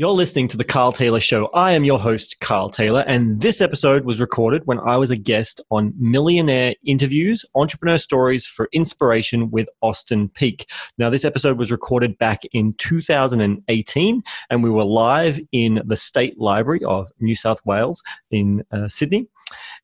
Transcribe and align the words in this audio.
You're 0.00 0.10
listening 0.10 0.46
to 0.46 0.56
The 0.56 0.62
Carl 0.62 0.92
Taylor 0.92 1.18
Show. 1.18 1.50
I 1.54 1.72
am 1.72 1.82
your 1.82 1.98
host, 1.98 2.38
Carl 2.38 2.70
Taylor, 2.70 3.00
and 3.08 3.40
this 3.40 3.60
episode 3.60 4.04
was 4.04 4.20
recorded 4.20 4.64
when 4.64 4.78
I 4.78 4.96
was 4.96 5.10
a 5.10 5.16
guest 5.16 5.60
on 5.72 5.92
Millionaire 5.98 6.76
Interviews 6.84 7.44
Entrepreneur 7.56 7.98
Stories 7.98 8.46
for 8.46 8.68
Inspiration 8.72 9.50
with 9.50 9.68
Austin 9.82 10.28
Peak. 10.28 10.70
Now, 10.98 11.10
this 11.10 11.24
episode 11.24 11.58
was 11.58 11.72
recorded 11.72 12.16
back 12.18 12.42
in 12.52 12.74
2018, 12.74 14.22
and 14.50 14.62
we 14.62 14.70
were 14.70 14.84
live 14.84 15.40
in 15.50 15.82
the 15.84 15.96
State 15.96 16.38
Library 16.38 16.84
of 16.84 17.10
New 17.18 17.34
South 17.34 17.58
Wales 17.66 18.00
in 18.30 18.62
uh, 18.70 18.86
Sydney. 18.86 19.26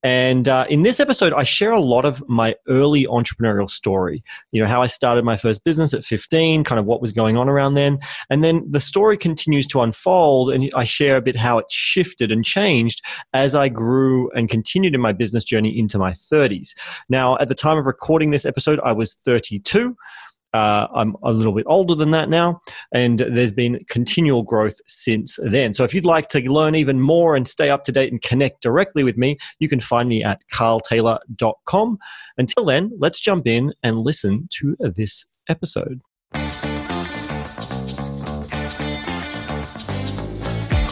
And 0.05 0.50
uh, 0.50 0.66
in 0.68 0.82
this 0.82 1.00
episode, 1.00 1.32
I 1.32 1.45
share 1.45 1.73
a 1.73 1.80
lot 1.80 2.05
of 2.05 2.23
my 2.29 2.55
early 2.68 3.07
entrepreneurial 3.07 3.70
story. 3.70 4.23
You 4.52 4.61
know, 4.61 4.69
how 4.69 4.82
I 4.82 4.87
started 4.87 5.25
my 5.25 5.37
first 5.37 5.64
business 5.64 5.95
at 5.95 6.05
15, 6.05 6.62
kind 6.62 6.79
of 6.79 6.84
what 6.84 7.00
was 7.00 7.11
going 7.11 7.38
on 7.38 7.48
around 7.48 7.73
then. 7.73 7.98
And 8.29 8.45
then 8.45 8.70
the 8.70 8.80
story 8.80 9.16
continues 9.16 9.66
to 9.69 9.80
unfold, 9.80 10.52
and 10.52 10.70
I 10.77 10.84
share 10.84 11.16
a 11.16 11.23
bit 11.23 11.37
how 11.37 11.56
it 11.56 11.66
shifted 11.70 12.30
and 12.30 12.45
changed 12.45 13.02
as 13.33 13.55
I 13.55 13.70
grew 13.70 14.30
and 14.33 14.51
continued 14.51 14.95
in 14.95 15.01
my 15.01 15.12
business 15.12 15.42
journey 15.42 15.77
into 15.77 15.98
my 15.98 16.11
30s. 16.11 16.75
Now, 17.09 17.39
at 17.39 17.48
the 17.48 17.55
time 17.55 17.78
of 17.78 17.86
recording 17.86 18.30
this 18.30 18.45
episode, 18.45 18.80
I 18.84 18.92
was 18.92 19.14
32. 19.14 19.97
Uh, 20.54 20.86
I'm 20.94 21.16
a 21.24 21.32
little 21.32 21.52
bit 21.52 21.66
older 21.66 21.94
than 21.94 22.12
that 22.12 22.30
now, 22.30 22.62
and 22.92 23.18
there's 23.18 23.52
been 23.52 23.84
continual 23.90 24.44
growth 24.44 24.77
since 24.86 25.36
then. 25.42 25.74
So 25.74 25.82
if 25.82 25.92
you'd 25.92 26.06
like 26.06 26.28
to 26.30 26.40
learn 26.40 26.77
even 26.77 27.00
more 27.00 27.34
and 27.34 27.46
stay 27.46 27.70
up 27.70 27.82
to 27.84 27.92
date 27.92 28.12
and 28.12 28.22
connect 28.22 28.62
directly 28.62 29.02
with 29.02 29.18
me, 29.18 29.36
you 29.58 29.68
can 29.68 29.80
find 29.80 30.08
me 30.08 30.22
at 30.22 30.40
carltaylor.com. 30.52 31.98
Until 32.38 32.64
then, 32.64 32.92
let's 32.98 33.18
jump 33.18 33.48
in 33.48 33.74
and 33.82 33.98
listen 33.98 34.48
to 34.60 34.77
this 34.78 35.27
episode. 35.48 36.00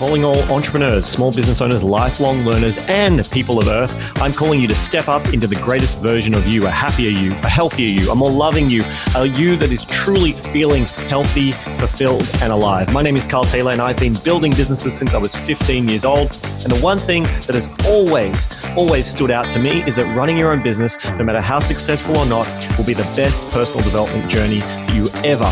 Calling 0.03 0.25
all 0.25 0.43
entrepreneurs, 0.53 1.07
small 1.07 1.31
business 1.31 1.61
owners, 1.61 1.81
lifelong 1.81 2.39
learners, 2.39 2.77
and 2.89 3.25
people 3.31 3.61
of 3.61 3.69
Earth. 3.69 4.21
I'm 4.21 4.33
calling 4.33 4.61
you 4.61 4.67
to 4.67 4.75
step 4.75 5.07
up 5.07 5.25
into 5.33 5.47
the 5.47 5.55
greatest 5.55 5.97
version 5.99 6.35
of 6.35 6.45
you, 6.45 6.67
a 6.67 6.71
happier 6.71 7.09
you, 7.09 7.31
a 7.31 7.49
healthier 7.49 7.87
you, 7.87 8.11
a 8.11 8.15
more 8.17 8.29
loving 8.29 8.69
you, 8.69 8.83
a 9.15 9.27
you 9.27 9.55
that 9.59 9.71
is 9.71 9.85
truly 9.85 10.33
feeling 10.33 10.87
healthy, 11.09 11.53
fulfilled, 11.53 12.29
and 12.43 12.53
alive. 12.53 12.93
My 12.93 13.01
name 13.01 13.15
is 13.15 13.29
Carl 13.29 13.45
Taylor, 13.45 13.71
and 13.71 13.81
I've 13.81 13.97
been 13.97 14.15
building 14.25 14.51
businesses 14.51 14.93
since 14.93 15.15
I 15.15 15.19
was 15.19 15.37
15 15.37 15.87
years 15.89 16.05
old. 16.05 16.37
And 16.65 16.73
the 16.73 16.81
one 16.83 16.99
thing 16.99 17.23
that 17.47 17.55
has 17.55 17.69
always, 17.87 18.49
always 18.77 19.07
stood 19.07 19.31
out 19.31 19.53
to 19.53 19.61
me 19.61 19.85
is 19.85 19.95
that 19.95 20.07
running 20.17 20.37
your 20.37 20.51
own 20.51 20.65
business, 20.65 20.99
no 21.05 21.23
matter 21.23 21.41
how 21.41 21.61
successful 21.61 22.17
or 22.17 22.27
not, 22.27 22.49
will 22.77 22.85
be 22.85 22.95
the 22.95 23.09
best 23.15 23.49
personal 23.53 23.85
development 23.85 24.29
journey 24.29 24.63
you 24.97 25.11
ever 25.23 25.49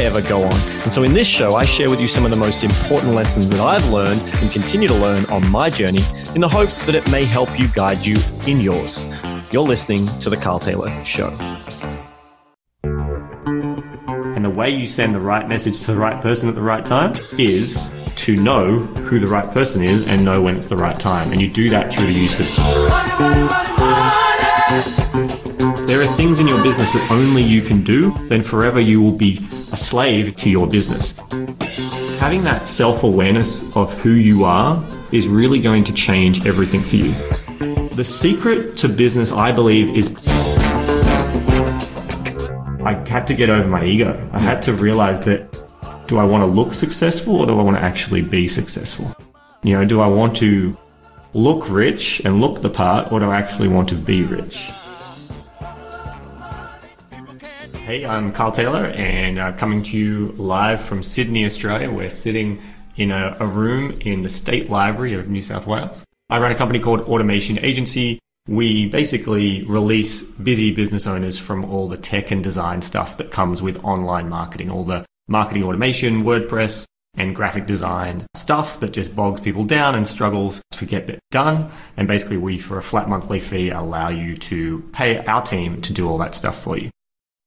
ever 0.00 0.22
go 0.22 0.42
on. 0.42 0.52
And 0.82 0.92
so 0.92 1.02
in 1.02 1.12
this 1.12 1.26
show, 1.26 1.54
I 1.54 1.64
share 1.64 1.90
with 1.90 2.00
you 2.00 2.08
some 2.08 2.24
of 2.24 2.30
the 2.30 2.36
most 2.36 2.64
important 2.64 3.14
lessons 3.14 3.48
that 3.48 3.60
I've 3.60 3.88
learned 3.88 4.20
and 4.20 4.50
continue 4.50 4.88
to 4.88 4.94
learn 4.94 5.24
on 5.26 5.48
my 5.50 5.70
journey 5.70 6.02
in 6.34 6.40
the 6.40 6.48
hope 6.48 6.70
that 6.86 6.94
it 6.94 7.10
may 7.10 7.24
help 7.24 7.58
you 7.58 7.68
guide 7.68 7.98
you 7.98 8.16
in 8.46 8.60
yours. 8.60 9.04
You're 9.52 9.66
listening 9.66 10.06
to 10.20 10.30
The 10.30 10.36
Carl 10.36 10.58
Taylor 10.58 10.90
Show. 11.04 11.30
And 14.34 14.44
the 14.44 14.50
way 14.50 14.70
you 14.70 14.86
send 14.86 15.14
the 15.14 15.20
right 15.20 15.48
message 15.48 15.80
to 15.82 15.92
the 15.92 15.98
right 15.98 16.20
person 16.20 16.48
at 16.48 16.54
the 16.54 16.62
right 16.62 16.84
time 16.84 17.12
is 17.38 17.94
to 18.16 18.36
know 18.36 18.78
who 18.78 19.18
the 19.20 19.26
right 19.26 19.50
person 19.52 19.82
is 19.82 20.06
and 20.06 20.24
know 20.24 20.40
when 20.42 20.56
it's 20.56 20.66
the 20.66 20.76
right 20.76 20.98
time. 20.98 21.32
And 21.32 21.40
you 21.40 21.50
do 21.50 21.68
that 21.70 21.92
through 21.92 22.06
the 22.06 22.12
use 22.12 22.40
of. 25.38 25.41
There 25.92 26.00
are 26.00 26.16
things 26.16 26.40
in 26.40 26.48
your 26.48 26.62
business 26.62 26.94
that 26.94 27.10
only 27.10 27.42
you 27.42 27.60
can 27.60 27.84
do, 27.84 28.14
then 28.28 28.42
forever 28.42 28.80
you 28.80 29.02
will 29.02 29.12
be 29.12 29.46
a 29.72 29.76
slave 29.76 30.34
to 30.36 30.48
your 30.48 30.66
business. 30.66 31.14
Having 32.18 32.44
that 32.44 32.66
self 32.66 33.02
awareness 33.02 33.76
of 33.76 33.92
who 33.98 34.12
you 34.12 34.42
are 34.44 34.82
is 35.12 35.28
really 35.28 35.60
going 35.60 35.84
to 35.84 35.92
change 35.92 36.46
everything 36.46 36.82
for 36.82 36.96
you. 36.96 37.12
The 37.90 38.04
secret 38.04 38.74
to 38.78 38.88
business, 38.88 39.32
I 39.32 39.52
believe, 39.52 39.94
is 39.94 40.08
I 42.80 43.04
had 43.06 43.26
to 43.26 43.34
get 43.34 43.50
over 43.50 43.68
my 43.68 43.84
ego. 43.84 44.30
I 44.32 44.38
had 44.38 44.62
to 44.62 44.72
realize 44.72 45.22
that 45.26 45.52
do 46.06 46.16
I 46.16 46.24
want 46.24 46.42
to 46.42 46.50
look 46.50 46.72
successful 46.72 47.36
or 47.36 47.44
do 47.44 47.60
I 47.60 47.62
want 47.62 47.76
to 47.76 47.82
actually 47.82 48.22
be 48.22 48.48
successful? 48.48 49.14
You 49.62 49.76
know, 49.78 49.84
do 49.84 50.00
I 50.00 50.06
want 50.06 50.38
to 50.38 50.74
look 51.34 51.68
rich 51.68 52.22
and 52.24 52.40
look 52.40 52.62
the 52.62 52.70
part 52.70 53.12
or 53.12 53.20
do 53.20 53.26
I 53.26 53.36
actually 53.36 53.68
want 53.68 53.90
to 53.90 53.94
be 53.94 54.22
rich? 54.22 54.70
Hey, 57.92 58.06
I'm 58.06 58.32
Carl 58.32 58.52
Taylor, 58.52 58.86
and 58.86 59.38
uh, 59.38 59.52
coming 59.52 59.82
to 59.82 59.98
you 59.98 60.28
live 60.38 60.80
from 60.80 61.02
Sydney, 61.02 61.44
Australia. 61.44 61.90
We're 61.90 62.08
sitting 62.08 62.62
in 62.96 63.10
a, 63.10 63.36
a, 63.38 63.46
room 63.46 64.00
in 64.00 64.22
the 64.22 64.30
State 64.30 64.70
Library 64.70 65.12
of 65.12 65.28
New 65.28 65.42
South 65.42 65.66
Wales. 65.66 66.02
I 66.30 66.38
run 66.38 66.50
a 66.50 66.54
company 66.54 66.78
called 66.78 67.00
Automation 67.02 67.58
Agency. 67.58 68.18
We 68.48 68.86
basically 68.86 69.64
release 69.64 70.22
busy 70.22 70.74
business 70.74 71.06
owners 71.06 71.38
from 71.38 71.66
all 71.66 71.86
the 71.86 71.98
tech 71.98 72.30
and 72.30 72.42
design 72.42 72.80
stuff 72.80 73.18
that 73.18 73.30
comes 73.30 73.60
with 73.60 73.84
online 73.84 74.30
marketing, 74.30 74.70
all 74.70 74.84
the 74.84 75.04
marketing 75.28 75.62
automation, 75.62 76.22
WordPress, 76.22 76.86
and 77.18 77.36
graphic 77.36 77.66
design 77.66 78.26
stuff 78.34 78.80
that 78.80 78.92
just 78.92 79.14
bogs 79.14 79.42
people 79.42 79.64
down 79.64 79.94
and 79.96 80.08
struggles 80.08 80.62
to 80.70 80.86
get 80.86 81.10
it 81.10 81.20
done. 81.30 81.70
And 81.98 82.08
basically, 82.08 82.38
we, 82.38 82.56
for 82.56 82.78
a 82.78 82.82
flat 82.82 83.06
monthly 83.06 83.38
fee, 83.38 83.68
allow 83.68 84.08
you 84.08 84.38
to 84.38 84.80
pay 84.94 85.18
our 85.26 85.42
team 85.42 85.82
to 85.82 85.92
do 85.92 86.08
all 86.08 86.16
that 86.16 86.34
stuff 86.34 86.58
for 86.58 86.78
you. 86.78 86.88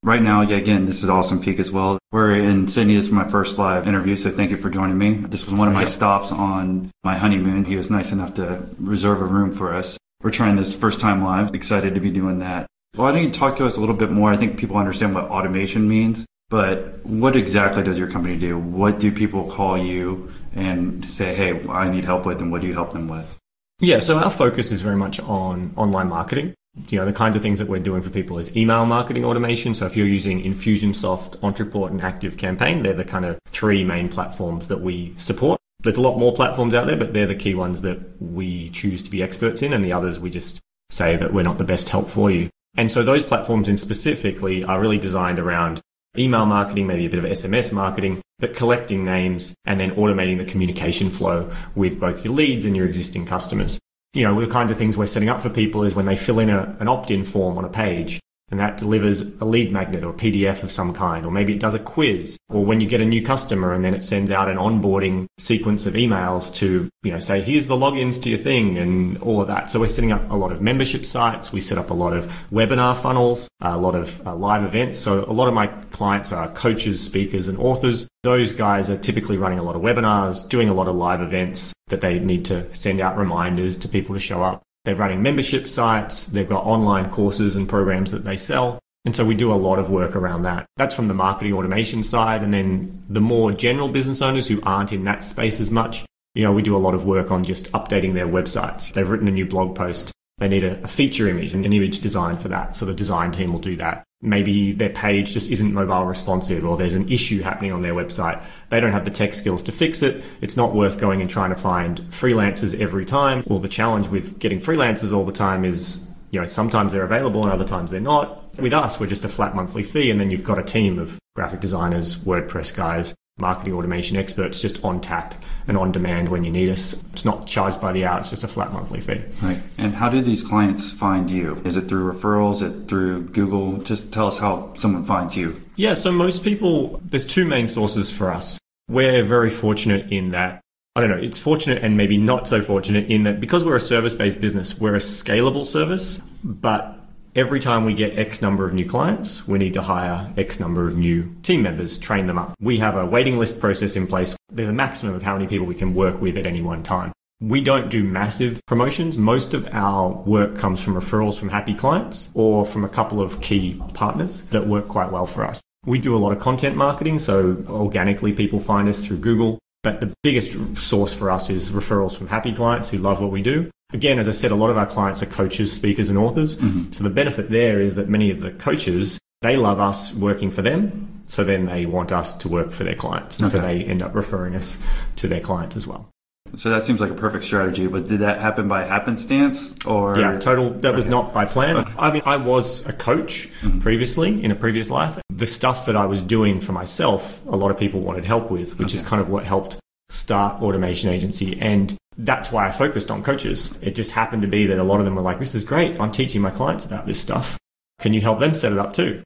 Right 0.06 0.22
now, 0.22 0.42
yeah, 0.42 0.58
again, 0.58 0.86
this 0.86 1.02
is 1.02 1.10
Austin 1.10 1.42
Peak 1.42 1.58
as 1.58 1.72
well. 1.72 1.98
We're 2.12 2.36
in 2.36 2.68
Sydney. 2.68 2.94
This 2.94 3.06
is 3.06 3.12
my 3.12 3.28
first 3.28 3.58
live 3.58 3.88
interview, 3.88 4.16
so 4.16 4.30
thank 4.30 4.52
you 4.52 4.56
for 4.56 4.70
joining 4.70 5.00
me. 5.00 5.16
This 5.16 5.48
was 5.48 5.56
one 5.56 5.68
of 5.68 5.74
my 5.74 5.86
stops 5.86 6.32
on 6.32 6.92
my 7.04 7.18
honeymoon. 7.18 7.66
He 7.66 7.76
was 7.76 7.90
nice 7.90 8.12
enough 8.12 8.36
to 8.36 8.68
reserve 8.78 9.20
a 9.20 9.26
room 9.26 9.52
for 9.52 9.74
us. 9.74 9.98
We're 10.22 10.30
trying 10.30 10.58
this 10.58 10.76
first 10.76 11.00
time 11.00 11.24
live. 11.24 11.56
Excited 11.56 11.96
to 11.96 12.00
be 12.00 12.12
doing 12.12 12.38
that. 12.38 12.68
Well, 12.96 13.08
I 13.08 13.14
think 13.14 13.26
you 13.26 13.34
talk 13.34 13.56
to 13.56 13.66
us 13.66 13.78
a 13.78 13.80
little 13.80 13.96
bit 13.96 14.12
more. 14.12 14.32
I 14.32 14.38
think 14.38 14.60
people 14.60 14.78
understand 14.78 15.16
what 15.16 15.24
automation 15.24 15.88
means, 15.88 16.24
but 16.50 17.04
what 17.04 17.36
exactly 17.36 17.82
does 17.82 17.98
your 17.98 18.12
company 18.12 18.38
do? 18.38 18.60
What 18.60 19.00
do 19.00 19.12
people 19.12 19.50
call 19.50 19.76
you 19.76 20.32
and 20.54 21.10
say, 21.10 21.34
hey, 21.34 21.68
I 21.68 21.90
need 21.90 22.04
help 22.04 22.28
with, 22.28 22.44
and 22.44 22.52
what 22.52 22.62
do 22.62 22.68
you 22.68 22.76
help 22.76 22.94
them 22.94 23.08
with? 23.08 23.40
Yeah, 23.80 23.98
so 23.98 24.20
our 24.20 24.30
focus 24.30 24.72
is 24.72 24.82
very 24.82 24.98
much 24.98 25.20
on 25.20 25.74
online 25.76 26.10
marketing 26.10 26.54
you 26.90 27.00
know, 27.00 27.06
the 27.06 27.14
kinds 27.14 27.36
of 27.36 27.42
things 27.42 27.60
that 27.60 27.68
we're 27.68 27.80
doing 27.80 28.02
for 28.02 28.10
people 28.10 28.38
is 28.38 28.56
email 28.56 28.86
marketing 28.86 29.26
automation. 29.26 29.74
So 29.74 29.86
if 29.86 29.96
you're 29.96 30.08
using 30.08 30.44
Infusionsoft, 30.44 31.38
Ontraport, 31.40 31.90
and 31.90 32.02
Active 32.02 32.38
Campaign, 32.38 32.84
they're 32.84 32.94
the 32.94 33.06
kind 33.06 33.26
of 33.26 33.40
three 33.48 33.84
main 33.84 34.10
platforms 34.10 34.68
that 34.68 34.82
we 34.82 35.16
support. 35.18 35.60
There's 35.80 35.98
a 35.98 36.02
lot 36.02 36.18
more 36.18 36.34
platforms 36.34 36.74
out 36.74 36.88
there, 36.88 36.98
but 36.98 37.14
they're 37.14 37.28
the 37.28 37.36
key 37.36 37.56
ones 37.56 37.82
that 37.82 38.00
we 38.22 38.70
choose 38.72 39.04
to 39.04 39.12
be 39.12 39.24
experts 39.24 39.62
in, 39.62 39.72
and 39.72 39.86
the 39.86 39.94
others 39.94 40.20
we 40.20 40.30
just 40.30 40.60
say 40.90 41.16
that 41.16 41.34
we're 41.34 41.44
not 41.44 41.58
the 41.58 41.64
best 41.64 41.90
help 41.90 42.10
for 42.10 42.30
you. 42.30 42.50
And 42.76 42.92
so 42.92 43.04
those 43.04 43.24
platforms 43.24 43.70
in 43.70 43.78
specifically 43.78 44.64
are 44.64 44.80
really 44.80 44.98
designed 44.98 45.40
around 45.40 45.80
email 46.18 46.46
marketing, 46.46 46.88
maybe 46.88 47.06
a 47.06 47.10
bit 47.10 47.20
of 47.20 47.26
SMS 47.26 47.72
marketing, 47.72 48.22
but 48.40 48.56
collecting 48.56 49.06
names 49.06 49.54
and 49.66 49.80
then 49.80 49.92
automating 49.92 50.38
the 50.38 50.46
communication 50.46 51.10
flow 51.10 51.52
with 51.74 52.00
both 52.00 52.24
your 52.26 52.34
leads 52.34 52.66
and 52.66 52.76
your 52.76 52.86
existing 52.86 53.26
customers 53.26 53.80
you 54.16 54.24
know, 54.24 54.40
the 54.40 54.48
kinds 54.48 54.72
of 54.72 54.78
things 54.78 54.96
we're 54.96 55.06
setting 55.06 55.30
up 55.30 55.42
for 55.42 55.50
people 55.50 55.84
is 55.84 55.94
when 55.94 56.06
they 56.06 56.16
fill 56.16 56.40
in 56.40 56.50
a, 56.50 56.76
an 56.80 56.88
opt-in 56.88 57.24
form 57.26 57.58
on 57.58 57.66
a 57.66 57.70
page 57.70 58.20
and 58.50 58.60
that 58.60 58.78
delivers 58.78 59.22
a 59.22 59.46
lead 59.46 59.72
magnet 59.72 60.04
or 60.04 60.14
PDF 60.14 60.64
of 60.64 60.72
some 60.72 60.94
kind, 60.94 61.26
or 61.26 61.32
maybe 61.32 61.54
it 61.54 61.60
does 61.60 61.74
a 61.74 61.80
quiz, 61.80 62.38
or 62.50 62.64
when 62.64 62.80
you 62.80 62.88
get 62.88 63.02
a 63.02 63.06
new 63.06 63.24
customer 63.24 63.74
and 63.74 63.84
then 63.84 63.96
it 63.96 64.04
sends 64.04 64.30
out 64.30 64.48
an 64.48 64.58
onboarding 64.58 65.26
sequence 65.40 65.86
of 65.86 65.96
emails 65.96 66.54
to, 66.56 66.88
you 67.04 67.12
know, 67.12 67.20
say, 67.20 67.42
here's 67.42 67.68
the 67.68 67.76
logins 67.76 68.22
to 68.22 68.30
your 68.30 68.38
thing 68.38 68.78
and 68.78 69.18
all 69.20 69.42
of 69.42 69.48
that. 69.48 69.72
So 69.72 69.80
we're 69.80 69.88
setting 69.88 70.12
up 70.12 70.30
a 70.30 70.36
lot 70.36 70.52
of 70.52 70.62
membership 70.62 71.06
sites. 71.06 71.52
We 71.52 71.62
set 71.62 71.78
up 71.78 71.90
a 71.90 71.94
lot 71.94 72.14
of 72.14 72.32
webinar 72.52 73.02
funnels, 73.02 73.48
a 73.62 73.78
lot 73.78 73.96
of 73.96 74.26
uh, 74.28 74.36
live 74.36 74.64
events. 74.64 75.00
So 75.00 75.24
a 75.24 75.34
lot 75.34 75.48
of 75.48 75.54
my 75.54 75.68
clients 75.92 76.32
are 76.32 76.48
coaches, 76.50 77.04
speakers, 77.04 77.48
and 77.48 77.58
authors. 77.58 78.08
Those 78.24 78.54
guys 78.54 78.90
are 78.90 78.98
typically 78.98 79.38
running 79.38 79.60
a 79.60 79.64
lot 79.64 79.76
of 79.76 79.82
webinars, 79.82 80.48
doing 80.48 80.70
a 80.70 80.74
lot 80.74 80.88
of 80.88 80.96
live 80.96 81.22
events 81.22 81.74
that 81.88 82.02
they 82.02 82.20
need 82.20 82.46
to 82.46 82.74
send 82.76 83.00
out 83.00 83.18
reminders 83.18 83.78
to 83.78 83.88
people 83.88 84.16
to 84.16 84.20
show 84.20 84.44
up. 84.44 84.65
They're 84.86 84.96
running 84.96 85.22
membership 85.22 85.68
sites. 85.68 86.28
They've 86.28 86.48
got 86.48 86.64
online 86.64 87.10
courses 87.10 87.56
and 87.56 87.68
programs 87.68 88.12
that 88.12 88.24
they 88.24 88.38
sell. 88.38 88.80
And 89.04 89.16
so 89.16 89.26
we 89.26 89.36
do 89.36 89.52
a 89.52 89.56
lot 89.56 89.78
of 89.78 89.90
work 89.90 90.16
around 90.16 90.44
that. 90.44 90.66
That's 90.78 90.96
from 90.96 91.08
the 91.08 91.14
marketing 91.14 91.54
automation 91.54 92.02
side. 92.02 92.42
And 92.42 92.54
then 92.54 93.04
the 93.10 93.22
more 93.22 93.52
general 93.52 93.90
business 93.90 94.22
owners 94.22 94.48
who 94.48 94.62
aren't 94.64 94.94
in 94.94 95.04
that 95.04 95.24
space 95.24 95.60
as 95.60 95.70
much, 95.70 96.06
you 96.34 96.44
know, 96.44 96.52
we 96.52 96.62
do 96.62 96.76
a 96.76 96.80
lot 96.80 96.96
of 96.96 97.06
work 97.06 97.32
on 97.32 97.44
just 97.44 97.72
updating 97.72 98.14
their 98.14 98.28
websites. 98.28 98.94
They've 98.94 99.10
written 99.10 99.28
a 99.28 99.32
new 99.32 99.46
blog 99.46 99.76
post. 99.76 100.12
They 100.38 100.48
need 100.48 100.64
a, 100.64 100.88
feature 100.88 101.28
image 101.28 101.54
and 101.54 101.66
an 101.66 101.74
image 101.74 102.00
design 102.00 102.38
for 102.38 102.50
that. 102.50 102.76
So 102.76 102.86
the 102.86 102.94
design 102.94 103.32
team 103.32 103.54
will 103.54 103.60
do 103.60 103.76
that 103.78 104.04
maybe 104.26 104.74
their 104.74 104.90
page 104.90 105.34
just 105.34 105.52
isn't 105.52 105.74
mobile 105.74 106.06
responsive 106.06 106.66
or 106.66 106.78
there's 106.78 106.94
an 106.94 107.10
issue 107.10 107.42
happening 107.42 107.72
on 107.72 107.82
their 107.82 107.94
website. 107.94 108.42
They 108.70 108.80
don't 108.80 108.92
have 108.92 109.06
the 109.06 109.12
tech 109.12 109.34
skills 109.34 109.64
to 109.64 109.72
fix 109.72 110.02
it. 110.02 110.24
It's 110.42 110.58
not 110.58 110.74
worth 110.74 111.00
going 111.00 111.22
and 111.22 111.30
trying 111.30 111.52
to 111.52 111.56
find 111.56 112.00
freelancers 112.12 112.80
every 112.80 113.06
time. 113.06 113.44
Well, 113.48 113.60
the 113.60 113.70
challenge 113.70 114.08
with 114.08 114.40
getting 114.40 114.60
freelancers 114.60 115.14
all 115.14 115.26
the 115.26 115.32
time 115.32 115.64
is, 115.64 116.12
you 116.32 116.40
know, 116.40 116.48
sometimes 116.48 116.92
they're 116.92 117.04
available 117.04 117.44
and 117.44 117.52
other 117.52 117.66
times 117.66 117.92
they're 117.92 118.00
not. 118.00 118.58
With 118.58 118.74
us, 118.74 119.00
we're 119.00 119.08
just 119.08 119.26
a 119.26 119.30
flat 119.30 119.56
monthly 119.56 119.84
fee 119.84 120.10
and 120.10 120.20
then 120.20 120.32
you've 120.32 120.44
got 120.44 120.60
a 120.60 120.64
team 120.64 121.00
of 121.00 121.18
graphic 121.36 121.60
designers, 121.60 122.16
WordPress 122.18 122.76
guys, 122.76 123.14
marketing 123.38 123.74
automation 123.74 124.16
experts 124.16 124.62
just 124.62 124.82
on 124.82 125.02
tap 125.02 125.44
and 125.68 125.78
on 125.78 125.92
demand 125.92 126.30
when 126.30 126.46
you 126.46 126.52
need 126.52 126.70
us. 126.70 127.04
It's 127.12 127.26
not 127.26 127.46
charged 127.46 127.82
by 127.82 127.92
the 127.92 128.06
hour, 128.06 128.22
it's 128.22 128.30
just 128.30 128.46
a 128.46 128.48
flat 128.48 128.72
monthly 128.72 129.02
fee. 129.02 129.22
Right. 129.42 129.62
And 129.78 129.94
how 129.94 130.08
do 130.08 130.22
these 130.22 130.42
clients 130.42 130.94
find 130.94 131.30
you? 131.30 131.62
Is 131.66 131.76
it 131.76 131.90
through 131.90 132.14
referrals? 132.14 132.56
Is 132.56 132.62
it 132.62 132.88
through 132.88 133.24
Google? 133.24 133.80
Just 133.80 134.14
tell 134.14 134.28
us 134.28 134.40
how 134.40 134.74
someone 134.76 135.04
finds 135.04 135.36
you. 135.36 135.62
Yeah, 135.76 135.96
so 135.96 136.14
most 136.14 136.46
people, 136.46 137.02
there's 137.04 137.26
two 137.26 137.44
main 137.44 137.68
sources 137.68 138.10
for 138.10 138.32
us. 138.32 138.58
We're 138.88 139.26
very 139.26 139.50
fortunate 139.50 140.14
in 140.14 140.32
that 140.32 140.62
I 140.96 141.02
don't 141.02 141.10
know, 141.10 141.18
it's 141.18 141.38
fortunate 141.38 141.84
and 141.84 141.98
maybe 141.98 142.16
not 142.16 142.48
so 142.48 142.62
fortunate 142.62 143.12
in 143.12 143.24
that 143.24 143.42
because 143.42 143.66
we're 143.66 143.76
a 143.76 143.82
service 143.82 144.14
based 144.14 144.40
business, 144.40 144.80
we're 144.80 144.96
a 144.96 145.00
scalable 145.00 145.66
service, 145.66 146.22
but 146.42 147.05
every 147.36 147.60
time 147.60 147.84
we 147.84 147.94
get 147.94 148.18
X 148.18 148.42
number 148.42 148.66
of 148.66 148.74
new 148.74 148.88
clients, 148.88 149.48
we 149.48 149.60
need 149.60 149.74
to 149.74 149.82
hire 149.82 150.32
X 150.38 150.60
number 150.60 150.88
of 150.88 150.98
new 150.98 151.36
team 151.44 151.62
members, 151.62 151.98
train 151.98 152.28
them 152.28 152.38
up. 152.38 152.56
We 152.60 152.78
have 152.80 152.96
a 152.96 153.06
waiting 153.06 153.38
list 153.38 153.60
process 153.60 153.96
in 153.96 154.08
place. 154.08 154.36
There's 154.50 154.70
a 154.70 154.74
maximum 154.74 155.14
of 155.16 155.24
how 155.24 155.34
many 155.34 155.48
people 155.48 155.68
we 155.68 155.76
can 155.76 155.94
work 155.94 156.22
with 156.22 156.38
at 156.38 156.46
any 156.46 156.62
one 156.62 156.82
time. 156.82 157.12
We 157.42 157.62
don't 157.62 157.90
do 157.90 158.04
massive 158.04 158.62
promotions. 158.66 159.18
Most 159.18 159.54
of 159.54 159.68
our 159.74 160.10
work 160.10 160.58
comes 160.58 160.82
from 160.82 160.96
referrals 160.96 161.38
from 161.38 161.50
happy 161.50 161.74
clients 161.74 162.30
or 162.34 162.66
from 162.66 162.86
a 162.86 162.90
couple 162.90 163.22
of 163.22 163.42
key 163.42 163.82
partners 163.94 164.42
that 164.52 164.68
work 164.68 164.88
quite 164.88 165.12
well 165.12 165.26
for 165.26 165.44
us. 165.44 165.62
We 165.86 166.00
do 166.00 166.16
a 166.16 166.18
lot 166.18 166.32
of 166.32 166.40
content 166.40 166.78
marketing, 166.78 167.20
so 167.20 167.64
organically 167.68 168.32
people 168.32 168.60
find 168.60 168.88
us 168.88 169.06
through 169.06 169.18
Google. 169.18 169.60
But 169.84 170.00
the 170.00 170.14
biggest 170.24 170.82
source 170.82 171.14
for 171.14 171.30
us 171.30 171.50
is 171.50 171.70
referrals 171.70 172.18
from 172.18 172.28
happy 172.28 172.56
clients 172.56 172.90
who 172.90 172.98
love 172.98 173.20
what 173.20 173.32
we 173.32 173.44
do. 173.44 173.70
Again, 173.94 174.20
as 174.20 174.28
I 174.28 174.32
said, 174.32 174.52
a 174.52 174.56
lot 174.56 174.70
of 174.70 174.78
our 174.78 174.86
clients 174.86 175.22
are 175.22 175.28
coaches, 175.28 175.72
speakers, 175.72 176.10
and 176.10 176.18
authors. 176.18 176.58
Mm-hmm. 176.58 176.92
So 176.92 177.04
the 177.04 177.10
benefit 177.10 177.50
there 177.50 177.80
is 177.80 177.96
that 177.96 178.10
many 178.10 178.32
of 178.32 178.40
the 178.40 178.52
coaches, 178.52 179.20
they 179.42 179.58
love 179.58 179.80
us 179.80 180.14
working 180.14 180.52
for 180.52 180.62
them. 180.62 181.24
So 181.28 181.44
then 181.44 181.66
they 181.66 181.86
want 181.86 182.12
us 182.12 182.34
to 182.36 182.48
work 182.48 182.72
for 182.72 182.84
their 182.84 182.94
clients. 182.94 183.42
Okay. 183.42 183.52
So 183.52 183.60
they 183.60 183.84
end 183.84 184.02
up 184.02 184.14
referring 184.16 184.56
us 184.56 184.82
to 185.18 185.28
their 185.28 185.40
clients 185.40 185.76
as 185.78 185.88
well. 185.88 186.10
So 186.56 186.70
that 186.70 186.84
seems 186.84 187.02
like 187.02 187.12
a 187.12 187.16
perfect 187.16 187.44
strategy. 187.44 187.88
But 187.88 188.08
did 188.08 188.20
that 188.20 188.40
happen 188.40 188.68
by 188.68 188.86
happenstance 188.86 189.84
or? 189.86 190.18
Yeah, 190.18 190.40
total. 190.40 190.72
That 190.72 190.90
okay. 190.90 190.96
was 190.96 191.06
not 191.06 191.34
by 191.34 191.46
plan. 191.46 191.78
Okay. 191.78 191.94
I 191.98 192.12
mean, 192.12 192.22
I 192.26 192.38
was 192.38 192.86
a 192.88 192.94
coach 192.94 193.50
mm-hmm. 193.62 193.80
previously 193.80 194.44
in 194.44 194.52
a 194.52 194.56
previous 194.56 194.90
life. 194.90 195.20
The 195.30 195.48
stuff 195.48 195.86
that 195.86 195.96
I 195.96 196.06
was 196.06 196.22
doing 196.22 196.62
for 196.62 196.72
myself, 196.72 197.42
a 197.48 197.56
lot 197.56 197.72
of 197.72 197.80
people 197.80 198.00
wanted 198.00 198.26
help 198.26 198.52
with, 198.52 198.78
which 198.80 198.90
okay. 198.90 198.96
is 198.96 199.04
kind 199.04 199.22
of 199.22 199.30
what 199.30 199.44
helped 199.44 199.78
start 200.16 200.62
Automation 200.62 201.10
Agency. 201.10 201.60
And 201.62 201.96
that's 202.18 202.52
why 202.52 202.68
I 202.68 202.72
focused 202.72 203.12
on 203.12 203.24
coaches. 203.24 203.78
It 203.82 203.96
just 203.96 204.12
happened 204.12 204.42
to 204.44 204.48
be 204.48 204.66
that 204.68 204.80
a 204.80 204.84
lot 204.84 205.00
of 205.00 205.06
them 205.06 205.16
were 205.16 205.22
like, 205.22 205.40
this 205.40 205.54
is 205.54 205.64
great. 205.64 206.00
I'm 206.00 206.12
teaching 206.12 206.42
my 206.42 206.52
clients 206.52 206.86
about 206.86 207.06
this 207.06 207.20
stuff. 207.20 207.58
Can 208.00 208.14
you 208.14 208.22
help 208.22 208.40
them 208.40 208.54
set 208.54 208.72
it 208.72 208.80
up 208.80 208.94
too? 208.94 209.22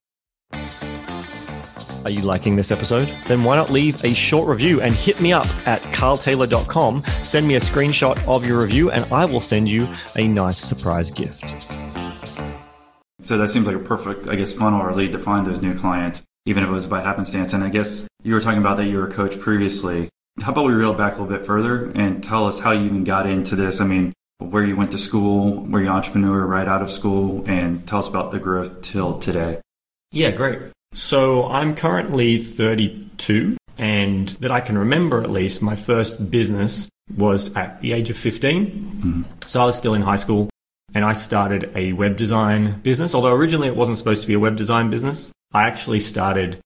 Are 2.06 2.12
you 2.12 2.22
liking 2.22 2.56
this 2.56 2.72
episode? 2.72 3.08
Then 3.28 3.44
why 3.44 3.56
not 3.56 3.70
leave 3.70 4.04
a 4.04 4.14
short 4.14 4.48
review 4.48 4.82
and 4.82 4.94
hit 4.94 5.22
me 5.22 5.34
up 5.34 5.48
at 5.68 5.82
carltaylor.com. 5.94 7.02
Send 7.24 7.48
me 7.48 7.56
a 7.56 7.60
screenshot 7.60 8.26
of 8.28 8.46
your 8.46 8.62
review 8.62 8.90
and 8.90 9.04
I 9.12 9.26
will 9.26 9.42
send 9.42 9.68
you 9.68 9.88
a 10.16 10.28
nice 10.28 10.60
surprise 10.60 11.12
gift. 11.12 11.44
So 13.22 13.38
that 13.38 13.50
seems 13.50 13.68
like 13.68 13.76
a 13.76 13.80
perfect, 13.80 14.30
I 14.30 14.36
guess, 14.36 14.54
funnel 14.54 14.82
or 14.82 14.94
lead 14.94 15.12
to 15.12 15.20
find 15.20 15.46
those 15.46 15.62
new 15.62 15.78
clients, 15.78 16.24
even 16.46 16.64
if 16.64 16.70
it 16.70 16.74
was 16.74 16.88
by 16.88 17.02
happenstance. 17.02 17.54
And 17.54 17.64
I 17.64 17.70
guess 17.70 18.08
you 18.24 18.34
were 18.34 18.40
talking 18.40 18.60
about 18.60 18.78
that 18.78 18.86
you 18.86 18.98
were 18.98 19.08
a 19.08 19.12
coach 19.12 19.40
previously. 19.40 20.10
How 20.42 20.52
about 20.52 20.66
we 20.66 20.74
reel 20.74 20.94
back 20.94 21.18
a 21.18 21.22
little 21.22 21.38
bit 21.38 21.46
further 21.46 21.92
and 21.96 22.24
tell 22.24 22.48
us 22.48 22.60
how 22.60 22.72
you 22.72 22.86
even 22.86 23.04
got 23.04 23.28
into 23.28 23.56
this? 23.56 23.82
I 23.82 23.86
mean, 23.86 24.14
where 24.40 24.64
you 24.64 24.76
went 24.76 24.92
to 24.92 24.98
school, 24.98 25.66
were 25.66 25.82
you 25.82 25.90
entrepreneur 25.90 26.46
right 26.46 26.68
out 26.68 26.82
of 26.82 26.92
school, 26.92 27.44
and 27.46 27.86
tell 27.88 28.00
us 28.00 28.08
about 28.08 28.32
the 28.32 28.40
growth 28.40 28.82
till 28.82 29.20
today. 29.20 29.62
Yeah, 30.12 30.32
great. 30.32 30.60
So 30.94 31.46
I'm 31.48 31.76
currently 31.76 32.40
32, 32.40 33.58
and 33.78 34.30
that 34.40 34.52
I 34.52 34.62
can 34.62 34.78
remember 34.78 35.22
at 35.22 35.30
least, 35.30 35.62
my 35.62 35.76
first 35.76 36.32
business 36.32 36.90
was 37.16 37.54
at 37.56 37.82
the 37.82 37.94
age 37.94 38.10
of 38.10 38.18
15. 38.18 38.66
Mm-hmm. 38.66 39.22
So 39.46 39.62
I 39.62 39.66
was 39.66 39.78
still 39.78 39.94
in 39.94 40.02
high 40.02 40.16
school, 40.16 40.50
and 40.94 41.04
I 41.04 41.14
started 41.14 41.72
a 41.76 41.94
web 41.94 42.18
design 42.18 42.80
business. 42.82 43.14
Although 43.14 43.34
originally 43.34 43.68
it 43.68 43.76
wasn't 43.76 43.98
supposed 43.98 44.22
to 44.22 44.28
be 44.28 44.34
a 44.34 44.40
web 44.40 44.56
design 44.56 44.90
business, 44.90 45.32
I 45.54 45.68
actually 45.68 46.00
started 46.00 46.60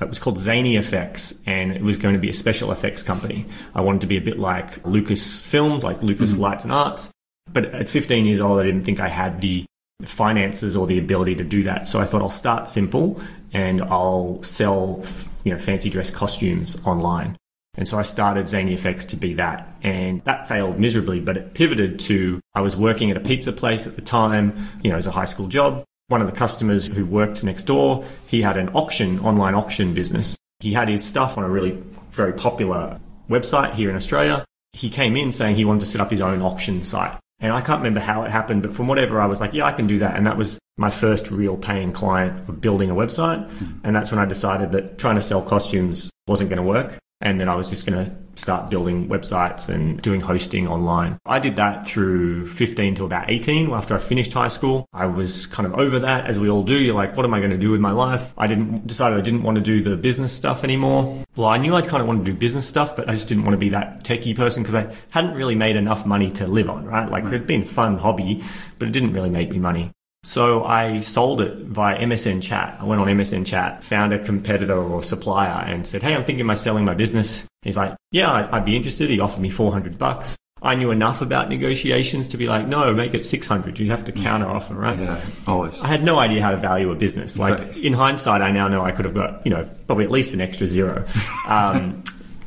it 0.00 0.10
was 0.10 0.18
called 0.18 0.38
Zany 0.38 0.76
Effects, 0.76 1.32
and 1.46 1.72
it 1.72 1.82
was 1.82 1.96
going 1.96 2.14
to 2.14 2.20
be 2.20 2.28
a 2.28 2.34
special 2.34 2.70
effects 2.70 3.02
company. 3.02 3.46
I 3.74 3.80
wanted 3.80 4.02
to 4.02 4.06
be 4.06 4.18
a 4.18 4.20
bit 4.20 4.38
like 4.38 4.82
Lucasfilm, 4.82 5.82
like 5.82 6.02
Lucas 6.02 6.32
mm-hmm. 6.32 6.42
Lights 6.42 6.64
and 6.64 6.72
Arts. 6.72 7.08
But 7.50 7.66
at 7.66 7.88
15 7.88 8.26
years 8.26 8.40
old, 8.40 8.60
I 8.60 8.64
didn't 8.64 8.84
think 8.84 9.00
I 9.00 9.08
had 9.08 9.40
the 9.40 9.64
finances 10.04 10.76
or 10.76 10.86
the 10.86 10.98
ability 10.98 11.36
to 11.36 11.44
do 11.44 11.62
that. 11.62 11.86
So 11.86 11.98
I 11.98 12.04
thought 12.04 12.20
I'll 12.20 12.28
start 12.28 12.68
simple 12.68 13.20
and 13.54 13.80
I'll 13.82 14.42
sell, 14.42 15.02
you 15.44 15.52
know, 15.52 15.58
fancy 15.58 15.88
dress 15.88 16.10
costumes 16.10 16.76
online. 16.84 17.38
And 17.78 17.88
so 17.88 17.98
I 17.98 18.02
started 18.02 18.48
Zany 18.48 18.74
Effects 18.74 19.06
to 19.06 19.16
be 19.16 19.32
that. 19.34 19.66
And 19.82 20.22
that 20.24 20.48
failed 20.48 20.78
miserably, 20.78 21.20
but 21.20 21.38
it 21.38 21.54
pivoted 21.54 21.98
to 22.00 22.40
I 22.54 22.60
was 22.60 22.76
working 22.76 23.10
at 23.10 23.16
a 23.16 23.20
pizza 23.20 23.52
place 23.52 23.86
at 23.86 23.96
the 23.96 24.02
time, 24.02 24.68
you 24.82 24.90
know, 24.90 24.98
as 24.98 25.06
a 25.06 25.12
high 25.12 25.24
school 25.24 25.48
job 25.48 25.84
one 26.08 26.20
of 26.20 26.26
the 26.26 26.36
customers 26.36 26.86
who 26.86 27.04
worked 27.04 27.42
next 27.42 27.64
door, 27.64 28.04
he 28.26 28.42
had 28.42 28.56
an 28.56 28.68
auction, 28.70 29.18
online 29.20 29.54
auction 29.54 29.94
business. 29.94 30.36
He 30.60 30.72
had 30.72 30.88
his 30.88 31.04
stuff 31.04 31.36
on 31.36 31.44
a 31.44 31.48
really 31.48 31.82
very 32.12 32.32
popular 32.32 33.00
website 33.28 33.74
here 33.74 33.90
in 33.90 33.96
Australia. 33.96 34.44
He 34.72 34.90
came 34.90 35.16
in 35.16 35.32
saying 35.32 35.56
he 35.56 35.64
wanted 35.64 35.80
to 35.80 35.86
set 35.86 36.00
up 36.00 36.10
his 36.10 36.20
own 36.20 36.42
auction 36.42 36.84
site. 36.84 37.18
And 37.40 37.52
I 37.52 37.60
can't 37.60 37.80
remember 37.80 38.00
how 38.00 38.22
it 38.22 38.30
happened, 38.30 38.62
but 38.62 38.74
from 38.74 38.88
whatever 38.88 39.20
I 39.20 39.26
was 39.26 39.40
like, 39.40 39.52
yeah, 39.52 39.66
I 39.66 39.72
can 39.72 39.86
do 39.86 39.98
that. 39.98 40.16
And 40.16 40.26
that 40.26 40.38
was 40.38 40.58
my 40.78 40.90
first 40.90 41.30
real 41.30 41.56
paying 41.56 41.92
client 41.92 42.48
of 42.48 42.60
building 42.60 42.90
a 42.90 42.94
website. 42.94 43.46
Hmm. 43.50 43.78
And 43.84 43.96
that's 43.96 44.10
when 44.10 44.18
I 44.18 44.24
decided 44.24 44.72
that 44.72 44.98
trying 44.98 45.16
to 45.16 45.20
sell 45.20 45.42
costumes 45.42 46.10
wasn't 46.26 46.50
going 46.50 46.58
to 46.58 46.62
work 46.62 46.98
and 47.20 47.40
then 47.40 47.48
I 47.48 47.54
was 47.54 47.68
just 47.68 47.86
going 47.86 48.04
to 48.04 48.16
start 48.36 48.70
building 48.70 49.08
websites 49.08 49.68
and 49.68 50.00
doing 50.02 50.20
hosting 50.20 50.68
online. 50.68 51.18
I 51.26 51.38
did 51.38 51.56
that 51.56 51.86
through 51.86 52.50
15 52.50 52.96
to 52.96 53.04
about 53.04 53.30
18 53.30 53.70
after 53.70 53.94
I 53.96 53.98
finished 53.98 54.32
high 54.32 54.48
school. 54.48 54.86
I 54.92 55.06
was 55.06 55.46
kind 55.46 55.66
of 55.66 55.74
over 55.74 55.98
that 56.00 56.26
as 56.26 56.38
we 56.38 56.48
all 56.48 56.62
do. 56.62 56.74
You're 56.74 56.94
like, 56.94 57.16
what 57.16 57.24
am 57.24 57.34
I 57.34 57.38
going 57.38 57.50
to 57.50 57.58
do 57.58 57.70
with 57.70 57.80
my 57.80 57.92
life? 57.92 58.32
I 58.36 58.46
didn't 58.46 58.86
decided 58.86 59.18
I 59.18 59.22
didn't 59.22 59.42
want 59.42 59.56
to 59.56 59.62
do 59.62 59.82
the 59.82 59.96
business 59.96 60.32
stuff 60.32 60.64
anymore. 60.64 61.24
Well, 61.36 61.48
I 61.48 61.58
knew 61.58 61.74
I 61.74 61.82
kind 61.82 62.00
of 62.02 62.06
wanted 62.06 62.26
to 62.26 62.32
do 62.32 62.38
business 62.38 62.68
stuff, 62.68 62.96
but 62.96 63.08
I 63.08 63.12
just 63.12 63.28
didn't 63.28 63.44
want 63.44 63.54
to 63.54 63.58
be 63.58 63.70
that 63.70 64.04
techie 64.04 64.36
person 64.36 64.62
because 64.62 64.74
I 64.74 64.94
hadn't 65.10 65.34
really 65.34 65.54
made 65.54 65.76
enough 65.76 66.06
money 66.06 66.30
to 66.32 66.46
live 66.46 66.68
on, 66.70 66.84
right? 66.84 67.10
Like 67.10 67.24
it'd 67.24 67.46
been 67.46 67.64
fun 67.64 67.98
hobby, 67.98 68.44
but 68.78 68.88
it 68.88 68.92
didn't 68.92 69.12
really 69.12 69.30
make 69.30 69.50
me 69.50 69.58
money. 69.58 69.92
So 70.26 70.64
I 70.64 71.00
sold 71.00 71.40
it 71.40 71.58
via 71.58 71.98
MSN 71.98 72.42
chat. 72.42 72.78
I 72.80 72.84
went 72.84 73.00
on 73.00 73.06
MSN 73.06 73.46
chat, 73.46 73.84
found 73.84 74.12
a 74.12 74.18
competitor 74.18 74.76
or 74.76 75.04
supplier 75.04 75.64
and 75.64 75.86
said, 75.86 76.02
Hey, 76.02 76.16
I'm 76.16 76.24
thinking 76.24 76.44
about 76.44 76.58
selling 76.58 76.84
my 76.84 76.94
business. 76.94 77.46
He's 77.66 77.76
like, 77.76 77.94
yeah, 78.12 78.32
I'd, 78.32 78.50
I'd 78.50 78.64
be 78.64 78.76
interested. 78.76 79.10
He 79.10 79.20
offered 79.20 79.40
me 79.40 79.50
400 79.50 79.98
bucks. 79.98 80.36
I 80.62 80.74
knew 80.74 80.90
enough 80.90 81.20
about 81.20 81.50
negotiations 81.50 82.28
to 82.28 82.38
be 82.38 82.48
like, 82.48 82.66
no, 82.66 82.94
make 82.94 83.12
it 83.12 83.24
600. 83.24 83.78
You 83.78 83.90
have 83.90 84.04
to 84.06 84.12
counter 84.12 84.46
offer, 84.46 84.74
right? 84.74 84.98
Yeah, 84.98 85.20
always. 85.46 85.80
I 85.82 85.86
had 85.86 86.02
no 86.02 86.18
idea 86.18 86.42
how 86.42 86.50
to 86.50 86.56
value 86.56 86.90
a 86.90 86.94
business. 86.94 87.38
Like 87.38 87.58
right. 87.58 87.76
in 87.76 87.92
hindsight, 87.92 88.40
I 88.40 88.50
now 88.52 88.66
know 88.66 88.80
I 88.80 88.92
could 88.92 89.04
have 89.04 89.14
got, 89.14 89.44
you 89.44 89.50
know, 89.50 89.68
probably 89.86 90.04
at 90.04 90.10
least 90.10 90.32
an 90.34 90.40
extra 90.40 90.66
zero. 90.66 91.06
Um, 91.46 92.02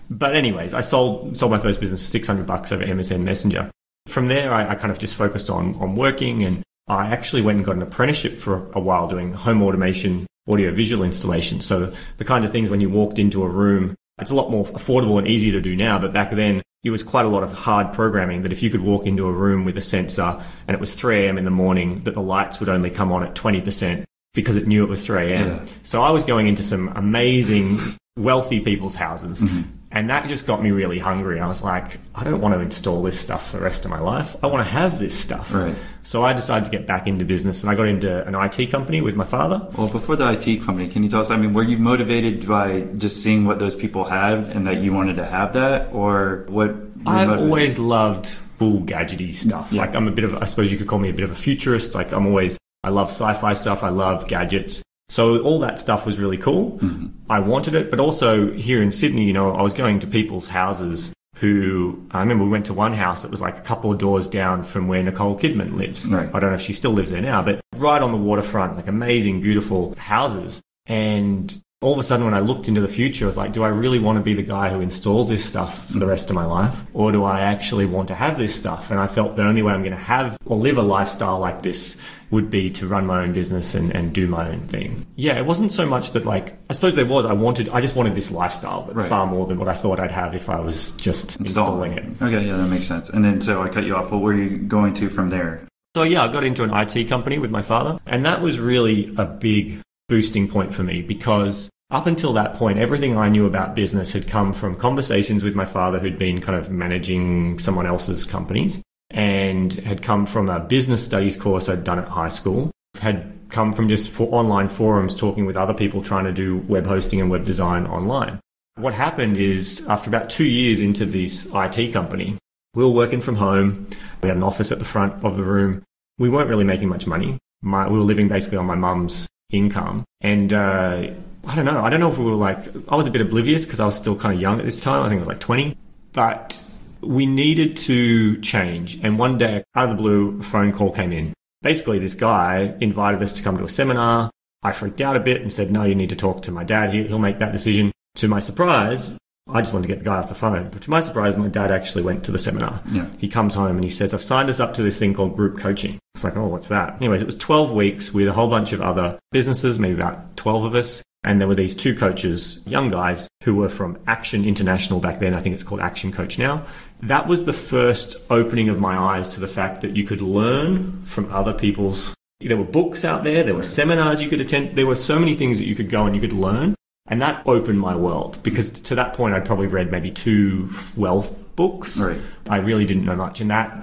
but 0.09 0.35
anyways, 0.35 0.73
I 0.73 0.81
sold, 0.81 1.37
sold 1.37 1.51
my 1.51 1.59
first 1.59 1.79
business 1.79 2.01
for 2.01 2.07
600 2.07 2.45
bucks 2.45 2.71
over 2.73 2.83
MSN 2.83 3.21
Messenger. 3.21 3.71
From 4.07 4.27
there, 4.27 4.51
I, 4.51 4.71
I 4.71 4.75
kind 4.75 4.91
of 4.91 4.99
just 4.99 5.15
focused 5.15 5.49
on, 5.49 5.75
on 5.75 5.95
working 5.95 6.43
and 6.43 6.63
I 6.89 7.07
actually 7.07 7.43
went 7.43 7.57
and 7.57 7.65
got 7.65 7.75
an 7.75 7.81
apprenticeship 7.83 8.37
for 8.37 8.69
a 8.73 8.79
while 8.79 9.07
doing 9.07 9.31
home 9.31 9.61
automation 9.61 10.25
audio 10.49 10.71
visual 10.71 11.03
installation. 11.03 11.61
So 11.61 11.93
the 12.17 12.25
kind 12.25 12.43
of 12.43 12.51
things 12.51 12.69
when 12.69 12.81
you 12.81 12.89
walked 12.89 13.19
into 13.19 13.43
a 13.43 13.47
room, 13.47 13.95
it's 14.21 14.31
a 14.31 14.35
lot 14.35 14.49
more 14.49 14.65
affordable 14.65 15.17
and 15.17 15.27
easier 15.27 15.51
to 15.53 15.61
do 15.61 15.75
now, 15.75 15.99
but 15.99 16.13
back 16.13 16.31
then 16.31 16.61
it 16.83 16.91
was 16.91 17.03
quite 17.03 17.25
a 17.25 17.29
lot 17.29 17.43
of 17.43 17.51
hard 17.51 17.91
programming 17.91 18.43
that 18.43 18.53
if 18.53 18.63
you 18.63 18.69
could 18.69 18.81
walk 18.81 19.05
into 19.05 19.27
a 19.27 19.31
room 19.31 19.65
with 19.65 19.77
a 19.77 19.81
sensor 19.81 20.41
and 20.67 20.75
it 20.75 20.79
was 20.79 20.93
3 20.95 21.25
a.m. 21.25 21.37
in 21.37 21.43
the 21.43 21.51
morning, 21.51 22.03
that 22.03 22.13
the 22.13 22.21
lights 22.21 22.59
would 22.59 22.69
only 22.69 22.89
come 22.89 23.11
on 23.11 23.23
at 23.23 23.35
20% 23.35 24.05
because 24.33 24.55
it 24.55 24.67
knew 24.67 24.83
it 24.83 24.89
was 24.89 25.05
3 25.05 25.31
a.m. 25.31 25.47
Yeah. 25.47 25.65
So 25.83 26.01
I 26.01 26.11
was 26.11 26.23
going 26.23 26.47
into 26.47 26.63
some 26.63 26.87
amazing 26.89 27.79
wealthy 28.17 28.59
people's 28.59 28.95
houses. 28.95 29.41
Mm-hmm. 29.41 29.61
And 29.91 30.09
that 30.09 30.27
just 30.27 30.45
got 30.45 30.61
me 30.61 30.69
really 30.69 30.99
hungry. 30.99 31.39
I 31.39 31.47
was 31.47 31.63
like, 31.63 31.99
I 32.13 32.23
don't 32.23 32.41
want 32.41 32.53
to 32.53 32.59
install 32.59 33.01
this 33.01 33.19
stuff 33.19 33.49
for 33.49 33.57
the 33.57 33.63
rest 33.63 33.85
of 33.85 33.91
my 33.91 33.99
life. 33.99 34.35
I 34.43 34.47
want 34.47 34.65
to 34.65 34.71
have 34.71 34.99
this 34.99 35.17
stuff. 35.17 35.51
Right. 35.51 35.75
So 36.09 36.25
I 36.25 36.33
decided 36.33 36.65
to 36.65 36.71
get 36.71 36.87
back 36.87 37.05
into 37.05 37.23
business 37.23 37.61
and 37.61 37.69
I 37.69 37.75
got 37.75 37.87
into 37.87 38.25
an 38.25 38.33
IT 38.33 38.71
company 38.71 38.99
with 38.99 39.15
my 39.15 39.25
father. 39.25 39.67
Well, 39.77 39.89
before 39.89 40.15
the 40.15 40.27
IT 40.31 40.63
company, 40.63 40.87
can 40.87 41.03
you 41.03 41.09
tell 41.09 41.21
us, 41.21 41.29
I 41.29 41.37
mean, 41.37 41.53
were 41.53 41.61
you 41.61 41.77
motivated 41.77 42.47
by 42.47 42.81
just 42.97 43.21
seeing 43.21 43.45
what 43.45 43.59
those 43.59 43.75
people 43.75 44.03
had 44.05 44.45
and 44.45 44.65
that 44.65 44.77
you 44.77 44.91
wanted 44.91 45.17
to 45.17 45.25
have 45.25 45.53
that 45.53 45.93
or 45.93 46.47
what? 46.47 46.75
I've 47.05 47.29
always 47.29 47.77
loved 47.77 48.31
cool 48.57 48.81
gadgety 48.81 49.35
stuff. 49.35 49.71
Yeah. 49.71 49.81
Like 49.81 49.93
I'm 49.93 50.07
a 50.07 50.11
bit 50.11 50.25
of, 50.25 50.33
I 50.41 50.45
suppose 50.45 50.71
you 50.71 50.79
could 50.79 50.87
call 50.87 50.97
me 50.97 51.11
a 51.11 51.13
bit 51.13 51.25
of 51.25 51.29
a 51.29 51.35
futurist. 51.35 51.93
Like 51.93 52.11
I'm 52.11 52.25
always, 52.25 52.57
I 52.83 52.89
love 52.89 53.09
sci-fi 53.09 53.53
stuff. 53.53 53.83
I 53.83 53.89
love 53.89 54.27
gadgets. 54.27 54.81
So 55.09 55.43
all 55.43 55.59
that 55.59 55.79
stuff 55.79 56.07
was 56.07 56.17
really 56.17 56.37
cool. 56.37 56.79
Mm-hmm. 56.79 57.31
I 57.31 57.39
wanted 57.39 57.75
it, 57.75 57.91
but 57.91 57.99
also 57.99 58.51
here 58.51 58.81
in 58.81 58.91
Sydney, 58.91 59.25
you 59.25 59.33
know, 59.33 59.51
I 59.51 59.61
was 59.61 59.75
going 59.75 59.99
to 59.99 60.07
people's 60.07 60.47
houses 60.47 61.13
who 61.39 62.05
I 62.11 62.19
remember 62.19 62.43
we 62.43 62.49
went 62.49 62.65
to 62.65 62.73
one 62.73 62.91
house 62.91 63.21
that 63.21 63.31
was 63.31 63.39
like 63.39 63.57
a 63.57 63.61
couple 63.61 63.91
of 63.91 63.97
doors 63.97 64.27
down 64.27 64.63
from 64.63 64.87
where 64.89 65.01
Nicole 65.01 65.39
Kidman 65.39 65.77
lives. 65.77 66.05
Right. 66.05 66.27
I 66.33 66.39
don't 66.39 66.49
know 66.49 66.55
if 66.55 66.61
she 66.61 66.73
still 66.73 66.91
lives 66.91 67.11
there 67.11 67.21
now, 67.21 67.41
but 67.41 67.61
right 67.75 68.01
on 68.01 68.11
the 68.11 68.17
waterfront, 68.17 68.75
like 68.75 68.87
amazing, 68.87 69.41
beautiful 69.41 69.95
houses. 69.97 70.61
And 70.85 71.61
all 71.81 71.93
of 71.93 71.99
a 71.99 72.03
sudden 72.03 72.25
when 72.25 72.33
I 72.33 72.39
looked 72.41 72.67
into 72.67 72.81
the 72.81 72.89
future, 72.89 73.23
I 73.23 73.27
was 73.27 73.37
like, 73.37 73.53
do 73.53 73.63
I 73.63 73.69
really 73.69 73.99
want 73.99 74.17
to 74.17 74.21
be 74.23 74.33
the 74.33 74.43
guy 74.43 74.69
who 74.69 74.81
installs 74.81 75.29
this 75.29 75.45
stuff 75.45 75.87
for 75.89 75.99
the 75.99 76.05
rest 76.05 76.29
of 76.29 76.35
my 76.35 76.43
life? 76.43 76.75
Or 76.93 77.13
do 77.13 77.23
I 77.23 77.39
actually 77.39 77.85
want 77.85 78.09
to 78.09 78.15
have 78.15 78.37
this 78.37 78.53
stuff? 78.53 78.91
And 78.91 78.99
I 78.99 79.07
felt 79.07 79.37
the 79.37 79.43
only 79.43 79.61
way 79.61 79.71
I'm 79.71 79.79
going 79.81 79.93
to 79.95 79.97
have 79.97 80.37
or 80.45 80.57
live 80.57 80.77
a 80.77 80.81
lifestyle 80.81 81.39
like 81.39 81.63
this 81.63 81.95
would 82.31 82.49
be 82.49 82.69
to 82.71 82.85
run 82.85 83.05
my 83.05 83.23
own 83.23 83.31
business 83.31 83.75
and, 83.75 83.95
and 83.95 84.13
do 84.13 84.27
my 84.27 84.49
own 84.49 84.67
thing. 84.67 85.05
Yeah, 85.15 85.37
it 85.37 85.45
wasn't 85.45 85.71
so 85.71 85.85
much 85.85 86.11
that 86.11 86.25
like, 86.25 86.57
I 86.69 86.73
suppose 86.73 86.97
there 86.97 87.05
was, 87.05 87.25
I 87.25 87.31
wanted, 87.31 87.69
I 87.69 87.79
just 87.79 87.95
wanted 87.95 88.13
this 88.13 88.29
lifestyle, 88.29 88.81
but 88.81 88.97
Right. 88.97 89.07
far 89.09 89.25
more 89.25 89.47
than 89.47 89.57
what 89.57 89.69
I 89.69 89.73
thought 89.73 90.01
I'd 90.01 90.11
have 90.11 90.35
if 90.35 90.49
I 90.49 90.59
was 90.59 90.91
just 90.97 91.37
installing 91.37 91.93
it. 91.93 92.03
Okay, 92.21 92.45
yeah, 92.45 92.57
that 92.57 92.67
makes 92.67 92.87
sense. 92.87 93.09
And 93.09 93.23
then 93.23 93.39
so 93.39 93.61
I 93.61 93.69
cut 93.69 93.85
you 93.85 93.95
off. 93.95 94.11
What 94.11 94.21
were 94.21 94.33
you 94.33 94.57
going 94.57 94.93
to 94.95 95.09
from 95.09 95.29
there? 95.29 95.65
So 95.95 96.03
yeah, 96.03 96.25
I 96.25 96.27
got 96.31 96.43
into 96.43 96.63
an 96.63 96.71
IT 96.73 97.07
company 97.07 97.39
with 97.39 97.51
my 97.51 97.61
father, 97.61 97.99
and 98.05 98.25
that 98.25 98.41
was 98.41 98.59
really 98.59 99.13
a 99.17 99.23
big 99.25 99.79
boosting 100.09 100.49
point 100.49 100.73
for 100.73 100.83
me 100.83 101.01
because 101.01 101.69
up 101.91 102.05
until 102.05 102.33
that 102.33 102.55
point, 102.55 102.77
everything 102.77 103.17
I 103.17 103.29
knew 103.29 103.45
about 103.45 103.73
business 103.73 104.11
had 104.11 104.27
come 104.27 104.53
from 104.53 104.75
conversations 104.75 105.43
with 105.43 105.55
my 105.55 105.65
father 105.65 105.97
who'd 105.97 106.19
been 106.19 106.41
kind 106.41 106.57
of 106.57 106.69
managing 106.69 107.57
someone 107.57 107.87
else's 107.87 108.25
companies 108.25 108.79
and 109.09 109.73
had 109.73 110.03
come 110.03 110.25
from 110.25 110.49
a 110.49 110.59
business 110.59 111.03
studies 111.03 111.35
course 111.35 111.67
I'd 111.67 111.83
done 111.83 111.97
at 111.97 112.07
high 112.07 112.29
school, 112.29 112.69
had 112.99 113.33
come 113.49 113.73
from 113.73 113.89
just 113.89 114.09
for 114.09 114.27
online 114.33 114.69
forums 114.69 115.15
talking 115.15 115.45
with 115.45 115.55
other 115.55 115.73
people 115.73 116.03
trying 116.03 116.25
to 116.25 116.31
do 116.31 116.57
web 116.67 116.85
hosting 116.85 117.21
and 117.21 117.31
web 117.31 117.45
design 117.45 117.87
online. 117.87 118.39
What 118.75 118.93
happened 118.93 119.37
is 119.37 119.85
after 119.87 120.09
about 120.09 120.29
two 120.29 120.45
years 120.45 120.81
into 120.81 121.05
this 121.05 121.49
IT 121.53 121.91
company, 121.91 122.37
we 122.75 122.83
were 122.83 122.91
working 122.91 123.19
from 123.19 123.35
home. 123.35 123.87
We 124.21 124.29
had 124.29 124.37
an 124.37 124.43
office 124.43 124.71
at 124.71 124.77
the 124.77 124.85
front 124.85 125.25
of 125.25 125.37
the 125.37 125.43
room. 125.43 125.81
We 126.19 126.29
weren't 126.29 126.49
really 126.49 126.63
making 126.63 126.87
much 126.87 127.07
money. 127.07 127.39
My, 127.61 127.87
we 127.87 127.97
were 127.97 128.03
living 128.03 128.27
basically 128.27 128.59
on 128.59 128.65
my 128.65 128.75
mum's 128.75 129.27
income. 129.49 130.03
And 130.21 130.53
uh, 130.53 131.11
I 131.45 131.55
don't 131.55 131.65
know. 131.65 131.81
I 131.81 131.89
don't 131.89 131.99
know 131.99 132.11
if 132.11 132.17
we 132.17 132.25
were 132.25 132.35
like, 132.35 132.59
I 132.87 132.95
was 132.95 133.07
a 133.07 133.11
bit 133.11 133.21
oblivious 133.21 133.65
because 133.65 133.79
I 133.79 133.85
was 133.85 133.95
still 133.95 134.15
kind 134.15 134.35
of 134.35 134.41
young 134.41 134.59
at 134.59 134.65
this 134.65 134.79
time. 134.79 135.03
I 135.03 135.09
think 135.09 135.19
I 135.19 135.21
was 135.21 135.27
like 135.27 135.39
20. 135.39 135.77
But 136.13 136.61
we 137.01 137.25
needed 137.25 137.77
to 137.77 138.39
change. 138.41 138.99
And 139.03 139.17
one 139.17 139.37
day, 139.37 139.63
out 139.75 139.89
of 139.89 139.89
the 139.89 140.01
blue, 140.01 140.39
a 140.39 140.43
phone 140.43 140.71
call 140.71 140.91
came 140.91 141.11
in. 141.11 141.33
Basically, 141.61 141.99
this 141.99 142.15
guy 142.15 142.75
invited 142.79 143.21
us 143.21 143.33
to 143.33 143.43
come 143.43 143.57
to 143.57 143.65
a 143.65 143.69
seminar. 143.69 144.31
I 144.63 144.71
freaked 144.71 145.01
out 145.01 145.15
a 145.15 145.19
bit 145.19 145.41
and 145.41 145.51
said, 145.51 145.71
no, 145.71 145.83
you 145.83 145.95
need 145.95 146.09
to 146.09 146.15
talk 146.15 146.41
to 146.43 146.51
my 146.51 146.63
dad. 146.63 146.93
He, 146.93 147.03
he'll 147.07 147.19
make 147.19 147.39
that 147.39 147.51
decision. 147.51 147.91
To 148.15 148.27
my 148.27 148.39
surprise, 148.39 149.11
I 149.51 149.61
just 149.61 149.73
wanted 149.73 149.87
to 149.87 149.93
get 149.93 149.99
the 149.99 150.09
guy 150.09 150.17
off 150.17 150.29
the 150.29 150.35
phone. 150.35 150.69
But 150.69 150.81
to 150.83 150.89
my 150.89 150.99
surprise, 150.99 151.35
my 151.35 151.47
dad 151.47 151.71
actually 151.71 152.03
went 152.03 152.23
to 152.25 152.31
the 152.31 152.39
seminar. 152.39 152.81
Yeah. 152.91 153.09
He 153.17 153.27
comes 153.27 153.55
home 153.55 153.75
and 153.75 153.83
he 153.83 153.89
says, 153.89 154.13
I've 154.13 154.23
signed 154.23 154.49
us 154.49 154.59
up 154.59 154.73
to 154.75 154.83
this 154.83 154.97
thing 154.97 155.13
called 155.13 155.35
group 155.35 155.59
coaching. 155.59 155.99
It's 156.15 156.23
like, 156.23 156.35
oh, 156.35 156.47
what's 156.47 156.67
that? 156.67 156.95
Anyways, 156.95 157.21
it 157.21 157.25
was 157.25 157.37
12 157.37 157.71
weeks 157.71 158.13
with 158.13 158.27
a 158.27 158.33
whole 158.33 158.49
bunch 158.49 158.73
of 158.73 158.81
other 158.81 159.19
businesses, 159.31 159.79
maybe 159.79 159.95
about 159.95 160.37
12 160.37 160.65
of 160.65 160.75
us. 160.75 161.03
And 161.23 161.41
there 161.41 161.47
were 161.47 161.55
these 161.55 161.75
two 161.75 161.95
coaches, 161.95 162.61
young 162.65 162.89
guys, 162.89 163.27
who 163.43 163.55
were 163.55 163.69
from 163.69 163.97
Action 164.07 164.45
International 164.45 164.99
back 164.99 165.19
then. 165.19 165.33
I 165.33 165.41
think 165.41 165.53
it's 165.53 165.63
called 165.63 165.81
Action 165.81 166.11
Coach 166.11 166.37
now. 166.37 166.65
That 167.01 167.27
was 167.27 167.45
the 167.45 167.53
first 167.53 168.15
opening 168.29 168.69
of 168.69 168.79
my 168.79 168.97
eyes 168.97 169.27
to 169.29 169.39
the 169.39 169.47
fact 169.47 169.81
that 169.81 169.95
you 169.97 170.05
could 170.05 170.21
learn 170.21 171.03
from 171.05 171.31
other 171.31 171.53
people's. 171.53 172.13
There 172.39 172.55
were 172.55 172.63
books 172.63 173.03
out 173.03 173.25
there, 173.25 173.43
there 173.43 173.55
were 173.55 173.63
seminars 173.63 174.21
you 174.21 174.29
could 174.29 174.39
attend, 174.39 174.77
there 174.77 174.87
were 174.87 174.95
so 174.95 175.19
many 175.19 175.35
things 175.35 175.57
that 175.57 175.67
you 175.67 175.75
could 175.75 175.89
go 175.89 176.05
and 176.05 176.15
you 176.15 176.21
could 176.21 176.31
learn. 176.31 176.73
And 177.09 177.21
that 177.21 177.41
opened 177.47 177.79
my 177.79 177.95
world 177.95 178.37
because 178.43 178.69
to 178.69 178.95
that 178.95 179.13
point 179.13 179.33
I'd 179.33 179.45
probably 179.45 179.67
read 179.67 179.91
maybe 179.91 180.11
two 180.11 180.69
wealth 180.95 181.43
books. 181.55 181.97
Right. 181.97 182.21
I 182.47 182.57
really 182.57 182.85
didn't 182.85 183.05
know 183.05 183.15
much. 183.15 183.41
And 183.41 183.49
that 183.49 183.75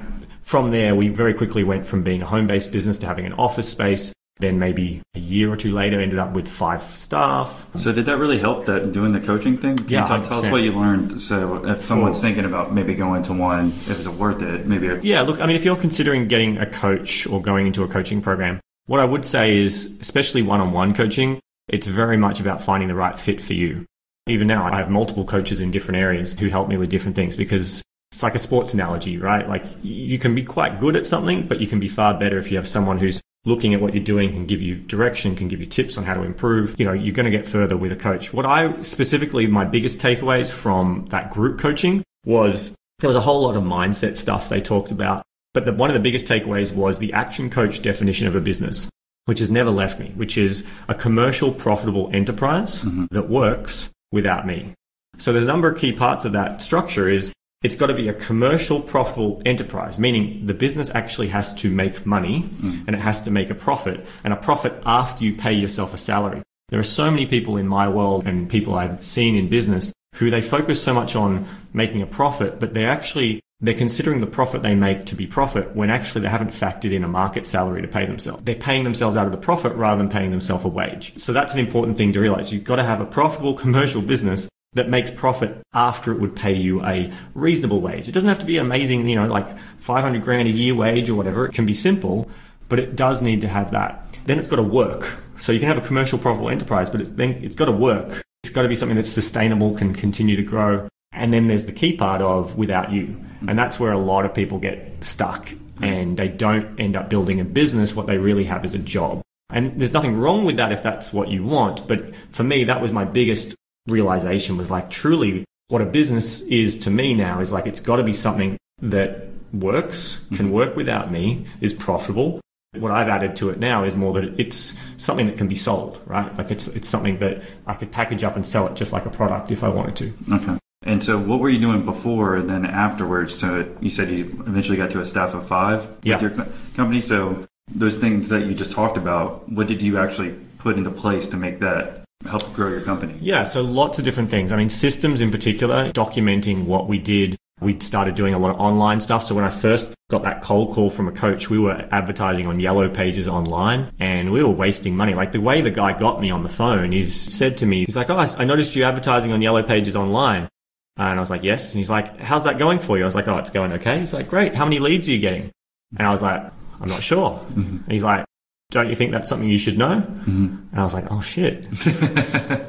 from 0.42 0.70
there 0.70 0.94
we 0.94 1.08
very 1.08 1.34
quickly 1.34 1.64
went 1.64 1.86
from 1.86 2.02
being 2.02 2.22
a 2.22 2.26
home 2.26 2.46
based 2.46 2.70
business 2.72 2.98
to 2.98 3.06
having 3.06 3.26
an 3.26 3.32
office 3.34 3.68
space. 3.68 4.12
Then 4.38 4.58
maybe 4.58 5.00
a 5.14 5.18
year 5.18 5.50
or 5.50 5.56
two 5.56 5.72
later 5.72 5.98
ended 5.98 6.18
up 6.18 6.34
with 6.34 6.46
five 6.46 6.82
staff. 6.94 7.66
So 7.78 7.90
did 7.90 8.04
that 8.04 8.18
really 8.18 8.38
help 8.38 8.66
that 8.66 8.92
doing 8.92 9.12
the 9.12 9.20
coaching 9.20 9.56
thing? 9.56 9.76
Can 9.78 9.88
Yeah, 9.88 10.02
you 10.02 10.08
tell, 10.08 10.22
tell 10.22 10.44
us 10.44 10.52
what 10.52 10.62
you 10.62 10.72
learned? 10.72 11.18
So 11.18 11.64
if 11.66 11.82
someone's 11.82 12.16
Sure. 12.16 12.22
thinking 12.22 12.44
about 12.44 12.74
maybe 12.74 12.94
going 12.94 13.22
to 13.22 13.32
one, 13.32 13.68
if 13.88 13.98
it's 13.98 14.06
worth 14.08 14.42
it, 14.42 14.66
maybe 14.66 14.88
a, 14.88 15.00
Yeah, 15.00 15.22
look, 15.22 15.40
I 15.40 15.46
mean, 15.46 15.56
if 15.56 15.64
you're 15.64 15.74
considering 15.74 16.28
getting 16.28 16.58
a 16.58 16.66
coach 16.66 17.26
or 17.26 17.40
going 17.40 17.66
into 17.66 17.82
a 17.82 17.88
coaching 17.88 18.20
program, 18.20 18.60
what 18.84 19.00
I 19.00 19.06
would 19.06 19.24
say 19.24 19.56
is, 19.56 19.96
especially 20.02 20.42
one 20.42 20.60
on 20.60 20.70
one 20.72 20.92
coaching, 20.92 21.40
it's 21.68 21.86
very 21.86 22.16
much 22.16 22.40
about 22.40 22.62
finding 22.62 22.88
the 22.88 22.94
right 22.94 23.18
fit 23.18 23.40
for 23.40 23.54
you. 23.54 23.86
Even 24.26 24.46
now, 24.46 24.64
I 24.64 24.76
have 24.76 24.90
multiple 24.90 25.24
coaches 25.24 25.60
in 25.60 25.70
different 25.70 25.98
areas 25.98 26.34
who 26.34 26.48
help 26.48 26.68
me 26.68 26.76
with 26.76 26.90
different 26.90 27.16
things 27.16 27.36
because 27.36 27.82
it's 28.12 28.22
like 28.22 28.34
a 28.34 28.40
sports 28.40 28.74
analogy, 28.74 29.18
right? 29.18 29.48
Like 29.48 29.64
you 29.82 30.18
can 30.18 30.34
be 30.34 30.42
quite 30.42 30.80
good 30.80 30.96
at 30.96 31.06
something, 31.06 31.46
but 31.46 31.60
you 31.60 31.66
can 31.66 31.78
be 31.78 31.88
far 31.88 32.18
better 32.18 32.38
if 32.38 32.50
you 32.50 32.56
have 32.56 32.66
someone 32.66 32.98
who's 32.98 33.20
looking 33.44 33.74
at 33.74 33.80
what 33.80 33.94
you're 33.94 34.02
doing, 34.02 34.32
can 34.32 34.46
give 34.46 34.60
you 34.60 34.74
direction, 34.74 35.36
can 35.36 35.48
give 35.48 35.60
you 35.60 35.66
tips 35.66 35.96
on 35.96 36.04
how 36.04 36.14
to 36.14 36.22
improve. 36.22 36.74
You 36.78 36.84
know, 36.84 36.92
you're 36.92 37.14
going 37.14 37.30
to 37.30 37.36
get 37.36 37.46
further 37.46 37.76
with 37.76 37.92
a 37.92 37.96
coach. 37.96 38.32
What 38.32 38.44
I 38.44 38.82
specifically, 38.82 39.46
my 39.46 39.64
biggest 39.64 39.98
takeaways 39.98 40.50
from 40.50 41.06
that 41.10 41.30
group 41.30 41.60
coaching 41.60 42.02
was 42.24 42.74
there 42.98 43.08
was 43.08 43.16
a 43.16 43.20
whole 43.20 43.42
lot 43.42 43.56
of 43.56 43.62
mindset 43.62 44.16
stuff 44.16 44.48
they 44.48 44.60
talked 44.60 44.90
about. 44.90 45.22
But 45.54 45.64
the, 45.64 45.72
one 45.72 45.88
of 45.88 45.94
the 45.94 46.00
biggest 46.00 46.26
takeaways 46.26 46.74
was 46.74 46.98
the 46.98 47.12
action 47.12 47.48
coach 47.48 47.80
definition 47.80 48.26
of 48.26 48.34
a 48.34 48.40
business, 48.40 48.90
which 49.26 49.40
has 49.40 49.50
never 49.50 49.70
left 49.70 49.98
me, 49.98 50.12
which 50.16 50.38
is 50.38 50.64
a 50.88 50.94
commercial, 50.94 51.52
profitable 51.52 52.10
enterprise 52.12 52.80
mm-hmm. 52.80 53.06
that 53.10 53.28
works 53.28 53.90
without 54.10 54.46
me. 54.46 54.72
So 55.18 55.32
there's 55.32 55.44
a 55.44 55.48
number 55.48 55.70
of 55.70 55.78
key 55.78 55.92
parts 55.92 56.24
of 56.24 56.32
that 56.32 56.62
structure 56.62 57.08
is 57.08 57.32
it's 57.62 57.76
got 57.76 57.86
to 57.86 57.94
be 57.94 58.08
a 58.08 58.14
commercial 58.14 58.80
profitable 58.80 59.42
enterprise, 59.44 59.98
meaning 59.98 60.46
the 60.46 60.54
business 60.54 60.90
actually 60.94 61.28
has 61.28 61.54
to 61.56 61.70
make 61.70 62.06
money 62.06 62.42
mm. 62.42 62.86
and 62.86 62.94
it 62.94 63.00
has 63.00 63.20
to 63.22 63.30
make 63.30 63.50
a 63.50 63.54
profit 63.54 64.06
and 64.24 64.32
a 64.32 64.36
profit 64.36 64.74
after 64.84 65.24
you 65.24 65.34
pay 65.34 65.52
yourself 65.52 65.92
a 65.92 65.98
salary. 65.98 66.42
There 66.68 66.78
are 66.78 66.84
so 66.84 67.10
many 67.10 67.26
people 67.26 67.56
in 67.56 67.66
my 67.66 67.88
world 67.88 68.26
and 68.26 68.48
people 68.48 68.74
I've 68.74 69.04
seen 69.04 69.36
in 69.36 69.48
business 69.48 69.92
who 70.16 70.30
they 70.30 70.42
focus 70.42 70.82
so 70.82 70.94
much 70.94 71.16
on 71.16 71.48
making 71.72 72.02
a 72.02 72.06
profit, 72.06 72.60
but 72.60 72.74
they're 72.74 72.90
actually 72.90 73.40
they're 73.60 73.74
considering 73.74 74.20
the 74.20 74.26
profit 74.26 74.62
they 74.62 74.74
make 74.74 75.06
to 75.06 75.14
be 75.14 75.26
profit 75.26 75.74
when 75.74 75.88
actually 75.88 76.20
they 76.20 76.28
haven't 76.28 76.52
factored 76.52 76.92
in 76.92 77.02
a 77.02 77.08
market 77.08 77.44
salary 77.44 77.80
to 77.80 77.88
pay 77.88 78.04
themselves. 78.04 78.42
They're 78.44 78.54
paying 78.54 78.84
themselves 78.84 79.16
out 79.16 79.26
of 79.26 79.32
the 79.32 79.38
profit 79.38 79.72
rather 79.74 79.98
than 79.98 80.10
paying 80.10 80.30
themselves 80.30 80.64
a 80.64 80.68
wage. 80.68 81.16
So 81.16 81.32
that's 81.32 81.54
an 81.54 81.60
important 81.60 81.96
thing 81.96 82.12
to 82.12 82.20
realize. 82.20 82.52
You've 82.52 82.64
got 82.64 82.76
to 82.76 82.84
have 82.84 83.00
a 83.00 83.06
profitable 83.06 83.54
commercial 83.64 84.02
business 84.02 84.48
that 84.74 84.90
makes 84.90 85.10
profit 85.10 85.58
after 85.72 86.12
it 86.12 86.20
would 86.20 86.36
pay 86.36 86.52
you 86.52 86.84
a 86.84 87.10
reasonable 87.34 87.80
wage. 87.80 88.08
It 88.08 88.12
doesn't 88.12 88.28
have 88.28 88.40
to 88.40 88.44
be 88.44 88.58
amazing, 88.58 89.08
you 89.08 89.16
know, 89.16 89.26
like 89.26 89.56
500 89.78 90.22
grand 90.22 90.48
a 90.48 90.50
year 90.50 90.74
wage 90.74 91.08
or 91.08 91.14
whatever. 91.14 91.46
It 91.46 91.54
can 91.54 91.64
be 91.64 91.72
simple, 91.72 92.30
but 92.68 92.78
it 92.78 92.94
does 92.94 93.22
need 93.22 93.40
to 93.40 93.48
have 93.48 93.70
that. 93.70 94.18
Then 94.24 94.38
it's 94.38 94.48
got 94.48 94.56
to 94.56 94.62
work. 94.62 95.16
So 95.38 95.52
you 95.52 95.60
can 95.60 95.68
have 95.68 95.78
a 95.78 95.86
commercial 95.86 96.18
profitable 96.18 96.50
enterprise, 96.50 96.90
but 96.90 97.00
it's, 97.00 97.10
then 97.10 97.30
it's 97.42 97.54
got 97.54 97.66
to 97.66 97.72
work. 97.72 98.22
It's 98.42 98.52
got 98.52 98.62
to 98.62 98.68
be 98.68 98.74
something 98.74 98.96
that's 98.96 99.10
sustainable, 99.10 99.74
can 99.74 99.94
continue 99.94 100.36
to 100.36 100.42
grow. 100.42 100.88
And 101.12 101.32
then 101.32 101.46
there's 101.46 101.64
the 101.64 101.72
key 101.72 101.96
part 101.96 102.20
of 102.20 102.56
without 102.56 102.92
you. 102.92 103.16
And 103.48 103.58
that's 103.58 103.78
where 103.78 103.92
a 103.92 103.98
lot 103.98 104.24
of 104.24 104.34
people 104.34 104.58
get 104.58 105.04
stuck 105.04 105.52
and 105.80 106.16
they 106.16 106.28
don't 106.28 106.78
end 106.80 106.96
up 106.96 107.08
building 107.08 107.40
a 107.40 107.44
business. 107.44 107.94
What 107.94 108.06
they 108.06 108.18
really 108.18 108.44
have 108.44 108.64
is 108.64 108.74
a 108.74 108.78
job. 108.78 109.22
And 109.50 109.78
there's 109.78 109.92
nothing 109.92 110.16
wrong 110.16 110.44
with 110.44 110.56
that 110.56 110.72
if 110.72 110.82
that's 110.82 111.12
what 111.12 111.28
you 111.28 111.44
want. 111.44 111.86
But 111.86 112.14
for 112.32 112.42
me, 112.42 112.64
that 112.64 112.80
was 112.80 112.92
my 112.92 113.04
biggest 113.04 113.54
realization 113.86 114.56
was 114.56 114.70
like 114.70 114.90
truly 114.90 115.44
what 115.68 115.82
a 115.82 115.86
business 115.86 116.40
is 116.42 116.78
to 116.78 116.90
me 116.90 117.14
now 117.14 117.40
is 117.40 117.52
like 117.52 117.66
it's 117.66 117.80
got 117.80 117.96
to 117.96 118.02
be 118.02 118.12
something 118.12 118.56
that 118.82 119.28
works, 119.52 120.18
can 120.28 120.46
mm-hmm. 120.46 120.50
work 120.50 120.76
without 120.76 121.10
me, 121.10 121.46
is 121.60 121.72
profitable. 121.72 122.40
What 122.76 122.92
I've 122.92 123.08
added 123.08 123.36
to 123.36 123.50
it 123.50 123.58
now 123.58 123.84
is 123.84 123.96
more 123.96 124.12
that 124.14 124.38
it's 124.38 124.74
something 124.98 125.26
that 125.26 125.38
can 125.38 125.48
be 125.48 125.56
sold, 125.56 126.00
right? 126.04 126.36
Like 126.36 126.50
it's 126.50 126.68
it's 126.68 126.88
something 126.88 127.18
that 127.18 127.42
I 127.66 127.74
could 127.74 127.90
package 127.90 128.22
up 128.22 128.36
and 128.36 128.46
sell 128.46 128.66
it 128.66 128.74
just 128.74 128.92
like 128.92 129.06
a 129.06 129.10
product 129.10 129.50
if 129.50 129.64
I 129.64 129.68
wanted 129.68 129.96
to. 129.96 130.34
okay. 130.34 130.58
And 130.86 131.02
so 131.02 131.18
what 131.18 131.40
were 131.40 131.48
you 131.50 131.58
doing 131.58 131.84
before 131.84 132.36
and 132.36 132.48
then 132.48 132.64
afterwards? 132.64 133.34
So 133.34 133.68
you 133.80 133.90
said 133.90 134.10
you 134.10 134.24
eventually 134.46 134.76
got 134.78 134.90
to 134.92 135.00
a 135.00 135.04
staff 135.06 135.34
of 135.34 135.46
five 135.46 135.86
Yeah. 136.02 136.14
with 136.14 136.22
your 136.22 136.30
co- 136.30 136.50
company. 136.76 137.00
So 137.00 137.46
those 137.74 137.96
things 137.96 138.28
that 138.28 138.46
you 138.46 138.54
just 138.54 138.70
talked 138.72 138.96
about, 138.96 139.48
what 139.50 139.66
did 139.66 139.82
you 139.82 139.98
actually 139.98 140.30
put 140.58 140.76
into 140.76 140.90
place 140.90 141.28
to 141.30 141.36
make 141.36 141.58
that 141.60 142.02
help 142.28 142.52
grow 142.54 142.68
your 142.68 142.80
company? 142.82 143.14
Yeah, 143.20 143.44
so 143.44 143.62
lots 143.62 143.98
of 143.98 144.04
different 144.04 144.30
things. 144.30 144.52
I 144.52 144.56
mean, 144.56 144.68
systems 144.70 145.20
in 145.20 145.30
particular, 145.30 145.90
documenting 145.92 146.64
what 146.66 146.86
we 146.88 146.98
did. 146.98 147.36
We 147.60 147.78
started 147.80 148.14
doing 148.14 148.34
a 148.34 148.38
lot 148.38 148.50
of 148.50 148.60
online 148.60 149.00
stuff. 149.00 149.22
So 149.24 149.34
when 149.34 149.44
I 149.44 149.50
first 149.50 149.88
got 150.10 150.22
that 150.24 150.42
cold 150.42 150.74
call 150.74 150.90
from 150.90 151.08
a 151.08 151.12
coach, 151.12 151.48
we 151.50 151.58
were 151.58 151.88
advertising 151.90 152.46
on 152.46 152.60
yellow 152.60 152.88
pages 152.88 153.26
online 153.26 153.90
and 153.98 154.30
we 154.30 154.42
were 154.42 154.50
wasting 154.50 154.94
money. 154.94 155.14
Like 155.14 155.32
the 155.32 155.40
way 155.40 155.62
the 155.62 155.70
guy 155.70 155.98
got 155.98 156.20
me 156.20 156.30
on 156.30 156.42
the 156.42 156.48
phone 156.50 156.92
is 156.92 157.12
said 157.18 157.56
to 157.58 157.66
me, 157.66 157.86
he's 157.86 157.96
like, 157.96 158.10
Oh, 158.10 158.18
I 158.38 158.44
noticed 158.44 158.76
you 158.76 158.84
advertising 158.84 159.32
on 159.32 159.40
yellow 159.42 159.62
pages 159.62 159.96
online. 159.96 160.48
And 160.96 161.18
I 161.18 161.20
was 161.20 161.30
like, 161.30 161.42
yes. 161.42 161.72
And 161.72 161.78
he's 161.78 161.90
like, 161.90 162.20
how's 162.20 162.44
that 162.44 162.58
going 162.58 162.78
for 162.78 162.96
you? 162.96 163.04
I 163.04 163.06
was 163.06 163.14
like, 163.14 163.28
oh, 163.28 163.36
it's 163.38 163.50
going 163.50 163.72
okay. 163.74 164.00
He's 164.00 164.14
like, 164.14 164.28
great. 164.28 164.54
How 164.54 164.64
many 164.64 164.78
leads 164.78 165.06
are 165.08 165.10
you 165.10 165.18
getting? 165.18 165.50
And 165.98 166.06
I 166.06 166.10
was 166.10 166.22
like, 166.22 166.42
I'm 166.80 166.88
not 166.88 167.02
sure. 167.02 167.44
And 167.54 167.84
he's 167.88 168.02
like, 168.02 168.24
don't 168.70 168.88
you 168.88 168.96
think 168.96 169.12
that's 169.12 169.28
something 169.28 169.48
you 169.48 169.58
should 169.58 169.78
know? 169.78 170.00
Mm-hmm. 170.00 170.56
And 170.70 170.80
I 170.80 170.82
was 170.82 170.94
like, 170.94 171.10
oh 171.10 171.20
shit, 171.20 171.66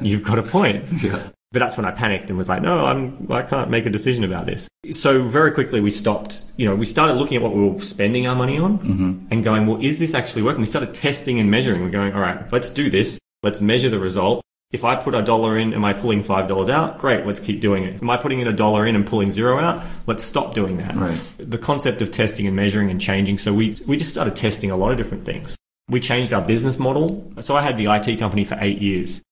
you've 0.00 0.22
got 0.22 0.38
a 0.38 0.42
point. 0.42 0.84
Yeah. 1.02 1.28
But 1.50 1.60
that's 1.60 1.78
when 1.78 1.86
I 1.86 1.92
panicked 1.92 2.28
and 2.28 2.36
was 2.36 2.48
like, 2.48 2.60
no, 2.60 2.84
I'm, 2.84 3.26
I 3.30 3.42
can't 3.42 3.70
make 3.70 3.86
a 3.86 3.90
decision 3.90 4.22
about 4.22 4.44
this. 4.44 4.68
So 4.92 5.22
very 5.22 5.50
quickly 5.50 5.80
we 5.80 5.90
stopped, 5.90 6.42
you 6.58 6.68
know, 6.68 6.76
we 6.76 6.84
started 6.84 7.14
looking 7.14 7.38
at 7.38 7.42
what 7.42 7.54
we 7.54 7.66
were 7.66 7.80
spending 7.80 8.26
our 8.26 8.36
money 8.36 8.58
on 8.58 8.78
mm-hmm. 8.78 9.26
and 9.30 9.42
going, 9.42 9.66
well, 9.66 9.82
is 9.82 9.98
this 9.98 10.14
actually 10.14 10.42
working? 10.42 10.60
We 10.60 10.66
started 10.66 10.94
testing 10.94 11.40
and 11.40 11.50
measuring. 11.50 11.82
We're 11.82 11.90
going, 11.90 12.12
all 12.12 12.20
right, 12.20 12.52
let's 12.52 12.68
do 12.68 12.90
this. 12.90 13.18
Let's 13.42 13.62
measure 13.62 13.88
the 13.88 13.98
result. 13.98 14.44
If 14.70 14.84
I 14.84 14.96
put 14.96 15.14
a 15.14 15.22
dollar 15.22 15.56
in, 15.56 15.72
am 15.72 15.84
I 15.84 15.94
pulling 15.94 16.22
five 16.22 16.46
dollars 16.46 16.68
out? 16.68 16.98
Great, 16.98 17.24
let's 17.24 17.40
keep 17.40 17.60
doing 17.60 17.84
it. 17.84 18.02
Am 18.02 18.10
I 18.10 18.18
putting 18.18 18.40
in 18.40 18.46
a 18.46 18.52
dollar 18.52 18.86
in 18.86 18.96
and 18.96 19.06
pulling 19.06 19.30
zero 19.30 19.58
out? 19.58 19.82
Let's 20.06 20.22
stop 20.22 20.54
doing 20.54 20.76
that. 20.76 20.94
Right. 20.94 21.18
The 21.38 21.56
concept 21.56 22.02
of 22.02 22.10
testing 22.10 22.46
and 22.46 22.54
measuring 22.54 22.90
and 22.90 23.00
changing. 23.00 23.38
So 23.38 23.54
we 23.54 23.76
we 23.86 23.96
just 23.96 24.10
started 24.10 24.36
testing 24.36 24.70
a 24.70 24.76
lot 24.76 24.90
of 24.90 24.98
different 24.98 25.24
things. 25.24 25.56
We 25.88 26.00
changed 26.00 26.34
our 26.34 26.42
business 26.42 26.78
model. 26.78 27.32
So 27.40 27.56
I 27.56 27.62
had 27.62 27.78
the 27.78 27.86
IT 27.86 28.18
company 28.18 28.44
for 28.44 28.58
eight 28.60 28.82
years. 28.82 29.22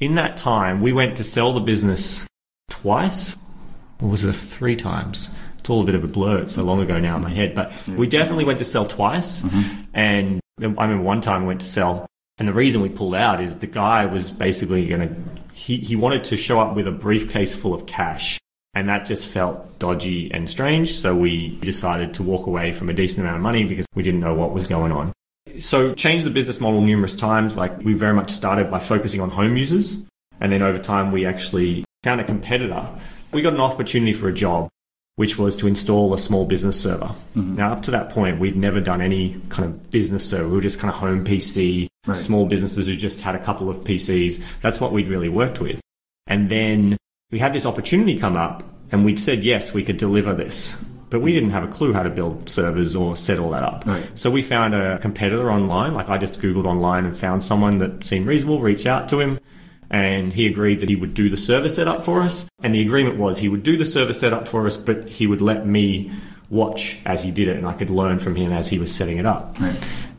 In 0.00 0.14
that 0.14 0.38
time, 0.38 0.80
we 0.80 0.94
went 0.94 1.18
to 1.18 1.24
sell 1.24 1.52
the 1.52 1.60
business 1.60 2.26
twice, 2.70 3.36
or 4.00 4.08
was 4.08 4.24
it 4.24 4.32
three 4.32 4.76
times? 4.76 5.28
It's 5.58 5.68
all 5.68 5.82
a 5.82 5.84
bit 5.84 5.96
of 5.96 6.04
a 6.04 6.08
blur. 6.08 6.38
It's 6.38 6.54
so 6.54 6.62
long 6.62 6.80
ago 6.80 6.98
now 6.98 7.16
in 7.16 7.22
my 7.22 7.30
head, 7.30 7.54
but 7.54 7.72
we 7.88 8.06
definitely 8.06 8.46
went 8.46 8.58
to 8.60 8.64
sell 8.64 8.86
twice. 8.86 9.42
Mm-hmm. 9.42 9.82
And 9.92 10.40
I 10.60 10.64
remember 10.64 11.02
one 11.02 11.20
time 11.20 11.42
we 11.42 11.48
went 11.48 11.60
to 11.60 11.66
sell, 11.66 12.06
and 12.38 12.46
the 12.46 12.52
reason 12.52 12.80
we 12.80 12.88
pulled 12.88 13.14
out 13.14 13.40
is 13.40 13.56
the 13.56 13.66
guy 13.66 14.06
was 14.06 14.30
basically 14.30 14.86
going 14.86 15.00
to, 15.00 15.14
he, 15.52 15.78
he 15.78 15.96
wanted 15.96 16.24
to 16.24 16.36
show 16.36 16.60
up 16.60 16.76
with 16.76 16.86
a 16.86 16.92
briefcase 16.92 17.54
full 17.54 17.74
of 17.74 17.86
cash. 17.86 18.38
And 18.74 18.88
that 18.88 19.06
just 19.06 19.26
felt 19.26 19.78
dodgy 19.80 20.30
and 20.32 20.48
strange. 20.48 20.94
So 20.94 21.16
we 21.16 21.56
decided 21.56 22.14
to 22.14 22.22
walk 22.22 22.46
away 22.46 22.72
from 22.72 22.88
a 22.88 22.92
decent 22.92 23.20
amount 23.20 23.36
of 23.36 23.42
money 23.42 23.64
because 23.64 23.86
we 23.94 24.04
didn't 24.04 24.20
know 24.20 24.34
what 24.34 24.52
was 24.52 24.68
going 24.68 24.92
on. 24.92 25.12
So 25.58 25.94
changed 25.94 26.24
the 26.24 26.30
business 26.30 26.60
model 26.60 26.80
numerous 26.80 27.16
times. 27.16 27.56
Like 27.56 27.76
we 27.78 27.94
very 27.94 28.14
much 28.14 28.30
started 28.30 28.70
by 28.70 28.78
focusing 28.78 29.20
on 29.20 29.30
home 29.30 29.56
users. 29.56 29.98
And 30.40 30.52
then 30.52 30.62
over 30.62 30.78
time, 30.78 31.10
we 31.10 31.26
actually 31.26 31.84
found 32.04 32.20
a 32.20 32.24
competitor. 32.24 32.88
We 33.32 33.42
got 33.42 33.54
an 33.54 33.60
opportunity 33.60 34.12
for 34.12 34.28
a 34.28 34.32
job, 34.32 34.68
which 35.18 35.36
was 35.36 35.56
to 35.56 35.66
install 35.66 36.14
a 36.14 36.18
small 36.18 36.46
business 36.46 36.80
server. 36.80 37.12
Mm-hmm. 37.34 37.56
Now, 37.56 37.72
up 37.72 37.82
to 37.82 37.90
that 37.90 38.10
point, 38.10 38.38
we'd 38.38 38.54
never 38.54 38.80
done 38.80 39.00
any 39.00 39.40
kind 39.48 39.64
of 39.68 39.90
business 39.90 40.24
server. 40.24 40.48
We 40.48 40.54
were 40.54 40.60
just 40.62 40.78
kind 40.78 40.94
of 40.94 41.00
home 41.00 41.24
PC, 41.24 41.88
Right. 42.06 42.16
small 42.16 42.46
businesses 42.46 42.86
who 42.86 42.94
just 42.94 43.20
had 43.20 43.34
a 43.34 43.40
couple 43.40 43.68
of 43.68 43.78
PCs. 43.78 44.40
That's 44.62 44.80
what 44.80 44.92
we'd 44.92 45.08
really 45.08 45.28
worked 45.28 45.60
with. 45.60 45.80
And 46.28 46.48
then 46.48 46.96
we 47.32 47.40
had 47.40 47.52
this 47.52 47.66
opportunity 47.66 48.16
come 48.16 48.36
up, 48.36 48.62
and 48.92 49.04
we'd 49.04 49.18
said, 49.18 49.42
yes, 49.42 49.74
we 49.74 49.82
could 49.82 49.96
deliver 49.96 50.34
this. 50.34 50.72
But 51.10 51.20
we 51.20 51.32
didn't 51.32 51.50
have 51.50 51.64
a 51.64 51.68
clue 51.68 51.92
how 51.92 52.04
to 52.04 52.10
build 52.10 52.48
servers 52.48 52.94
or 52.94 53.16
set 53.16 53.40
all 53.40 53.50
that 53.50 53.64
up. 53.64 53.84
Right. 53.86 54.08
So 54.14 54.30
we 54.30 54.42
found 54.42 54.76
a 54.76 55.00
competitor 55.00 55.50
online. 55.50 55.94
Like 55.94 56.08
I 56.08 56.16
just 56.16 56.40
Googled 56.40 56.64
online 56.64 57.06
and 57.06 57.18
found 57.18 57.42
someone 57.42 57.78
that 57.78 58.04
seemed 58.04 58.28
reasonable, 58.28 58.60
reached 58.60 58.86
out 58.86 59.08
to 59.08 59.18
him, 59.18 59.40
and 59.90 60.32
he 60.32 60.46
agreed 60.46 60.80
that 60.80 60.88
he 60.88 60.96
would 60.96 61.14
do 61.14 61.30
the 61.30 61.36
server 61.36 61.68
setup 61.68 62.04
for 62.04 62.20
us. 62.20 62.46
And 62.62 62.74
the 62.74 62.82
agreement 62.82 63.16
was 63.16 63.38
he 63.38 63.48
would 63.48 63.62
do 63.62 63.76
the 63.76 63.84
server 63.84 64.12
setup 64.12 64.48
for 64.48 64.66
us, 64.66 64.76
but 64.76 65.08
he 65.08 65.26
would 65.26 65.40
let 65.40 65.66
me 65.66 66.12
watch 66.50 66.98
as 67.04 67.22
he 67.22 67.30
did 67.30 67.48
it 67.48 67.56
and 67.56 67.66
I 67.66 67.74
could 67.74 67.90
learn 67.90 68.18
from 68.18 68.34
him 68.36 68.52
as 68.52 68.68
he 68.68 68.78
was 68.78 68.94
setting 68.94 69.18
it 69.18 69.26
up. 69.26 69.58
Right. 69.60 69.76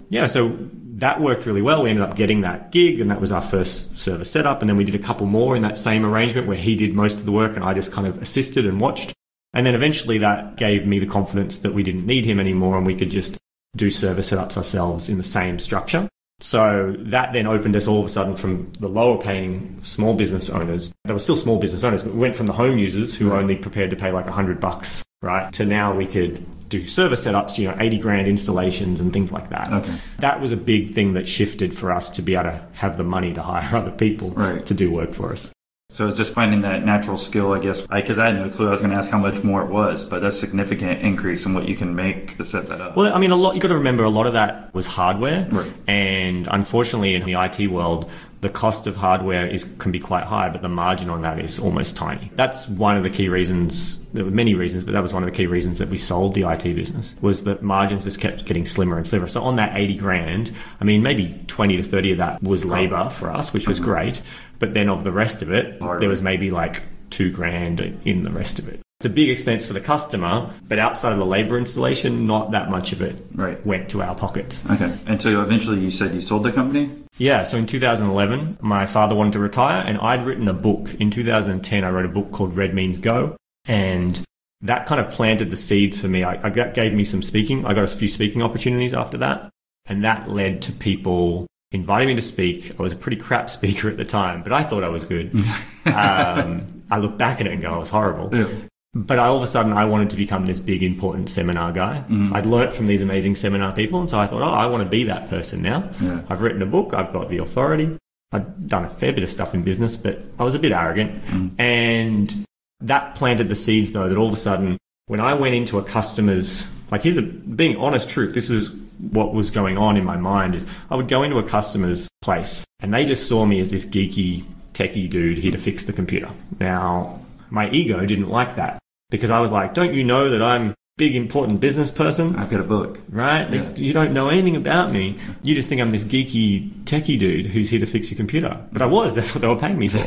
Yeah, 0.10 0.28
so 0.28 0.58
that 1.00 1.22
worked 1.22 1.46
really 1.46 1.62
well. 1.62 1.84
We 1.84 1.90
ended 1.90 2.04
up 2.04 2.16
getting 2.16 2.42
that 2.42 2.72
gig, 2.72 3.00
and 3.00 3.10
that 3.10 3.22
was 3.22 3.32
our 3.32 3.42
first 3.42 4.00
server 4.00 4.26
setup. 4.26 4.62
And 4.62 4.70
then 4.70 4.78
we 4.78 4.84
did 4.84 4.96
a 4.96 5.00
couple 5.00 5.26
more 5.26 5.56
in 5.56 5.62
that 5.62 5.78
same 5.78 6.06
arrangement 6.06 6.48
where 6.48 6.58
he 6.58 6.76
did 6.76 6.94
most 6.94 7.18
of 7.18 7.26
the 7.26 7.32
work 7.32 7.56
and 7.56 7.64
I 7.64 7.74
just 7.74 7.92
kind 7.92 8.08
of 8.08 8.22
assisted 8.22 8.66
and 8.66 8.80
watched. 8.80 9.14
And 9.54 9.66
then 9.66 9.76
eventually 9.76 10.20
that 10.20 10.58
gave 10.58 10.86
me 10.86 11.00
the 11.00 11.08
confidence 11.08 11.60
that 11.60 11.74
we 11.74 11.84
didn't 11.84 12.06
need 12.06 12.26
him 12.26 12.40
anymore 12.40 12.78
and 12.78 12.86
we 12.86 12.96
could 12.96 13.10
just 13.10 13.38
do 13.76 13.90
server 13.90 14.22
setups 14.22 14.58
ourselves 14.58 15.10
in 15.10 15.18
the 15.18 15.24
same 15.24 15.60
structure. 15.60 16.08
So 16.40 16.96
that 17.00 17.34
then 17.34 17.48
opened 17.48 17.76
us 17.76 17.88
all 17.88 18.00
of 18.00 18.06
a 18.06 18.10
sudden 18.10 18.36
from 18.36 18.72
the 18.80 18.88
lower 18.88 19.22
paying 19.22 19.80
small 19.84 20.14
business 20.14 20.50
owners. 20.50 20.94
They 21.04 21.14
were 21.14 21.20
still 21.20 21.36
small 21.36 21.60
business 21.60 21.84
owners, 21.84 22.04
but 22.04 22.14
we 22.14 22.20
went 22.20 22.36
from 22.36 22.46
the 22.46 22.54
home 22.54 22.78
users 22.78 23.14
who 23.16 23.30
were 23.30 23.36
only 23.36 23.56
prepared 23.56 23.90
to 23.90 23.96
pay 23.96 24.12
like 24.12 24.26
a 24.28 24.32
hundred 24.32 24.60
bucks, 24.60 25.04
right? 25.22 25.52
To 25.54 25.66
now 25.66 25.94
we 25.96 26.06
could 26.06 26.46
do 26.70 26.86
server 26.86 27.16
setups, 27.16 27.58
you 27.58 27.68
know, 27.68 27.76
80 27.80 27.98
grand 27.98 28.28
installations 28.28 29.00
and 29.00 29.12
things 29.12 29.32
like 29.32 29.50
that. 29.50 29.74
Okay. 29.74 29.94
That 30.20 30.40
was 30.40 30.52
a 30.52 30.58
big 30.58 30.94
thing 30.94 31.14
that 31.14 31.28
shifted 31.28 31.76
for 31.78 31.92
us 31.92 32.10
to 32.12 32.22
be 32.22 32.36
able 32.36 32.44
to 32.52 32.62
have 32.74 32.96
the 32.98 33.04
money 33.04 33.34
to 33.34 33.42
hire 33.42 33.76
other 33.76 33.92
people 33.92 34.30
Right. 34.32 34.66
to 34.68 34.74
do 34.74 34.92
work 34.92 35.14
for 35.14 35.34
us. 35.34 35.52
So 35.92 36.08
it's 36.08 36.16
just 36.18 36.36
finding 36.36 36.62
that 36.62 36.86
natural 36.86 37.18
skill, 37.18 37.52
I 37.52 37.60
guess, 37.60 37.82
because 37.88 38.20
I, 38.20 38.28
had 38.28 38.36
no 38.36 38.50
clue. 38.52 38.68
I 38.68 38.70
was 38.70 38.80
going 38.80 38.92
to 38.92 38.98
ask 38.98 39.10
how 39.10 39.18
much 39.18 39.44
more 39.44 39.64
it 39.64 39.72
was, 39.72 40.06
but 40.06 40.22
that's 40.22 40.40
significant 40.40 41.02
increase 41.02 41.48
in 41.48 41.56
what 41.56 41.68
you 41.68 41.76
can 41.76 41.96
make 41.96 42.38
to 42.38 42.46
set 42.46 42.68
that 42.68 42.80
up. 42.80 42.96
Well, 42.96 43.12
I 43.12 43.18
mean, 43.18 43.32
a 43.32 43.36
lot. 43.36 43.56
You 43.56 43.60
got 43.62 43.70
to 43.70 43.78
remember, 43.78 44.04
a 44.04 44.10
lot 44.10 44.28
of 44.28 44.34
that 44.34 44.72
was 44.72 44.86
hardware, 44.86 45.48
Right. 45.50 45.74
and 45.88 46.48
unfortunately, 46.52 47.16
in 47.16 47.24
the 47.24 47.34
IT 47.34 47.72
world, 47.72 48.08
the 48.42 48.50
cost 48.50 48.86
of 48.86 48.96
hardware 48.96 49.48
is 49.48 49.64
can 49.80 49.92
be 49.92 50.00
quite 50.00 50.26
high, 50.26 50.48
but 50.50 50.62
the 50.62 50.70
margin 50.70 51.10
on 51.10 51.24
that 51.24 51.40
is 51.40 51.58
almost 51.58 51.96
tiny. 51.98 52.32
That's 52.36 52.70
one 52.70 52.96
of 52.96 53.02
the 53.02 53.10
key 53.10 53.28
reasons. 53.28 53.98
There 54.14 54.24
were 54.24 54.32
many 54.32 54.54
reasons, 54.54 54.84
but 54.84 54.94
that 54.94 55.04
was 55.04 55.12
one 55.14 55.24
of 55.24 55.30
the 55.30 55.36
key 55.36 55.48
reasons 55.48 55.80
that 55.80 55.90
we 55.90 55.98
sold 55.98 56.36
the 56.36 56.44
IT 56.50 56.64
business. 56.76 57.16
Was 57.20 57.44
that 57.46 57.64
margins 57.64 58.04
just 58.06 58.22
kept 58.22 58.46
getting 58.46 58.66
slimmer 58.66 58.96
and 58.96 59.06
slimmer. 59.08 59.28
So 59.28 59.42
on 59.42 59.56
that 59.58 59.76
eighty 59.76 59.98
grand, 59.98 60.52
I 60.80 60.84
mean, 60.86 61.02
maybe 61.02 61.44
twenty 61.48 61.76
to 61.78 61.84
thirty 61.84 62.12
of 62.12 62.20
that 62.20 62.42
was 62.44 62.64
labor 62.64 63.10
for 63.10 63.32
us, 63.32 63.52
which 63.54 63.68
was 63.68 63.80
great. 63.80 64.22
But 64.60 64.74
then 64.74 64.90
of 64.90 65.04
the 65.04 65.12
rest 65.12 65.42
of 65.42 65.52
it, 65.52 65.80
there 65.80 66.10
was 66.10 66.22
maybe 66.22 66.52
like 66.52 66.84
two 67.10 67.32
grand 67.32 67.80
in 68.06 68.24
the 68.24 68.32
rest 68.32 68.60
of 68.60 68.68
it. 68.68 68.82
It's 69.00 69.06
a 69.06 69.10
big 69.10 69.30
expense 69.30 69.66
for 69.66 69.72
the 69.72 69.80
customer, 69.80 70.52
but 70.68 70.78
outside 70.78 71.14
of 71.14 71.20
the 71.20 71.26
labor 71.26 71.58
installation, 71.58 72.28
not 72.28 72.52
that 72.52 72.70
much 72.70 72.92
of 72.92 73.02
it 73.02 73.16
Right. 73.34 73.66
went 73.66 73.88
to 73.92 74.02
our 74.02 74.14
pockets. 74.14 74.62
Okay. 74.70 74.94
And 75.06 75.22
so 75.22 75.42
eventually 75.42 75.80
you 75.80 75.90
said 75.90 76.14
you 76.14 76.20
sold 76.20 76.44
the 76.44 76.52
company? 76.52 76.92
Yeah, 77.18 77.46
so 77.46 77.58
in 77.58 77.66
2011, 77.66 78.58
my 78.60 78.86
father 78.86 79.16
wanted 79.16 79.34
to 79.34 79.40
retire, 79.40 79.86
and 79.88 79.98
I'd 80.00 80.26
written 80.26 80.50
a 80.50 80.54
book. 80.54 80.94
In 80.96 81.12
2010, 81.12 81.86
I 81.86 81.90
wrote 81.90 82.06
a 82.06 82.10
book 82.10 82.32
called 82.34 82.58
Red 82.58 82.74
Means 82.74 83.00
Go, 83.00 83.38
and 83.70 84.20
that 84.62 84.86
kind 84.86 85.00
of 85.00 85.10
planted 85.14 85.50
the 85.50 85.56
seeds 85.56 85.98
for 85.98 86.10
me. 86.10 86.24
I, 86.24 86.48
I 86.48 86.50
got, 86.50 86.74
gave 86.74 86.92
me 86.94 87.06
some 87.06 87.22
speaking. 87.22 87.66
I 87.66 87.74
got 87.74 87.86
a 87.86 87.96
few 87.96 88.10
speaking 88.10 88.42
opportunities 88.42 88.94
after 88.94 89.18
that, 89.20 89.50
and 89.86 90.04
that 90.04 90.30
led 90.30 90.62
to 90.64 90.74
people 90.74 91.48
inviting 91.72 92.08
me 92.08 92.16
to 92.16 92.22
speak. 92.22 92.72
I 92.80 92.82
was 92.82 92.94
a 92.94 92.96
pretty 92.96 93.18
crap 93.18 93.50
speaker 93.58 93.90
at 93.90 93.98
the 93.98 94.06
time, 94.06 94.44
but 94.44 94.54
I 94.54 94.64
thought 94.64 94.84
I 94.84 94.90
was 94.90 95.06
good. 95.06 95.34
um, 95.86 96.84
I 96.92 96.98
look 96.98 97.18
back 97.18 97.40
at 97.40 97.48
it 97.48 97.54
and 97.54 97.62
go, 97.62 97.72
I 97.72 97.78
was 97.78 97.90
horrible. 97.90 98.36
Yeah. 98.36 98.48
But 98.96 99.20
I, 99.20 99.28
all 99.28 99.38
of 99.38 99.44
a 99.44 99.48
sudden, 99.48 99.74
I 99.74 99.86
wanted 99.86 100.10
to 100.10 100.16
become 100.16 100.48
this 100.48 100.60
big, 100.60 100.82
important 100.82 101.30
seminar 101.30 101.72
guy. 101.72 102.04
I'd 102.34 102.48
learnt 102.48 102.74
from 102.74 102.88
these 102.88 103.02
amazing 103.04 103.36
seminar 103.36 103.72
people, 103.72 104.00
and 104.00 104.10
so 104.10 104.18
I 104.18 104.26
thought, 104.26 104.42
oh, 104.42 104.46
I 104.46 104.66
want 104.66 104.84
to 104.84 104.90
be 104.90 105.04
that 105.04 105.30
person 105.30 105.62
now. 105.62 105.92
Yeah. 106.02 106.22
I've 106.28 106.42
written 106.42 106.60
a 106.64 106.66
book, 106.66 106.96
I've 106.96 107.14
got 107.14 107.30
the 107.30 107.38
authority. 107.38 107.96
I'd 108.32 108.68
done 108.68 108.86
a 108.86 108.90
fair 108.90 109.14
bit 109.14 109.24
of 109.24 109.30
stuff 109.30 109.54
in 109.54 109.62
business, 109.62 109.96
but 109.96 110.20
I 110.40 110.44
was 110.44 110.56
a 110.56 110.60
bit 110.60 110.72
arrogant. 110.72 111.22
And 111.60 112.46
that 112.82 113.14
planted 113.14 113.48
the 113.48 113.56
seeds, 113.56 113.92
though, 113.92 114.10
that 114.10 114.18
all 114.18 114.28
of 114.28 114.34
a 114.34 114.38
sudden, 114.38 114.80
when 115.06 115.20
I 115.20 115.36
went 115.36 115.54
into 115.54 115.78
a 115.78 115.84
customer's, 115.84 116.66
like, 116.90 117.04
here's 117.04 117.18
a 117.18 117.22
being 117.22 117.78
honest 117.78 118.10
truth, 118.10 118.34
this 118.34 118.50
is 118.50 118.70
what 119.00 119.34
was 119.34 119.50
going 119.52 119.78
on 119.78 119.98
in 119.98 120.04
my 120.06 120.18
mind 120.18 120.56
is 120.56 120.66
I 120.90 120.96
would 120.96 121.08
go 121.08 121.24
into 121.24 121.38
a 121.38 121.44
customer's 121.44 122.08
place 122.22 122.66
and 122.80 122.94
they 122.94 123.06
just 123.06 123.28
saw 123.28 123.46
me 123.46 123.60
as 123.60 123.72
this 123.72 123.86
geeky, 123.86 124.46
techie 124.74 125.10
dude 125.10 125.38
here 125.38 125.52
to 125.52 125.58
fix 125.58 125.86
the 125.86 125.94
computer. 125.94 126.30
Now, 126.60 127.22
my 127.50 127.70
ego 127.72 128.06
didn't 128.06 128.30
like 128.30 128.56
that 128.58 128.80
because 129.10 129.30
I 129.30 129.40
was 129.40 129.52
like, 129.52 129.74
don't 129.74 129.94
you 129.94 130.04
know 130.04 130.30
that 130.30 130.42
I'm 130.42 130.74
big, 130.98 131.16
important 131.16 131.62
business 131.62 131.90
person? 131.92 132.36
I've 132.36 132.50
got 132.50 132.60
a 132.60 132.64
book. 132.66 133.00
right? 133.10 133.50
This- 133.50 133.72
You 133.80 133.94
don't 133.94 134.14
know 134.14 134.28
anything 134.28 134.58
about 134.58 134.92
me. 134.92 135.18
You 135.44 135.56
just 135.56 135.70
think 135.70 135.80
I'm 135.80 135.92
this 135.92 136.04
geeky 136.04 136.70
techie 136.84 137.18
dude 137.18 137.46
who's 137.48 137.70
here 137.70 137.80
to 137.80 137.86
fix 137.86 138.12
your 138.12 138.18
computer. 138.18 138.62
But 138.74 138.82
I 138.82 138.86
was. 138.86 139.16
That's 139.16 139.34
what 139.34 139.42
they 139.42 139.48
were 139.48 139.56
paying 139.56 139.80
me 139.80 139.88
for. 139.88 140.06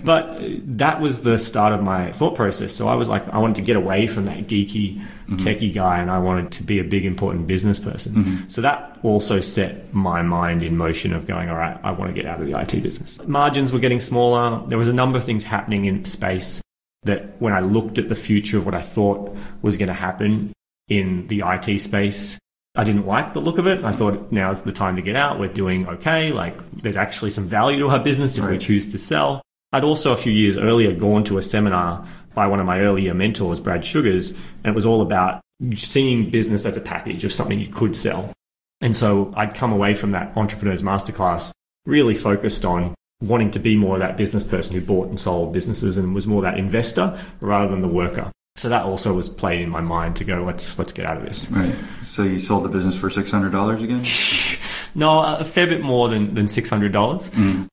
but 0.04 0.36
that 0.76 1.00
was 1.00 1.20
the 1.20 1.38
start 1.38 1.72
of 1.72 1.82
my 1.82 2.10
thought 2.10 2.34
process. 2.34 2.72
So 2.72 2.88
I 2.88 2.96
was 2.96 3.08
like, 3.08 3.26
I 3.28 3.38
wanted 3.38 3.54
to 3.56 3.62
get 3.62 3.76
away 3.76 4.08
from 4.08 4.24
that 4.24 4.48
geeky 4.48 5.00
Mm-hmm. 5.32 5.46
techie 5.46 5.74
guy 5.74 6.00
and 6.00 6.10
I 6.10 6.18
wanted 6.18 6.52
to 6.52 6.62
be 6.62 6.78
a 6.78 6.84
big, 6.84 7.04
important 7.04 7.46
business 7.46 7.78
person. 7.78 8.14
Mm-hmm. 8.14 8.48
So 8.48 8.60
that 8.60 8.98
also 9.02 9.40
set 9.40 9.92
my 9.92 10.22
mind 10.22 10.62
in 10.62 10.76
motion 10.76 11.12
of 11.12 11.26
going, 11.26 11.48
all 11.48 11.56
right, 11.56 11.78
I 11.82 11.90
want 11.92 12.10
to 12.10 12.14
get 12.14 12.26
out 12.26 12.40
of 12.40 12.46
the 12.46 12.58
IT 12.58 12.82
business. 12.82 13.18
Margins 13.26 13.72
were 13.72 13.78
getting 13.78 14.00
smaller. 14.00 14.66
There 14.68 14.78
was 14.78 14.88
a 14.88 14.92
number 14.92 15.18
of 15.18 15.24
things 15.24 15.44
happening 15.44 15.84
in 15.86 16.04
space 16.04 16.60
that 17.04 17.40
when 17.40 17.52
I 17.52 17.60
looked 17.60 17.98
at 17.98 18.08
the 18.08 18.14
future 18.14 18.58
of 18.58 18.64
what 18.64 18.74
I 18.74 18.82
thought 18.82 19.36
was 19.60 19.76
going 19.76 19.88
to 19.88 19.94
happen 19.94 20.52
in 20.88 21.26
the 21.26 21.42
IT 21.44 21.80
space, 21.80 22.38
I 22.74 22.84
didn't 22.84 23.06
like 23.06 23.34
the 23.34 23.40
look 23.40 23.58
of 23.58 23.66
it. 23.66 23.84
I 23.84 23.92
thought 23.92 24.32
now's 24.32 24.62
the 24.62 24.72
time 24.72 24.96
to 24.96 25.02
get 25.02 25.16
out. 25.16 25.38
We're 25.38 25.52
doing 25.52 25.86
okay. 25.88 26.32
Like 26.32 26.58
there's 26.82 26.96
actually 26.96 27.30
some 27.30 27.46
value 27.46 27.80
to 27.80 27.88
our 27.88 28.00
business 28.00 28.38
if 28.38 28.48
we 28.48 28.58
choose 28.58 28.90
to 28.92 28.98
sell. 28.98 29.42
I'd 29.74 29.84
also 29.84 30.12
a 30.12 30.16
few 30.16 30.32
years 30.32 30.56
earlier 30.56 30.92
gone 30.92 31.24
to 31.24 31.38
a 31.38 31.42
seminar 31.42 32.06
by 32.34 32.46
one 32.46 32.60
of 32.60 32.66
my 32.66 32.80
earlier 32.80 33.14
mentors, 33.14 33.60
Brad 33.60 33.84
Sugars, 33.84 34.30
and 34.30 34.66
it 34.66 34.74
was 34.74 34.86
all 34.86 35.02
about 35.02 35.40
seeing 35.76 36.30
business 36.30 36.66
as 36.66 36.76
a 36.76 36.80
package 36.80 37.24
of 37.24 37.32
something 37.32 37.58
you 37.58 37.68
could 37.68 37.96
sell. 37.96 38.32
And 38.80 38.96
so 38.96 39.32
I'd 39.36 39.54
come 39.54 39.72
away 39.72 39.94
from 39.94 40.10
that 40.10 40.36
entrepreneurs 40.36 40.82
masterclass 40.82 41.52
really 41.86 42.14
focused 42.14 42.64
on 42.64 42.94
wanting 43.22 43.52
to 43.52 43.58
be 43.60 43.76
more 43.76 43.94
of 43.94 44.00
that 44.00 44.16
business 44.16 44.44
person 44.44 44.74
who 44.74 44.80
bought 44.80 45.08
and 45.08 45.18
sold 45.18 45.52
businesses 45.52 45.96
and 45.96 46.14
was 46.14 46.26
more 46.26 46.42
that 46.42 46.58
investor 46.58 47.18
rather 47.40 47.70
than 47.70 47.80
the 47.80 47.88
worker. 47.88 48.30
So 48.56 48.68
that 48.68 48.84
also 48.84 49.14
was 49.14 49.28
played 49.28 49.62
in 49.62 49.70
my 49.70 49.80
mind 49.80 50.16
to 50.16 50.24
go, 50.24 50.42
let's 50.42 50.78
let's 50.78 50.92
get 50.92 51.06
out 51.06 51.16
of 51.16 51.24
this. 51.24 51.50
Right. 51.50 51.74
So 52.02 52.22
you 52.24 52.38
sold 52.38 52.64
the 52.64 52.68
business 52.68 52.98
for 52.98 53.08
$600 53.08 53.82
again? 53.82 54.02
No, 54.94 55.24
a 55.24 55.42
fair 55.42 55.66
bit 55.66 55.80
more 55.80 56.10
than, 56.10 56.34
than 56.34 56.44
$600. 56.44 56.92
Mm-hmm. 56.92 57.64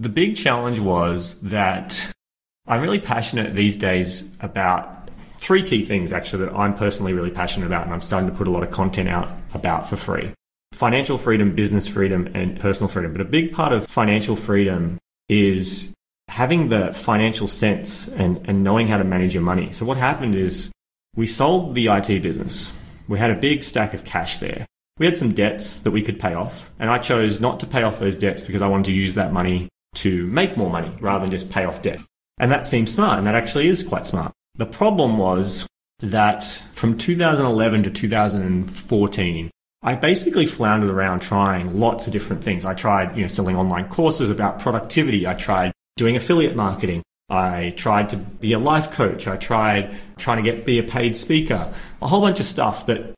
The 0.00 0.08
big 0.08 0.36
challenge 0.36 0.78
was 0.78 1.38
that 1.42 2.14
I'm 2.66 2.80
really 2.80 3.00
passionate 3.00 3.54
these 3.54 3.76
days 3.76 4.30
about 4.40 5.10
three 5.38 5.62
key 5.62 5.84
things, 5.84 6.12
actually, 6.12 6.44
that 6.46 6.54
I'm 6.54 6.74
personally 6.74 7.12
really 7.12 7.30
passionate 7.30 7.66
about, 7.66 7.84
and 7.84 7.92
I'm 7.92 8.00
starting 8.00 8.30
to 8.30 8.34
put 8.34 8.46
a 8.46 8.50
lot 8.50 8.62
of 8.62 8.70
content 8.70 9.08
out 9.08 9.30
about 9.54 9.88
for 9.88 9.96
free 9.96 10.32
financial 10.72 11.18
freedom, 11.18 11.54
business 11.54 11.86
freedom, 11.86 12.28
and 12.34 12.58
personal 12.58 12.88
freedom. 12.88 13.12
But 13.12 13.20
a 13.20 13.26
big 13.26 13.52
part 13.52 13.72
of 13.72 13.86
financial 13.86 14.34
freedom 14.34 14.98
is 15.28 15.94
having 16.28 16.70
the 16.70 16.92
financial 16.92 17.46
sense 17.46 18.08
and, 18.08 18.40
and 18.48 18.64
knowing 18.64 18.88
how 18.88 18.96
to 18.96 19.04
manage 19.04 19.34
your 19.34 19.42
money. 19.42 19.70
So 19.70 19.84
what 19.84 19.98
happened 19.98 20.34
is 20.34 20.72
we 21.14 21.26
sold 21.26 21.74
the 21.74 21.88
IT 21.88 22.22
business. 22.22 22.72
We 23.06 23.18
had 23.18 23.30
a 23.30 23.34
big 23.34 23.62
stack 23.62 23.92
of 23.94 24.04
cash 24.04 24.38
there. 24.38 24.66
We 24.98 25.06
had 25.06 25.18
some 25.18 25.32
debts 25.32 25.78
that 25.80 25.90
we 25.90 26.02
could 26.02 26.18
pay 26.18 26.34
off, 26.34 26.70
and 26.78 26.90
I 26.90 26.98
chose 26.98 27.38
not 27.38 27.60
to 27.60 27.66
pay 27.66 27.82
off 27.82 28.00
those 28.00 28.16
debts 28.16 28.42
because 28.42 28.62
I 28.62 28.68
wanted 28.68 28.86
to 28.86 28.92
use 28.92 29.14
that 29.14 29.32
money 29.32 29.68
to 29.96 30.26
make 30.28 30.56
more 30.56 30.70
money 30.70 30.92
rather 31.00 31.24
than 31.24 31.30
just 31.30 31.50
pay 31.50 31.64
off 31.64 31.82
debt. 31.82 32.00
And 32.38 32.50
that 32.50 32.66
seems 32.66 32.92
smart, 32.92 33.18
and 33.18 33.26
that 33.26 33.34
actually 33.34 33.68
is 33.68 33.82
quite 33.82 34.06
smart. 34.06 34.32
The 34.56 34.66
problem 34.66 35.18
was 35.18 35.66
that 36.00 36.42
from 36.74 36.98
2011 36.98 37.84
to 37.84 37.90
2014, 37.90 39.50
I 39.82 39.94
basically 39.94 40.46
floundered 40.46 40.90
around 40.90 41.20
trying 41.20 41.78
lots 41.78 42.06
of 42.06 42.12
different 42.12 42.42
things. 42.42 42.64
I 42.64 42.74
tried, 42.74 43.16
you 43.16 43.22
know, 43.22 43.28
selling 43.28 43.56
online 43.56 43.88
courses 43.88 44.30
about 44.30 44.60
productivity. 44.60 45.26
I 45.26 45.34
tried 45.34 45.72
doing 45.96 46.16
affiliate 46.16 46.56
marketing. 46.56 47.02
I 47.28 47.74
tried 47.76 48.10
to 48.10 48.16
be 48.16 48.52
a 48.52 48.58
life 48.58 48.90
coach. 48.90 49.26
I 49.26 49.36
tried 49.36 49.96
trying 50.18 50.42
to 50.42 50.50
get 50.50 50.64
be 50.64 50.78
a 50.78 50.82
paid 50.82 51.16
speaker. 51.16 51.72
A 52.00 52.06
whole 52.06 52.20
bunch 52.20 52.40
of 52.40 52.46
stuff 52.46 52.86
that 52.86 53.14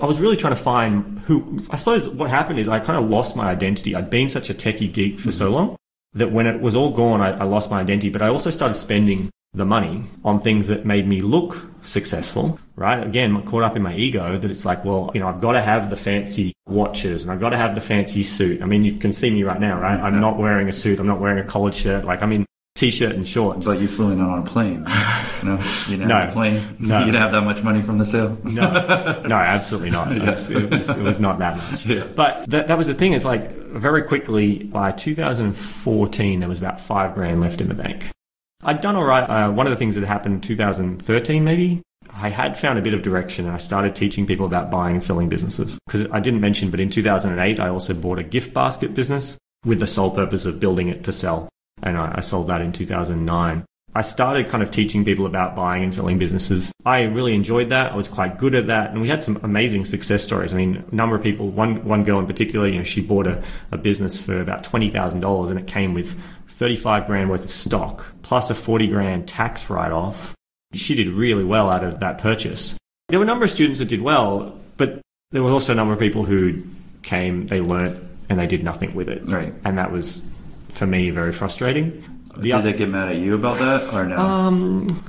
I 0.00 0.06
was 0.06 0.20
really 0.20 0.36
trying 0.36 0.54
to 0.54 0.62
find 0.62 1.20
who. 1.20 1.64
I 1.70 1.76
suppose 1.76 2.08
what 2.08 2.30
happened 2.30 2.58
is 2.58 2.68
I 2.68 2.80
kind 2.80 3.02
of 3.02 3.10
lost 3.10 3.36
my 3.36 3.50
identity. 3.50 3.94
I'd 3.94 4.10
been 4.10 4.28
such 4.28 4.50
a 4.50 4.54
techie 4.54 4.92
geek 4.92 5.18
for 5.18 5.28
mm-hmm. 5.28 5.38
so 5.38 5.50
long 5.50 5.76
that 6.14 6.32
when 6.32 6.46
it 6.46 6.60
was 6.60 6.74
all 6.74 6.90
gone, 6.90 7.20
I, 7.20 7.30
I 7.38 7.44
lost 7.44 7.70
my 7.70 7.80
identity. 7.80 8.10
But 8.10 8.22
I 8.22 8.28
also 8.28 8.50
started 8.50 8.74
spending 8.74 9.30
the 9.52 9.64
money 9.64 10.04
on 10.24 10.40
things 10.40 10.68
that 10.68 10.86
made 10.86 11.08
me 11.08 11.20
look 11.20 11.66
successful, 11.82 12.60
right? 12.76 13.04
Again, 13.04 13.42
caught 13.46 13.64
up 13.64 13.74
in 13.74 13.82
my 13.82 13.96
ego 13.96 14.36
that 14.36 14.50
it's 14.50 14.64
like, 14.64 14.84
well, 14.84 15.10
you 15.12 15.20
know, 15.20 15.28
I've 15.28 15.40
got 15.40 15.52
to 15.52 15.60
have 15.60 15.90
the 15.90 15.96
fancy 15.96 16.52
watches 16.66 17.22
and 17.22 17.32
I've 17.32 17.40
got 17.40 17.50
to 17.50 17.56
have 17.56 17.74
the 17.74 17.80
fancy 17.80 18.22
suit. 18.22 18.62
I 18.62 18.66
mean, 18.66 18.84
you 18.84 18.96
can 18.96 19.12
see 19.12 19.30
me 19.30 19.42
right 19.42 19.60
now, 19.60 19.80
right? 19.80 19.96
Mm-hmm. 19.96 20.06
I'm 20.06 20.16
not 20.16 20.38
wearing 20.38 20.68
a 20.68 20.72
suit. 20.72 21.00
I'm 21.00 21.06
not 21.06 21.20
wearing 21.20 21.44
a 21.44 21.48
collared 21.48 21.74
shirt. 21.74 22.04
Like, 22.04 22.22
I'm 22.22 22.32
in 22.32 22.46
t-shirt 22.74 23.14
and 23.14 23.26
shorts. 23.26 23.66
But 23.66 23.80
you 23.80 23.88
flew 23.88 24.10
in 24.10 24.20
on 24.20 24.38
a 24.38 24.42
plane. 24.42 24.84
no, 25.42 25.58
you 25.86 25.96
didn't 25.96 26.08
no, 26.08 26.16
have 26.16 26.30
a 26.30 26.32
plane. 26.32 26.76
No. 26.78 27.00
You 27.00 27.06
didn't 27.06 27.20
have 27.20 27.32
that 27.32 27.42
much 27.42 27.62
money 27.62 27.82
from 27.82 27.98
the 27.98 28.06
sale. 28.06 28.38
no, 28.44 29.22
no, 29.26 29.34
absolutely 29.36 29.90
not. 29.90 30.10
It 30.20 30.22
was, 30.22 30.50
it, 30.50 30.70
was, 30.70 30.88
it 30.90 31.02
was 31.02 31.20
not 31.20 31.38
that 31.38 31.56
much. 31.56 31.86
Yeah. 31.86 32.04
But 32.04 32.48
that, 32.50 32.68
that 32.68 32.78
was 32.78 32.86
the 32.86 32.94
thing. 32.94 33.12
It's 33.12 33.24
like 33.24 33.52
very 33.56 34.02
quickly 34.02 34.64
by 34.64 34.92
2014, 34.92 36.40
there 36.40 36.48
was 36.48 36.58
about 36.58 36.80
five 36.80 37.14
grand 37.14 37.40
left 37.40 37.60
in 37.60 37.68
the 37.68 37.74
bank. 37.74 38.10
I'd 38.62 38.80
done 38.80 38.96
all 38.96 39.04
right. 39.04 39.22
Uh, 39.22 39.50
one 39.50 39.66
of 39.66 39.70
the 39.70 39.76
things 39.76 39.94
that 39.94 40.04
happened 40.04 40.34
in 40.34 40.40
2013, 40.40 41.44
maybe, 41.44 41.82
I 42.12 42.28
had 42.28 42.58
found 42.58 42.78
a 42.78 42.82
bit 42.82 42.94
of 42.94 43.02
direction 43.02 43.46
and 43.46 43.54
I 43.54 43.58
started 43.58 43.94
teaching 43.94 44.26
people 44.26 44.46
about 44.46 44.70
buying 44.70 44.96
and 44.96 45.04
selling 45.04 45.28
businesses. 45.28 45.78
Because 45.86 46.10
I 46.10 46.20
didn't 46.20 46.40
mention, 46.40 46.70
but 46.70 46.80
in 46.80 46.90
2008, 46.90 47.60
I 47.60 47.68
also 47.68 47.94
bought 47.94 48.18
a 48.18 48.24
gift 48.24 48.52
basket 48.52 48.94
business 48.94 49.38
with 49.64 49.80
the 49.80 49.86
sole 49.86 50.10
purpose 50.10 50.44
of 50.46 50.60
building 50.60 50.88
it 50.88 51.04
to 51.04 51.12
sell. 51.12 51.48
And 51.82 51.96
I, 51.96 52.14
I 52.16 52.20
sold 52.20 52.48
that 52.48 52.60
in 52.60 52.72
2009. 52.72 53.64
I 53.92 54.02
started 54.02 54.48
kind 54.48 54.62
of 54.62 54.70
teaching 54.70 55.04
people 55.04 55.26
about 55.26 55.56
buying 55.56 55.82
and 55.82 55.92
selling 55.92 56.18
businesses. 56.18 56.72
I 56.84 57.02
really 57.02 57.34
enjoyed 57.34 57.70
that. 57.70 57.92
I 57.92 57.96
was 57.96 58.06
quite 58.06 58.38
good 58.38 58.54
at 58.54 58.68
that. 58.68 58.92
And 58.92 59.00
we 59.00 59.08
had 59.08 59.22
some 59.22 59.40
amazing 59.42 59.84
success 59.84 60.22
stories. 60.22 60.54
I 60.54 60.58
mean, 60.58 60.84
a 60.90 60.94
number 60.94 61.16
of 61.16 61.22
people, 61.22 61.48
one, 61.48 61.84
one 61.84 62.04
girl 62.04 62.20
in 62.20 62.26
particular, 62.26 62.68
you 62.68 62.78
know, 62.78 62.84
she 62.84 63.00
bought 63.00 63.26
a, 63.26 63.42
a 63.72 63.78
business 63.78 64.16
for 64.16 64.40
about 64.40 64.62
$20,000 64.62 65.50
and 65.50 65.58
it 65.58 65.66
came 65.66 65.92
with 65.92 66.20
35 66.48 67.06
grand 67.06 67.30
worth 67.30 67.44
of 67.44 67.50
stock 67.50 68.04
plus 68.22 68.50
a 68.50 68.54
40 68.54 68.86
grand 68.86 69.26
tax 69.26 69.68
write 69.68 69.90
off. 69.90 70.34
She 70.72 70.94
did 70.94 71.08
really 71.08 71.42
well 71.42 71.68
out 71.68 71.82
of 71.82 71.98
that 71.98 72.18
purchase. 72.18 72.76
There 73.08 73.18
were 73.18 73.24
a 73.24 73.26
number 73.26 73.44
of 73.44 73.50
students 73.50 73.80
that 73.80 73.86
did 73.86 74.02
well, 74.02 74.56
but 74.76 75.00
there 75.32 75.42
was 75.42 75.52
also 75.52 75.72
a 75.72 75.74
number 75.74 75.92
of 75.92 75.98
people 75.98 76.24
who 76.24 76.62
came, 77.02 77.48
they 77.48 77.60
learnt, 77.60 77.98
and 78.28 78.38
they 78.38 78.46
did 78.46 78.62
nothing 78.62 78.94
with 78.94 79.08
it. 79.08 79.26
Right. 79.26 79.52
And 79.64 79.78
that 79.78 79.90
was, 79.90 80.32
for 80.72 80.86
me, 80.86 81.10
very 81.10 81.32
frustrating. 81.32 82.04
The 82.36 82.42
did 82.42 82.52
other, 82.52 82.72
they 82.72 82.78
get 82.78 82.88
mad 82.88 83.08
at 83.08 83.16
you 83.16 83.34
about 83.34 83.58
that 83.58 83.92
or 83.92 84.06
no? 84.06 84.16
Um, 84.16 85.04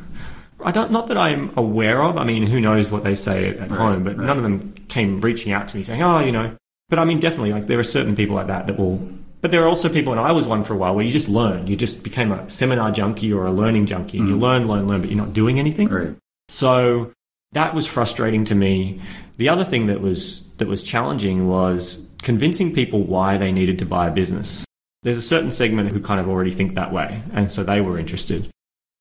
I 0.63 0.71
don't, 0.71 0.91
not 0.91 1.08
that 1.08 1.17
I'm 1.17 1.52
aware 1.58 2.02
of. 2.04 2.17
I 2.17 2.24
mean, 2.24 2.43
who 2.45 2.60
knows 2.60 2.91
what 2.91 3.04
they 3.04 3.15
say 3.15 3.50
at, 3.50 3.60
right, 3.60 3.71
home, 3.71 4.04
but 4.04 4.17
right. 4.17 4.26
none 4.26 4.38
of 4.38 4.43
them 4.43 4.74
came 4.89 5.21
reaching 5.21 5.52
out 5.52 5.67
to 5.69 5.78
me 5.78 5.84
saying, 5.84 6.02
oh, 6.04 6.19
you 6.19 6.32
know. 6.32 6.56
But 6.89 7.00
I 7.00 7.06
mean, 7.06 7.19
definitely, 7.19 7.54
like 7.54 7.67
there 7.67 7.80
are 7.80 7.84
certain 7.84 8.15
people 8.15 8.36
like 8.36 8.47
that 8.47 8.67
that 8.67 8.78
will 8.78 9.00
but 9.41 9.50
there 9.50 9.63
are 9.63 9.67
also 9.67 9.89
people, 9.89 10.13
and 10.13 10.21
I 10.21 10.32
was 10.32 10.45
one 10.45 10.63
for 10.63 10.76
a 10.76 10.78
while, 10.78 10.95
where 10.95 11.04
you 11.04 11.12
just 11.12 11.28
learn. 11.28 11.65
You 11.65 11.76
just 11.76 12.04
became 12.04 12.32
a 12.32 12.47
seminar 12.50 12.91
junkie 12.91 13.34
or 13.34 13.47
a 13.47 13.52
learning 13.52 13.88
junkie. 13.88 14.19
Mm. 14.19 14.28
You 14.28 14.38
learn, 14.38 14.67
learn, 14.67 14.88
learn, 14.88 15.02
but 15.02 15.10
you're 15.10 15.19
not 15.19 15.34
doing 15.34 15.60
anything. 15.60 15.89
Right. 15.89 16.15
So 16.47 17.12
that 17.54 17.74
was 17.74 17.88
frustrating 17.88 18.45
to 18.45 18.56
me. 18.56 19.02
The 19.38 19.50
other 19.50 19.63
thing 19.63 19.88
that 19.88 20.00
was 20.00 20.47
that 20.58 20.67
was 20.67 20.84
challenging 20.84 21.47
was 21.47 22.08
convincing 22.21 22.74
people 22.74 23.02
why 23.04 23.38
they 23.38 23.52
needed 23.52 23.80
to 23.80 23.86
buy 23.86 24.08
a 24.08 24.12
business. 24.12 24.63
There's 25.03 25.17
a 25.17 25.21
certain 25.21 25.51
segment 25.51 25.91
who 25.91 25.99
kind 25.99 26.19
of 26.19 26.29
already 26.29 26.51
think 26.51 26.75
that 26.75 26.93
way, 26.93 27.23
and 27.33 27.51
so 27.51 27.63
they 27.63 27.81
were 27.81 27.97
interested. 27.97 28.49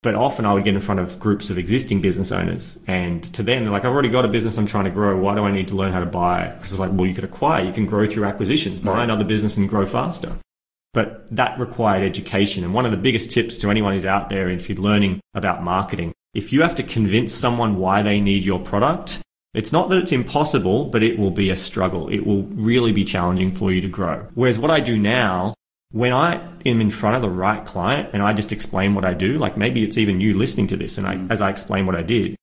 But 0.03 0.15
often 0.15 0.47
I 0.47 0.55
would 0.55 0.65
get 0.65 0.75
in 0.75 0.81
front 0.81 0.99
of 0.99 1.21
groups 1.21 1.51
of 1.51 1.59
existing 1.59 2.01
business 2.01 2.33
owners, 2.33 2.79
and 2.87 3.23
to 3.35 3.43
them, 3.43 3.65
they're 3.65 3.73
like, 3.73 3.85
I've 3.85 3.93
already 3.93 4.09
got 4.09 4.25
a 4.25 4.29
business 4.29 4.57
I'm 4.57 4.67
trying 4.67 4.87
to 4.87 4.91
grow. 4.91 5.19
Why 5.19 5.35
do 5.35 5.45
I 5.45 5.51
need 5.51 5.69
to 5.69 5.75
learn 5.75 5.93
how 5.93 6.01
to 6.01 6.07
buy? 6.07 6.49
Because 6.49 6.73
it's 6.73 6.81
like, 6.81 6.91
well, 6.93 7.07
you 7.07 7.15
could 7.15 7.25
acquire, 7.25 7.65
you 7.65 7.73
can 7.73 7.85
grow 7.85 8.07
through 8.07 8.25
acquisitions, 8.25 8.79
buy 8.79 8.93
right. 8.93 9.05
another 9.05 9.25
business 9.25 9.59
and 9.59 9.69
grow 9.69 9.85
faster. 9.85 10.39
But 10.95 11.27
that 11.37 11.61
required 11.61 12.03
education. 12.03 12.65
And 12.65 12.73
one 12.73 12.87
of 12.87 12.91
the 12.93 12.97
biggest 12.97 13.31
tips 13.31 13.59
to 13.59 13.71
anyone 13.71 13.93
who's 13.93 14.07
out 14.07 14.31
there, 14.31 14.49
if 14.49 14.69
you're 14.69 14.79
learning 14.79 15.21
about 15.35 15.63
marketing, 15.63 16.13
if 16.33 16.51
you 16.51 16.63
have 16.63 16.75
to 16.77 16.83
convince 16.83 17.35
someone 17.35 17.77
why 17.77 18.01
they 18.03 18.21
need 18.21 18.45
your 18.45 18.59
product, 18.59 19.21
it's 19.53 19.71
not 19.71 19.91
that 19.91 19.99
it's 19.99 20.13
impossible, 20.13 20.87
but 20.87 21.03
it 21.03 21.19
will 21.19 21.31
be 21.31 21.51
a 21.51 21.57
struggle. 21.57 22.09
It 22.09 22.27
will 22.27 22.45
really 22.45 22.93
be 22.93 23.05
challenging 23.05 23.55
for 23.55 23.71
you 23.71 23.81
to 23.83 23.89
grow. 23.89 24.27
Whereas 24.35 24.59
what 24.59 24.71
I 24.71 24.81
do 24.81 24.99
now 24.99 25.55
when 25.93 26.13
I 26.13 26.37
am 26.65 26.81
in 26.81 26.91
front 26.91 27.17
of 27.17 27.23
the 27.23 27.31
right 27.31 27.65
client 27.65 28.11
and 28.13 28.23
I 28.23 28.33
just 28.33 28.53
explain 28.53 28.95
what 28.95 29.05
I 29.05 29.15
do, 29.15 29.39
like 29.39 29.57
maybe 29.57 29.83
it's 29.83 29.99
even 29.99 30.21
you 30.21 30.35
listening 30.35 30.69
to 30.69 30.77
this 30.77 30.99
and 30.99 31.07
I, 31.07 31.17
mm. 31.17 31.31
as 31.31 31.41
I 31.41 31.51
explain 31.51 31.87
what 31.87 31.97
I 31.97 32.03
did, 32.03 32.37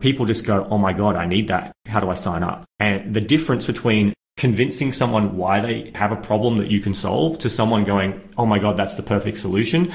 people 0.00 0.26
just 0.26 0.44
go, 0.44 0.66
Oh 0.70 0.78
my 0.78 0.92
God, 0.92 1.16
I 1.16 1.26
need 1.26 1.48
that. 1.48 1.72
How 1.86 2.00
do 2.00 2.10
I 2.10 2.14
sign 2.14 2.42
up? 2.42 2.64
And 2.78 3.12
the 3.12 3.20
difference 3.20 3.66
between 3.66 4.14
convincing 4.36 4.92
someone 4.92 5.36
why 5.36 5.60
they 5.60 5.92
have 5.94 6.12
a 6.12 6.16
problem 6.16 6.58
that 6.58 6.70
you 6.70 6.80
can 6.80 6.94
solve 6.94 7.38
to 7.40 7.50
someone 7.50 7.84
going, 7.84 8.20
Oh 8.38 8.46
my 8.46 8.58
God, 8.58 8.76
that's 8.76 8.94
the 8.94 9.02
perfect 9.02 9.38
solution 9.38 9.92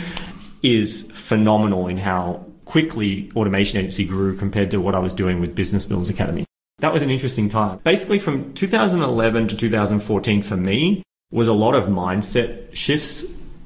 is 0.64 1.10
phenomenal 1.12 1.88
in 1.88 1.98
how 1.98 2.46
quickly 2.66 3.32
Automation 3.36 3.80
Agency 3.80 4.04
grew 4.06 4.36
compared 4.36 4.72
to 4.72 4.82
what 4.82 4.96
I 4.96 5.00
was 5.00 5.14
doing 5.14 5.40
with 5.40 5.56
Business 5.56 5.86
Builders 5.86 6.10
Academy. 6.10 6.46
That 6.80 6.94
was 6.94 7.02
an 7.02 7.10
interesting 7.10 7.48
time. 7.48 7.80
Basically 7.84 8.20
from 8.20 8.54
2011 8.54 9.48
to 9.48 9.56
2014 9.56 10.44
for 10.44 10.58
me, 10.58 11.04
was 11.32 11.48
a 11.48 11.54
lot 11.54 11.76
of 11.76 11.86
mindset 11.86 12.74
shifts 12.74 13.24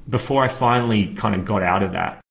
before 0.09 0.43
I 0.43 0.47
finally 0.47 1.13
kind 1.15 1.35
of 1.35 1.45
got 1.45 1.63
out 1.63 1.83
of 1.83 1.91
that. 1.93 2.21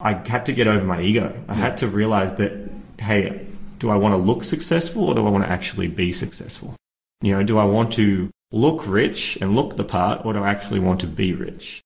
I 0.00 0.12
had 0.12 0.46
to 0.46 0.52
get 0.52 0.68
over 0.68 0.84
my 0.84 1.00
ego. 1.00 1.32
I 1.48 1.54
yeah. 1.54 1.58
had 1.58 1.76
to 1.78 1.88
realize 1.88 2.34
that, 2.34 2.52
hey, 2.98 3.46
do 3.78 3.90
I 3.90 3.96
want 3.96 4.12
to 4.12 4.16
look 4.16 4.44
successful 4.44 5.04
or 5.04 5.14
do 5.14 5.26
I 5.26 5.30
want 5.30 5.44
to 5.44 5.50
actually 5.50 5.88
be 5.88 6.12
successful? 6.12 6.74
You 7.22 7.36
know, 7.36 7.42
do 7.42 7.58
I 7.58 7.64
want 7.64 7.92
to 7.94 8.30
look 8.52 8.86
rich 8.86 9.36
and 9.40 9.56
look 9.56 9.76
the 9.76 9.84
part 9.84 10.24
or 10.24 10.32
do 10.32 10.42
I 10.42 10.50
actually 10.50 10.80
want 10.80 11.00
to 11.00 11.06
be 11.06 11.32
rich? 11.32 11.80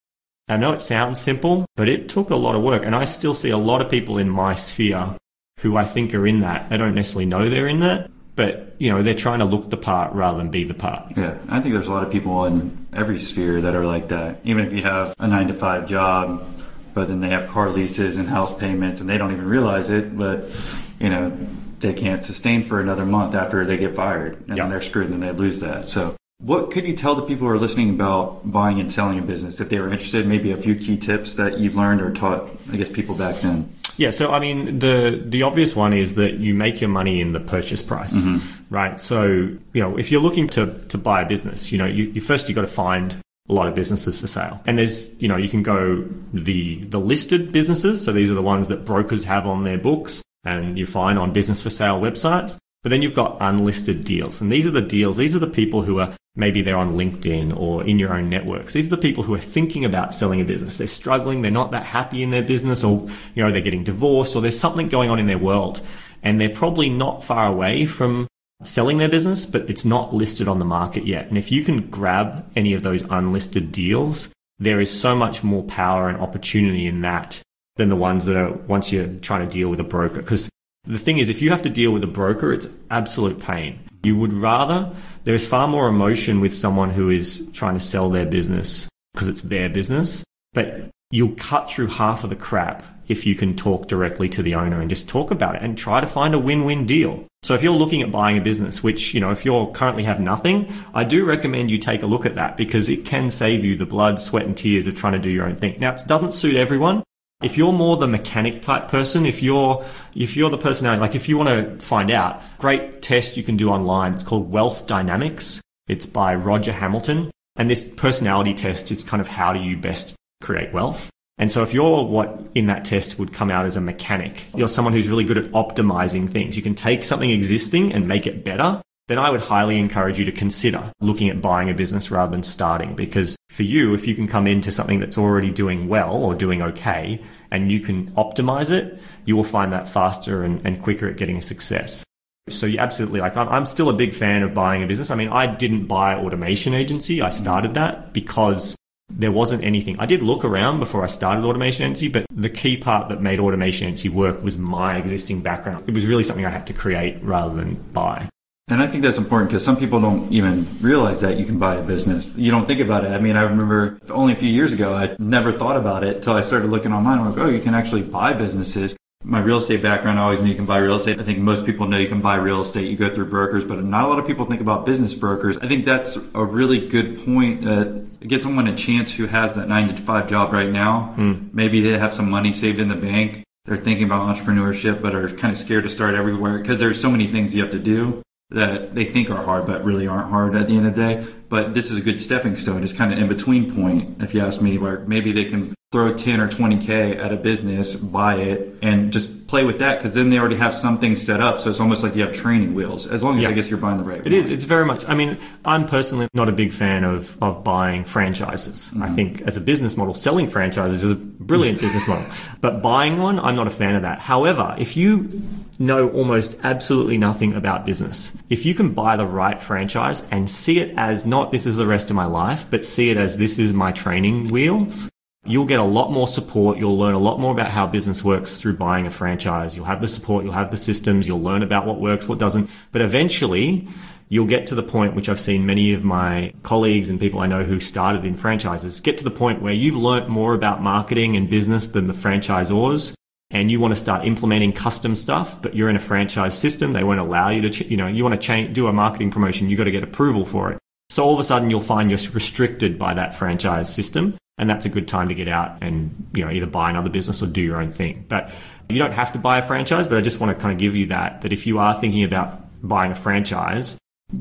I 0.49 0.57
know 0.57 0.73
it 0.73 0.81
sounds 0.81 1.21
simple, 1.21 1.65
but 1.77 1.89
it 1.89 2.09
took 2.09 2.31
a 2.31 2.37
lot 2.37 2.57
of 2.57 2.63
work. 2.63 2.83
And 2.85 2.95
I 2.95 3.05
still 3.05 3.35
see 3.35 3.51
a 3.51 3.57
lot 3.57 3.81
of 3.81 3.91
people 3.91 4.19
in 4.19 4.29
my 4.29 4.55
sphere 4.55 5.17
who 5.61 5.77
I 5.77 5.85
think 5.85 6.13
are 6.15 6.27
in 6.27 6.41
that. 6.41 6.69
They 6.69 6.77
don't 6.77 6.95
necessarily 6.95 7.27
know 7.27 7.49
they're 7.49 7.69
in 7.69 7.81
that, 7.81 8.11
but 8.35 8.75
you 8.79 8.91
know 8.91 9.03
they're 9.03 9.15
trying 9.15 9.41
to 9.41 9.45
look 9.45 9.71
the 9.71 9.77
part 9.77 10.13
rather 10.15 10.39
than 10.39 10.51
be 10.51 10.65
the 10.65 10.75
part. 10.75 11.17
Yeah, 11.17 11.37
I 11.49 11.61
think 11.61 11.75
there's 11.75 11.87
a 11.87 11.93
lot 11.93 12.03
of 12.03 12.11
people 12.11 12.45
in 12.47 12.80
every 12.92 13.18
sphere 13.18 13.61
that 13.62 13.74
are 13.74 13.87
like 13.87 14.09
that. 14.09 14.40
Even 14.44 14.66
if 14.66 14.72
you 14.72 14.83
have 14.83 15.14
a 15.18 15.26
nine 15.26 15.48
to 15.48 15.55
five 15.55 15.87
job, 15.87 16.46
but 16.94 17.09
then 17.09 17.20
they 17.20 17.31
have 17.31 17.48
car 17.48 17.70
leases 17.70 18.16
and 18.16 18.29
house 18.29 18.57
payments, 18.57 19.00
and 19.00 19.09
they 19.09 19.18
don't 19.18 19.33
even 19.33 19.46
realize 19.46 19.90
it. 19.90 20.16
But 20.16 20.50
you 20.98 21.09
know 21.09 21.37
they 21.81 21.94
can't 21.94 22.22
sustain 22.22 22.64
for 22.64 22.81
another 22.81 23.07
month 23.07 23.35
after 23.35 23.64
they 23.64 23.76
get 23.76 23.94
fired, 23.94 24.44
and 24.48 24.57
yep. 24.57 24.68
they're 24.68 24.83
screwed, 24.83 25.11
and 25.11 25.22
they 25.22 25.33
lose 25.33 25.61
that. 25.61 25.88
So. 25.88 26.16
What 26.42 26.70
could 26.70 26.85
you 26.87 26.96
tell 26.96 27.14
the 27.14 27.26
people 27.26 27.46
who 27.46 27.53
are 27.53 27.59
listening 27.59 27.90
about 27.90 28.50
buying 28.50 28.81
and 28.81 28.90
selling 28.90 29.18
a 29.18 29.22
business 29.22 29.61
if 29.61 29.68
they 29.68 29.79
were 29.79 29.92
interested? 29.92 30.26
Maybe 30.26 30.53
a 30.53 30.57
few 30.57 30.74
key 30.74 30.96
tips 30.96 31.35
that 31.35 31.59
you've 31.59 31.76
learned 31.76 32.00
or 32.00 32.14
taught, 32.14 32.48
I 32.72 32.76
guess, 32.76 32.88
people 32.88 33.14
back 33.14 33.37
then. 33.42 33.70
Yeah, 34.01 34.13
so 34.13 34.33
I 34.33 34.41
mean, 34.41 34.79
the 34.79 35.23
the 35.27 35.43
obvious 35.43 35.77
one 35.77 35.93
is 35.93 36.15
that 36.15 36.39
you 36.39 36.55
make 36.55 36.81
your 36.81 36.89
money 36.89 37.21
in 37.21 37.35
the 37.35 37.39
purchase 37.39 37.83
price, 37.83 38.15
mm-hmm. 38.15 38.39
right? 38.75 38.99
So 38.99 39.27
you 39.27 39.83
know, 39.83 39.99
if 39.99 40.11
you're 40.11 40.23
looking 40.23 40.49
to 40.57 40.73
to 40.89 40.97
buy 40.97 41.21
a 41.21 41.27
business, 41.29 41.71
you 41.71 41.77
know, 41.77 41.85
you, 41.85 42.05
you 42.05 42.23
first 42.23 42.49
you 42.49 42.55
got 42.55 42.63
to 42.63 42.67
find 42.67 43.17
a 43.51 43.53
lot 43.53 43.67
of 43.69 43.75
businesses 43.75 44.19
for 44.19 44.27
sale, 44.27 44.59
and 44.65 44.79
there's 44.79 45.23
you 45.23 45.29
know 45.29 45.37
you 45.37 45.51
can 45.51 45.63
go 45.63 46.03
the 46.33 46.83
the 46.85 46.99
listed 46.99 47.53
businesses, 47.53 48.03
so 48.03 48.11
these 48.11 48.31
are 48.31 48.35
the 48.35 48.41
ones 48.41 48.69
that 48.69 48.87
brokers 48.87 49.25
have 49.25 49.47
on 49.47 49.65
their 49.65 49.77
books, 49.77 50.23
and 50.45 50.79
you 50.79 50.87
find 50.87 51.19
on 51.19 51.35
business 51.35 51.61
for 51.61 51.69
sale 51.69 52.01
websites. 52.01 52.57
But 52.83 52.90
then 52.90 53.03
you've 53.03 53.14
got 53.14 53.37
unlisted 53.40 54.05
deals, 54.05 54.40
and 54.40 54.51
these 54.51 54.66
are 54.66 54.71
the 54.71 54.81
deals. 54.81 55.16
These 55.16 55.37
are 55.37 55.40
the 55.40 55.47
people 55.47 55.83
who 55.83 56.01
are 56.01 56.16
maybe 56.37 56.62
they're 56.62 56.77
on 56.77 56.97
LinkedIn 56.97 57.55
or 57.57 57.85
in 57.85 57.99
your 57.99 58.14
own 58.14 58.31
networks. 58.31 58.73
These 58.73 58.87
are 58.87 58.97
the 58.97 59.03
people 59.03 59.25
who 59.25 59.35
are 59.35 59.38
thinking 59.38 59.85
about 59.85 60.14
selling 60.14 60.40
a 60.40 60.45
business. 60.45 60.79
They're 60.79 60.87
struggling. 60.87 61.43
They're 61.43 61.51
not 61.51 61.73
that 61.73 61.85
happy 61.85 62.23
in 62.23 62.31
their 62.31 62.43
business, 62.43 62.83
or 62.83 63.09
you 63.35 63.43
know 63.43 63.53
they're 63.53 63.61
getting 63.61 63.85
divorced, 63.85 64.35
or 64.35 64.43
there's 64.43 64.59
something 64.59 64.88
going 64.88 65.11
on 65.11 65.19
in 65.19 65.27
their 65.27 65.38
world, 65.38 65.83
and 66.23 66.40
they're 66.40 66.49
probably 66.49 66.88
not 66.88 67.25
far 67.25 67.47
away 67.47 67.87
from 67.87 68.27
selling 68.62 68.99
their 68.99 69.09
business, 69.09 69.47
but 69.47 69.69
it's 69.69 69.85
not 69.85 70.14
listed 70.14 70.49
on 70.49 70.59
the 70.59 70.64
market 70.64 71.07
yet. 71.07 71.27
And 71.29 71.38
if 71.38 71.51
you 71.51 71.64
can 71.64 71.88
grab 71.88 72.51
any 72.57 72.75
of 72.75 72.83
those 72.83 73.03
unlisted 73.11 73.73
deals, 73.73 74.29
there 74.59 74.81
is 74.81 74.90
so 74.90 75.16
much 75.16 75.43
more 75.43 75.62
power 75.64 76.09
and 76.09 76.21
opportunity 76.21 76.87
in 76.87 77.01
that 77.01 77.40
than 77.77 77.88
the 77.88 77.97
ones 77.97 78.27
that 78.27 78.37
are 78.37 78.53
once 78.53 78.93
you're 78.93 79.09
trying 79.21 79.47
to 79.47 79.53
deal 79.53 79.69
with 79.69 79.81
a 79.81 79.85
broker. 79.85 80.21
Because 80.21 80.51
the 80.85 80.99
thing 80.99 81.19
is, 81.19 81.29
if 81.29 81.43
you 81.43 81.51
have 81.51 81.62
to 81.62 81.71
deal 81.71 81.93
with 81.93 82.03
a 82.03 82.09
broker, 82.09 82.53
it's 82.53 82.69
absolute 82.90 83.38
pain. 83.38 83.81
You 84.03 84.16
would 84.16 84.33
rather, 84.33 84.95
there 85.25 85.35
is 85.35 85.47
far 85.47 85.69
more 85.69 85.88
emotion 85.88 86.40
with 86.40 86.55
someone 86.55 86.90
who 86.90 87.11
is 87.11 87.51
trying 87.53 87.75
to 87.75 87.81
sell 87.81 88.09
their 88.09 88.27
business 88.27 88.88
because 89.12 89.29
it's 89.29 89.43
their 89.43 89.69
business, 89.69 90.25
but 90.55 90.88
you'll 91.11 91.35
cut 91.37 91.69
through 91.69 91.88
half 91.88 92.25
of 92.25 92.31
the 92.31 92.37
crap 92.37 92.83
if 93.09 93.27
you 93.27 93.35
can 93.35 93.57
talk 93.57 93.88
directly 93.88 94.29
to 94.29 94.43
the 94.43 94.55
owner 94.55 94.81
and 94.81 94.88
just 94.88 95.09
talk 95.09 95.31
about 95.31 95.57
it 95.57 95.62
and 95.62 95.77
try 95.77 96.01
to 96.01 96.07
find 96.07 96.33
a 96.33 96.38
win-win 96.38 96.87
deal. 96.87 97.27
So 97.43 97.55
if 97.55 97.62
you're 97.62 97.73
looking 97.73 98.03
at 98.03 98.12
buying 98.12 98.38
a 98.38 98.40
business, 98.40 98.83
which, 98.83 99.12
you 99.12 99.21
know, 99.21 99.33
if 99.33 99.45
you're 99.45 99.71
currently 99.73 100.05
have 100.05 100.21
nothing, 100.21 100.73
I 100.95 101.05
do 101.05 101.25
recommend 101.25 101.71
you 101.71 101.79
take 101.79 102.03
a 102.03 102.07
look 102.07 102.25
at 102.25 102.37
that 102.37 102.57
because 102.57 102.88
it 102.88 103.05
can 103.05 103.31
save 103.31 103.64
you 103.64 103.77
the 103.77 103.87
blood, 103.87 104.21
sweat 104.21 104.47
and 104.47 104.57
tears 104.57 104.87
of 104.87 104.97
trying 104.97 105.14
to 105.14 105.19
do 105.19 105.31
your 105.31 105.47
own 105.47 105.57
thing. 105.57 105.79
Now, 105.81 105.93
it 105.93 106.03
doesn't 106.07 106.33
suit 106.33 106.55
everyone. 106.55 107.03
If 107.42 107.57
you're 107.57 107.72
more 107.72 107.96
the 107.96 108.07
mechanic 108.07 108.61
type 108.61 108.88
person, 108.88 109.24
if 109.24 109.42
you're, 109.42 109.83
if 110.14 110.37
you're 110.37 110.50
the 110.50 110.59
personality, 110.59 111.00
like 111.00 111.14
if 111.14 111.26
you 111.26 111.38
want 111.38 111.48
to 111.48 111.85
find 111.85 112.11
out, 112.11 112.42
great 112.59 113.00
test 113.00 113.37
you 113.37 113.42
can 113.42 113.57
do 113.57 113.70
online. 113.70 114.12
It's 114.12 114.24
called 114.24 114.50
Wealth 114.50 114.87
Dynamics. 114.87 115.62
It's 115.88 116.05
by 116.05 116.35
Roger 116.35 116.72
Hamilton. 116.72 117.31
And 117.57 117.70
this 117.70 117.88
personality 117.88 118.53
test 118.53 118.90
is 118.90 119.05
kind 119.05 119.22
of 119.22 119.29
how 119.29 119.55
do 119.55 119.61
you 119.61 119.79
best 119.79 120.14
create 120.42 120.72
wealth. 120.74 121.09
And 121.38 121.50
so 121.50 121.62
if 121.62 121.72
you're 121.72 122.05
what 122.05 122.42
in 122.55 122.66
that 122.66 122.85
test 122.85 123.18
would 123.18 123.33
come 123.33 123.50
out 123.50 123.64
as 123.64 123.79
a 123.79 123.81
mechanic, 123.81 124.44
you're 124.55 124.68
someone 124.68 124.92
who's 124.92 125.09
really 125.09 125.24
good 125.24 125.38
at 125.38 125.50
optimizing 125.53 126.31
things. 126.31 126.55
You 126.55 126.62
can 126.62 126.74
take 126.74 127.03
something 127.03 127.31
existing 127.31 127.94
and 127.94 128.07
make 128.07 128.26
it 128.26 128.44
better. 128.44 128.83
Then 129.11 129.18
I 129.18 129.29
would 129.29 129.40
highly 129.40 129.77
encourage 129.81 130.20
you 130.20 130.25
to 130.27 130.31
consider 130.31 130.92
looking 131.01 131.31
at 131.31 131.42
buying 131.42 131.68
a 131.68 131.75
business 131.75 132.12
rather 132.12 132.31
than 132.31 132.44
starting 132.44 132.94
because 132.94 133.37
for 133.49 133.64
you, 133.64 133.92
if 133.92 134.07
you 134.07 134.14
can 134.14 134.29
come 134.29 134.46
into 134.46 134.70
something 134.70 135.01
that's 135.01 135.18
already 135.18 135.51
doing 135.51 135.88
well 135.88 136.23
or 136.23 136.33
doing 136.33 136.62
okay 136.62 137.20
and 137.51 137.73
you 137.73 137.81
can 137.81 138.12
optimize 138.12 138.70
it, 138.70 139.01
you 139.25 139.35
will 139.35 139.42
find 139.42 139.73
that 139.73 139.88
faster 139.88 140.44
and, 140.44 140.64
and 140.64 140.81
quicker 140.81 141.09
at 141.09 141.16
getting 141.16 141.37
a 141.37 141.42
success. 141.42 142.05
So 142.51 142.66
you 142.66 142.79
absolutely 142.79 143.18
like, 143.18 143.37
I'm, 143.37 143.49
I'm 143.49 143.66
still 143.66 143.88
a 143.88 143.92
big 143.92 144.14
fan 144.14 144.44
of 144.44 144.55
buying 144.55 144.85
a 144.85 144.87
business. 144.87 145.11
I 145.11 145.16
mean, 145.16 145.31
I 145.31 145.49
didn't 145.49 145.87
buy 145.87 146.14
automation 146.14 146.73
agency. 146.73 147.20
I 147.20 147.31
started 147.31 147.75
that 147.75 148.12
because 148.12 148.77
there 149.09 149.33
wasn't 149.33 149.64
anything. 149.64 149.99
I 149.99 150.07
did 150.07 150.23
look 150.23 150.44
around 150.44 150.79
before 150.79 151.03
I 151.03 151.09
started 151.09 151.44
Automation 151.44 151.83
Agency, 151.83 152.07
but 152.07 152.27
the 152.33 152.49
key 152.49 152.77
part 152.77 153.09
that 153.09 153.20
made 153.20 153.40
Automation 153.40 153.88
Agency 153.88 154.09
work 154.09 154.40
was 154.40 154.57
my 154.57 154.99
existing 154.99 155.42
background. 155.42 155.88
It 155.88 155.94
was 155.94 156.07
really 156.07 156.23
something 156.23 156.46
I 156.46 156.51
had 156.51 156.68
to 156.68 156.73
create 156.73 157.20
rather 157.25 157.57
than 157.57 157.75
buy. 157.92 158.29
And 158.71 158.83
I 158.83 158.87
think 158.87 159.03
that's 159.03 159.19
important 159.19 159.51
because 159.51 159.65
some 159.65 159.77
people 159.77 160.01
don't 160.01 160.31
even 160.33 160.67
realize 160.81 161.21
that 161.21 161.37
you 161.37 161.45
can 161.45 161.59
buy 161.59 161.75
a 161.77 161.83
business. 161.83 162.37
You 162.37 162.51
don't 162.51 162.67
think 162.67 162.81
about 162.81 163.05
it. 163.05 163.09
I 163.09 163.19
mean, 163.19 163.37
I 163.37 163.43
remember 163.43 163.99
only 164.11 164.33
a 164.33 164.37
few 164.37 164.49
years 164.49 164.73
ago, 164.73 164.95
I 164.95 165.17
never 165.19 165.53
thought 165.53 165.77
about 165.77 166.05
it 166.05 166.17
until 166.17 166.35
I 166.35 166.41
started 166.41 166.71
looking 166.71 166.93
online. 166.93 167.19
I'm 167.19 167.31
like, 167.31 167.39
oh, 167.39 167.49
you 167.49 167.61
can 167.61 167.75
actually 167.75 168.03
buy 168.03 168.33
businesses 168.33 168.97
my 169.23 169.41
real 169.41 169.59
estate 169.59 169.83
background, 169.83 170.19
I 170.19 170.23
always 170.23 170.41
knew 170.41 170.49
you 170.49 170.55
can 170.55 170.67
buy 170.67 170.79
real 170.79 170.97
estate. 170.97 171.21
I 171.21 171.23
think 171.23 171.39
most 171.39 171.67
people 171.67 171.87
know 171.87 171.99
you 171.99 172.09
can 172.09 172.23
buy 172.23 172.37
real 172.37 172.63
estate. 172.63 172.89
You 172.89 172.97
go 172.97 173.15
through 173.15 173.27
brokers, 173.27 173.65
but 173.65 173.83
not 173.85 174.05
a 174.05 174.09
lot 174.09 174.19
of 174.19 174.27
people 174.27 174.47
think 174.47 174.63
about 174.63 174.87
business 174.87 175.15
brokers. 175.15 175.59
I 175.59 175.69
think 175.69 175.85
that's 175.85 176.17
a 176.35 176.45
really 176.45 176.89
good 176.89 177.23
point. 177.25 177.69
Uh, 177.69 177.85
get 178.27 178.43
someone 178.43 178.67
a 178.67 178.77
chance 178.77 179.15
who 179.15 179.27
has 179.27 179.57
that 179.57 179.69
nine 179.69 179.95
to 179.95 180.03
five 180.03 180.29
job 180.29 180.53
right 180.53 180.71
now. 180.71 181.15
Mm. 181.19 181.53
Maybe 181.53 181.83
they 181.83 181.99
have 181.99 182.15
some 182.15 182.31
money 182.31 182.51
saved 182.51 182.81
in 182.81 182.89
the 182.89 182.95
bank. 182.95 183.45
They're 183.67 183.77
thinking 183.77 184.07
about 184.07 184.35
entrepreneurship, 184.35 185.03
but 185.03 185.15
are 185.15 185.29
kind 185.29 185.53
of 185.53 185.59
scared 185.59 185.85
to 185.85 185.91
start 185.91 186.15
everywhere 186.15 186.59
because 186.59 186.81
there's 186.81 186.99
so 186.99 187.11
many 187.11 187.27
things 187.27 187.55
you 187.55 187.61
have 187.61 187.73
to 187.73 187.79
do 187.79 188.23
that 188.51 188.95
they 188.95 189.05
think 189.05 189.31
are 189.31 189.43
hard, 189.43 189.67
but 189.67 189.85
really 189.85 190.07
aren't 190.07 190.29
hard 190.29 190.57
at 190.57 190.67
the 190.67 190.77
end 190.77 190.87
of 190.87 190.95
the 190.95 191.01
day. 191.01 191.27
But 191.49 191.75
this 191.75 191.91
is 191.91 191.97
a 191.97 192.01
good 192.01 192.21
stepping 192.21 192.57
stone. 192.57 192.83
It's 192.83 192.93
kind 192.93 193.13
of 193.13 193.19
in 193.19 193.29
between 193.29 193.75
point, 193.75 194.23
if 194.23 194.35
you 194.35 194.41
ask 194.41 194.61
me, 194.61 194.79
where 194.79 195.01
maybe 195.01 195.33
they 195.33 195.45
can 195.45 195.75
throw 195.93 196.15
10 196.15 196.41
or 196.41 196.49
20k 196.49 197.19
at 197.19 197.33
a 197.33 197.37
business, 197.37 197.97
buy 197.97 198.37
it, 198.37 198.77
and 198.81 199.13
just 199.13 199.49
play 199.49 199.65
with 199.65 199.81
that 199.81 199.99
because 199.99 200.15
then 200.15 200.31
they 200.31 200.39
already 200.39 200.55
have 200.55 200.73
something 200.73 201.17
set 201.17 201.41
up. 201.41 201.59
So 201.59 201.71
it's 201.71 201.81
almost 201.81 202.05
like 202.05 202.15
you 202.15 202.23
have 202.23 202.33
training 202.33 202.75
wheels, 202.75 203.09
as 203.09 203.25
long 203.25 203.39
as 203.39 203.43
yeah. 203.43 203.49
I 203.49 203.53
guess 203.53 203.69
you're 203.69 203.81
buying 203.81 203.99
the 203.99 204.05
right. 204.05 204.25
It 204.25 204.33
is. 204.33 204.47
It's 204.47 204.63
very 204.63 204.87
much. 204.87 205.05
I 205.09 205.15
mean, 205.15 205.37
I'm 205.65 205.89
personally 205.89 206.29
not 206.33 206.49
a 206.49 206.53
big 206.53 206.73
fan 206.73 207.03
of 207.03 207.37
of 207.43 207.65
buying 207.65 208.05
franchises. 208.05 208.85
Mm-hmm. 208.85 209.03
I 209.03 209.09
think 209.11 209.43
as 209.43 209.57
a 209.57 209.61
business 209.61 209.97
model, 209.97 210.15
selling 210.15 210.49
franchises 210.49 211.03
is 211.03 211.11
a 211.11 211.17
brilliant 211.17 211.81
business 211.85 212.07
model, 212.07 212.25
but 212.61 212.83
buying 212.83 213.19
one, 213.19 213.41
I'm 213.41 213.57
not 213.57 213.67
a 213.67 213.71
fan 213.71 213.97
of 213.97 214.03
that. 214.03 214.21
However, 214.21 214.77
if 214.79 214.97
you 214.97 215.43
know 215.81 216.09
almost 216.11 216.57
absolutely 216.63 217.19
nothing 217.19 217.55
about 217.55 217.85
business, 217.85 218.31
if 218.51 218.67
you 218.67 218.75
can 218.75 218.93
buy 218.93 219.17
the 219.17 219.27
right 219.27 219.63
franchise 219.63 220.27
and 220.31 220.51
see 220.51 220.81
it 220.81 220.93
as 220.99 221.25
not 221.25 221.51
this 221.51 221.65
is 221.65 221.77
the 221.77 221.87
rest 221.87 222.11
of 222.11 222.17
my 222.17 222.27
life, 222.27 222.67
but 222.69 222.85
see 222.85 223.09
it 223.09 223.17
as 223.17 223.39
this 223.39 223.59
is 223.59 223.73
my 223.73 223.93
training 223.93 224.49
wheels 224.49 225.09
You'll 225.47 225.65
get 225.65 225.81
a 225.81 225.85
lot 225.85 226.13
more 226.13 226.29
support. 226.29 226.77
You'll 226.77 226.99
learn 226.99 227.15
a 227.15 227.19
lot 227.19 227.41
more 227.41 227.51
about 227.51 227.71
how 227.71 227.87
business 227.87 228.23
works 228.23 228.59
through 228.59 228.77
buying 228.77 229.07
a 229.07 229.11
franchise. 229.11 229.75
You'll 229.75 229.87
have 229.87 230.03
the 230.03 230.09
support. 230.09 230.45
You'll 230.45 230.53
have 230.53 230.71
the 230.71 230.77
systems. 230.77 231.27
You'll 231.27 231.41
learn 231.41 231.63
about 231.63 231.87
what 231.87 231.99
works, 231.99 232.29
what 232.29 232.39
doesn't. 232.39 232.69
But 232.93 233.01
eventually, 233.01 233.89
you'll 234.29 234.47
get 234.47 234.67
to 234.67 234.75
the 234.75 234.83
point, 234.83 235.15
which 235.15 235.31
I've 235.31 235.41
seen 235.41 235.65
many 235.65 235.95
of 235.95 236.05
my 236.05 236.53
colleagues 236.63 237.09
and 237.09 237.19
people 237.19 237.41
I 237.41 237.47
know 237.47 237.65
who 237.65 237.81
started 237.81 238.27
in 238.27 238.37
franchises 238.37 239.01
get 239.01 239.17
to 239.19 239.25
the 239.25 239.31
point 239.31 239.63
where 239.63 239.73
you've 239.73 239.97
learnt 239.97 240.29
more 240.29 240.53
about 240.53 240.83
marketing 240.83 241.37
and 241.37 241.49
business 241.49 241.87
than 241.87 242.07
the 242.07 242.13
franchisors. 242.13 243.15
And 243.51 243.71
you 243.71 243.81
want 243.81 243.93
to 243.93 244.01
start 244.01 244.25
implementing 244.25 244.73
custom 244.73 245.17
stuff, 245.17 245.61
but 245.61 245.75
you're 245.75 245.91
in 245.91 245.97
a 245.97 246.01
franchise 246.01 246.57
system. 246.57 246.93
They 246.93 247.03
won't 247.03 247.19
allow 247.19 247.51
you 247.51 247.69
to, 247.69 247.85
you 247.85 247.97
know, 247.97 248.07
you 248.07 248.23
want 248.23 248.41
to 248.41 248.69
do 248.69 248.87
a 248.87 248.93
marketing 248.93 249.31
promotion. 249.33 249.69
You 249.69 249.77
got 249.77 249.85
to 249.85 249.91
get 249.91 250.05
approval 250.05 250.45
for 250.45 250.71
it. 250.71 250.79
So 251.09 251.25
all 251.25 251.35
of 251.35 251.41
a 251.41 251.45
sudden 251.45 251.71
you'll 251.71 251.81
find 251.81 252.11
you're 252.11 252.31
restricted 252.31 252.97
by 252.97 253.15
that 253.15 253.35
franchise 253.35 253.93
system 253.93 254.39
and 254.61 254.69
that's 254.69 254.85
a 254.85 254.91
good 254.91 255.09
time 255.09 255.29
to 255.29 255.35
get 255.35 255.49
out 255.49 255.79
and 255.81 256.29
you 256.35 256.45
know 256.45 256.51
either 256.51 256.67
buy 256.67 256.91
another 256.91 257.09
business 257.09 257.43
or 257.43 257.47
do 257.47 257.63
your 257.63 257.81
own 257.81 257.91
thing. 257.91 258.27
But 258.29 258.51
you 258.91 258.99
don't 258.99 259.13
have 259.13 259.33
to 259.33 259.39
buy 259.39 259.59
a 259.59 259.63
franchise, 259.63 260.07
but 260.07 260.19
I 260.19 260.21
just 260.21 260.39
want 260.39 260.55
to 260.55 260.63
kind 260.63 260.73
of 260.73 260.79
give 260.79 260.95
you 260.95 261.07
that 261.07 261.41
that 261.41 261.53
if 261.53 261.67
you 261.67 261.79
are 261.79 261.99
thinking 261.99 262.25
about 262.25 262.61
buying 262.87 263.11
a 263.11 263.15
franchise, 263.15 263.97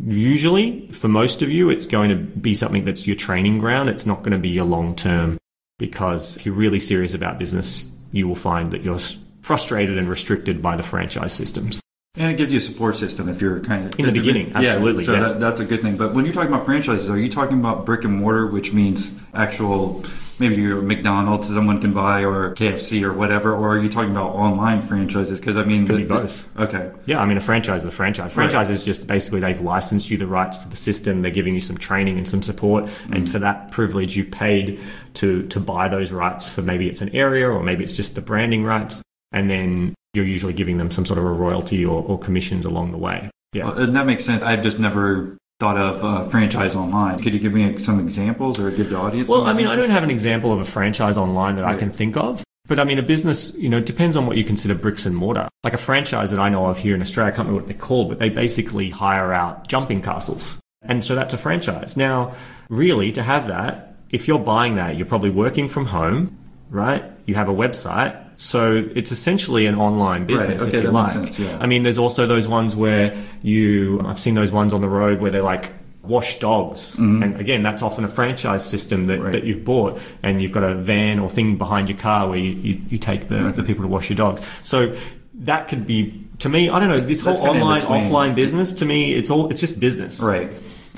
usually 0.06 0.91
for 0.91 1.08
most 1.08 1.41
of 1.41 1.50
you 1.50 1.69
it's 1.69 1.86
going 1.86 2.10
to 2.10 2.17
be 2.17 2.54
something 2.54 2.84
that's 2.84 3.08
your 3.08 3.15
training 3.15 3.60
ground. 3.60 3.88
It's 3.88 4.06
not 4.06 4.19
going 4.19 4.34
to 4.34 4.38
be 4.38 4.50
your 4.50 4.65
long 4.65 4.93
term 4.93 5.38
because 5.78 6.36
if 6.36 6.45
you're 6.45 6.54
really 6.54 6.82
serious 6.82 7.13
about 7.13 7.39
business, 7.39 7.89
you 8.12 8.28
will 8.28 8.36
find 8.36 8.72
that 8.72 8.82
you're 8.82 9.00
frustrated 9.41 9.98
and 9.98 10.10
restricted 10.10 10.62
by 10.62 10.76
the 10.76 10.84
franchise 10.84 11.34
systems. 11.34 11.82
And 12.15 12.32
it 12.32 12.38
gives 12.38 12.52
you 12.52 12.58
a 12.58 12.62
support 12.62 12.95
system 12.95 13.30
if 13.30 13.39
you're 13.39 13.60
kind 13.62 13.86
of 13.86 14.00
in 14.00 14.08
the 14.08 14.12
beginning. 14.12 14.52
Absolutely, 14.54 15.04
yeah. 15.04 15.06
So 15.06 15.13
yeah. 15.13 15.19
That, 15.19 15.39
that's 15.39 15.60
a 15.60 15.65
good 15.65 15.82
thing. 15.82 15.95
But 15.95 16.13
when 16.13 16.26
you're 16.26 16.34
talking 16.34 16.52
about 16.52 16.65
franchises, 16.65 17.10
are 17.10 17.17
you 17.17 17.30
talking 17.30 17.60
about 17.60 17.86
brick 17.86 18.04
and 18.04 18.13
mortar, 18.13 18.48
which 18.48 18.74
means 18.74 19.17
actual, 19.34 20.04
maybe 20.39 20.62
your 20.62 20.82
McDonald's 20.82 21.47
someone 21.47 21.82
can 21.82 21.93
buy, 21.93 22.23
or 22.23 22.56
KFC 22.56 23.04
or 23.04 23.13
whatever, 23.13 23.54
or 23.54 23.75
are 23.75 23.80
you 23.80 23.89
talking 23.89 24.12
about 24.12 24.32
online 24.32 24.82
franchises? 24.82 25.39
Because 25.39 25.58
I 25.58 25.63
mean, 25.63 25.86
could 25.86 25.95
the, 25.95 25.99
be 25.99 26.06
both. 26.06 26.54
The, 26.54 26.63
okay. 26.63 26.91
Yeah, 27.06 27.21
I 27.21 27.25
mean, 27.25 27.38
a 27.38 27.41
franchise 27.41 27.82
is 27.82 27.88
a 27.88 27.91
franchise. 27.91 28.34
Franchise 28.34 28.67
right. 28.67 28.73
is 28.73 28.84
just 28.84 29.08
basically 29.08 29.39
they've 29.39 29.62
licensed 29.62 30.10
you 30.10 30.17
the 30.17 30.28
rights 30.28 30.60
to 30.60 30.69
the 30.69 30.75
system. 30.75 31.21
They're 31.21 31.32
giving 31.32 31.56
you 31.56 31.62
some 31.62 31.78
training 31.78 32.17
and 32.17 32.28
some 32.28 32.43
support, 32.43 32.86
mm-hmm. 32.86 33.13
and 33.13 33.32
for 33.32 33.39
that 33.39 33.71
privilege, 33.71 34.15
you've 34.15 34.32
paid 34.32 34.80
to 35.15 35.47
to 35.47 35.60
buy 35.60 35.88
those 35.88 36.12
rights 36.12 36.47
for 36.47 36.62
maybe 36.62 36.88
it's 36.88 37.02
an 37.02 37.10
area 37.15 37.49
or 37.49 37.63
maybe 37.63 37.84
it's 37.84 37.93
just 37.93 38.15
the 38.15 38.21
branding 38.21 38.63
rights 38.63 39.02
and 39.32 39.49
then 39.49 39.95
you're 40.13 40.25
usually 40.25 40.54
giving 40.54 40.78
them 40.78 40.91
some 40.91 41.06
sort 41.06 41.19
of 41.19 41.25
a 41.25 41.32
royalty 41.32 41.86
or, 41.86 42.04
or 42.04 42.17
commissions 42.17 42.65
along 42.65 42.91
the 42.91 42.97
way. 42.97 43.30
Yeah, 43.54 43.65
well, 43.65 43.88
that 43.88 44.06
makes 44.06 44.25
sense. 44.25 44.43
I've 44.43 44.62
just 44.62 44.80
never 44.80 45.38
thought 45.60 45.78
of 45.78 46.04
uh, 46.04 46.24
franchise 46.30 46.76
online. 46.76 47.19
Could 47.19 47.34
you 47.34 47.39
give 47.39 47.54
me 47.54 47.78
some 47.78 48.00
examples 48.00 48.60
or 48.60 48.72
give 48.72 48.89
the 48.89 48.98
audience? 48.98 49.28
Well, 49.28 49.43
I 49.43 49.54
mean, 49.54 49.67
I 49.67 49.76
don't 49.76 49.89
have 49.89 50.04
an 50.04 50.10
example 50.10 50.54
of 50.54 50.60
a 50.60 50.65
franchise 50.65 51.17
online 51.17 51.58
that 51.58 51.63
right. 51.63 51.76
I 51.76 51.80
can 51.80 51.91
think 51.91 52.15
of. 52.15 52.43
But 52.67 52.80
I 52.80 52.84
mean, 52.84 53.00
a 53.00 53.04
business, 53.04 53.56
you 53.56 53.67
know, 53.67 53.82
depends 53.82 54.15
on 54.15 54.26
what 54.26 54.38
you 54.38 54.43
consider 54.43 54.76
bricks 54.76 55.06
and 55.06 55.15
mortar. 55.15 55.50
Like 55.63 55.74
a 55.74 55.78
franchise 55.78 56.32
that 56.32 56.39
I 56.39 56.50
know 56.50 56.67
of 56.67 56.78
here 56.78 56.95
in 56.95 57.02
Australia, 57.02 57.34
I 57.34 57.36
can't 57.36 57.48
remember 57.48 57.62
what 57.62 57.67
they're 57.67 57.86
called, 57.86 58.10
but 58.10 58.19
they 58.19 58.30
basically 58.30 58.89
hire 58.89 59.34
out 59.34 59.67
jumping 59.67 60.02
castles. 60.02 60.58
And 60.84 61.04
so 61.04 61.15
that's 61.15 61.34
a 61.34 61.38
franchise. 61.38 61.98
Now, 61.98 62.36
really, 62.69 63.12
to 63.12 63.24
have 63.24 63.48
that, 63.48 63.95
if 64.12 64.28
you're 64.28 64.39
buying 64.39 64.76
that, 64.76 64.95
you're 64.95 65.08
probably 65.08 65.30
working 65.30 65.67
from 65.67 65.88
home, 65.88 66.38
right? 66.69 67.03
You 67.25 67.36
have 67.36 67.49
a 67.49 67.53
website 67.53 68.29
so 68.39 68.88
it's 68.95 69.12
essentially 69.12 69.65
an 69.65 69.75
online 69.75 70.25
business, 70.25 70.62
right. 70.62 70.69
okay, 70.69 70.77
if 70.77 70.84
you 70.86 70.91
like. 70.91 71.12
Sense, 71.12 71.38
yeah. 71.38 71.58
I 71.60 71.65
mean, 71.65 71.84
there's 71.84 71.97
also 71.97 72.25
those 72.25 72.47
ones 72.47 72.73
where 72.73 73.21
you, 73.41 73.99
I've 74.05 74.17
seen 74.17 74.34
those 74.34 74.49
ones 74.49 74.71
on 74.71 74.79
the 74.79 74.88
road 74.88 75.19
where 75.19 75.29
they're 75.29 75.41
like, 75.41 75.73
wash 76.03 76.39
dogs. 76.39 76.93
Mm-hmm. 76.93 77.21
And 77.21 77.41
again, 77.41 77.63
that's 77.63 77.84
often 77.84 78.05
a 78.05 78.08
franchise 78.08 78.65
system 78.65 79.08
that, 79.08 79.19
right. 79.19 79.34
that 79.34 79.43
you've 79.43 79.65
bought 79.65 79.99
and 80.23 80.41
you've 80.41 80.53
got 80.53 80.63
a 80.63 80.73
van 80.73 81.19
or 81.19 81.29
thing 81.29 81.58
behind 81.58 81.89
your 81.89 81.97
car 81.97 82.29
where 82.29 82.38
you, 82.38 82.51
you, 82.51 82.82
you 82.88 82.97
take 82.97 83.27
the, 83.27 83.47
okay. 83.47 83.58
the 83.58 83.63
people 83.63 83.84
to 83.84 83.89
wash 83.89 84.10
your 84.10 84.15
dogs. 84.15 84.41
So 84.63 84.95
that 85.34 85.67
could 85.67 85.86
be, 85.86 86.25
to 86.39 86.47
me, 86.47 86.69
I 86.69 86.79
don't 86.79 86.88
know, 86.88 87.01
this 87.01 87.21
that's 87.21 87.41
whole 87.41 87.49
online, 87.49 87.82
offline 87.82 88.36
business, 88.36 88.71
to 88.75 88.86
me, 88.86 89.15
it's 89.15 89.29
all, 89.29 89.51
it's 89.51 89.60
just 89.60 89.82
business. 89.82 90.21
Right. 90.21 90.49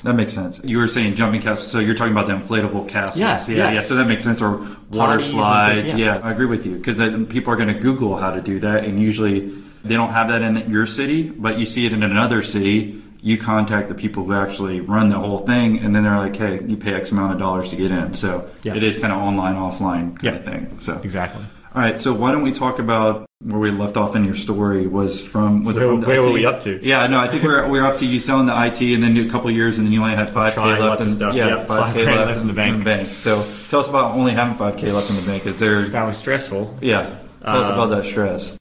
That 0.02 0.14
makes 0.14 0.32
sense. 0.32 0.60
You 0.64 0.78
were 0.78 0.88
saying 0.88 1.14
jumping 1.14 1.42
castles, 1.42 1.70
so 1.70 1.78
you're 1.78 1.94
talking 1.94 2.12
about 2.12 2.26
the 2.26 2.32
inflatable 2.32 2.88
castles. 2.88 3.18
Yeah, 3.20 3.42
yeah, 3.48 3.56
yeah. 3.56 3.72
yeah. 3.74 3.80
So 3.82 3.94
that 3.96 4.06
makes 4.06 4.24
sense. 4.24 4.42
Or 4.42 4.56
water 4.56 4.76
Parties 4.90 5.30
slides. 5.30 5.88
yeah. 5.88 5.96
yeah. 5.96 6.18
I 6.22 6.32
agree 6.32 6.46
with 6.46 6.66
you 6.66 6.76
because 6.76 6.96
then 6.96 7.26
people 7.26 7.52
are 7.52 7.56
going 7.56 7.72
to 7.72 7.78
Google 7.80 8.16
how 8.16 8.32
to 8.32 8.40
do 8.40 8.58
that, 8.60 8.84
and 8.84 9.00
usually 9.00 9.50
they 9.84 9.94
don't 9.94 10.10
have 10.12 10.28
that 10.28 10.42
in 10.42 10.70
your 10.70 10.86
city, 10.86 11.28
but 11.30 11.58
you 11.58 11.66
see 11.66 11.86
it 11.86 11.92
in 11.92 12.02
another 12.02 12.42
city 12.42 13.02
you 13.24 13.38
contact 13.38 13.88
the 13.88 13.94
people 13.94 14.24
who 14.24 14.32
actually 14.34 14.80
run 14.80 15.08
the 15.08 15.18
whole 15.18 15.38
thing, 15.38 15.78
and 15.78 15.94
then 15.94 16.02
they're 16.02 16.18
like, 16.18 16.34
"Hey, 16.34 16.60
you 16.66 16.76
pay 16.76 16.92
X 16.94 17.12
amount 17.12 17.32
of 17.32 17.38
dollars 17.38 17.70
to 17.70 17.76
get 17.76 17.92
in." 17.92 18.14
So 18.14 18.48
Yeah. 18.64 18.74
it 18.74 18.82
is 18.82 18.98
kind 18.98 19.12
of 19.12 19.20
online, 19.20 19.54
offline 19.54 20.18
kind 20.18 20.36
of 20.36 20.44
thing. 20.44 20.76
So 20.80 21.00
Exactly. 21.04 21.44
all 21.74 21.80
right, 21.80 22.00
so 22.00 22.12
why 22.12 22.32
don't 22.32 22.42
we 22.42 22.50
talk 22.50 22.80
about 22.80 23.24
where 23.44 23.58
we 23.58 23.70
left 23.70 23.96
off 23.96 24.14
in 24.16 24.24
your 24.24 24.34
story? 24.34 24.86
Was 24.86 25.20
from 25.26 25.64
was 25.64 25.76
it 25.76 25.80
Where- 25.80 25.88
from 25.90 26.00
the 26.00 26.06
where 26.06 26.22
were 26.22 26.32
we 26.32 26.46
up 26.46 26.60
to? 26.60 26.78
Yeah, 26.82 27.06
no, 27.06 27.18
I 27.18 27.28
think 27.28 27.42
we're 27.42 27.68
we're 27.68 27.84
up 27.86 27.98
to 27.98 28.06
you 28.06 28.18
selling 28.20 28.46
the 28.46 28.54
IT, 28.66 28.80
and 28.94 29.02
then 29.02 29.16
a 29.16 29.28
couple 29.30 29.48
of 29.50 29.56
years, 29.56 29.78
and 29.78 29.86
then 29.86 29.92
you 29.92 30.02
only 30.02 30.16
had 30.16 30.30
five 30.30 30.54
k 30.54 30.60
left 30.78 31.02
in 31.02 31.10
stuff. 31.10 31.34
yeah, 31.34 31.64
five 31.64 31.94
k 31.94 32.04
5K 32.04 32.06
left, 32.16 32.28
left 32.28 32.40
in 32.40 32.46
the 32.46 32.52
bank. 32.52 33.08
So 33.08 33.44
tell 33.68 33.80
us 33.80 33.88
about 33.88 34.12
only 34.12 34.32
having 34.32 34.56
five 34.56 34.76
k 34.76 34.92
left 34.92 35.10
in 35.10 35.16
the 35.16 35.22
bank. 35.22 35.46
Is 35.46 35.58
there 35.58 35.82
That 35.88 36.04
was 36.04 36.16
stressful. 36.16 36.78
yeah? 36.80 37.18
Tell 37.44 37.56
us 37.60 37.66
Um, 37.68 37.72
about 37.74 37.86
that 37.96 38.04
stress. 38.04 38.56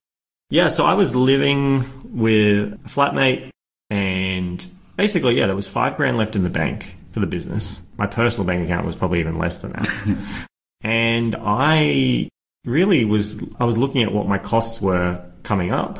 Yeah, 0.49 0.67
so 0.69 0.83
I 0.85 0.95
was 0.95 1.15
living 1.15 1.85
with 2.11 2.73
a 2.73 2.89
flatmate, 2.89 3.49
and 3.89 4.65
basically, 4.97 5.37
yeah, 5.37 5.45
there 5.45 5.55
was 5.55 5.67
five 5.67 5.95
grand 5.95 6.17
left 6.17 6.35
in 6.35 6.43
the 6.43 6.49
bank 6.49 6.95
for 7.13 7.19
the 7.19 7.27
business. 7.27 7.81
My 7.97 8.07
personal 8.07 8.45
bank 8.45 8.65
account 8.65 8.85
was 8.85 8.95
probably 8.95 9.19
even 9.19 9.37
less 9.37 9.57
than 9.59 9.71
that. 9.73 10.17
and 10.81 11.35
I 11.39 12.29
really 12.65 13.05
was, 13.05 13.39
I 13.59 13.65
was 13.65 13.77
looking 13.77 14.03
at 14.03 14.11
what 14.11 14.27
my 14.27 14.37
costs 14.37 14.81
were 14.81 15.23
coming 15.43 15.71
up. 15.71 15.99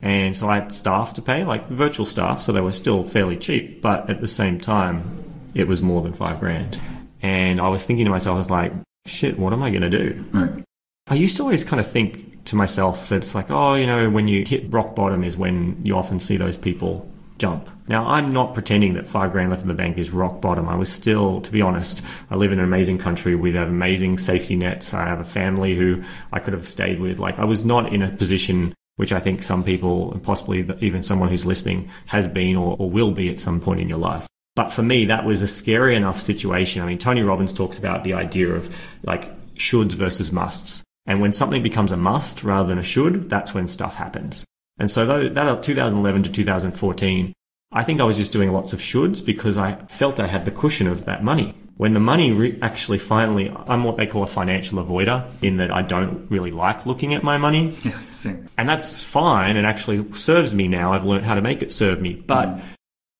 And 0.00 0.36
so 0.36 0.48
I 0.48 0.56
had 0.56 0.72
staff 0.72 1.14
to 1.14 1.22
pay, 1.22 1.44
like 1.44 1.68
virtual 1.68 2.06
staff, 2.06 2.42
so 2.42 2.50
they 2.50 2.60
were 2.60 2.72
still 2.72 3.04
fairly 3.04 3.36
cheap, 3.36 3.80
but 3.80 4.10
at 4.10 4.20
the 4.20 4.26
same 4.26 4.58
time, 4.58 5.22
it 5.54 5.68
was 5.68 5.80
more 5.80 6.02
than 6.02 6.12
five 6.12 6.40
grand. 6.40 6.80
And 7.22 7.60
I 7.60 7.68
was 7.68 7.84
thinking 7.84 8.04
to 8.06 8.10
myself, 8.10 8.34
I 8.34 8.38
was 8.38 8.50
like, 8.50 8.72
shit, 9.06 9.38
what 9.38 9.52
am 9.52 9.62
I 9.62 9.70
going 9.70 9.82
to 9.82 9.90
do? 9.90 10.24
Right. 10.32 10.64
I 11.06 11.14
used 11.14 11.36
to 11.36 11.42
always 11.42 11.62
kind 11.62 11.78
of 11.78 11.88
think 11.88 12.44
to 12.46 12.56
myself 12.56 13.10
that 13.10 13.16
it's 13.16 13.34
like, 13.34 13.50
oh, 13.50 13.74
you 13.74 13.86
know, 13.86 14.10
when 14.10 14.26
you 14.26 14.44
hit 14.44 14.72
rock 14.72 14.96
bottom 14.96 15.22
is 15.22 15.36
when 15.36 15.80
you 15.84 15.96
often 15.96 16.18
see 16.18 16.36
those 16.36 16.56
people 16.56 17.08
jump. 17.38 17.68
Now, 17.88 18.06
I'm 18.06 18.32
not 18.32 18.54
pretending 18.54 18.94
that 18.94 19.08
five 19.08 19.32
grand 19.32 19.50
left 19.50 19.62
in 19.62 19.68
the 19.68 19.74
bank 19.74 19.98
is 19.98 20.10
rock 20.10 20.40
bottom. 20.40 20.68
I 20.68 20.76
was 20.76 20.90
still, 20.90 21.40
to 21.40 21.50
be 21.50 21.62
honest, 21.62 22.02
I 22.30 22.36
live 22.36 22.52
in 22.52 22.58
an 22.58 22.64
amazing 22.64 22.98
country 22.98 23.34
with 23.34 23.56
amazing 23.56 24.18
safety 24.18 24.56
nets. 24.56 24.94
I 24.94 25.04
have 25.04 25.20
a 25.20 25.24
family 25.24 25.74
who 25.74 26.02
I 26.32 26.38
could 26.38 26.52
have 26.52 26.68
stayed 26.68 27.00
with. 27.00 27.18
Like, 27.18 27.38
I 27.38 27.44
was 27.44 27.64
not 27.64 27.92
in 27.92 28.02
a 28.02 28.08
position 28.08 28.74
which 28.96 29.12
I 29.12 29.20
think 29.20 29.42
some 29.42 29.64
people, 29.64 30.12
and 30.12 30.22
possibly 30.22 30.68
even 30.80 31.02
someone 31.02 31.28
who's 31.28 31.46
listening, 31.46 31.90
has 32.06 32.28
been 32.28 32.56
or, 32.56 32.76
or 32.78 32.90
will 32.90 33.10
be 33.10 33.30
at 33.30 33.40
some 33.40 33.60
point 33.60 33.80
in 33.80 33.88
your 33.88 33.98
life. 33.98 34.26
But 34.54 34.70
for 34.70 34.82
me, 34.82 35.06
that 35.06 35.24
was 35.24 35.40
a 35.40 35.48
scary 35.48 35.96
enough 35.96 36.20
situation. 36.20 36.82
I 36.82 36.86
mean, 36.86 36.98
Tony 36.98 37.22
Robbins 37.22 37.52
talks 37.52 37.78
about 37.78 38.04
the 38.04 38.14
idea 38.14 38.50
of 38.50 38.74
like 39.02 39.32
shoulds 39.54 39.92
versus 39.92 40.30
musts. 40.30 40.82
And 41.06 41.20
when 41.20 41.32
something 41.32 41.62
becomes 41.62 41.90
a 41.90 41.96
must 41.96 42.44
rather 42.44 42.68
than 42.68 42.78
a 42.78 42.82
should, 42.82 43.30
that's 43.30 43.54
when 43.54 43.66
stuff 43.66 43.96
happens. 43.96 44.44
And 44.78 44.90
so 44.90 45.06
though, 45.06 45.28
that 45.28 45.46
uh, 45.46 45.56
2011 45.56 46.24
to 46.24 46.30
2014, 46.30 47.32
I 47.72 47.84
think 47.84 48.00
I 48.00 48.04
was 48.04 48.16
just 48.16 48.32
doing 48.32 48.52
lots 48.52 48.72
of 48.72 48.80
shoulds 48.80 49.24
because 49.24 49.56
I 49.56 49.76
felt 49.88 50.20
I 50.20 50.26
had 50.26 50.44
the 50.44 50.50
cushion 50.50 50.86
of 50.86 51.06
that 51.06 51.24
money. 51.24 51.54
When 51.78 51.94
the 51.94 52.00
money 52.00 52.32
re- 52.32 52.58
actually 52.60 52.98
finally, 52.98 53.50
I'm 53.66 53.82
what 53.84 53.96
they 53.96 54.06
call 54.06 54.22
a 54.22 54.26
financial 54.26 54.84
avoider 54.84 55.28
in 55.42 55.56
that 55.56 55.70
I 55.72 55.82
don't 55.82 56.30
really 56.30 56.50
like 56.50 56.84
looking 56.84 57.14
at 57.14 57.22
my 57.22 57.38
money. 57.38 57.76
Yeah, 57.84 57.98
same. 58.12 58.48
And 58.56 58.68
that's 58.68 59.02
fine 59.02 59.56
and 59.56 59.66
actually 59.66 60.12
serves 60.12 60.54
me 60.54 60.68
now. 60.68 60.92
I've 60.92 61.04
learned 61.04 61.24
how 61.24 61.34
to 61.34 61.40
make 61.40 61.62
it 61.62 61.72
serve 61.72 62.00
me. 62.00 62.14
But 62.14 62.48
mm. 62.48 62.62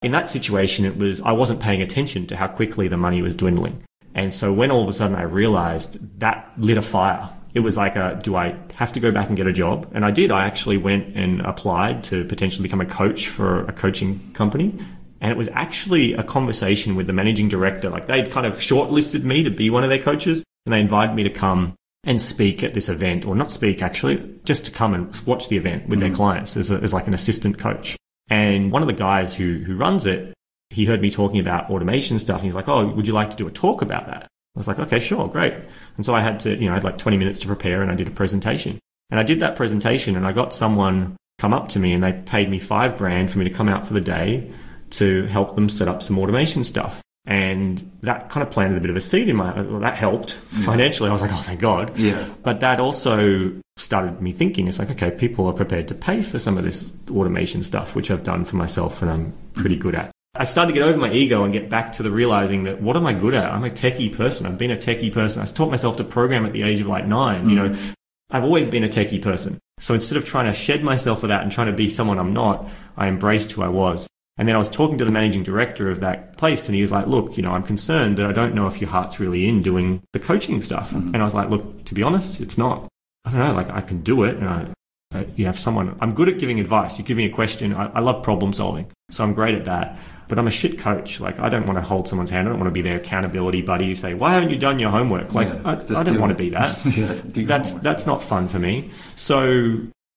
in 0.03 0.13
that 0.13 0.29
situation, 0.29 0.85
it 0.85 0.97
was, 0.97 1.21
I 1.23 1.33
wasn't 1.33 1.61
paying 1.61 1.83
attention 1.83 2.27
to 2.29 2.37
how 2.37 2.47
quickly 2.47 2.89
the 2.89 2.97
money 2.97 3.23
was 3.23 3.35
dwindling. 3.35 3.83
And 4.15 4.33
so 4.33 4.53
when 4.53 4.71
all 4.71 4.83
of 4.83 4.89
a 4.89 4.93
sudden 4.93 5.17
I 5.17 5.23
realized 5.23 6.21
that 6.21 6.53
lit 6.59 6.77
a 6.77 6.83
fire, 6.83 7.31
it 7.55 7.61
was 7.61 7.77
like 7.77 7.97
a, 7.97 8.19
do 8.23 8.35
I 8.37 8.57
have 8.75 8.93
to 8.95 9.01
go 9.01 9.11
back 9.11 9.29
and 9.29 9.37
get 9.37 9.47
a 9.47 9.53
job? 9.53 9.91
And 9.93 10.05
I 10.05 10.11
did. 10.11 10.31
I 10.31 10.47
actually 10.47 10.79
went 10.79 11.15
and 11.15 11.41
applied 11.43 12.05
to 12.05 12.25
potentially 12.25 12.63
become 12.63 12.81
a 12.81 12.87
coach 12.87 13.29
for 13.29 13.65
a 13.67 13.73
coaching 13.73 14.33
company. 14.33 14.75
And 15.21 15.31
it 15.31 15.37
was 15.37 15.49
actually 15.49 16.15
a 16.15 16.23
conversation 16.23 16.97
with 16.97 17.07
the 17.07 17.13
managing 17.13 17.49
director. 17.49 17.91
Like 17.91 18.07
they'd 18.07 18.31
kind 18.31 18.47
of 18.47 18.57
shortlisted 18.57 19.23
me 19.23 19.43
to 19.43 19.51
be 19.51 19.71
one 19.71 19.85
of 19.85 19.91
their 19.91 20.03
coaches 20.03 20.43
and 20.67 20.73
they 20.73 20.81
invited 20.81 21.15
me 21.15 21.23
to 21.25 21.31
come 21.31 21.75
and 22.05 22.21
speak 22.21 22.65
at 22.65 22.75
this 22.75 22.89
event, 22.89 23.25
or 23.25 23.37
not 23.37 23.53
speak 23.53 23.81
actually, 23.81 24.41
just 24.45 24.65
to 24.65 24.73
come 24.73 24.93
and 24.93 25.15
watch 25.21 25.49
the 25.49 25.57
event 25.57 25.89
with 25.89 26.01
their 26.01 26.11
mm. 26.11 26.17
clients 26.17 26.57
as, 26.57 26.71
a, 26.71 26.75
as 26.77 26.93
like 26.93 27.07
an 27.07 27.15
assistant 27.15 27.59
coach. 27.59 27.97
And 28.29 28.73
one 28.73 28.83
of 28.83 28.89
the 28.89 28.95
guys 28.95 29.35
who, 29.35 29.59
who 29.59 29.77
runs 29.77 30.07
it, 30.07 30.35
he 30.71 30.87
heard 30.87 31.03
me 31.03 31.11
talking 31.11 31.39
about 31.39 31.71
automation 31.71 32.19
stuff 32.19 32.39
and 32.39 32.47
he's 32.47 32.55
like, 32.55 32.69
Oh, 32.69 32.89
would 32.89 33.07
you 33.07 33.13
like 33.13 33.31
to 33.31 33.37
do 33.37 33.47
a 33.47 33.51
talk 33.51 33.83
about 33.83 34.07
that? 34.07 34.27
I 34.55 34.59
was 34.59 34.69
like, 34.69 34.79
okay, 34.79 35.01
sure, 35.01 35.29
great. 35.29 35.55
And 35.97 36.05
so 36.05 36.15
I 36.15 36.21
had 36.21 36.41
to, 36.41 36.55
you 36.55 36.67
know, 36.67 36.73
I 36.73 36.75
had 36.75 36.85
like 36.85 36.99
20 36.99 37.17
minutes 37.17 37.39
to 37.41 37.47
prepare 37.47 37.81
and 37.81 37.91
I 37.91 37.95
did 37.95 38.09
a 38.09 38.11
presentation. 38.11 38.79
And 39.11 39.19
I 39.19 39.23
did 39.23 39.41
that 39.41 39.57
presentation 39.57 40.17
and 40.17 40.27
I 40.27 40.33
got 40.33 40.53
someone 40.53 41.17
come 41.39 41.55
up 41.55 41.69
to 41.71 41.79
me 41.79 41.93
and 41.93 42.03
they 42.03 42.13
paid 42.13 42.51
me 42.51 42.59
five 42.59 42.99
grand 42.99 43.31
for 43.31 43.39
me 43.39 43.45
to 43.45 43.51
come 43.51 43.69
out 43.69 43.87
for 43.87 43.95
the 43.95 44.01
day 44.01 44.51
to 44.91 45.25
help 45.27 45.55
them 45.55 45.69
set 45.69 45.89
up 45.89 46.03
some 46.03 46.19
automation 46.19 46.65
stuff. 46.65 47.01
And 47.25 47.91
that 48.03 48.31
kind 48.31 48.47
of 48.47 48.53
planted 48.53 48.77
a 48.77 48.81
bit 48.81 48.91
of 48.91 48.97
a 48.97 49.01
seed 49.01 49.29
in 49.29 49.37
my, 49.37 49.59
well, 49.61 49.81
that 49.81 49.97
helped 49.97 50.33
financially. 50.65 51.09
I 51.09 51.13
was 51.13 51.23
like, 51.23 51.33
oh, 51.33 51.43
thank 51.43 51.61
God. 51.61 51.97
Yeah. 51.97 52.29
But 52.43 52.61
that 52.61 52.79
also 52.79 53.53
started 53.77 54.21
me 54.21 54.33
thinking, 54.33 54.69
it's 54.69 54.79
like, 54.79 54.91
okay, 54.91 55.11
people 55.11 55.47
are 55.47 55.53
prepared 55.53 55.89
to 55.89 55.95
pay 55.95 56.23
for 56.23 56.39
some 56.39 56.59
of 56.59 56.65
this 56.65 56.93
automation 57.11 57.63
stuff, 57.63 57.95
which 57.95 58.11
I've 58.11 58.23
done 58.23 58.45
for 58.45 58.57
myself 58.57 59.03
and 59.03 59.11
I'm 59.11 59.33
pretty 59.55 59.77
good 59.77 59.95
at. 59.95 60.12
I 60.35 60.45
started 60.45 60.73
to 60.73 60.79
get 60.79 60.89
over 60.89 60.97
my 60.97 61.13
ego 61.13 61.45
and 61.45 61.53
get 61.53 61.69
back 61.69 61.93
to 61.95 62.03
the 62.03 62.11
realizing 62.11 62.65
that 62.65 62.81
what 62.81 62.97
am 62.97 63.05
I 63.07 63.13
good 63.13 63.35
at? 63.35 63.53
I'm 63.53 63.65
a 63.65 63.71
techie 63.71 64.17
person. 64.17 64.47
I've 64.47 64.57
been 64.57 64.71
a 64.71 64.77
techie 64.77 65.13
person. 65.13 65.43
I 65.43 65.45
taught 65.45 65.71
myself 65.71 65.99
to 65.99 66.05
program 66.05 66.47
at 66.47 66.55
the 66.55 66.63
age 66.63 66.81
of 66.81 66.87
like 66.87 67.07
nine. 67.07 67.51
You 67.51 67.57
know, 67.57 67.77
I've 68.31 68.45
always 68.45 68.67
been 68.67 68.83
a 68.83 68.89
techie 68.89 69.21
person. 69.21 69.59
So 69.79 69.93
instead 69.93 70.17
of 70.17 70.25
trying 70.25 70.47
to 70.47 70.55
shed 70.55 70.83
myself 70.83 71.21
for 71.21 71.27
that 71.27 71.43
and 71.43 71.53
trying 71.53 71.67
to 71.67 71.75
be 71.75 71.89
someone 71.91 72.19
I'm 72.19 72.33
not, 72.33 72.67
I 72.97 73.09
embraced 73.09 73.53
who 73.53 73.63
I 73.63 73.69
was. 73.69 74.07
And 74.39 74.49
then 74.49 74.55
I 74.55 74.59
was 74.59 74.71
talking 74.71 74.97
to 74.97 75.05
the 75.05 75.11
managing 75.11 75.43
director 75.43 75.91
of 75.91 76.01
that 76.01 76.39
place 76.39 76.67
and 76.67 76.75
he 76.75 76.81
was 76.81 76.91
like, 76.91 77.07
look, 77.07 77.37
you 77.37 77.43
know, 77.43 77.53
I'm 77.53 77.63
concerned 77.63 78.17
that 78.17 78.25
I 78.25 78.33
don't 78.33 78.55
know 78.55 78.67
if 78.67 78.81
your 78.81 78.89
heart's 78.89 79.21
really 79.21 79.47
in 79.47 79.61
doing 79.61 80.03
the 80.15 80.19
coaching 80.19 80.63
stuff. 80.63 80.93
And 80.93 81.17
I 81.19 81.25
was 81.25 81.35
like, 81.35 81.51
look, 81.51 81.85
to 81.85 81.95
be 81.95 82.03
honest, 82.03 82.41
it's 82.41 82.57
not. 82.57 82.89
I 83.27 83.31
don't 83.31 83.41
know, 83.41 83.53
like 83.53 83.69
I 83.69 83.83
can 83.83 84.03
do 84.03 84.25
it 84.25 84.37
and 84.37 84.49
I, 84.49 84.69
uh, 85.15 85.25
you 85.37 85.45
have 85.45 85.59
someone, 85.59 85.97
I'm 86.01 86.15
good 86.15 86.31
at 86.31 86.39
giving 86.39 86.59
advice. 86.59 86.99
You 86.99 87.05
give 87.05 87.19
me 87.19 87.27
a 87.27 87.31
question. 87.31 87.75
I, 87.75 87.87
I 87.93 88.01
love 88.01 88.23
problem 88.23 88.55
solving. 88.55 88.91
So 89.11 89.23
I'm 89.23 89.35
great 89.35 89.55
at 89.55 89.67
that. 89.67 89.99
But 90.33 90.39
I'm 90.39 90.47
a 90.47 90.51
shit 90.51 90.79
coach. 90.79 91.21
Like 91.21 91.39
I 91.39 91.51
don't 91.51 91.67
want 91.67 91.77
to 91.77 91.83
hold 91.83 92.09
someone's 92.09 92.31
hand. 92.31 92.49
I 92.49 92.53
don't 92.53 92.59
want 92.59 92.69
to 92.71 92.73
be 92.73 92.81
their 92.81 92.97
accountability 92.97 93.61
buddy. 93.61 93.85
You 93.85 93.95
say, 93.95 94.15
why 94.15 94.33
haven't 94.33 94.49
you 94.49 94.57
done 94.57 94.79
your 94.79 94.89
homework? 94.89 95.35
Like 95.35 95.49
Yeah, 95.49 95.61
I, 95.63 95.73
I 95.73 95.75
don't 96.05 96.15
do 96.15 96.21
want 96.21 96.33
it. 96.33 96.37
to 96.37 96.43
be 96.45 96.49
that. 96.51 96.79
Yeah, 96.97 97.15
that's 97.45 97.69
homework. 97.73 97.83
that's 97.85 98.07
not 98.07 98.25
fun 98.25 98.49
for 98.49 98.59
me. 98.59 98.91
So 99.15 99.43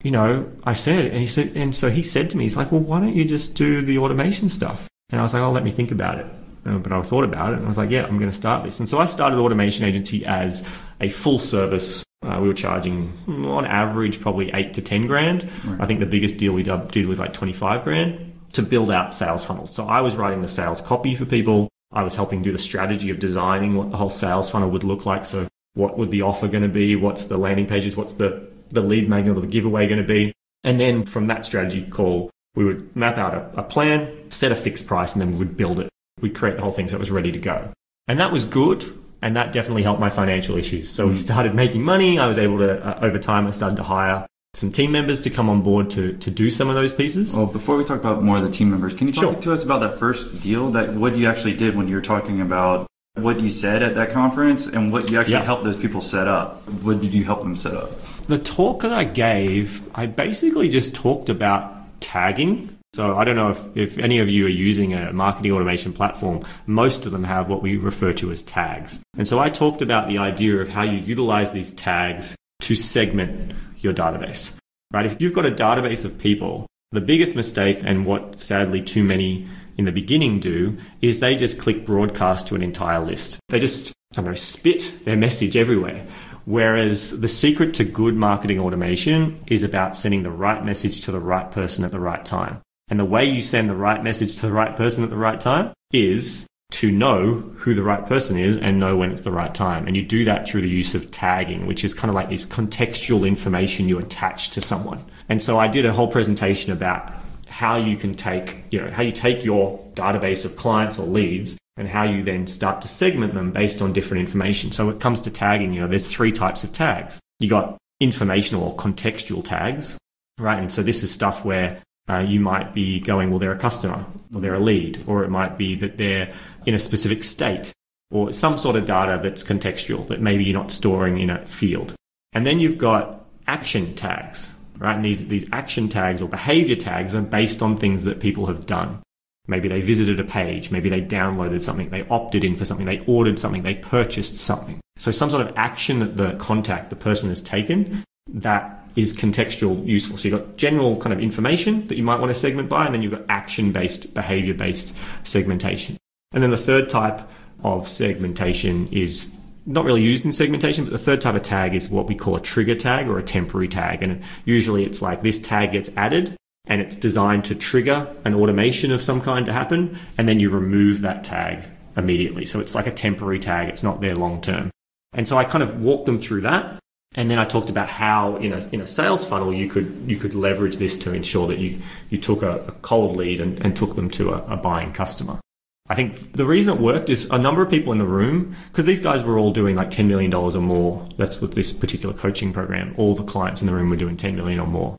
you 0.04 0.12
know, 0.12 0.50
I 0.64 0.72
said, 0.74 1.06
and 1.12 1.18
he 1.20 1.28
said, 1.28 1.52
and 1.58 1.76
so 1.76 1.90
he 1.90 2.02
said 2.02 2.30
to 2.30 2.38
me, 2.38 2.44
he's 2.46 2.56
like, 2.56 2.72
well, 2.72 2.80
why 2.80 3.02
don't 3.02 3.14
you 3.16 3.26
just 3.26 3.56
do 3.56 3.82
the 3.82 3.98
automation 3.98 4.48
stuff? 4.48 4.88
And 5.10 5.20
I 5.20 5.24
was 5.24 5.34
like, 5.34 5.42
oh, 5.44 5.52
let 5.52 5.64
me 5.66 5.72
think 5.72 5.92
about 5.92 6.20
it. 6.20 6.28
Uh, 6.66 6.78
But 6.78 6.94
I 6.94 7.02
thought 7.02 7.24
about 7.26 7.52
it 7.54 7.58
and 7.58 7.66
I 7.66 7.68
was 7.68 7.78
like, 7.78 7.90
yeah, 7.90 8.04
I'm 8.06 8.18
going 8.20 8.30
to 8.32 8.36
start 8.38 8.64
this. 8.64 8.80
And 8.80 8.88
so 8.88 9.00
I 9.00 9.06
started 9.06 9.36
the 9.36 9.42
automation 9.42 9.84
agency 9.84 10.26
as 10.26 10.64
a 11.02 11.10
full 11.10 11.40
service. 11.40 12.04
Uh, 12.26 12.40
we 12.42 12.48
were 12.48 12.54
charging 12.54 13.12
on 13.48 13.66
average 13.66 14.22
probably 14.22 14.50
eight 14.54 14.74
to 14.76 14.82
10 14.82 15.08
grand. 15.08 15.50
I 15.80 15.86
think 15.86 16.00
the 16.00 16.06
biggest 16.06 16.38
deal 16.38 16.54
we 16.54 16.64
did 16.64 16.90
did 16.92 17.06
was 17.08 17.20
like 17.20 17.34
25 17.34 17.84
grand 17.84 18.32
to 18.56 18.64
build 18.64 18.90
out 18.90 19.14
sales 19.14 19.44
funnels. 19.44 19.74
So 19.74 19.86
I 19.86 20.02
was 20.02 20.16
writing 20.16 20.42
the 20.42 20.48
sales 20.48 20.82
copy 20.82 21.14
for 21.14 21.26
people. 21.26 21.70
I 21.92 22.04
was 22.04 22.16
helping 22.16 22.42
do 22.42 22.52
the 22.52 22.60
strategy 22.60 23.10
of 23.10 23.20
designing 23.20 23.76
what 23.76 23.92
the 23.92 23.98
whole 23.98 24.10
sales 24.10 24.50
funnel 24.50 24.70
would 24.72 24.84
look 24.84 25.06
like. 25.06 25.26
So 25.26 25.48
what 25.74 25.98
would 25.98 26.10
the 26.10 26.22
offer 26.22 26.48
going 26.48 26.64
to 26.64 26.70
be? 26.70 26.96
What's 26.96 27.26
the 27.26 27.38
landing 27.38 27.68
pages? 27.68 27.98
What's 27.98 28.14
the, 28.14 28.48
the 28.70 28.82
lead 28.82 29.10
magnet 29.10 29.38
or 29.38 29.42
the 29.42 29.48
giveaway 29.48 29.88
going 29.88 30.02
to 30.02 30.08
be? 30.08 30.34
And 30.64 30.80
then 30.80 31.06
from 31.06 31.28
that 31.28 31.46
strategy 31.46 31.86
call, 31.86 32.32
we 32.56 32.64
would 32.64 32.96
map 32.96 33.18
out 33.18 33.34
a, 33.34 33.60
a 33.60 33.64
plan, 33.64 34.32
set 34.32 34.52
a 34.52 34.56
fixed 34.56 34.88
price, 34.88 35.14
and 35.14 35.22
then 35.22 35.34
we 35.34 35.38
would 35.38 35.58
build 35.58 35.80
it. 35.82 35.90
We'd 36.22 36.34
create 36.34 36.56
the 36.56 36.64
whole 36.64 36.72
thing 36.72 36.88
so 36.88 36.96
it 36.96 37.00
was 37.00 37.12
ready 37.12 37.32
to 37.32 37.40
go. 37.40 37.72
And 38.08 38.20
that 38.20 38.32
was 38.32 38.46
good. 38.46 39.02
And 39.22 39.36
that 39.36 39.52
definitely 39.52 39.84
helped 39.84 40.00
my 40.00 40.10
financial 40.10 40.56
issues. 40.56 40.92
So 40.92 41.08
we 41.08 41.16
started 41.16 41.56
making 41.56 41.84
money. 41.84 42.20
I 42.20 42.28
was 42.28 42.38
able 42.38 42.60
to, 42.60 42.82
uh, 42.86 43.06
over 43.06 43.20
time, 43.20 43.48
I 43.48 43.52
started 43.52 43.76
to 43.78 43.84
hire 43.84 44.26
some 44.56 44.72
team 44.72 44.92
members 44.92 45.20
to 45.22 45.30
come 45.30 45.50
on 45.50 45.62
board 45.62 45.90
to, 45.92 46.14
to 46.14 46.32
do 46.32 46.50
some 46.50 46.70
of 46.70 46.76
those 46.76 46.94
pieces. 46.94 47.36
Well, 47.36 47.46
before 47.46 47.76
we 47.78 47.84
talk 47.84 48.00
about 48.00 48.24
more 48.24 48.38
of 48.38 48.44
the 48.44 48.50
team 48.52 48.72
members, 48.72 48.94
can 48.94 49.08
you 49.08 49.14
talk 49.14 49.24
Sure. 49.24 49.42
to 49.44 49.54
us 49.54 49.64
about 49.64 49.82
that 49.82 50.00
first 50.00 50.42
deal? 50.42 50.72
That 50.72 50.94
what 50.94 51.18
you 51.18 51.28
actually 51.28 51.54
did 51.56 51.76
when 51.76 51.88
you 51.90 51.96
were 51.96 52.02
talking 52.02 52.40
about 52.42 52.88
what 53.16 53.40
you 53.42 53.50
said 53.50 53.84
at 53.84 53.96
that 53.96 54.12
conference 54.12 54.68
and 54.68 54.92
what 54.92 55.12
you 55.12 55.20
actually 55.20 55.34
Yeah. 55.34 55.44
helped 55.44 55.64
those 55.66 55.78
people 55.78 56.02
set 56.02 56.28
up. 56.28 56.68
What 56.82 57.02
did 57.02 57.14
you 57.14 57.24
help 57.26 57.44
them 57.44 57.56
set 57.58 57.74
up? 57.74 57.92
The 58.28 58.38
talk 58.40 58.82
that 58.82 58.92
I 58.94 59.04
gave, 59.04 59.82
I 59.94 60.06
basically 60.06 60.70
just 60.70 60.96
talked 60.96 61.30
about 61.30 61.74
tagging. 62.02 62.70
So 62.96 63.18
I 63.18 63.26
don't 63.26 63.36
know 63.36 63.50
if, 63.50 63.60
if 63.76 63.98
any 64.00 64.20
of 64.20 64.30
you 64.30 64.46
are 64.46 64.50
using 64.50 64.94
a 64.94 65.12
marketing 65.12 65.52
automation 65.52 65.92
platform. 65.92 66.46
Most 66.66 67.06
of 67.06 67.12
them 67.12 67.26
have 67.26 67.50
what 67.50 67.62
we 67.62 67.76
refer 67.76 68.14
to 68.14 68.32
as 68.32 68.42
tags. 68.42 69.02
And 69.18 69.28
so 69.28 69.38
I 69.38 69.50
talked 69.50 69.82
about 69.82 70.08
the 70.08 70.18
idea 70.18 70.56
of 70.62 70.70
how 70.70 70.84
you 70.84 71.00
utilize 71.00 71.52
these 71.52 71.74
tags 71.74 72.36
to 72.62 72.74
segment 72.76 73.52
your 73.86 73.94
database. 73.94 74.54
Right? 74.92 75.06
If 75.06 75.22
you've 75.22 75.34
got 75.34 75.46
a 75.46 75.52
database 75.52 76.04
of 76.04 76.18
people, 76.18 76.68
the 76.92 77.02
biggest 77.02 77.36
mistake 77.36 77.80
and 77.84 78.06
what 78.06 78.40
sadly 78.40 78.82
too 78.82 79.04
many 79.04 79.48
in 79.78 79.86
the 79.86 79.92
beginning 79.92 80.40
do 80.40 80.78
is 81.02 81.20
they 81.20 81.36
just 81.36 81.60
click 81.60 81.86
broadcast 81.86 82.48
to 82.48 82.56
an 82.56 82.62
entire 82.62 83.00
list. 83.00 83.40
They 83.50 83.60
just, 83.60 83.94
I 84.14 84.18
don't 84.18 84.26
know, 84.26 84.36
spit 84.36 85.06
their 85.06 85.16
message 85.16 85.56
everywhere. 85.56 86.06
Whereas 86.46 87.22
the 87.22 87.28
secret 87.28 87.74
to 87.76 87.84
good 87.84 88.16
marketing 88.16 88.60
automation 88.60 89.44
is 89.48 89.64
about 89.64 89.98
sending 89.98 90.24
the 90.24 90.32
right 90.32 90.64
message 90.64 91.02
to 91.02 91.12
the 91.12 91.20
right 91.20 91.50
person 91.52 91.84
at 91.84 91.92
the 91.92 92.00
right 92.00 92.24
time. 92.24 92.62
And 92.88 93.00
the 93.00 93.06
way 93.06 93.26
you 93.26 93.42
send 93.42 93.70
the 93.70 93.76
right 93.76 94.04
message 94.04 94.36
to 94.36 94.42
the 94.44 94.54
right 94.54 94.76
person 94.76 95.04
at 95.04 95.10
the 95.10 95.18
right 95.18 95.40
time 95.40 95.74
is 95.92 96.46
to 96.76 96.92
know 96.92 97.36
who 97.56 97.74
the 97.74 97.82
right 97.82 98.06
person 98.06 98.38
is 98.38 98.58
and 98.58 98.82
know 98.82 98.98
when 98.98 99.10
it's 99.10 99.22
the 99.22 99.32
right 99.32 99.56
time. 99.56 99.88
And 99.88 99.96
you 99.96 100.04
do 100.04 100.26
that 100.26 100.46
through 100.46 100.62
the 100.62 100.70
use 100.70 100.94
of 100.94 101.10
tagging, 101.10 101.68
which 101.68 101.86
is 101.86 101.94
kind 101.94 102.10
of 102.10 102.16
like 102.16 102.30
this 102.30 102.46
contextual 102.46 103.26
information 103.26 103.88
you 103.88 103.98
attach 103.98 104.50
to 104.52 104.62
someone. 104.62 105.02
And 105.30 105.42
so 105.42 105.58
I 105.58 105.70
did 105.70 105.86
a 105.86 105.94
whole 105.94 106.10
presentation 106.10 106.74
about 106.74 107.14
how 107.48 107.78
you 107.78 107.96
can 107.96 108.14
take, 108.14 108.66
you 108.72 108.82
know, 108.82 108.92
how 108.92 109.04
you 109.04 109.14
take 109.14 109.46
your 109.46 109.80
database 109.94 110.44
of 110.44 110.58
clients 110.58 111.00
or 111.00 111.08
leads 111.08 111.58
and 111.78 111.88
how 111.88 112.04
you 112.04 112.24
then 112.24 112.46
start 112.46 112.82
to 112.82 112.90
segment 112.90 113.34
them 113.34 113.54
based 113.54 113.82
on 113.82 113.94
different 113.94 114.26
information. 114.28 114.74
So 114.74 114.88
when 114.88 114.96
it 114.96 115.02
comes 115.02 115.22
to 115.22 115.32
tagging, 115.32 115.72
you 115.72 115.80
know, 115.80 115.88
there's 115.88 116.08
three 116.08 116.34
types 116.34 116.66
of 116.66 116.74
tags. 116.74 117.22
You 117.40 117.48
got 117.48 117.78
informational 118.02 118.64
or 118.64 118.76
contextual 118.76 119.46
tags, 119.46 119.98
right? 120.38 120.60
And 120.60 120.70
so 120.70 120.84
this 120.84 121.04
is 121.04 121.12
stuff 121.12 121.46
where 121.46 121.82
uh, 122.10 122.20
you 122.20 122.40
might 122.40 122.74
be 122.74 123.00
going, 123.00 123.30
well, 123.30 123.40
they're 123.40 123.52
a 123.52 123.58
customer 123.58 124.06
or 124.34 124.42
they're 124.42 124.56
a 124.56 124.60
lead, 124.60 125.04
or 125.08 125.24
it 125.24 125.30
might 125.30 125.58
be 125.58 125.76
that 125.76 125.98
they're 125.98 126.32
in 126.66 126.74
a 126.74 126.80
specific 126.80 127.24
state 127.24 127.74
or 128.12 128.32
some 128.32 128.58
sort 128.58 128.76
of 128.76 128.86
data 128.86 129.20
that's 129.22 129.44
contextual 129.44 130.08
that 130.08 130.22
maybe 130.22 130.44
you're 130.44 130.54
not 130.54 130.72
storing 130.72 131.20
in 131.20 131.30
a 131.30 131.46
field. 131.46 131.96
And 132.34 132.46
then 132.46 132.60
you've 132.60 132.78
got 132.78 133.26
action 133.48 133.96
tags, 133.96 134.54
right? 134.78 134.96
And 134.96 135.04
these, 135.06 135.28
these 135.28 135.48
action 135.52 135.90
tags 135.90 136.22
or 136.22 136.30
behavior 136.30 136.76
tags 136.76 137.16
are 137.16 137.22
based 137.22 137.62
on 137.62 137.78
things 137.78 138.04
that 138.04 138.20
people 138.20 138.46
have 138.46 138.66
done. 138.66 139.02
Maybe 139.48 139.68
they 139.68 139.82
visited 139.82 140.20
a 140.20 140.24
page. 140.24 140.72
Maybe 140.72 140.90
they 140.90 141.02
downloaded 141.02 141.64
something. 141.64 141.90
They 141.90 142.04
opted 142.04 142.44
in 142.44 142.56
for 142.56 142.66
something. 142.66 142.86
They 142.86 143.04
ordered 143.06 143.40
something. 143.40 143.64
They 143.64 143.76
purchased 143.76 144.38
something. 144.38 144.80
So 144.98 145.12
some 145.12 145.30
sort 145.30 145.46
of 145.48 145.54
action 145.56 146.00
that 146.00 146.18
the 146.18 146.34
contact, 146.38 146.90
the 146.90 146.96
person 146.96 147.30
has 147.30 147.42
taken 147.42 148.04
that 148.28 148.85
is 148.96 149.16
contextual 149.16 149.86
useful. 149.86 150.18
So 150.18 150.28
you've 150.28 150.40
got 150.40 150.58
general 150.58 150.98
kind 150.98 151.14
of 151.14 151.20
information 151.20 151.88
that 151.88 151.98
you 151.98 152.04
might 152.04 152.20
want 152.20 152.32
to 152.34 152.40
segment 152.40 152.70
by, 152.70 152.86
and 152.86 152.94
then 152.94 153.02
you've 153.02 153.12
got 153.12 153.26
action 153.30 153.72
based, 153.72 154.14
behavior 154.14 154.54
based 154.54 154.96
segmentation. 155.24 155.98
And 156.32 156.44
then 156.44 156.52
the 156.52 156.58
third 156.58 156.90
type 156.90 157.22
of 157.64 157.88
segmentation 157.88 158.88
is 158.90 159.32
not 159.66 159.86
really 159.86 160.04
used 160.04 160.26
in 160.26 160.32
segmentation, 160.32 160.84
but 160.84 160.92
the 160.92 161.00
third 161.00 161.22
type 161.22 161.36
of 161.36 161.44
tag 161.44 161.74
is 161.74 161.90
what 161.90 162.08
we 162.08 162.16
call 162.16 162.36
a 162.36 162.42
trigger 162.42 162.76
tag 162.76 163.08
or 163.08 163.18
a 163.18 163.24
temporary 163.24 163.68
tag. 163.68 164.04
And 164.04 164.22
usually 164.46 164.86
it's 164.86 165.02
like 165.02 165.22
this 165.22 165.40
tag 165.40 165.72
gets 165.72 165.90
added 165.98 166.36
and 166.68 166.82
it's 166.82 166.96
designed 166.96 167.46
to 167.46 167.56
trigger 167.56 168.14
an 168.26 168.34
automation 168.34 168.92
of 168.92 169.02
some 169.02 169.22
kind 169.22 169.46
to 169.46 169.54
happen, 169.54 170.00
and 170.18 170.28
then 170.28 170.40
you 170.40 170.50
remove 170.50 171.02
that 171.02 171.24
tag 171.24 171.64
immediately. 171.96 172.46
So 172.46 172.60
it's 172.60 172.76
like 172.76 172.88
a 172.88 172.92
temporary 172.92 173.40
tag, 173.40 173.70
it's 173.70 173.84
not 173.84 174.02
there 174.02 174.16
long 174.16 174.42
term. 174.42 174.72
And 175.14 175.28
so 175.28 175.38
I 175.38 175.46
kind 175.46 175.64
of 175.64 175.82
walk 175.82 176.06
them 176.06 176.18
through 176.18 176.42
that. 176.42 176.80
And 177.16 177.32
then 177.32 177.40
I 177.40 177.46
talked 177.46 177.70
about 177.70 177.90
how 177.90 178.36
in 178.38 178.54
a, 178.54 178.68
in 178.72 178.82
a 178.82 178.88
sales 178.88 179.26
funnel 179.26 179.54
you 179.54 179.70
could 179.70 180.04
you 180.06 180.18
could 180.18 180.36
leverage 180.36 180.78
this 180.78 180.98
to 181.00 181.14
ensure 181.14 181.48
that 181.48 181.60
you, 181.60 181.80
you 182.10 182.20
took 182.20 182.44
a, 182.44 182.58
a 182.68 182.72
cold 182.82 183.16
lead 183.18 183.42
and, 183.42 183.60
and 183.62 183.76
took 183.76 183.96
them 183.96 184.10
to 184.12 184.32
a, 184.32 184.54
a 184.54 184.58
buying 184.58 184.92
customer. 184.92 185.40
I 185.88 185.96
think 185.96 186.34
the 186.34 186.46
reason 186.46 186.74
it 186.74 186.82
worked 186.82 187.10
is 187.10 187.26
a 187.30 187.38
number 187.38 187.62
of 187.62 187.70
people 187.70 187.92
in 187.92 188.00
the 188.00 188.06
room, 188.06 188.56
because 188.72 188.86
these 188.86 189.02
guys 189.02 189.22
were 189.22 189.38
all 189.38 189.54
doing 189.54 189.76
like 189.76 189.92
$10 189.92 190.08
million 190.08 190.34
or 190.34 190.52
more. 190.54 191.08
That's 191.18 191.40
what 191.40 191.52
this 191.54 191.72
particular 191.72 192.14
coaching 192.14 192.52
program, 192.52 192.96
all 192.98 193.14
the 193.14 193.24
clients 193.24 193.62
in 193.62 193.68
the 193.68 193.74
room 193.74 193.92
were 193.92 193.96
doing 193.96 194.18
10 194.18 194.36
million 194.36 194.60
or 194.60 194.66
more 194.66 194.98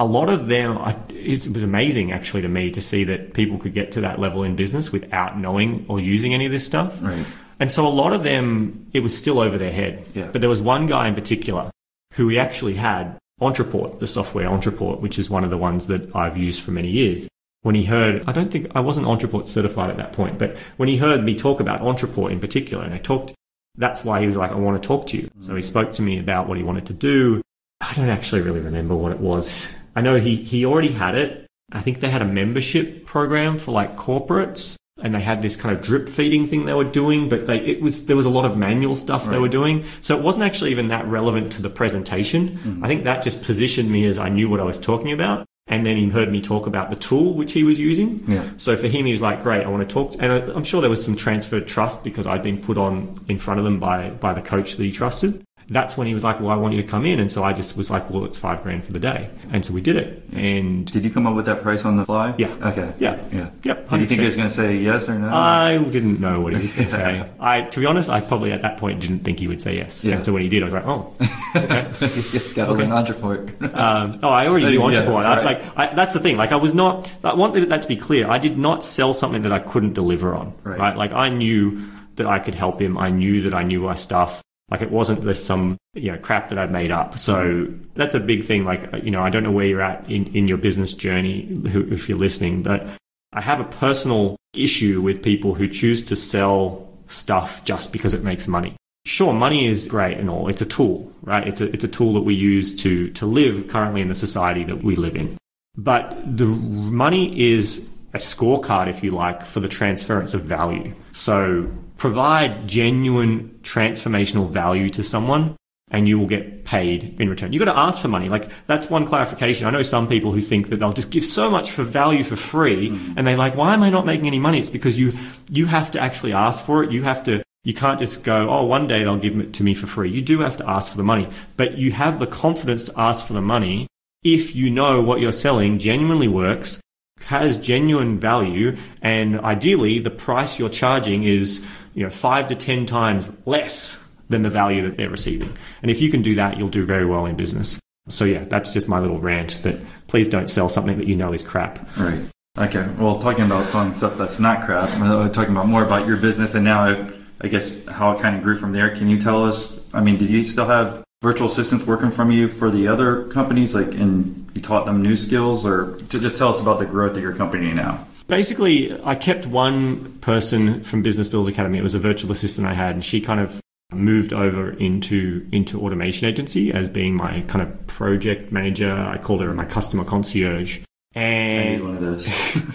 a 0.00 0.04
lot 0.06 0.30
of 0.30 0.46
them, 0.46 0.78
it 1.10 1.46
was 1.48 1.62
amazing 1.62 2.10
actually 2.10 2.40
to 2.40 2.48
me 2.48 2.70
to 2.70 2.80
see 2.80 3.04
that 3.04 3.34
people 3.34 3.58
could 3.58 3.74
get 3.74 3.92
to 3.92 4.00
that 4.00 4.18
level 4.18 4.42
in 4.42 4.56
business 4.56 4.90
without 4.90 5.38
knowing 5.38 5.84
or 5.88 6.00
using 6.00 6.32
any 6.32 6.46
of 6.46 6.52
this 6.52 6.64
stuff. 6.64 6.96
Right. 7.02 7.26
And 7.60 7.70
so 7.70 7.86
a 7.86 7.88
lot 7.88 8.12
of 8.12 8.24
them, 8.24 8.86
it 8.92 9.00
was 9.00 9.16
still 9.16 9.38
over 9.38 9.58
their 9.58 9.72
head. 9.72 10.04
Yeah. 10.14 10.30
But 10.32 10.40
there 10.40 10.50
was 10.50 10.60
one 10.60 10.86
guy 10.86 11.06
in 11.06 11.14
particular 11.14 11.70
who 12.14 12.26
we 12.26 12.38
actually 12.38 12.74
had 12.74 13.16
Ontraport, 13.40 14.00
the 14.00 14.06
software 14.06 14.48
Ontraport, 14.48 15.00
which 15.00 15.18
is 15.18 15.30
one 15.30 15.44
of 15.44 15.50
the 15.50 15.58
ones 15.58 15.86
that 15.86 16.14
I've 16.16 16.36
used 16.36 16.62
for 16.62 16.72
many 16.72 16.88
years. 16.88 17.28
When 17.62 17.74
he 17.74 17.84
heard, 17.84 18.24
I 18.26 18.32
don't 18.32 18.50
think 18.50 18.74
I 18.74 18.80
wasn't 18.80 19.06
Ontraport 19.06 19.46
certified 19.46 19.90
at 19.90 19.98
that 19.98 20.12
point, 20.12 20.38
but 20.38 20.56
when 20.78 20.88
he 20.88 20.96
heard 20.96 21.22
me 21.22 21.38
talk 21.38 21.60
about 21.60 21.80
Ontraport 21.80 22.32
in 22.32 22.40
particular, 22.40 22.82
and 22.82 22.94
I 22.94 22.98
talked, 22.98 23.34
that's 23.76 24.02
why 24.02 24.20
he 24.20 24.26
was 24.26 24.36
like, 24.36 24.50
I 24.50 24.54
want 24.54 24.82
to 24.82 24.86
talk 24.86 25.06
to 25.08 25.18
you. 25.18 25.24
Mm-hmm. 25.24 25.42
So 25.42 25.54
he 25.54 25.62
spoke 25.62 25.92
to 25.94 26.02
me 26.02 26.18
about 26.18 26.48
what 26.48 26.56
he 26.56 26.64
wanted 26.64 26.86
to 26.86 26.94
do. 26.94 27.42
I 27.82 27.92
don't 27.94 28.08
actually 28.08 28.40
really 28.40 28.60
remember 28.60 28.94
what 28.94 29.12
it 29.12 29.20
was 29.20 29.68
I 29.94 30.02
know 30.02 30.16
he, 30.16 30.36
he 30.36 30.64
already 30.64 30.92
had 30.92 31.14
it. 31.14 31.46
I 31.72 31.80
think 31.80 32.00
they 32.00 32.10
had 32.10 32.22
a 32.22 32.26
membership 32.26 33.06
program 33.06 33.58
for 33.58 33.72
like 33.72 33.96
corporates 33.96 34.76
and 35.02 35.14
they 35.14 35.20
had 35.20 35.42
this 35.42 35.56
kind 35.56 35.76
of 35.76 35.82
drip 35.82 36.08
feeding 36.08 36.46
thing 36.46 36.64
they 36.66 36.74
were 36.74 36.84
doing, 36.84 37.28
but 37.28 37.46
they, 37.46 37.58
it 37.58 37.80
was, 37.80 38.06
there 38.06 38.16
was 38.16 38.26
a 38.26 38.30
lot 38.30 38.44
of 38.44 38.56
manual 38.56 38.96
stuff 38.96 39.24
right. 39.24 39.32
they 39.32 39.38
were 39.38 39.48
doing. 39.48 39.84
So 40.00 40.16
it 40.16 40.22
wasn't 40.22 40.44
actually 40.44 40.70
even 40.70 40.88
that 40.88 41.06
relevant 41.06 41.52
to 41.52 41.62
the 41.62 41.70
presentation. 41.70 42.50
Mm-hmm. 42.50 42.84
I 42.84 42.88
think 42.88 43.04
that 43.04 43.22
just 43.22 43.42
positioned 43.42 43.90
me 43.90 44.06
as 44.06 44.18
I 44.18 44.28
knew 44.28 44.48
what 44.48 44.60
I 44.60 44.64
was 44.64 44.78
talking 44.78 45.12
about. 45.12 45.46
And 45.66 45.86
then 45.86 45.96
he 45.96 46.08
heard 46.08 46.32
me 46.32 46.40
talk 46.40 46.66
about 46.66 46.90
the 46.90 46.96
tool 46.96 47.34
which 47.34 47.52
he 47.52 47.62
was 47.62 47.78
using. 47.78 48.24
Yeah. 48.26 48.50
So 48.56 48.76
for 48.76 48.88
him, 48.88 49.06
he 49.06 49.12
was 49.12 49.22
like, 49.22 49.44
great, 49.44 49.64
I 49.64 49.68
want 49.68 49.88
to 49.88 49.92
talk. 49.92 50.16
And 50.18 50.32
I'm 50.32 50.64
sure 50.64 50.80
there 50.80 50.90
was 50.90 51.04
some 51.04 51.14
transferred 51.14 51.68
trust 51.68 52.02
because 52.02 52.26
I'd 52.26 52.42
been 52.42 52.60
put 52.60 52.76
on 52.76 53.24
in 53.28 53.38
front 53.38 53.60
of 53.60 53.64
them 53.64 53.78
by, 53.78 54.10
by 54.10 54.32
the 54.34 54.42
coach 54.42 54.74
that 54.74 54.82
he 54.82 54.90
trusted 54.90 55.44
that's 55.70 55.96
when 55.96 56.08
he 56.08 56.14
was 56.14 56.24
like, 56.24 56.40
well, 56.40 56.50
I 56.50 56.56
want 56.56 56.74
you 56.74 56.82
to 56.82 56.88
come 56.88 57.06
in. 57.06 57.20
And 57.20 57.30
so 57.30 57.44
I 57.44 57.52
just 57.52 57.76
was 57.76 57.90
like, 57.90 58.10
well, 58.10 58.24
it's 58.24 58.36
five 58.36 58.62
grand 58.64 58.84
for 58.84 58.92
the 58.92 58.98
day. 58.98 59.30
And 59.52 59.64
so 59.64 59.72
we 59.72 59.80
did 59.80 59.94
it. 59.94 60.24
And 60.32 60.84
did 60.84 61.04
you 61.04 61.10
come 61.10 61.28
up 61.28 61.36
with 61.36 61.46
that 61.46 61.62
price 61.62 61.84
on 61.84 61.96
the 61.96 62.04
fly? 62.04 62.34
Yeah. 62.38 62.52
Okay. 62.60 62.92
Yeah. 62.98 63.22
Yeah. 63.32 63.50
Yep. 63.62 63.88
Did 63.88 64.00
you 64.00 64.06
think 64.08 64.20
he 64.20 64.26
was 64.26 64.36
going 64.36 64.48
to 64.48 64.54
say 64.54 64.76
yes 64.76 65.08
or 65.08 65.16
no? 65.16 65.28
I 65.28 65.78
didn't 65.78 66.20
know 66.20 66.40
what 66.40 66.54
he 66.54 66.62
was 66.62 66.72
going 66.72 66.88
to 66.90 66.94
say. 66.94 67.30
I, 67.38 67.62
to 67.62 67.80
be 67.80 67.86
honest, 67.86 68.10
I 68.10 68.20
probably 68.20 68.50
at 68.50 68.62
that 68.62 68.78
point 68.78 69.00
didn't 69.00 69.20
think 69.20 69.38
he 69.38 69.46
would 69.46 69.62
say 69.62 69.76
yes. 69.76 70.02
Yeah. 70.02 70.16
And 70.16 70.24
so 70.24 70.32
when 70.32 70.42
he 70.42 70.48
did, 70.48 70.62
I 70.62 70.64
was 70.64 70.74
like, 70.74 70.86
oh, 70.86 71.14
okay. 71.54 71.82
Got 72.54 72.68
okay. 72.70 72.86
learn 72.86 72.90
Ontraport. 72.90 73.74
um, 73.74 74.18
oh, 74.24 74.28
I 74.28 74.48
already 74.48 74.70
knew 74.70 74.80
Ontraport. 74.80 75.22
Yeah, 75.22 75.36
right. 75.36 75.44
like, 75.44 75.76
I, 75.76 75.94
that's 75.94 76.14
the 76.14 76.20
thing. 76.20 76.36
Like, 76.36 76.50
I 76.50 76.56
was 76.56 76.74
not, 76.74 77.12
I 77.22 77.34
want 77.34 77.54
that 77.68 77.82
to 77.82 77.88
be 77.88 77.96
clear. 77.96 78.28
I 78.28 78.38
did 78.38 78.58
not 78.58 78.84
sell 78.84 79.14
something 79.14 79.42
that 79.42 79.52
I 79.52 79.60
couldn't 79.60 79.92
deliver 79.92 80.34
on. 80.34 80.52
Right. 80.64 80.80
right? 80.80 80.96
Like, 80.96 81.12
I 81.12 81.28
knew 81.28 81.88
that 82.16 82.26
I 82.26 82.40
could 82.40 82.56
help 82.56 82.80
him. 82.80 82.98
I 82.98 83.10
knew 83.10 83.42
that 83.42 83.54
I 83.54 83.62
knew 83.62 83.82
my 83.82 83.94
stuff. 83.94 84.42
Like 84.70 84.82
it 84.82 84.90
wasn't 84.90 85.22
this 85.22 85.44
some 85.44 85.76
you 85.94 86.12
know 86.12 86.18
crap 86.18 86.48
that 86.50 86.58
I'd 86.58 86.70
made 86.70 86.90
up. 86.90 87.18
So 87.18 87.68
that's 87.94 88.14
a 88.14 88.20
big 88.20 88.44
thing. 88.44 88.64
Like 88.64 89.02
you 89.02 89.10
know, 89.10 89.22
I 89.22 89.30
don't 89.30 89.42
know 89.42 89.50
where 89.50 89.66
you're 89.66 89.82
at 89.82 90.08
in, 90.10 90.26
in 90.34 90.48
your 90.48 90.58
business 90.58 90.92
journey 90.92 91.48
if 91.64 92.08
you're 92.08 92.18
listening, 92.18 92.62
but 92.62 92.86
I 93.32 93.40
have 93.40 93.60
a 93.60 93.64
personal 93.64 94.36
issue 94.54 95.00
with 95.00 95.22
people 95.22 95.54
who 95.54 95.68
choose 95.68 96.02
to 96.04 96.16
sell 96.16 96.88
stuff 97.08 97.64
just 97.64 97.92
because 97.92 98.14
it 98.14 98.22
makes 98.22 98.48
money. 98.48 98.74
Sure, 99.06 99.32
money 99.32 99.66
is 99.66 99.88
great 99.88 100.18
and 100.18 100.28
all. 100.28 100.48
It's 100.48 100.60
a 100.60 100.66
tool, 100.66 101.12
right? 101.22 101.46
It's 101.46 101.60
a 101.60 101.72
it's 101.72 101.84
a 101.84 101.88
tool 101.88 102.14
that 102.14 102.20
we 102.20 102.34
use 102.34 102.74
to 102.82 103.10
to 103.10 103.26
live 103.26 103.68
currently 103.68 104.00
in 104.00 104.08
the 104.08 104.14
society 104.14 104.64
that 104.64 104.82
we 104.82 104.94
live 104.94 105.16
in. 105.16 105.36
But 105.76 106.36
the 106.36 106.46
money 106.46 107.54
is 107.54 107.88
a 108.12 108.18
scorecard, 108.18 108.88
if 108.88 109.02
you 109.02 109.12
like, 109.12 109.46
for 109.46 109.60
the 109.60 109.68
transference 109.68 110.34
of 110.34 110.42
value. 110.42 110.94
So 111.12 111.70
provide 112.00 112.66
genuine 112.66 113.60
transformational 113.62 114.48
value 114.50 114.88
to 114.88 115.04
someone 115.04 115.54
and 115.90 116.08
you 116.08 116.18
will 116.18 116.26
get 116.26 116.64
paid 116.64 117.20
in 117.20 117.28
return. 117.28 117.52
You've 117.52 117.62
got 117.62 117.70
to 117.70 117.78
ask 117.78 118.00
for 118.00 118.08
money. 118.08 118.30
Like 118.30 118.48
that's 118.66 118.88
one 118.88 119.06
clarification. 119.06 119.66
I 119.66 119.70
know 119.70 119.82
some 119.82 120.08
people 120.08 120.32
who 120.32 120.40
think 120.40 120.70
that 120.70 120.78
they'll 120.78 120.94
just 120.94 121.10
give 121.10 121.24
so 121.24 121.50
much 121.50 121.72
for 121.72 121.82
value 121.82 122.24
for 122.24 122.36
free 122.36 122.88
mm. 122.88 123.14
and 123.18 123.26
they're 123.26 123.36
like, 123.36 123.54
why 123.54 123.74
am 123.74 123.82
I 123.82 123.90
not 123.90 124.06
making 124.06 124.26
any 124.26 124.38
money? 124.38 124.58
It's 124.58 124.70
because 124.70 124.98
you, 124.98 125.12
you 125.50 125.66
have 125.66 125.90
to 125.90 126.00
actually 126.00 126.32
ask 126.32 126.64
for 126.64 126.82
it. 126.82 126.90
You 126.90 127.02
have 127.02 127.22
to, 127.24 127.42
you 127.64 127.74
can't 127.74 127.98
just 127.98 128.24
go, 128.24 128.48
oh, 128.48 128.64
one 128.64 128.86
day 128.86 129.02
they'll 129.02 129.18
give 129.18 129.38
it 129.38 129.52
to 129.54 129.62
me 129.62 129.74
for 129.74 129.86
free. 129.86 130.10
You 130.10 130.22
do 130.22 130.40
have 130.40 130.56
to 130.56 130.70
ask 130.70 130.90
for 130.90 130.96
the 130.96 131.04
money, 131.04 131.28
but 131.58 131.76
you 131.76 131.92
have 131.92 132.18
the 132.18 132.26
confidence 132.26 132.86
to 132.86 132.98
ask 132.98 133.26
for 133.26 133.34
the 133.34 133.42
money 133.42 133.88
if 134.24 134.56
you 134.56 134.70
know 134.70 135.02
what 135.02 135.20
you're 135.20 135.32
selling 135.32 135.78
genuinely 135.78 136.28
works 136.28 136.80
has 137.24 137.58
genuine 137.58 138.18
value 138.18 138.76
and 139.02 139.38
ideally 139.40 139.98
the 139.98 140.10
price 140.10 140.58
you're 140.58 140.68
charging 140.68 141.24
is 141.24 141.64
you 142.00 142.06
know 142.06 142.10
five 142.10 142.46
to 142.46 142.54
ten 142.54 142.86
times 142.86 143.30
less 143.44 144.02
than 144.30 144.42
the 144.42 144.48
value 144.48 144.80
that 144.88 144.96
they're 144.96 145.10
receiving. 145.10 145.54
And 145.82 145.90
if 145.90 146.00
you 146.00 146.10
can 146.10 146.22
do 146.22 146.34
that 146.36 146.56
you'll 146.56 146.70
do 146.70 146.86
very 146.86 147.04
well 147.04 147.26
in 147.26 147.36
business. 147.36 147.78
So 148.08 148.24
yeah 148.24 148.44
that's 148.44 148.72
just 148.72 148.88
my 148.88 148.98
little 148.98 149.18
rant 149.18 149.62
that 149.64 149.76
please 150.06 150.26
don't 150.30 150.48
sell 150.48 150.70
something 150.70 150.96
that 150.96 151.06
you 151.06 151.14
know 151.14 151.34
is 151.34 151.42
crap. 151.42 151.78
Right. 151.98 152.22
Okay. 152.58 152.88
Well 152.98 153.20
talking 153.20 153.44
about 153.44 153.68
selling 153.68 153.92
stuff 153.92 154.16
that's 154.16 154.40
not 154.40 154.64
crap 154.64 154.88
we're 154.98 155.28
talking 155.28 155.52
about 155.52 155.68
more 155.68 155.84
about 155.84 156.08
your 156.08 156.16
business 156.16 156.54
and 156.54 156.64
now 156.64 157.10
I 157.42 157.48
guess 157.48 157.86
how 157.86 158.12
it 158.12 158.22
kind 158.22 158.34
of 158.34 158.42
grew 158.42 158.56
from 158.56 158.72
there. 158.72 158.96
Can 158.96 159.10
you 159.10 159.20
tell 159.20 159.44
us 159.44 159.86
i 159.92 160.00
mean 160.00 160.16
did 160.16 160.30
you 160.30 160.42
still 160.42 160.66
have 160.66 161.04
virtual 161.20 161.48
assistants 161.48 161.84
working 161.84 162.10
from 162.10 162.30
you 162.32 162.48
for 162.48 162.70
the 162.70 162.88
other 162.88 163.24
companies? 163.24 163.74
Like 163.74 163.92
and 163.92 164.50
you 164.54 164.62
taught 164.62 164.86
them 164.86 165.02
new 165.02 165.16
skills 165.16 165.66
or 165.66 165.98
to 165.98 166.18
just 166.18 166.38
tell 166.38 166.48
us 166.48 166.62
about 166.62 166.78
the 166.78 166.86
growth 166.86 167.14
of 167.14 167.22
your 167.22 167.34
company 167.34 167.74
now 167.74 168.06
basically 168.30 168.98
i 169.04 169.14
kept 169.14 169.46
one 169.46 170.18
person 170.20 170.82
from 170.84 171.02
business 171.02 171.28
builds 171.28 171.48
academy 171.48 171.78
it 171.78 171.82
was 171.82 171.94
a 171.94 171.98
virtual 171.98 172.32
assistant 172.32 172.66
i 172.66 172.72
had 172.72 172.94
and 172.94 173.04
she 173.04 173.20
kind 173.20 173.40
of 173.40 173.60
moved 173.92 174.32
over 174.32 174.70
into 174.74 175.46
into 175.52 175.80
automation 175.80 176.26
agency 176.26 176.72
as 176.72 176.88
being 176.88 177.16
my 177.16 177.42
kind 177.42 177.60
of 177.60 177.86
project 177.86 178.52
manager 178.52 178.92
i 178.92 179.18
called 179.18 179.40
her 179.40 179.52
my 179.52 179.64
customer 179.64 180.04
concierge 180.04 180.80
and 181.12 181.68
I 181.68 181.72
need 181.72 181.82
one 181.82 181.94
of 181.96 182.00
those. 182.00 182.28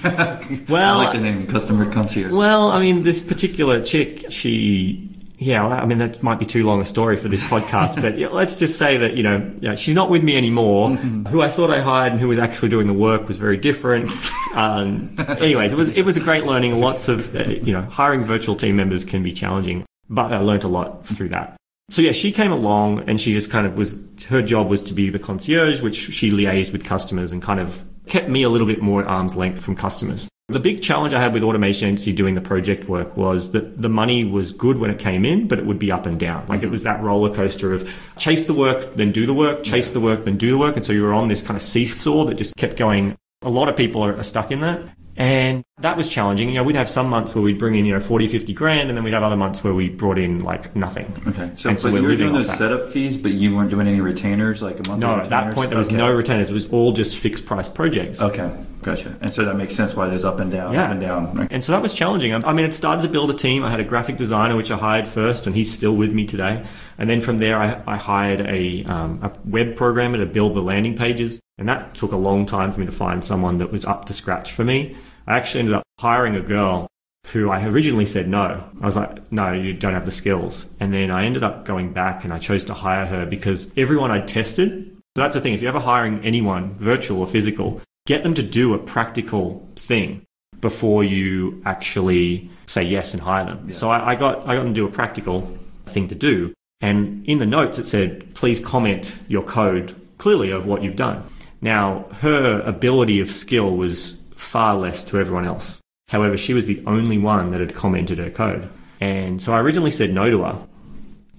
well, 0.68 0.99
I 0.99 1.06
like 1.06 1.14
the 1.14 1.22
name 1.22 1.47
customer 1.47 1.89
concierge. 1.89 2.34
Well, 2.34 2.70
I 2.70 2.82
mean, 2.82 3.03
this 3.03 3.24
particular 3.24 3.82
chick, 3.82 4.30
she 4.30 5.05
yeah, 5.38 5.66
I 5.66 5.86
mean 5.86 5.98
that 5.98 6.24
might 6.24 6.40
be 6.40 6.46
too 6.46 6.66
long 6.66 6.82
a 6.82 6.86
story 6.86 7.18
for 7.18 7.28
this 7.28 7.42
podcast, 7.42 8.02
but 8.02 8.18
let's 8.34 8.56
just 8.56 8.78
say 8.78 8.98
that 8.98 9.18
you 9.18 9.24
know 9.24 9.52
yeah, 9.60 9.76
she's 9.76 9.96
not 9.96 10.10
with 10.10 10.24
me 10.24 10.38
anymore. 10.38 10.90
Mm-hmm. 10.90 11.26
Who 11.26 11.42
I 11.42 11.50
thought 11.50 11.72
I 11.72 11.82
hired 11.82 12.14
and 12.14 12.22
who 12.22 12.28
was 12.28 12.38
actually 12.38 12.70
doing 12.70 12.88
the 12.88 12.94
work 12.94 13.28
was 13.28 13.38
very 13.38 13.58
different. 13.58 14.10
Um, 14.56 15.14
anyways, 15.18 15.74
it 15.74 15.76
was 15.76 15.90
it 15.90 16.04
was 16.04 16.16
a 16.16 16.22
great 16.22 16.46
learning. 16.46 16.80
Lots 16.80 17.10
of 17.10 17.36
uh, 17.36 17.44
you 17.44 17.74
know 17.74 17.82
hiring 17.82 18.24
virtual 18.24 18.56
team 18.56 18.78
members 18.78 19.04
can 19.04 19.22
be 19.22 19.34
challenging, 19.34 19.86
but 20.10 20.32
I 20.32 20.40
learned 20.40 20.64
a 20.64 20.70
lot 20.70 21.06
through 21.06 21.30
that. 21.30 21.58
So 21.90 22.02
yeah, 22.02 22.14
she 22.14 22.32
came 22.32 22.54
along 22.54 23.08
and 23.10 23.20
she 23.20 23.34
just 23.34 23.52
kind 23.52 23.68
of 23.68 23.78
was 23.78 24.00
her 24.30 24.42
job 24.42 24.70
was 24.70 24.82
to 24.84 24.94
be 24.94 25.10
the 25.10 25.20
concierge, 25.20 25.82
which 25.82 25.96
she 25.96 26.32
liaised 26.32 26.72
with 26.72 26.86
customers 26.86 27.34
and 27.34 27.42
kind 27.42 27.60
of 27.60 27.84
kept 28.08 28.30
me 28.30 28.44
a 28.44 28.50
little 28.50 28.68
bit 28.68 28.82
more 28.82 29.02
at 29.02 29.08
arm's 29.08 29.36
length 29.36 29.62
from 29.62 29.76
customers. 29.76 30.30
The 30.48 30.60
big 30.60 30.84
challenge 30.84 31.12
I 31.16 31.20
had 31.20 31.34
with 31.34 31.41
automation 31.41 31.88
agency 31.88 32.14
doing 32.14 32.36
the 32.36 32.41
project 32.41 32.88
work 32.88 33.18
was 33.18 33.52
that 33.54 33.82
the 33.82 33.89
money 33.89 34.24
was 34.24 34.52
good 34.52 34.78
when 34.78 34.91
it 34.91 35.00
came 35.00 35.26
in, 35.26 35.48
but 35.48 35.58
it 35.58 35.66
would 35.66 35.80
be 35.80 35.91
up 35.91 36.06
and 36.06 36.20
down. 36.20 36.46
Like 36.48 36.60
it 36.60 36.66
mm-hmm. 36.66 36.72
was 36.72 36.84
that 36.84 37.02
roller 37.02 37.34
coaster 37.34 37.74
of 37.74 37.91
chase 38.18 38.46
the 38.46 38.54
work, 38.54 38.93
then 38.93 39.12
do 39.12 39.26
the 39.26 39.34
work, 39.34 39.64
chase 39.64 39.89
the 39.89 40.00
work, 40.00 40.24
then 40.24 40.38
do 40.38 40.52
the 40.52 40.58
work. 40.60 40.76
And 40.76 40.86
so 40.86 40.93
you 40.93 41.02
were 41.02 41.16
on 41.16 41.30
this 41.30 41.41
kind 41.41 41.58
of 41.58 41.64
seesaw 41.64 42.26
that 42.26 42.36
just 42.36 42.56
kept 42.58 42.78
going. 42.78 43.18
A 43.41 43.50
lot 43.50 43.70
of 43.70 43.76
people 43.76 44.04
are 44.04 44.22
stuck 44.22 44.52
in 44.52 44.60
that. 44.60 44.82
And 45.18 45.64
that 45.80 45.96
was 45.96 46.10
challenging. 46.10 46.50
You 46.50 46.56
know, 46.56 46.64
we'd 46.64 46.76
have 46.76 46.89
some 46.89 47.10
months 47.10 47.34
where 47.34 47.41
we'd 47.41 47.58
bring 47.58 47.76
in, 47.76 47.86
you 47.86 47.93
know, 47.93 48.02
40, 48.02 48.28
50 48.28 48.54
grand, 48.54 48.89
and 48.89 48.98
then 48.98 49.04
we'd 49.04 49.14
have 49.14 49.24
other 49.24 49.38
months 49.38 49.64
where 49.64 49.74
we 49.74 49.89
brought 49.89 50.18
in 50.18 50.43
like 50.43 50.76
nothing. 50.76 51.06
Okay. 51.28 51.52
So, 51.56 51.70
And 51.70 51.80
so 51.80 51.88
you 51.88 52.04
were 52.04 52.16
doing 52.16 52.34
those 52.34 52.48
that. 52.48 52.58
setup 52.58 52.89
fees, 52.91 53.16
but 53.16 53.32
you 53.32 53.56
weren't 53.56 53.70
doing 53.70 53.88
any 53.88 54.02
retainers, 54.02 54.62
like 54.62 54.76
a 54.76 54.89
monthly 54.89 55.00
No, 55.00 55.20
at 55.22 55.30
that 55.30 55.54
point 55.54 55.70
there 55.70 55.78
was 55.78 55.88
Okay. 55.88 55.96
no 55.96 56.12
retainers. 56.12 56.50
It 56.50 56.54
was 56.54 56.68
all 56.68 56.91
just 56.91 57.18
fixed 57.18 57.46
price 57.46 57.70
projects. 57.70 58.22
Okay, 58.22 58.52
gotcha. 58.86 59.16
And 59.22 59.34
so 59.34 59.44
that 59.46 59.56
makes 59.58 59.76
sense 59.76 59.96
why 59.96 60.08
there's 60.08 60.24
up 60.24 60.40
and 60.40 60.52
down, 60.52 60.74
Yeah. 60.74 60.86
up 60.86 60.92
and 60.92 61.02
down. 61.02 61.28
Okay. 61.40 61.48
And 61.54 61.64
so 61.64 61.72
that 61.72 61.82
was 61.82 61.94
challenging. 61.94 62.34
I 62.34 62.40
I 62.50 62.54
mean, 62.54 62.66
it 62.66 62.74
started 62.74 63.02
to 63.02 63.10
build 63.10 63.30
a 63.32 63.34
team. 63.34 63.64
I 63.64 63.72
had 63.72 63.80
a 63.80 63.84
graphic 63.84 64.16
designer, 64.18 64.56
which 64.56 64.72
I 64.72 64.78
hired 64.78 65.08
first, 65.08 65.48
and 65.48 65.56
he's 65.56 65.72
still 65.74 65.96
with 65.96 66.12
me 66.14 66.26
today. 66.26 66.64
And 66.98 67.10
then 67.10 67.20
from 67.22 67.40
there, 67.40 67.58
I, 67.60 67.82
I 67.88 67.98
hired 67.98 68.42
a, 68.42 68.84
um, 68.86 69.20
a 69.24 69.32
web 69.44 69.76
programmer 69.76 70.18
to 70.20 70.26
build 70.26 70.54
the 70.56 70.62
landing 70.62 70.96
pages. 70.96 71.42
And 71.58 71.68
that 71.68 71.96
took 71.96 72.12
a 72.12 72.18
long 72.18 72.46
time 72.46 72.72
for 72.74 72.80
me 72.80 72.86
to 72.86 72.92
find 72.92 73.24
someone 73.26 73.58
that 73.58 73.72
was 73.72 73.84
up 73.86 74.06
to 74.06 74.14
scratch 74.14 74.52
for 74.54 74.64
me. 74.64 74.96
I 75.28 75.36
actually 75.38 75.62
ended 75.62 75.76
up 75.76 75.84
hiring 76.00 76.36
a 76.36 76.42
girl 76.42 76.88
who 77.34 77.50
I 77.50 77.66
originally 77.66 78.06
said 78.06 78.28
no. 78.28 78.64
I 78.82 78.86
was 78.86 78.96
like, 78.96 79.32
no, 79.32 79.52
you 79.52 79.74
don't 79.74 79.94
have 79.94 80.06
the 80.06 80.12
skills. 80.12 80.68
And 80.80 80.94
then 80.94 81.10
I 81.10 81.26
ended 81.26 81.44
up 81.44 81.66
going 81.66 81.92
back 81.92 82.24
and 82.24 82.32
I 82.32 82.38
chose 82.38 82.64
to 82.66 82.74
hire 82.76 83.08
her 83.08 83.26
because 83.26 83.72
everyone 83.76 84.12
I 84.12 84.22
tested, 84.22 84.92
so 85.16 85.22
that's 85.24 85.34
the 85.34 85.42
thing. 85.42 85.54
If 85.54 85.62
you're 85.62 85.70
ever 85.70 85.80
hiring 85.80 86.24
anyone, 86.24 86.76
virtual 86.78 87.22
or 87.22 87.28
physical, 87.28 87.82
get 88.06 88.24
them 88.24 88.34
to 88.36 88.43
do 88.43 88.74
a 88.74 88.78
practical 88.78 89.68
thing 89.76 90.26
before 90.62 91.03
you 91.03 91.62
actually 91.66 92.49
say 92.68 92.84
yes 92.84 93.14
and 93.14 93.22
hire 93.22 93.45
them. 93.45 93.72
So 93.74 93.89
I, 93.89 94.12
I 94.12 94.16
got 94.16 94.47
I 94.47 94.56
got 94.56 94.64
them 94.64 94.74
to 94.74 94.82
do 94.82 94.88
a 94.88 94.91
practical 94.91 95.58
thing 95.86 96.08
to 96.08 96.16
do, 96.16 96.53
and 96.82 97.26
in 97.28 97.38
the 97.38 97.45
notes 97.45 97.80
it 97.80 97.88
said, 97.88 98.34
"Please 98.36 98.60
comment 98.60 99.16
your 99.28 99.43
code 99.43 99.95
clearly 100.18 100.51
of 100.51 100.66
what 100.66 100.82
you've 100.84 100.95
done." 100.95 101.24
Now 101.62 102.06
her 102.22 102.62
ability 102.62 103.20
of 103.20 103.32
skill 103.32 103.76
was 103.76 104.24
far 104.36 104.76
less 104.76 105.03
to 105.06 105.20
everyone 105.20 105.45
else. 105.45 105.80
However, 106.10 106.38
she 106.38 106.53
was 106.53 106.68
the 106.68 106.84
only 106.86 107.18
one 107.18 107.51
that 107.51 107.60
had 107.60 107.76
commented 107.76 108.20
her 108.20 108.30
code, 108.30 108.70
and 108.99 109.41
so 109.41 109.53
I 109.53 109.60
originally 109.60 109.91
said 109.91 110.12
no 110.12 110.30
to 110.30 110.43
her, 110.43 110.68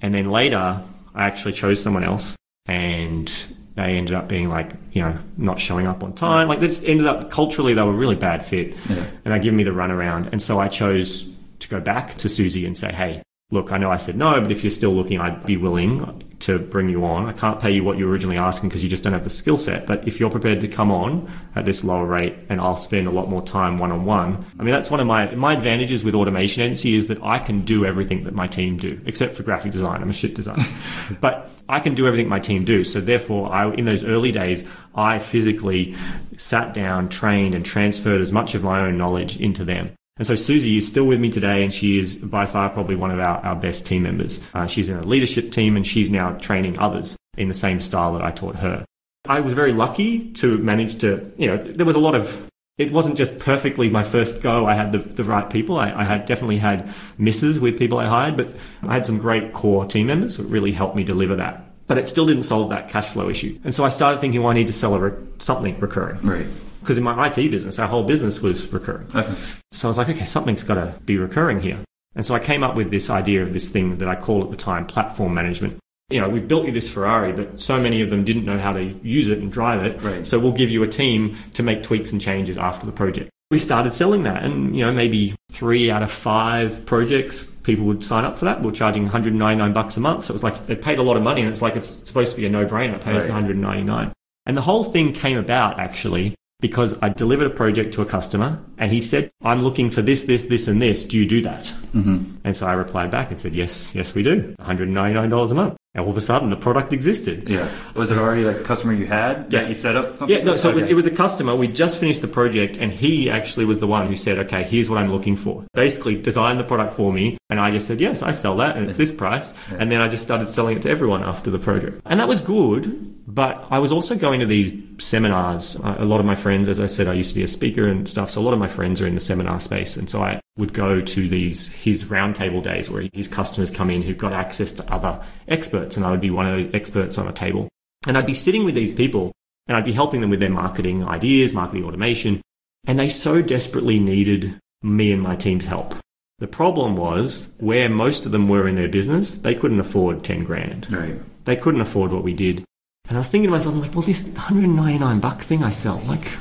and 0.03 0.13
then 0.13 0.31
later 0.31 0.83
I 1.15 1.25
actually 1.25 1.53
chose 1.53 1.83
someone 1.83 2.05
else, 2.05 2.37
and 2.67 3.33
they 3.77 3.97
ended 3.97 4.15
up 4.15 4.27
being 4.29 4.49
like, 4.49 4.73
you 4.93 5.03
know, 5.03 5.17
not 5.37 5.61
showing 5.61 5.87
up 5.87 6.03
on 6.03 6.13
time. 6.15 6.49
Like 6.49 6.61
this 6.61 6.83
ended 6.85 7.07
up 7.07 7.31
culturally 7.31 7.75
they 7.75 7.83
were 7.83 7.91
a 7.91 7.95
really 7.95 8.17
bad 8.17 8.45
fit, 8.45 8.75
Yeah. 8.89 9.05
and 9.25 9.33
they 9.35 9.39
given 9.39 9.57
me 9.57 9.65
the 9.65 9.71
runaround. 9.71 10.33
And 10.33 10.43
so 10.43 10.59
I 10.59 10.69
chose 10.69 11.33
to 11.61 11.69
go 11.69 11.81
back 11.81 12.17
to 12.19 12.29
Susie 12.29 12.67
and 12.67 12.77
say, 12.77 12.91
hey, 12.93 13.23
look, 13.53 13.71
I 13.71 13.79
know 13.79 13.93
I 13.93 13.97
said 13.97 14.17
no, 14.17 14.41
but 14.41 14.51
if 14.51 14.65
you're 14.65 14.73
still 14.73 14.91
looking, 14.91 15.21
I'd 15.21 15.47
be 15.47 15.57
willing 15.57 16.25
to 16.41 16.59
bring 16.59 16.89
you 16.89 17.05
on. 17.05 17.27
I 17.27 17.33
can't 17.33 17.61
pay 17.61 17.71
you 17.71 17.85
what 17.85 17.97
you 17.97 18.05
were 18.07 18.11
originally 18.11 18.37
asking 18.37 18.69
because 18.69 18.83
you 18.83 18.89
just 18.89 19.05
don't 19.05 19.13
have 19.13 19.23
the 19.23 19.31
skill 19.31 19.57
set. 19.57 19.87
But 19.87 20.07
if 20.07 20.19
you're 20.19 20.31
prepared 20.31 20.61
to 20.63 20.69
come 20.69 20.91
on 20.91 21.31
at 21.55 21.65
this 21.65 21.85
lower 21.85 22.05
rate 22.05 22.37
and 22.49 22.61
I'll 22.61 22.77
spend 22.77 23.07
a 23.07 23.11
lot 23.13 23.29
more 23.29 23.43
time 23.43 23.79
one 23.79 23.93
on 23.93 24.05
one, 24.05 24.45
I 24.59 24.65
mean, 24.65 24.73
that's 24.73 24.91
one 24.91 24.99
of 24.99 25.07
my, 25.07 25.33
my 25.37 25.53
advantages 25.53 26.03
with 26.03 26.17
automation 26.17 26.63
agency 26.63 26.97
is 26.97 27.07
that 27.07 27.23
I 27.23 27.39
can 27.39 27.65
do 27.65 27.87
everything 27.87 28.25
that 28.25 28.35
my 28.35 28.49
team 28.49 28.79
do, 28.79 29.01
except 29.07 29.37
for 29.37 29.45
graphic 29.45 29.71
design. 29.71 30.03
I'm 30.03 30.11
a 30.11 30.13
shit 30.13 30.35
designer, 30.35 30.65
but 31.21 31.49
I 31.69 31.79
can 31.79 31.95
do 31.95 32.09
everything 32.09 32.29
my 32.29 32.41
team 32.41 32.65
do. 32.65 32.83
So 32.83 33.01
therefore, 33.01 33.53
I, 33.53 33.73
in 33.73 33.85
those 33.85 34.05
early 34.05 34.33
days, 34.33 34.65
I 34.97 35.21
physically 35.21 35.95
sat 36.37 36.75
down, 36.75 37.09
trained 37.11 37.55
and 37.55 37.65
transferred 37.65 38.21
as 38.21 38.33
much 38.33 38.57
of 38.57 38.65
my 38.65 38.81
own 38.81 38.99
knowledge 38.99 39.41
into 39.41 39.65
them. 39.65 39.93
And 40.19 40.27
so 40.27 40.35
Susie 40.35 40.79
is 40.79 40.89
still 40.89 41.05
with 41.05 41.21
me 41.21 41.29
today, 41.29 41.63
and 41.63 41.73
she 41.73 41.99
is 41.99 42.17
by 42.17 42.47
far 42.47 42.71
probably 42.71 42.97
one 42.97 43.11
of 43.11 43.21
our, 43.21 43.39
our 43.45 43.55
best 43.55 43.85
team 43.85 44.05
members. 44.05 44.43
Uh, 44.55 44.67
she's 44.67 44.89
in 44.89 44.97
a 44.97 45.03
leadership 45.03 45.53
team, 45.53 45.77
and 45.77 45.87
she's 45.87 46.11
now 46.11 46.33
training 46.39 46.79
others 46.79 47.17
in 47.37 47.49
the 47.49 47.55
same 47.55 47.81
style 47.81 48.15
that 48.15 48.23
I 48.23 48.31
taught 48.31 48.57
her. 48.57 48.85
I 49.29 49.41
was 49.41 49.53
very 49.53 49.73
lucky 49.73 50.31
to 50.35 50.57
manage 50.59 50.99
to, 50.99 51.31
you 51.37 51.49
know, 51.49 51.57
there 51.59 51.85
was 51.85 51.97
a 51.97 52.01
lot 52.01 52.15
of, 52.15 52.49
it 52.79 52.93
wasn't 52.93 53.19
just 53.19 53.39
perfectly 53.39 53.91
my 53.91 54.03
first 54.03 54.41
go. 54.41 54.67
I 54.67 54.75
had 54.75 54.93
the, 54.93 54.99
the 54.99 55.25
right 55.25 55.51
people. 55.51 55.77
I, 55.77 55.93
I 55.93 56.05
had 56.05 56.25
definitely 56.25 56.59
had 56.59 56.89
misses 57.19 57.59
with 57.59 57.79
people 57.79 57.99
I 57.99 58.07
hired, 58.07 58.37
but 58.37 58.55
I 58.83 58.95
had 58.95 59.05
some 59.05 59.19
great 59.19 59.53
core 59.53 59.85
team 59.85 60.07
members 60.07 60.37
who 60.37 60.45
really 60.45 60.73
helped 60.73 60.97
me 60.97 61.05
deliver 61.05 61.37
that. 61.37 61.63
But 61.89 61.99
it 61.99 62.09
still 62.09 62.27
didn't 62.27 62.45
solve 62.45 62.71
that 62.71 62.89
cash 62.89 63.09
flow 63.09 63.29
issue. 63.29 63.59
And 63.65 63.75
so 63.75 63.85
I 63.85 63.91
started 63.91 64.21
thinking, 64.21 64.43
well, 64.43 64.51
I 64.51 64.55
need 64.55 64.69
to 64.69 64.73
sell 64.73 64.99
re- 64.99 65.13
something 65.39 65.79
recurring. 65.79 66.21
Right. 66.23 66.47
Because 66.87 66.99
in 66.99 67.03
my 67.03 67.27
IT 67.27 67.51
business, 67.51 67.81
our 67.81 67.89
whole 67.89 68.05
business 68.05 68.41
was 68.41 68.73
recurring. 68.73 69.09
Okay. 69.13 69.35
So 69.73 69.89
I 69.89 69.91
was 69.91 69.99
like, 69.99 70.09
okay, 70.09 70.25
something's 70.25 70.63
got 70.63 70.75
to 70.77 70.95
be 71.05 71.19
recurring 71.19 71.61
here. 71.61 71.81
And 72.15 72.25
so 72.25 72.33
I 72.33 72.39
came 72.39 72.63
up 72.63 72.77
with 72.77 72.93
this 72.93 73.11
idea 73.11 73.43
of 73.43 73.53
this 73.53 73.69
thing 73.69 73.97
that 73.97 74.07
I 74.07 74.15
call 74.15 74.45
at 74.45 74.53
the 74.53 74.57
time 74.57 74.87
platform 74.87 75.35
management. 75.35 75.79
You 76.11 76.21
know, 76.21 76.29
we 76.29 76.39
built 76.39 76.65
you 76.65 76.71
this 76.71 76.89
Ferrari, 76.89 77.33
but 77.33 77.61
so 77.61 77.81
many 77.81 78.03
of 78.03 78.11
them 78.11 78.23
didn't 78.23 78.45
know 78.45 78.57
how 78.57 78.73
to 78.73 78.85
use 79.03 79.27
it 79.27 79.39
and 79.39 79.51
drive 79.51 79.85
it. 79.85 80.01
Right. 80.01 80.25
So 80.25 80.39
we'll 80.39 80.53
give 80.53 80.71
you 80.71 80.85
a 80.85 80.89
team 80.89 81.37
to 81.55 81.65
make 81.65 81.83
tweaks 81.83 82.13
and 82.13 82.21
changes 82.21 82.57
after 82.57 82.87
the 82.87 82.93
project. 82.93 83.31
We 83.51 83.59
started 83.59 83.93
selling 83.93 84.23
that, 84.23 84.45
and 84.45 84.77
you 84.77 84.85
know, 84.85 84.93
maybe 84.93 85.35
three 85.51 85.91
out 85.91 86.05
of 86.05 86.13
five 86.13 86.87
projects 86.87 87.43
people 87.65 87.85
would 87.87 88.05
sign 88.05 88.25
up 88.25 88.39
for 88.39 88.45
that. 88.45 88.63
We're 88.63 88.71
charging 88.71 89.03
199 89.03 89.73
bucks 89.73 89.97
a 89.97 90.01
month, 90.01 90.27
so 90.27 90.31
it 90.31 90.35
was 90.35 90.45
like 90.45 90.67
they 90.67 90.77
paid 90.77 91.01
a 91.01 91.03
lot 91.03 91.17
of 91.17 91.25
money, 91.25 91.41
and 91.41 91.51
it's 91.51 91.63
like 91.63 91.75
it's 91.75 91.89
supposed 91.89 92.31
to 92.31 92.37
be 92.37 92.47
a 92.47 92.49
no-brainer. 92.49 93.01
Pay 93.01 93.17
us 93.17 93.25
Right. 93.25 93.33
199. 93.33 94.13
And 94.47 94.57
the 94.57 94.63
whole 94.63 94.85
thing 94.85 95.13
came 95.13 95.37
about 95.37 95.81
actually 95.81 96.37
because 96.67 96.97
I 97.01 97.09
delivered 97.11 97.47
a 97.47 97.55
project 97.55 97.95
to 97.95 98.03
a 98.03 98.05
customer 98.05 98.61
and 98.77 98.91
he 98.91 99.01
said, 99.01 99.31
I'm 99.43 99.63
looking 99.63 99.89
for 99.89 100.03
this, 100.03 100.25
this, 100.25 100.47
this, 100.47 100.67
and 100.67 100.83
this. 100.83 101.05
Do 101.05 101.17
you 101.17 101.27
do 101.29 101.41
that? 101.43 101.65
Mm-hmm. 101.95 102.37
And 102.43 102.57
so 102.57 102.67
I 102.67 102.73
replied 102.73 103.11
back 103.11 103.31
and 103.31 103.39
said, 103.39 103.55
yes, 103.55 103.95
yes, 103.95 104.15
we 104.15 104.25
do. 104.25 104.55
$199 104.61 105.51
a 105.51 105.55
month. 105.55 105.77
And 105.97 106.05
all 106.05 106.11
of 106.11 106.17
a 106.17 106.21
sudden 106.21 106.51
the 106.51 106.57
product 106.57 106.93
existed. 106.93 107.49
Yeah. 107.49 107.69
Was 107.95 108.11
it 108.11 108.19
already 108.19 108.45
like 108.45 108.57
a 108.59 108.63
customer 108.63 108.93
you 108.93 109.07
had 109.07 109.47
Yeah. 109.51 109.61
that 109.63 109.69
you 109.69 109.75
set 109.75 109.97
up 109.97 110.19
something? 110.19 110.29
Yeah, 110.29 110.45
no, 110.45 110.57
so 110.57 110.69
it 110.69 110.75
was, 110.75 110.85
it 110.87 110.95
was 110.95 111.07
a 111.07 111.11
customer. 111.11 111.57
We 111.57 111.69
just 111.69 111.99
finished 111.99 112.21
the 112.21 112.29
project 112.29 112.77
and 112.79 112.93
he 112.93 113.31
actually 113.31 113.65
was 113.65 113.79
the 113.81 113.87
one 113.87 114.07
who 114.07 114.15
said, 114.15 114.39
okay, 114.41 114.63
here's 114.63 114.91
what 114.91 114.99
I'm 114.99 115.11
looking 115.11 115.37
for. 115.37 115.65
Basically 115.73 116.15
designed 116.15 116.61
the 116.61 116.65
product 116.65 116.93
for 116.95 117.13
me. 117.13 117.39
And 117.49 117.59
I 117.61 117.71
just 117.71 117.87
said, 117.87 117.99
yes, 118.01 118.21
I 118.23 118.33
sell 118.33 118.57
that 118.59 118.77
and 118.77 118.87
it's 118.87 118.99
this 118.99 119.13
price. 119.13 119.55
And 119.79 119.91
then 119.91 120.01
I 120.03 120.09
just 120.09 120.23
started 120.23 120.49
selling 120.51 120.77
it 120.77 120.83
to 120.83 120.91
everyone 120.91 121.23
after 121.25 121.51
the 121.51 121.59
project. 121.59 122.03
And 122.05 122.21
that 122.21 122.29
was 122.29 122.41
good. 122.41 123.15
But 123.29 123.65
I 123.71 123.79
was 123.81 123.91
also 123.91 124.15
going 124.17 124.41
to 124.41 124.47
these 124.47 124.73
seminars. 124.99 125.77
Uh, 125.83 125.97
A 125.99 126.05
lot 126.05 126.21
of 126.21 126.27
my 126.27 126.35
friends, 126.35 126.69
as 126.69 126.79
I 126.81 126.87
said, 126.87 127.07
I 127.09 127.15
used 127.15 127.31
to 127.31 127.35
be 127.35 127.43
a 127.43 127.49
speaker 127.49 127.87
and 127.87 128.09
stuff. 128.09 128.31
So 128.31 128.41
a 128.41 128.45
lot 128.45 128.53
of 128.53 128.59
my 128.59 128.69
friends 128.69 129.01
are 129.01 129.07
in 129.07 129.15
the 129.15 129.21
seminar 129.21 129.61
space. 129.61 129.97
And 129.97 130.09
so 130.09 130.23
I 130.23 130.41
would 130.57 130.73
go 130.73 131.01
to 131.03 131.29
these, 131.29 131.69
his 131.69 132.05
roundtable 132.05 132.63
days 132.63 132.89
where 132.91 133.05
his 133.13 133.29
customers 133.29 133.71
come 133.71 133.91
in 133.91 134.01
who've 134.03 134.17
got 134.17 134.33
access 134.33 134.73
to 134.73 134.93
other 134.93 135.21
experts. 135.49 135.86
And 135.95 136.05
I 136.05 136.11
would 136.11 136.21
be 136.21 136.31
one 136.31 136.47
of 136.47 136.59
those 136.59 136.75
experts 136.75 137.19
on 137.19 137.29
a 137.29 137.33
table. 137.33 137.69
And 138.09 138.19
I'd 138.19 138.27
be 138.27 138.35
sitting 138.35 138.65
with 138.65 138.75
these 138.75 138.95
people 138.95 139.33
and 139.69 139.77
I'd 139.77 139.85
be 139.85 139.93
helping 139.93 140.23
them 140.23 140.31
with 140.31 140.41
their 140.41 140.51
marketing 140.51 141.05
ideas, 141.05 141.53
marketing 141.53 141.85
automation. 141.85 142.41
And 142.87 142.99
they 142.99 143.09
so 143.09 143.43
desperately 143.43 143.99
needed 143.99 144.59
me 144.83 145.13
and 145.13 145.23
my 145.23 145.37
team's 145.37 145.67
help. 145.67 145.95
The 146.39 146.47
problem 146.47 146.97
was 146.97 147.51
where 147.59 147.89
most 147.89 148.27
of 148.27 148.33
them 148.33 148.49
were 148.49 148.69
in 148.69 148.77
their 148.77 148.89
business, 148.89 149.39
they 149.39 149.55
couldn't 149.55 149.81
afford 149.81 150.23
10 150.23 150.45
grand. 150.45 150.91
Right. 150.91 151.19
They 151.45 151.57
couldn't 151.57 151.81
afford 151.81 152.13
what 152.13 152.23
we 152.23 152.35
did. 152.35 152.65
And 153.09 153.17
I 153.17 153.21
was 153.21 153.29
thinking 153.29 153.49
to 153.49 153.53
myself, 153.53 153.75
I'm 153.75 153.81
like, 153.81 153.95
well, 153.95 154.03
this 154.03 154.23
199 154.23 155.21
buck 155.21 155.43
thing 155.43 155.63
I 155.63 155.71
sell, 155.71 155.99
like, 156.07 156.33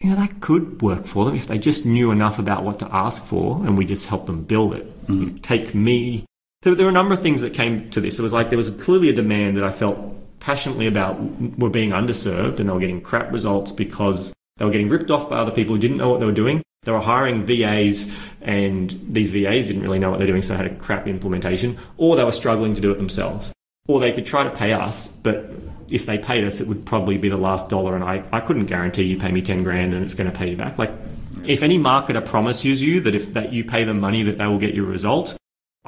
you 0.00 0.10
know, 0.10 0.16
that 0.16 0.40
could 0.40 0.82
work 0.82 1.06
for 1.06 1.24
them 1.24 1.34
if 1.34 1.46
they 1.46 1.58
just 1.58 1.86
knew 1.86 2.10
enough 2.10 2.38
about 2.38 2.64
what 2.64 2.78
to 2.80 2.94
ask 2.94 3.24
for 3.24 3.64
and 3.64 3.78
we 3.78 3.84
just 3.84 4.06
helped 4.06 4.26
them 4.26 4.44
build 4.44 4.74
it. 4.74 5.06
Mm-hmm. 5.06 5.38
Take 5.38 5.74
me. 5.74 6.24
So 6.62 6.74
there 6.74 6.86
were 6.86 6.90
a 6.90 6.94
number 6.94 7.14
of 7.14 7.22
things 7.22 7.40
that 7.42 7.54
came 7.54 7.88
to 7.90 8.00
this. 8.00 8.18
It 8.18 8.22
was 8.22 8.32
like 8.32 8.50
there 8.50 8.56
was 8.56 8.72
clearly 8.72 9.08
a 9.08 9.12
demand 9.12 9.56
that 9.56 9.64
I 9.64 9.70
felt 9.70 9.98
passionately 10.40 10.88
about 10.88 11.20
were 11.56 11.70
being 11.70 11.90
underserved 11.90 12.58
and 12.58 12.68
they 12.68 12.72
were 12.72 12.80
getting 12.80 13.00
crap 13.00 13.32
results 13.32 13.70
because 13.70 14.32
they 14.56 14.64
were 14.64 14.72
getting 14.72 14.88
ripped 14.88 15.10
off 15.10 15.28
by 15.28 15.38
other 15.38 15.52
people 15.52 15.76
who 15.76 15.80
didn't 15.80 15.98
know 15.98 16.08
what 16.08 16.18
they 16.18 16.26
were 16.26 16.32
doing. 16.32 16.60
They 16.82 16.90
were 16.90 17.00
hiring 17.00 17.46
VAs 17.46 18.10
and 18.40 18.90
these 19.08 19.30
VAs 19.30 19.66
didn't 19.66 19.82
really 19.82 20.00
know 20.00 20.10
what 20.10 20.18
they're 20.18 20.26
doing, 20.26 20.42
so 20.42 20.56
they 20.56 20.56
had 20.56 20.72
a 20.72 20.74
crap 20.76 21.06
implementation, 21.06 21.78
or 21.96 22.16
they 22.16 22.24
were 22.24 22.32
struggling 22.32 22.74
to 22.74 22.80
do 22.80 22.90
it 22.90 22.96
themselves. 22.96 23.52
Or 23.86 24.00
they 24.00 24.12
could 24.12 24.26
try 24.26 24.42
to 24.42 24.50
pay 24.50 24.72
us, 24.72 25.06
but 25.06 25.50
if 25.90 26.06
they 26.06 26.18
paid 26.18 26.44
us, 26.44 26.60
it 26.60 26.66
would 26.66 26.84
probably 26.84 27.18
be 27.18 27.28
the 27.28 27.36
last 27.36 27.68
dollar, 27.68 27.94
and 27.94 28.02
I, 28.02 28.24
I 28.32 28.40
couldn't 28.40 28.66
guarantee 28.66 29.04
you 29.04 29.16
pay 29.16 29.30
me 29.30 29.42
10 29.42 29.62
grand 29.62 29.94
and 29.94 30.04
it's 30.04 30.14
going 30.14 30.30
to 30.30 30.36
pay 30.36 30.50
you 30.50 30.56
back. 30.56 30.76
Like, 30.76 30.92
if 31.44 31.62
any 31.62 31.78
marketer 31.78 32.24
promises 32.24 32.82
you 32.82 33.00
that 33.02 33.14
if 33.14 33.32
that 33.34 33.52
you 33.52 33.64
pay 33.64 33.84
them 33.84 34.00
money 34.00 34.22
that 34.24 34.38
they 34.38 34.46
will 34.46 34.58
get 34.58 34.74
you 34.74 34.84
a 34.84 34.88
result, 34.88 35.36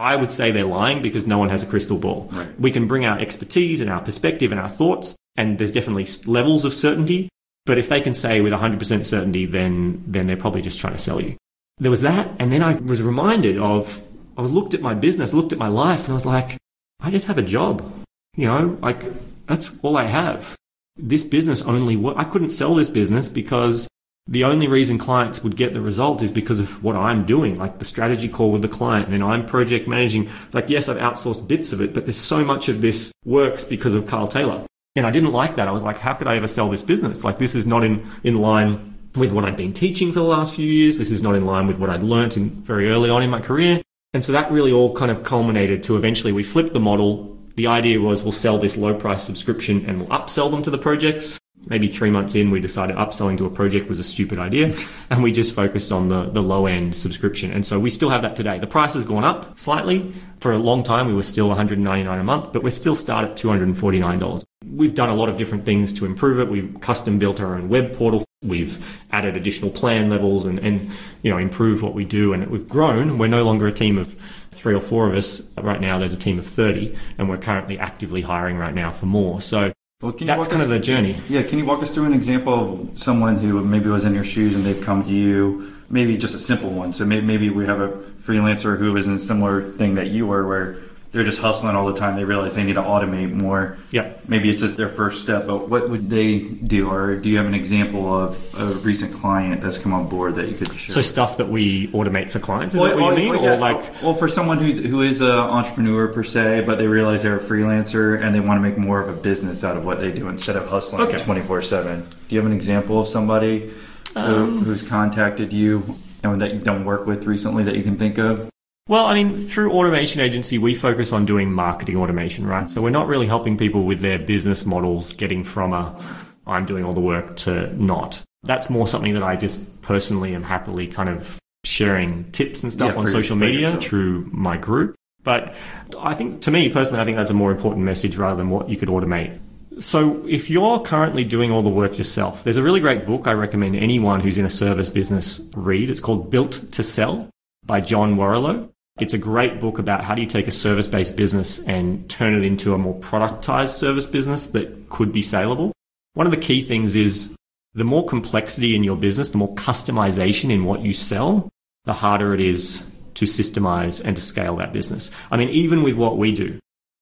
I 0.01 0.17
would 0.17 0.33
say 0.33 0.51
they're 0.51 0.65
lying 0.65 1.03
because 1.03 1.27
no 1.27 1.37
one 1.37 1.51
has 1.51 1.63
a 1.63 1.67
crystal 1.67 1.99
ball. 1.99 2.31
Right. 2.33 2.59
We 2.59 2.71
can 2.71 2.89
bring 2.89 3.05
our 3.05 3.19
expertise 3.19 3.83
and 3.83 3.91
our 3.91 4.01
perspective 4.01 4.51
and 4.51 4.59
our 4.59 4.69
thoughts, 4.69 5.15
and 5.37 5.59
there's 5.59 5.73
definitely 5.73 6.09
levels 6.27 6.65
of 6.65 6.73
certainty, 6.73 7.29
But 7.67 7.79
if 7.79 7.89
they 7.89 8.01
can 8.01 8.15
say 8.15 8.41
with 8.41 8.53
100% 8.53 9.07
certainty, 9.07 9.47
then, 9.47 10.03
then 10.07 10.27
they're 10.27 10.37
probably 10.37 10.63
just 10.63 10.79
trying 10.79 10.95
to 10.95 10.99
sell 10.99 11.21
you. 11.21 11.37
There 11.79 11.91
was 11.91 12.01
that. 12.01 12.29
And 12.39 12.53
then 12.53 12.63
I 12.63 12.75
was 12.75 13.03
reminded 13.03 13.59
of, 13.59 14.01
I 14.37 14.43
was 14.43 14.51
looked 14.51 14.75
at 14.75 14.81
my 14.81 14.95
business, 14.95 15.33
looked 15.33 15.53
at 15.53 15.59
my 15.59 15.69
life, 15.69 16.01
and 16.01 16.11
I 16.11 16.15
was 16.15 16.27
like, 16.27 16.57
I 17.01 17.11
just 17.11 17.27
have 17.27 17.39
a 17.39 17.43
job. 17.43 17.89
You 18.37 18.47
know, 18.47 18.79
like 18.81 19.05
that's 19.47 19.71
all 19.83 19.97
I 19.97 20.07
have. 20.07 20.57
This 20.97 21.25
business 21.25 21.63
only, 21.63 22.03
I 22.17 22.25
couldn't 22.25 22.51
sell 22.51 22.75
this 22.75 22.91
business 22.91 23.29
because 23.29 23.89
the 24.27 24.45
only 24.45 24.69
reason 24.69 24.97
clients 24.97 25.43
would 25.43 25.57
get 25.57 25.73
the 25.73 25.81
result 25.81 26.23
is 26.23 26.31
because 26.31 26.61
of 26.61 26.85
what 26.85 26.95
I'm 26.95 27.25
doing, 27.25 27.57
like 27.57 27.79
the 27.79 27.85
strategy 27.85 28.29
call 28.29 28.53
with 28.53 28.63
the 28.63 28.69
client. 28.69 29.07
And 29.07 29.15
then 29.15 29.23
I'm 29.23 29.45
project 29.45 29.89
managing. 29.89 30.31
Like, 30.53 30.69
yes, 30.69 30.89
I've 30.89 30.99
outsourced 30.99 31.49
bits 31.49 31.73
of 31.73 31.81
it, 31.81 31.93
but 31.93 32.05
there's 32.05 32.17
so 32.17 32.45
much 32.45 32.69
of 32.69 32.81
this 32.81 33.13
works 33.25 33.65
because 33.65 33.93
of 33.93 34.07
Carl 34.07 34.29
Taylor. 34.29 34.65
And 34.95 35.07
I 35.07 35.11
didn't 35.11 35.33
like 35.33 35.57
that. 35.57 35.67
I 35.67 35.73
was 35.73 35.85
like, 35.85 35.99
how 35.99 36.15
could 36.15 36.29
I 36.29 36.37
ever 36.37 36.47
sell 36.47 36.69
this 36.69 36.83
business? 36.83 37.25
Like, 37.25 37.39
this 37.39 37.55
is 37.55 37.67
not 37.67 37.83
in, 37.83 38.09
in 38.23 38.37
line 38.37 38.95
with 39.17 39.33
what 39.33 39.45
I'd 39.45 39.57
been 39.57 39.73
teaching 39.73 40.13
for 40.13 40.21
the 40.21 40.27
last 40.27 40.55
few 40.55 40.71
years. 40.71 40.99
This 40.99 41.11
is 41.11 41.23
not 41.23 41.35
in 41.35 41.45
line 41.45 41.67
with 41.67 41.79
what 41.79 41.91
I'd 41.91 42.03
learned 42.05 42.37
in 42.37 42.51
very 42.63 42.89
early 42.89 43.11
on 43.11 43.23
in 43.23 43.31
my 43.31 43.41
career. 43.41 43.83
And 44.13 44.25
so 44.25 44.31
that 44.33 44.51
really 44.53 44.71
all 44.71 44.95
kind 44.95 45.11
of 45.11 45.25
culminated 45.25 45.83
to 45.85 45.97
eventually 45.97 46.33
we 46.33 46.45
flipped 46.45 46.73
the 46.73 46.81
model. 46.81 47.37
The 47.57 47.67
idea 47.67 48.01
was 48.01 48.23
we'll 48.23 48.33
sell 48.33 48.59
this 48.59 48.77
low 48.77 48.95
price 48.95 49.25
subscription 49.25 49.85
and 49.87 50.01
we'll 50.01 50.09
upsell 50.11 50.51
them 50.51 50.63
to 50.63 50.71
the 50.71 50.79
projects 50.79 51.40
maybe 51.67 51.89
three 51.89 52.11
months 52.11 52.35
in, 52.35 52.51
we 52.51 52.61
decided 52.61 52.97
upselling 52.97 53.37
to 53.39 53.47
a 53.47 53.51
project 53.51 53.89
was 53.89 53.99
a 53.99 54.05
stupid 54.05 54.39
idea, 54.39 54.77
and 55.11 55.23
we 55.23 55.33
just 55.33 55.55
focused 55.55 55.93
on 55.93 56.09
the, 56.09 56.25
the 56.31 56.43
low 56.43 56.67
end 56.67 56.97
subscription. 56.97 57.53
And 57.53 57.67
so 57.67 57.79
we 57.79 57.91
still 57.91 58.11
have 58.11 58.23
that 58.23 58.37
today. 58.37 58.59
The 58.59 58.67
price 58.67 58.95
has 58.95 59.05
gone 59.05 59.25
up 59.25 59.59
slightly. 59.59 60.13
For 60.39 60.53
a 60.53 60.59
long 60.59 60.83
time, 60.83 61.07
we 61.07 61.15
were 61.15 61.23
still 61.23 61.49
199 61.49 62.19
a 62.19 62.25
month, 62.25 62.53
but 62.53 62.63
we're 62.63 62.71
still 62.71 62.97
start 62.97 63.29
at 63.29 63.37
$249. 63.37 64.45
We've 64.67 64.95
done 64.95 65.11
a 65.11 65.15
lot 65.15 65.29
of 65.29 65.37
different 65.37 65.65
things 65.65 65.93
to 65.95 66.07
improve 66.07 66.39
it. 66.39 66.49
We've 66.49 66.81
custom 66.81 67.19
built 67.19 67.41
our 67.41 67.55
own 67.55 67.69
web 67.69 67.95
portal. 67.95 68.25
We've 68.43 68.99
added 69.13 69.37
additional 69.37 69.71
plan 69.71 70.09
levels 70.09 70.47
and, 70.47 70.59
and 70.61 70.91
you 71.23 71.31
know 71.31 71.37
improved 71.37 71.83
what 71.83 71.93
we 71.93 72.07
do, 72.07 72.33
and 72.33 72.47
we've 72.47 72.69
grown. 72.69 73.19
We're 73.19 73.29
no 73.29 73.45
longer 73.45 73.67
a 73.67 73.73
team 73.73 73.99
of 73.99 74.17
three 74.53 74.75
or 74.75 74.81
four 74.81 75.11
of 75.11 75.15
us. 75.15 75.43
Right 75.59 75.81
now, 75.81 75.99
there's 75.99 76.15
a 76.15 76.19
team 76.19 76.39
of 76.39 76.47
30, 76.47 76.97
and 77.19 77.29
we're 77.29 77.37
currently 77.37 77.79
actively 77.79 78.23
hiring 78.23 78.57
right 78.57 78.75
now 78.75 78.93
for 78.93 79.05
more. 79.05 79.43
So 79.43 79.73
well, 80.01 80.13
that's 80.13 80.49
kind 80.49 80.63
us, 80.63 80.65
of 80.65 80.71
the 80.71 80.79
journey. 80.79 81.21
Yeah, 81.29 81.43
can 81.43 81.59
you 81.59 81.67
walk 81.67 81.83
us 81.83 81.91
through 81.91 82.07
an 82.07 82.15
example 82.15 82.81
of 82.81 82.99
someone 82.99 83.37
who 83.37 83.63
maybe 83.63 83.91
was 83.91 84.07
in 84.07 84.15
your 84.15 84.25
shoes 84.25 84.55
and 84.55 84.65
they've 84.65 84.81
come 84.81 85.05
to 85.05 85.13
you? 85.13 85.75
Maybe 85.91 86.17
just 86.17 86.35
a 86.35 86.39
simple 86.39 86.71
one. 86.71 86.93
So 86.93 87.05
maybe, 87.05 87.27
maybe 87.27 87.51
we 87.51 87.67
have 87.67 87.81
a 87.81 87.89
freelancer 88.25 88.79
who 88.79 88.95
was 88.95 89.07
in 89.07 89.15
a 89.15 89.19
similar 89.19 89.73
thing 89.73 89.97
that 89.97 90.07
you 90.07 90.27
were, 90.27 90.47
where 90.47 90.79
they're 91.13 91.25
just 91.25 91.41
hustling 91.41 91.75
all 91.75 91.87
the 91.87 91.99
time. 91.99 92.17
They 92.17 92.25
realize 92.25 92.55
they 92.55 92.63
need 92.63 92.75
to 92.75 92.83
automate 92.83 93.33
more. 93.33 93.79
Yeah. 93.91 94.13
Maybe 94.29 94.49
it's 94.49 94.61
just 94.61 94.77
their 94.77 94.89
first 94.89 95.23
step, 95.23 95.47
but 95.47 95.69
what 95.69 95.91
would 95.91 96.09
they 96.09 96.39
do? 96.39 96.89
Or 96.89 97.17
do 97.17 97.29
you 97.29 97.37
have 97.39 97.47
an 97.47 97.55
example 97.55 98.15
of 98.15 98.55
a 98.57 98.67
recent 98.67 99.15
client 99.15 99.61
that's 99.61 99.79
come 99.79 99.93
on 99.93 100.09
board 100.09 100.37
that 100.37 100.49
you 100.49 100.57
could 100.57 100.73
share? 100.75 100.95
So 100.95 101.03
stuff 101.03 101.39
that 101.39 101.49
we 101.49 101.89
automate 101.89 102.31
for 102.31 102.39
clients, 102.39 102.75
is 102.75 102.81
well, 102.81 102.91
that 102.91 103.03
what 103.03 103.19
you 103.19 103.25
mean? 103.25 103.35
Or, 103.35 103.43
yeah, 103.43 103.55
or 103.55 103.57
like, 103.57 104.03
well, 104.03 104.15
for 104.15 104.29
someone 104.29 104.59
who's 104.59 104.79
who 104.79 105.03
is 105.03 105.21
an 105.21 105.31
entrepreneur 105.31 106.09
per 106.09 106.23
se, 106.23 106.63
but 106.67 106.79
they 106.79 106.87
realize 106.87 107.23
they're 107.23 107.39
a 107.39 107.41
freelancer 107.41 108.23
and 108.23 108.35
they 108.35 108.41
want 108.41 108.59
to 108.59 108.63
make 108.63 108.79
more 108.79 109.01
of 109.01 109.09
a 109.09 109.21
business 109.21 109.65
out 109.65 109.77
of 109.77 109.85
what 109.85 109.99
they 109.99 110.13
do 110.13 110.29
instead 110.29 110.57
of 110.57 110.69
hustling 110.69 111.11
twenty 111.19 111.41
four 111.41 111.61
seven. 111.63 112.09
Do 112.29 112.35
you 112.37 112.41
have 112.41 112.47
an 112.47 112.57
example 112.57 113.01
of 113.01 113.09
somebody 113.09 113.73
um, 114.15 114.61
who, 114.61 114.65
who's 114.67 114.83
contacted 114.83 115.53
you 115.53 115.99
and 116.23 116.41
that 116.41 116.53
you've 116.53 116.65
done 116.65 116.85
work 116.85 117.07
with 117.07 117.25
recently 117.25 117.65
that 117.65 117.75
you 117.75 117.83
can 117.83 117.97
think 117.97 118.19
of? 118.19 118.50
Well, 118.91 119.07
I 119.07 119.15
mean, 119.15 119.37
through 119.37 119.71
Automation 119.71 120.21
Agency, 120.21 120.59
we 120.59 120.75
focus 120.75 121.13
on 121.13 121.25
doing 121.25 121.53
marketing 121.53 121.97
automation, 121.97 122.45
right? 122.45 122.69
So 122.69 122.83
we're 122.83 122.91
not 122.91 123.07
really 123.07 123.29
helping 123.29 123.57
people 123.57 123.85
with 123.85 124.01
their 124.01 124.19
business 124.19 124.67
models 124.67 125.13
getting 125.13 125.45
from 125.45 125.73
a 125.73 125.97
I'm 126.45 126.67
doing 126.67 126.85
all 126.85 126.93
the 126.93 127.01
work 127.01 127.37
to 127.37 127.73
not. 127.81 128.21
That's 128.43 128.69
more 128.69 128.89
something 128.89 129.15
that 129.15 129.23
I 129.23 129.37
just 129.37 129.81
personally 129.83 130.35
am 130.35 130.43
happily 130.43 130.89
kind 130.89 131.09
of 131.09 131.39
sharing 131.63 132.33
tips 132.33 132.65
and 132.65 132.73
stuff 132.73 132.95
yeah, 132.95 132.99
on 132.99 133.07
social 133.07 133.37
media 133.37 133.79
through 133.81 134.29
my 134.33 134.57
group. 134.57 134.97
But 135.23 135.55
I 135.97 136.15
think, 136.15 136.43
to 136.43 136.51
me 136.51 136.69
personally, 136.69 137.01
I 137.01 137.05
think 137.05 137.17
that's 137.17 137.31
a 137.31 137.35
more 137.35 137.53
important 137.53 137.85
message 137.85 138.17
rather 138.17 138.39
than 138.39 138.51
what 138.51 138.69
you 138.69 138.77
could 138.77 138.89
automate. 138.89 139.39
So 139.79 140.27
if 140.27 140.51
you're 140.51 140.81
currently 140.81 141.23
doing 141.23 141.53
all 141.53 141.63
the 141.63 141.69
work 141.69 141.97
yourself, 141.97 142.43
there's 142.43 142.57
a 142.57 142.63
really 142.65 142.81
great 142.81 143.07
book 143.07 143.29
I 143.29 143.35
recommend 143.35 143.77
anyone 143.77 144.19
who's 144.19 144.37
in 144.37 144.47
a 144.47 144.51
service 144.51 144.89
business 144.89 145.49
read. 145.55 145.91
It's 145.91 146.01
called 146.01 146.29
Built 146.29 146.73
to 146.73 146.83
Sell 146.83 147.29
by 147.65 147.81
John 147.81 148.17
Warrillow. 148.17 148.69
It's 149.01 149.15
a 149.15 149.19
great 149.19 149.61
book 149.61 149.79
about 149.79 150.05
how 150.05 150.15
do 150.15 150.21
you 150.21 150.29
take 150.29 150.47
a 150.47 150.53
service 150.53 150.87
based 150.87 151.17
business 151.17 151.59
and 151.61 152.09
turn 152.11 152.35
it 152.35 152.45
into 152.45 152.75
a 152.75 152.79
more 152.79 152.99
productized 153.01 153.71
service 153.71 154.07
business 154.07 154.49
that 154.49 154.91
could 154.91 155.11
be 155.11 155.23
saleable. 155.23 155.73
One 156.15 156.27
of 156.27 156.33
the 156.33 156.37
key 156.37 156.63
things 156.63 156.95
is 156.95 157.35
the 157.73 157.85
more 157.85 158.07
complexity 158.07 158.77
in 158.77 158.85
your 158.85 158.97
business, 158.97 159.31
the 159.31 159.39
more 159.39 159.55
customization 159.55 160.51
in 160.51 160.65
what 160.65 160.83
you 160.83 160.93
sell, 160.93 161.49
the 161.85 161.95
harder 161.95 162.35
it 162.35 162.41
is 162.41 162.85
to 163.15 163.25
systemize 163.25 164.05
and 164.05 164.17
to 164.17 164.23
scale 164.23 164.57
that 164.57 164.73
business. 164.73 165.11
I 165.31 165.37
mean, 165.37 165.49
even 165.49 165.83
with 165.83 165.95
what 165.95 166.19
we 166.19 166.33
do, 166.33 166.59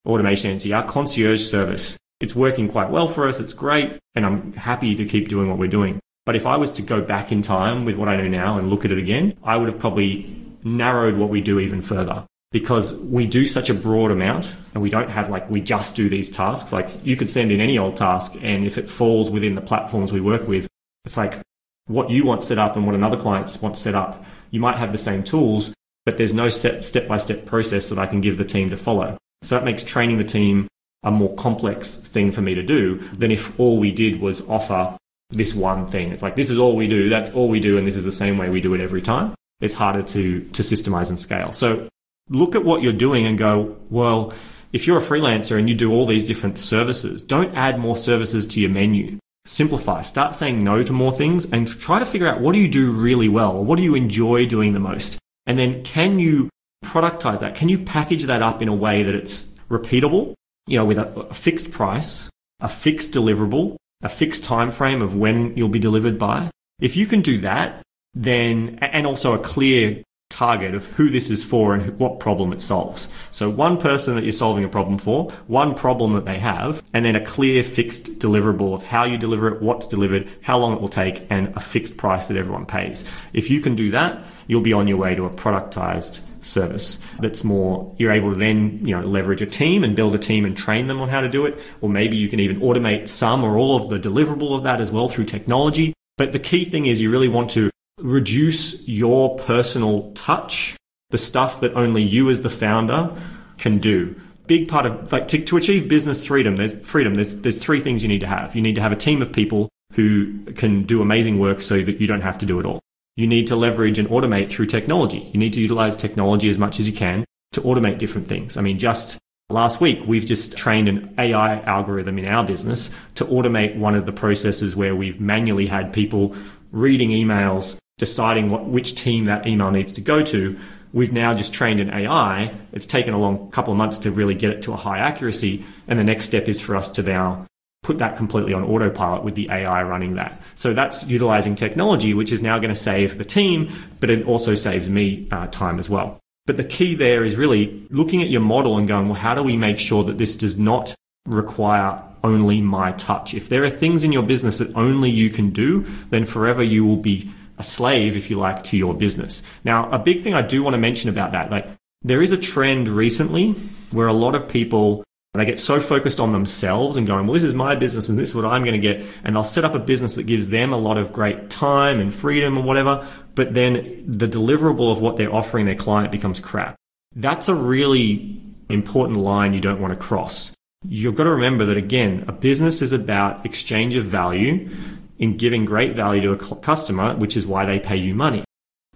automation 0.07 0.51
agency, 0.51 0.73
our 0.73 0.85
concierge 0.85 1.45
service, 1.45 1.97
it's 2.21 2.35
working 2.37 2.69
quite 2.69 2.91
well 2.91 3.09
for 3.09 3.29
us. 3.29 3.41
It's 3.41 3.53
great. 3.53 3.99
And 4.15 4.25
I'm 4.27 4.53
happy 4.53 4.95
to 4.95 5.05
keep 5.05 5.29
doing 5.29 5.49
what 5.49 5.59
we're 5.59 5.69
doing. 5.69 6.01
But 6.27 6.37
if 6.37 6.47
I 6.47 6.57
was 6.57 6.71
to 6.73 6.83
go 6.83 7.01
back 7.01 7.33
in 7.33 7.43
time 7.43 7.85
with 7.85 7.97
what 7.97 8.09
I 8.09 8.17
know 8.17 8.29
now 8.29 8.59
and 8.59 8.71
look 8.71 8.85
at 8.85 8.93
it 8.93 8.99
again, 8.99 9.35
I 9.43 9.57
would 9.57 9.69
have 9.69 9.79
probably 9.79 10.48
narrowed 10.65 11.17
what 11.17 11.29
we 11.29 11.41
do 11.41 11.61
even 11.61 11.83
further. 11.83 12.25
Because 12.51 12.95
we 12.95 13.27
do 13.27 13.47
such 13.47 13.69
a 13.69 13.75
broad 13.75 14.11
amount 14.11 14.55
and 14.73 14.83
we 14.83 14.89
don't 14.89 15.11
have 15.11 15.29
like 15.29 15.51
we 15.51 15.61
just 15.61 15.95
do 15.95 16.09
these 16.09 16.31
tasks. 16.31 16.73
Like 16.73 16.89
you 17.05 17.17
could 17.17 17.29
send 17.29 17.53
in 17.53 17.61
any 17.61 17.77
old 17.77 17.97
task 17.97 18.37
and 18.41 18.67
if 18.67 18.79
it 18.79 18.89
falls 18.89 19.31
within 19.31 19.55
the 19.55 19.61
platforms 19.61 20.13
we 20.13 20.21
work 20.21 20.49
with 20.49 20.67
it's 21.05 21.17
like 21.17 21.39
what 21.87 22.11
you 22.11 22.25
want 22.25 22.45
set 22.45 22.59
up 22.59 22.77
and 22.77 22.87
what 22.87 22.95
another 22.95 23.17
client 23.17 23.57
wants 23.63 23.81
set 23.81 23.95
up 23.95 24.25
you 24.51 24.61
might 24.61 24.79
have 24.79 24.93
the 24.93 24.99
same 24.99 25.23
tools 25.23 25.73
but 26.05 26.17
there's 26.17 26.33
no 26.33 26.49
step 26.49 27.07
by 27.07 27.19
step 27.19 27.45
process 27.45 27.91
that 27.91 27.99
I 27.99 28.07
can 28.07 28.23
give 28.23 28.39
the 28.39 28.45
team 28.45 28.71
to 28.71 28.79
follow. 28.79 29.19
So 29.43 29.55
that 29.55 29.65
makes 29.65 29.83
training 29.83 30.17
the 30.17 30.25
team 30.25 30.67
a 31.03 31.11
more 31.11 31.35
complex 31.37 31.97
thing 31.99 32.33
for 32.33 32.41
me 32.41 32.55
to 32.55 32.63
do 32.63 32.99
than 33.13 33.31
if 33.31 33.59
all 33.61 33.79
we 33.79 33.91
did 33.91 34.21
was 34.21 34.41
offer 34.49 34.97
this 35.29 35.55
one 35.55 35.87
thing. 35.87 36.11
It's 36.11 36.23
like 36.23 36.35
this 36.35 36.49
is 36.49 36.59
all 36.59 36.75
we 36.77 36.89
do 36.89 37.11
that's 37.11 37.31
all 37.33 37.49
we 37.49 37.61
do 37.61 37.77
and 37.77 37.87
this 37.87 37.95
is 37.95 38.05
the 38.05 38.13
same 38.13 38.39
way 38.39 38.49
we 38.49 38.63
do 38.63 38.73
it 38.73 38.81
every 38.81 39.03
time 39.03 39.35
it's 39.61 39.75
harder 39.75 40.03
to, 40.03 40.41
to 40.41 40.63
systemize 40.63 41.09
and 41.09 41.19
scale. 41.19 41.53
So 41.53 41.89
look 42.29 42.55
at 42.55 42.65
what 42.65 42.83
you're 42.83 42.93
doing 42.93 43.27
and 43.27 43.39
go, 43.39 43.77
well, 43.91 44.33
if 44.73 44.87
you're 44.87 44.99
a 44.99 45.03
freelancer 45.03 45.59
and 45.59 45.69
you 45.69 45.75
do 45.75 45.93
all 45.93 46.07
these 46.07 46.25
different 46.25 46.59
services, 46.59 47.23
don't 47.23 47.55
add 47.57 47.79
more 47.79 47.97
services 47.97 48.47
to 48.49 48.61
your 48.61 48.71
menu. 48.71 49.19
Simplify. 49.47 50.03
Start 50.03 50.35
saying 50.35 50.63
no 50.63 50.83
to 50.83 50.93
more 50.93 51.13
things 51.13 51.47
and 51.51 51.67
try 51.67 51.99
to 51.99 52.07
figure 52.07 52.29
out 52.29 52.41
what 52.41 52.53
do 52.53 52.59
you 52.59 52.69
do 52.69 52.93
really 52.93 53.29
well 53.29 53.65
what 53.65 53.77
do 53.77 53.83
you 53.83 53.95
enjoy 53.95 54.45
doing 54.47 54.75
the 54.75 54.81
most? 54.81 55.19
And 55.47 55.59
then 55.59 55.83
can 55.85 56.19
you 56.19 56.51
productize 56.85 57.41
that? 57.41 57.55
Can 57.55 57.69
you 57.69 57.79
package 57.79 58.25
that 58.25 58.43
up 58.43 58.61
in 58.61 58.69
a 58.69 58.75
way 58.75 59.03
that 59.03 59.15
it's 59.15 59.45
repeatable, 59.71 60.35
you 60.67 60.79
know, 60.79 60.85
with 60.85 60.99
a, 60.99 61.09
a 61.21 61.35
fixed 61.35 61.71
price, 61.71 62.29
a 62.61 62.69
fixed 62.69 63.13
deliverable, 63.13 63.77
a 64.03 64.09
fixed 64.09 64.45
time 64.45 64.71
frame 64.71 65.01
of 65.01 65.15
when 65.15 65.57
you'll 65.57 65.69
be 65.69 65.79
delivered 65.79 66.19
by? 66.19 66.51
If 66.79 66.95
you 66.95 67.07
can 67.07 67.23
do 67.23 67.39
that, 67.41 67.83
then, 68.15 68.79
and 68.81 69.07
also 69.07 69.35
a 69.35 69.39
clear 69.39 70.03
target 70.31 70.75
of 70.75 70.85
who 70.85 71.11
this 71.11 71.31
is 71.31 71.43
for 71.43 71.75
and 71.75 71.99
what 71.99 72.21
problem 72.21 72.53
it 72.53 72.61
solves. 72.61 73.09
So 73.31 73.49
one 73.49 73.79
person 73.79 74.15
that 74.15 74.25
you're 74.25 74.33
solving 74.33 74.65
a 74.65 74.69
problem 74.69 74.99
for, 74.99 75.31
one 75.47 75.75
problem 75.75 76.13
that 76.13 76.27
they 76.27 76.39
have, 76.39 76.83
and 76.93 77.05
then 77.05 77.17
a 77.17 77.25
clear 77.25 77.65
fixed 77.65 78.19
deliverable 78.19 78.75
of 78.75 78.83
how 78.83 79.05
you 79.05 79.17
deliver 79.17 79.49
it, 79.49 79.63
what's 79.63 79.89
delivered, 79.89 80.29
how 80.43 80.59
long 80.59 80.75
it 80.75 80.81
will 80.81 80.89
take, 80.89 81.27
and 81.31 81.49
a 81.57 81.61
fixed 81.61 81.97
price 81.97 82.29
that 82.29 82.37
everyone 82.37 82.67
pays. 82.67 83.05
If 83.33 83.51
you 83.51 83.61
can 83.61 83.75
do 83.75 83.91
that, 83.93 84.23
you'll 84.47 84.61
be 84.61 84.73
on 84.73 84.87
your 84.87 84.99
way 84.99 85.15
to 85.15 85.25
a 85.25 85.31
productized 85.31 86.21
service 86.41 86.99
that's 87.19 87.43
more 87.43 87.93
you're 87.99 88.13
able 88.13 88.33
to 88.33 88.39
then 88.39 88.79
you 88.87 88.95
know 88.95 89.03
leverage 89.03 89.43
a 89.43 89.47
team 89.47 89.83
and 89.83 89.97
build 89.97 90.15
a 90.15 90.19
team 90.19 90.45
and 90.45 90.57
train 90.57 90.87
them 90.87 91.01
on 91.01 91.09
how 91.09 91.21
to 91.21 91.29
do 91.29 91.45
it 91.45 91.59
or 91.81 91.89
maybe 91.89 92.17
you 92.17 92.29
can 92.29 92.39
even 92.39 92.61
automate 92.61 93.09
some 93.09 93.43
or 93.43 93.59
all 93.59 93.77
of 93.77 93.91
the 93.91 93.99
deliverable 93.99 94.57
of 94.57 94.63
that 94.63 94.81
as 94.81 94.91
well 94.91 95.09
through 95.09 95.25
technology 95.25 95.93
but 96.17 96.33
the 96.33 96.39
key 96.39 96.65
thing 96.65 96.87
is 96.87 97.01
you 97.01 97.11
really 97.11 97.29
want 97.29 97.51
to 97.51 97.71
reduce 97.99 98.87
your 98.89 99.37
personal 99.39 100.13
touch, 100.13 100.77
the 101.11 101.19
stuff 101.19 101.61
that 101.61 101.75
only 101.75 102.03
you 102.03 102.31
as 102.31 102.43
the 102.43 102.51
founder 102.51 103.17
can 103.59 103.79
do. 103.79 104.15
Big 104.47 104.69
part 104.69 104.87
of 104.87 105.13
like 105.13 105.29
to, 105.29 105.39
to 105.45 105.57
achieve 105.57 105.89
business 105.89 106.27
freedom, 106.27 106.57
there's 106.57 106.75
freedom, 106.77 107.15
there's 107.15 107.37
there's 107.37 107.59
three 107.59 107.81
things 107.81 108.03
you 108.03 108.09
need 108.09 108.21
to 108.21 108.27
have. 108.27 108.57
You 108.57 108.63
need 108.63 108.77
to 108.77 108.81
have 108.81 108.93
a 108.93 108.97
team 108.97 109.21
of 109.21 109.33
people 109.33 109.69
who 109.93 110.45
can 110.53 110.85
do 110.85 111.03
amazing 111.03 111.39
work 111.39 111.61
so 111.61 111.83
that 111.83 112.01
you 112.01 112.07
don't 112.07 112.23
have 112.23 112.39
to 112.39 112.47
do 112.47 112.59
it 112.61 112.67
all. 112.67 112.81
You 113.17 113.27
need 113.27 113.49
to 113.49 113.57
leverage 113.57 113.99
and 113.99 114.09
automate 114.09 114.49
through 114.49 114.67
technology. 114.67 115.29
You 115.33 115.41
need 115.41 115.53
to 115.55 115.61
utilize 115.61 115.97
technology 115.97 116.49
as 116.49 116.57
much 116.57 116.79
as 116.79 116.87
you 116.87 116.93
can 116.93 117.25
to 117.53 117.61
automate 117.63 117.99
different 117.99 118.29
things. 118.29 118.57
I 118.57 118.61
mean, 118.61 118.79
just 118.79 119.19
last 119.51 119.81
week, 119.81 120.01
we've 120.07 120.25
just 120.25 120.57
trained 120.57 120.89
an 120.89 121.15
AI 121.19 121.61
algorithm 121.63 122.19
in 122.19 122.27
our 122.27 122.45
business 122.45 122.91
to 123.17 123.25
automate 123.25 123.77
one 123.77 123.95
of 123.95 124.07
the 124.07 124.13
processes 124.13 124.77
where 124.77 124.95
we've 124.95 125.21
manually 125.21 125.67
had 125.67 125.93
people 125.93 126.37
reading 126.71 127.11
emails 127.11 127.79
deciding 127.99 128.51
what 128.51 128.65
which 128.65 128.95
team 128.95 129.27
that 129.27 129.47
email 129.47 129.71
needs 129.71 129.93
to 129.93 130.01
go 130.01 130.23
to. 130.23 130.59
We've 130.93 131.13
now 131.13 131.35
just 131.35 131.53
trained 131.53 131.81
an 131.81 131.91
AI. 131.91 132.55
It's 132.73 132.87
taken 132.87 133.13
a 133.13 133.19
long 133.19 133.51
couple 133.51 133.73
of 133.73 133.77
months 133.77 133.99
to 133.99 134.11
really 134.11 134.35
get 134.35 134.51
it 134.51 134.63
to 134.63 134.73
a 134.73 134.77
high 134.77 134.99
accuracy. 134.99 135.65
And 135.87 135.99
the 135.99 136.05
next 136.05 136.25
step 136.25 136.49
is 136.49 136.61
for 136.61 136.75
us 136.75 136.91
to 136.93 137.03
now 137.03 137.47
put 137.83 137.99
that 137.99 138.17
completely 138.17 138.53
on 138.55 138.65
autopilot 138.65 139.23
with 139.23 139.35
the 139.35 139.49
AI 139.51 139.83
running 139.83 140.15
that. 140.15 140.43
So 140.55 140.73
that's 140.73 141.07
utilizing 141.07 141.55
technology, 141.55 142.15
which 142.15 142.33
is 142.33 142.43
now 142.43 142.59
going 142.59 142.75
to 142.75 142.81
save 142.81 143.19
the 143.19 143.25
team, 143.25 143.71
but 144.01 144.11
it 144.11 144.27
also 144.27 144.55
saves 144.55 144.89
me 144.89 145.29
uh, 145.31 145.47
time 145.49 145.79
as 145.79 145.89
well. 145.89 146.19
But 146.47 146.57
the 146.57 146.65
key 146.65 146.95
there 146.95 147.25
is 147.25 147.37
really 147.37 147.87
looking 147.91 148.23
at 148.23 148.31
your 148.31 148.41
model 148.41 148.79
and 148.79 148.89
going, 148.89 149.07
well, 149.07 149.19
how 149.19 149.35
do 149.35 149.43
we 149.43 149.57
make 149.57 149.79
sure 149.79 150.03
that 150.05 150.19
this 150.19 150.35
does 150.35 150.59
not 150.59 150.95
require 151.27 152.03
only 152.25 152.61
my 152.61 152.93
touch? 152.93 153.35
If 153.35 153.49
there 153.49 153.65
are 153.65 153.71
things 153.71 154.03
in 154.03 154.13
your 154.13 154.23
business 154.23 154.59
that 154.59 154.75
only 154.75 155.11
you 155.11 155.31
can 155.31 155.51
do, 155.51 155.87
then 156.11 156.25
forever 156.25 156.63
you 156.63 156.85
will 156.85 156.97
be 156.97 157.31
a 157.59 157.63
slave, 157.63 158.17
if 158.17 158.31
you 158.31 158.39
like, 158.39 158.65
to 158.65 158.77
your 158.77 158.95
business. 158.95 159.43
Now, 159.65 159.91
a 159.91 159.99
big 159.99 160.23
thing 160.23 160.35
I 160.35 160.43
do 160.43 160.63
want 160.63 160.75
to 160.75 160.79
mention 160.79 161.11
about 161.11 161.33
that, 161.33 161.51
like 161.51 161.69
there 162.03 162.23
is 162.23 162.33
a 162.33 162.39
trend 162.39 162.89
recently 162.89 163.53
where 163.91 164.07
a 164.07 164.13
lot 164.13 164.35
of 164.35 164.49
people 164.49 165.05
they 165.35 165.45
get 165.45 165.59
so 165.59 165.79
focused 165.79 166.21
on 166.21 166.33
themselves 166.33 166.97
and 166.97 167.07
going, 167.07 167.27
well, 167.27 167.35
this 167.35 167.45
is 167.45 167.55
my 167.55 167.77
business 167.77 168.09
and 168.09 168.19
this 168.19 168.31
is 168.31 168.35
what 168.35 168.45
I'm 168.45 168.65
going 168.65 168.81
to 168.81 168.95
get. 168.95 169.07
And 169.23 169.37
they'll 169.37 169.45
set 169.45 169.65
up 169.65 169.75
a 169.75 169.79
business 169.79 170.15
that 170.17 170.25
gives 170.25 170.49
them 170.49 170.73
a 170.73 170.79
lot 170.79 170.99
of 170.99 171.13
great 171.13 171.51
time 171.51 172.01
and 172.01 172.13
freedom 172.13 172.57
and 172.57 172.67
whatever. 172.67 173.07
But 173.35 173.55
then 173.55 174.05
the 174.07 174.27
deliverable 174.27 174.91
of 174.91 175.01
what 175.01 175.17
they're 175.17 175.33
offering 175.33 175.67
their 175.67 175.77
client 175.77 176.11
becomes 176.11 176.41
crap. 176.41 176.77
That's 177.15 177.49
a 177.49 177.55
really 177.55 178.41
important 178.69 179.19
line 179.19 179.55
you 179.55 179.61
don't 179.61 179.81
want 179.81 179.93
to 179.93 179.99
cross. 179.99 180.55
You've 180.89 181.15
got 181.15 181.25
to 181.25 181.31
remember 181.31 181.67
that 181.67 181.77
again, 181.77 182.25
a 182.27 182.33
business 182.33 182.83
is 182.83 182.93
about 182.93 183.45
exchange 183.45 183.97
of 183.97 184.07
value 184.07 184.71
in 185.19 185.37
giving 185.37 185.65
great 185.65 185.95
value 185.97 186.21
to 186.23 186.31
a 186.31 186.57
customer, 186.57 187.17
which 187.17 187.37
is 187.37 187.47
why 187.47 187.65
they 187.65 187.79
pay 187.79 187.97
you 187.97 188.15
money. 188.15 188.45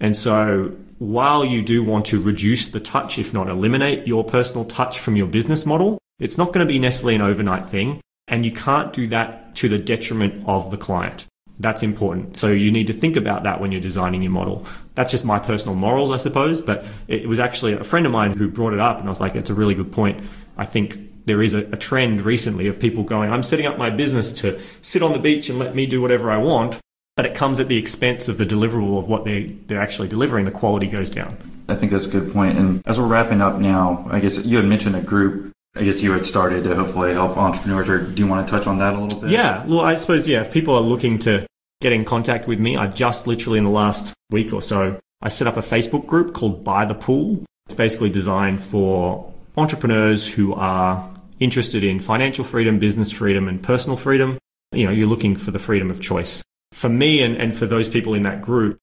And 0.01 0.17
so 0.17 0.75
while 0.99 1.45
you 1.45 1.63
do 1.63 1.83
want 1.83 2.07
to 2.07 2.21
reduce 2.21 2.69
the 2.69 2.81
touch, 2.81 3.19
if 3.19 3.33
not 3.33 3.49
eliminate 3.49 4.07
your 4.07 4.25
personal 4.25 4.65
touch 4.65 4.99
from 4.99 5.17
your 5.17 5.27
business 5.27 5.67
model, 5.67 5.99
it's 6.19 6.39
not 6.39 6.53
going 6.53 6.67
to 6.67 6.73
be 6.73 6.79
necessarily 6.79 7.17
an 7.17 7.23
overnight 7.23 7.67
thing. 7.67 8.01
And 8.29 8.45
you 8.45 8.53
can't 8.53 8.93
do 8.93 9.09
that 9.09 9.55
to 9.57 9.69
the 9.69 9.79
detriment 9.79 10.45
of 10.47 10.71
the 10.71 10.77
client. 10.77 11.27
That's 11.59 11.83
important. 11.83 12.37
So 12.37 12.49
you 12.49 12.73
need 12.73 12.87
to 12.87 12.93
think 12.93 13.17
about 13.17 13.43
that 13.43 13.61
when 13.61 13.73
you're 13.73 13.81
designing 13.81 14.23
your 14.23 14.33
model. 14.33 14.67
That's 14.95 15.11
just 15.11 15.25
my 15.25 15.39
personal 15.39 15.75
morals, 15.75 16.11
I 16.11 16.17
suppose. 16.17 16.61
But 16.61 16.85
it 17.09 17.29
was 17.29 17.39
actually 17.39 17.75
a 17.75 17.85
friend 17.85 18.07
of 18.07 18.13
mine 18.13 18.37
who 18.37 18.49
brought 18.49 18.73
it 18.73 18.81
up, 18.81 18.99
and 18.99 19.07
I 19.07 19.11
was 19.11 19.21
like, 19.21 19.35
it's 19.35 19.51
a 19.51 19.55
really 19.55 19.75
good 19.75 19.93
point. 19.93 20.25
I 20.57 20.65
think 20.65 20.99
there 21.25 21.43
is 21.43 21.55
a, 21.55 21.61
a, 21.73 21.77
trend 21.77 22.23
recently 22.23 22.67
of 22.67 22.79
people 22.79 23.05
going, 23.05 23.31
I'm 23.31 23.43
setting 23.43 23.67
up 23.67 23.79
my 23.79 23.91
business 23.91 24.33
to 24.35 24.61
sit 24.83 25.03
on 25.03 25.13
the 25.13 25.19
beach 25.19 25.49
and 25.49 25.59
let 25.59 25.75
me 25.75 25.87
do 25.87 26.01
whatever 26.01 26.31
I 26.31 26.39
want, 26.39 26.81
but 27.17 27.27
it 27.27 27.35
comes 27.35 27.61
at 27.61 27.69
the 27.69 27.77
expense 27.77 28.29
of 28.29 28.39
the 28.39 28.47
deliverable 28.47 28.99
of 28.99 29.09
what 29.09 29.25
they, 29.25 29.45
they're 29.67 29.81
actually 29.81 30.09
delivering. 30.09 30.45
The 30.45 30.51
quality 30.51 30.87
goes 30.87 31.11
down. 31.11 31.37
I 31.69 31.77
think 31.77 31.93
that's 31.93 32.07
a 32.07 32.11
good 32.11 32.33
point. 32.33 32.59
And 32.59 32.83
as 32.87 32.99
we're 32.99 33.07
wrapping 33.07 33.41
up 33.41 33.59
now, 33.59 34.07
I 34.11 34.21
guess 34.21 34.39
you 34.39 34.57
had 34.57 34.67
mentioned 34.67 34.97
a 34.97 35.01
group. 35.01 35.53
I 35.75 35.85
guess 35.85 36.03
you 36.03 36.13
had 36.13 36.27
started 36.27 36.65
to 36.65 36.75
hopefully 36.75 37.13
help 37.13 37.37
entrepreneurs. 37.37 37.89
Or 37.89 37.99
do 37.99 38.23
you 38.23 38.29
want 38.29 38.47
to 38.47 38.51
touch 38.51 38.67
on 38.67 38.79
that 38.79 38.95
a 38.95 39.01
little 39.01 39.21
bit? 39.21 39.31
Yeah. 39.31 39.65
Well, 39.65 39.81
I 39.81 39.95
suppose, 39.95 40.29
yeah, 40.29 40.43
if 40.43 40.53
people 40.53 40.75
are 40.75 40.83
looking 40.83 41.19
to 41.21 41.47
get 41.81 41.93
in 41.93 42.05
contact 42.05 42.47
with 42.47 42.61
me, 42.61 42.77
I 42.77 42.89
just 42.89 43.27
literally 43.27 43.59
in 43.59 43.65
the 43.65 43.71
last 43.71 44.13
week 44.31 44.53
or 44.53 44.61
so, 44.61 44.99
I 45.23 45.29
set 45.29 45.47
up 45.47 45.57
a 45.57 45.63
Facebook 45.63 46.07
group 46.07 46.35
called 46.35 46.65
By 46.65 46.85
the 46.85 46.95
Pool. 46.95 47.45
It's 47.67 47.75
basically 47.75 48.11
designed 48.11 48.63
for 48.63 49.33
entrepreneurs 49.57 50.27
who 50.27 50.55
are 50.55 51.09
interested 51.43 51.85
in 51.85 52.01
financial 52.01 52.45
freedom, 52.45 52.79
business 52.79 53.13
freedom, 53.13 53.49
and 53.49 53.63
personal 53.63 53.97
freedom, 53.97 54.39
you 54.73 54.85
know, 54.87 54.93
you're 54.93 55.07
looking 55.07 55.37
for 55.37 55.51
the 55.51 55.59
freedom 55.59 55.91
of 55.91 56.01
choice. 56.01 56.43
For 56.73 56.89
me 56.89 57.23
and, 57.23 57.37
and 57.37 57.57
for 57.57 57.67
those 57.67 57.89
people 57.89 58.15
in 58.15 58.23
that 58.23 58.43
group, 58.43 58.79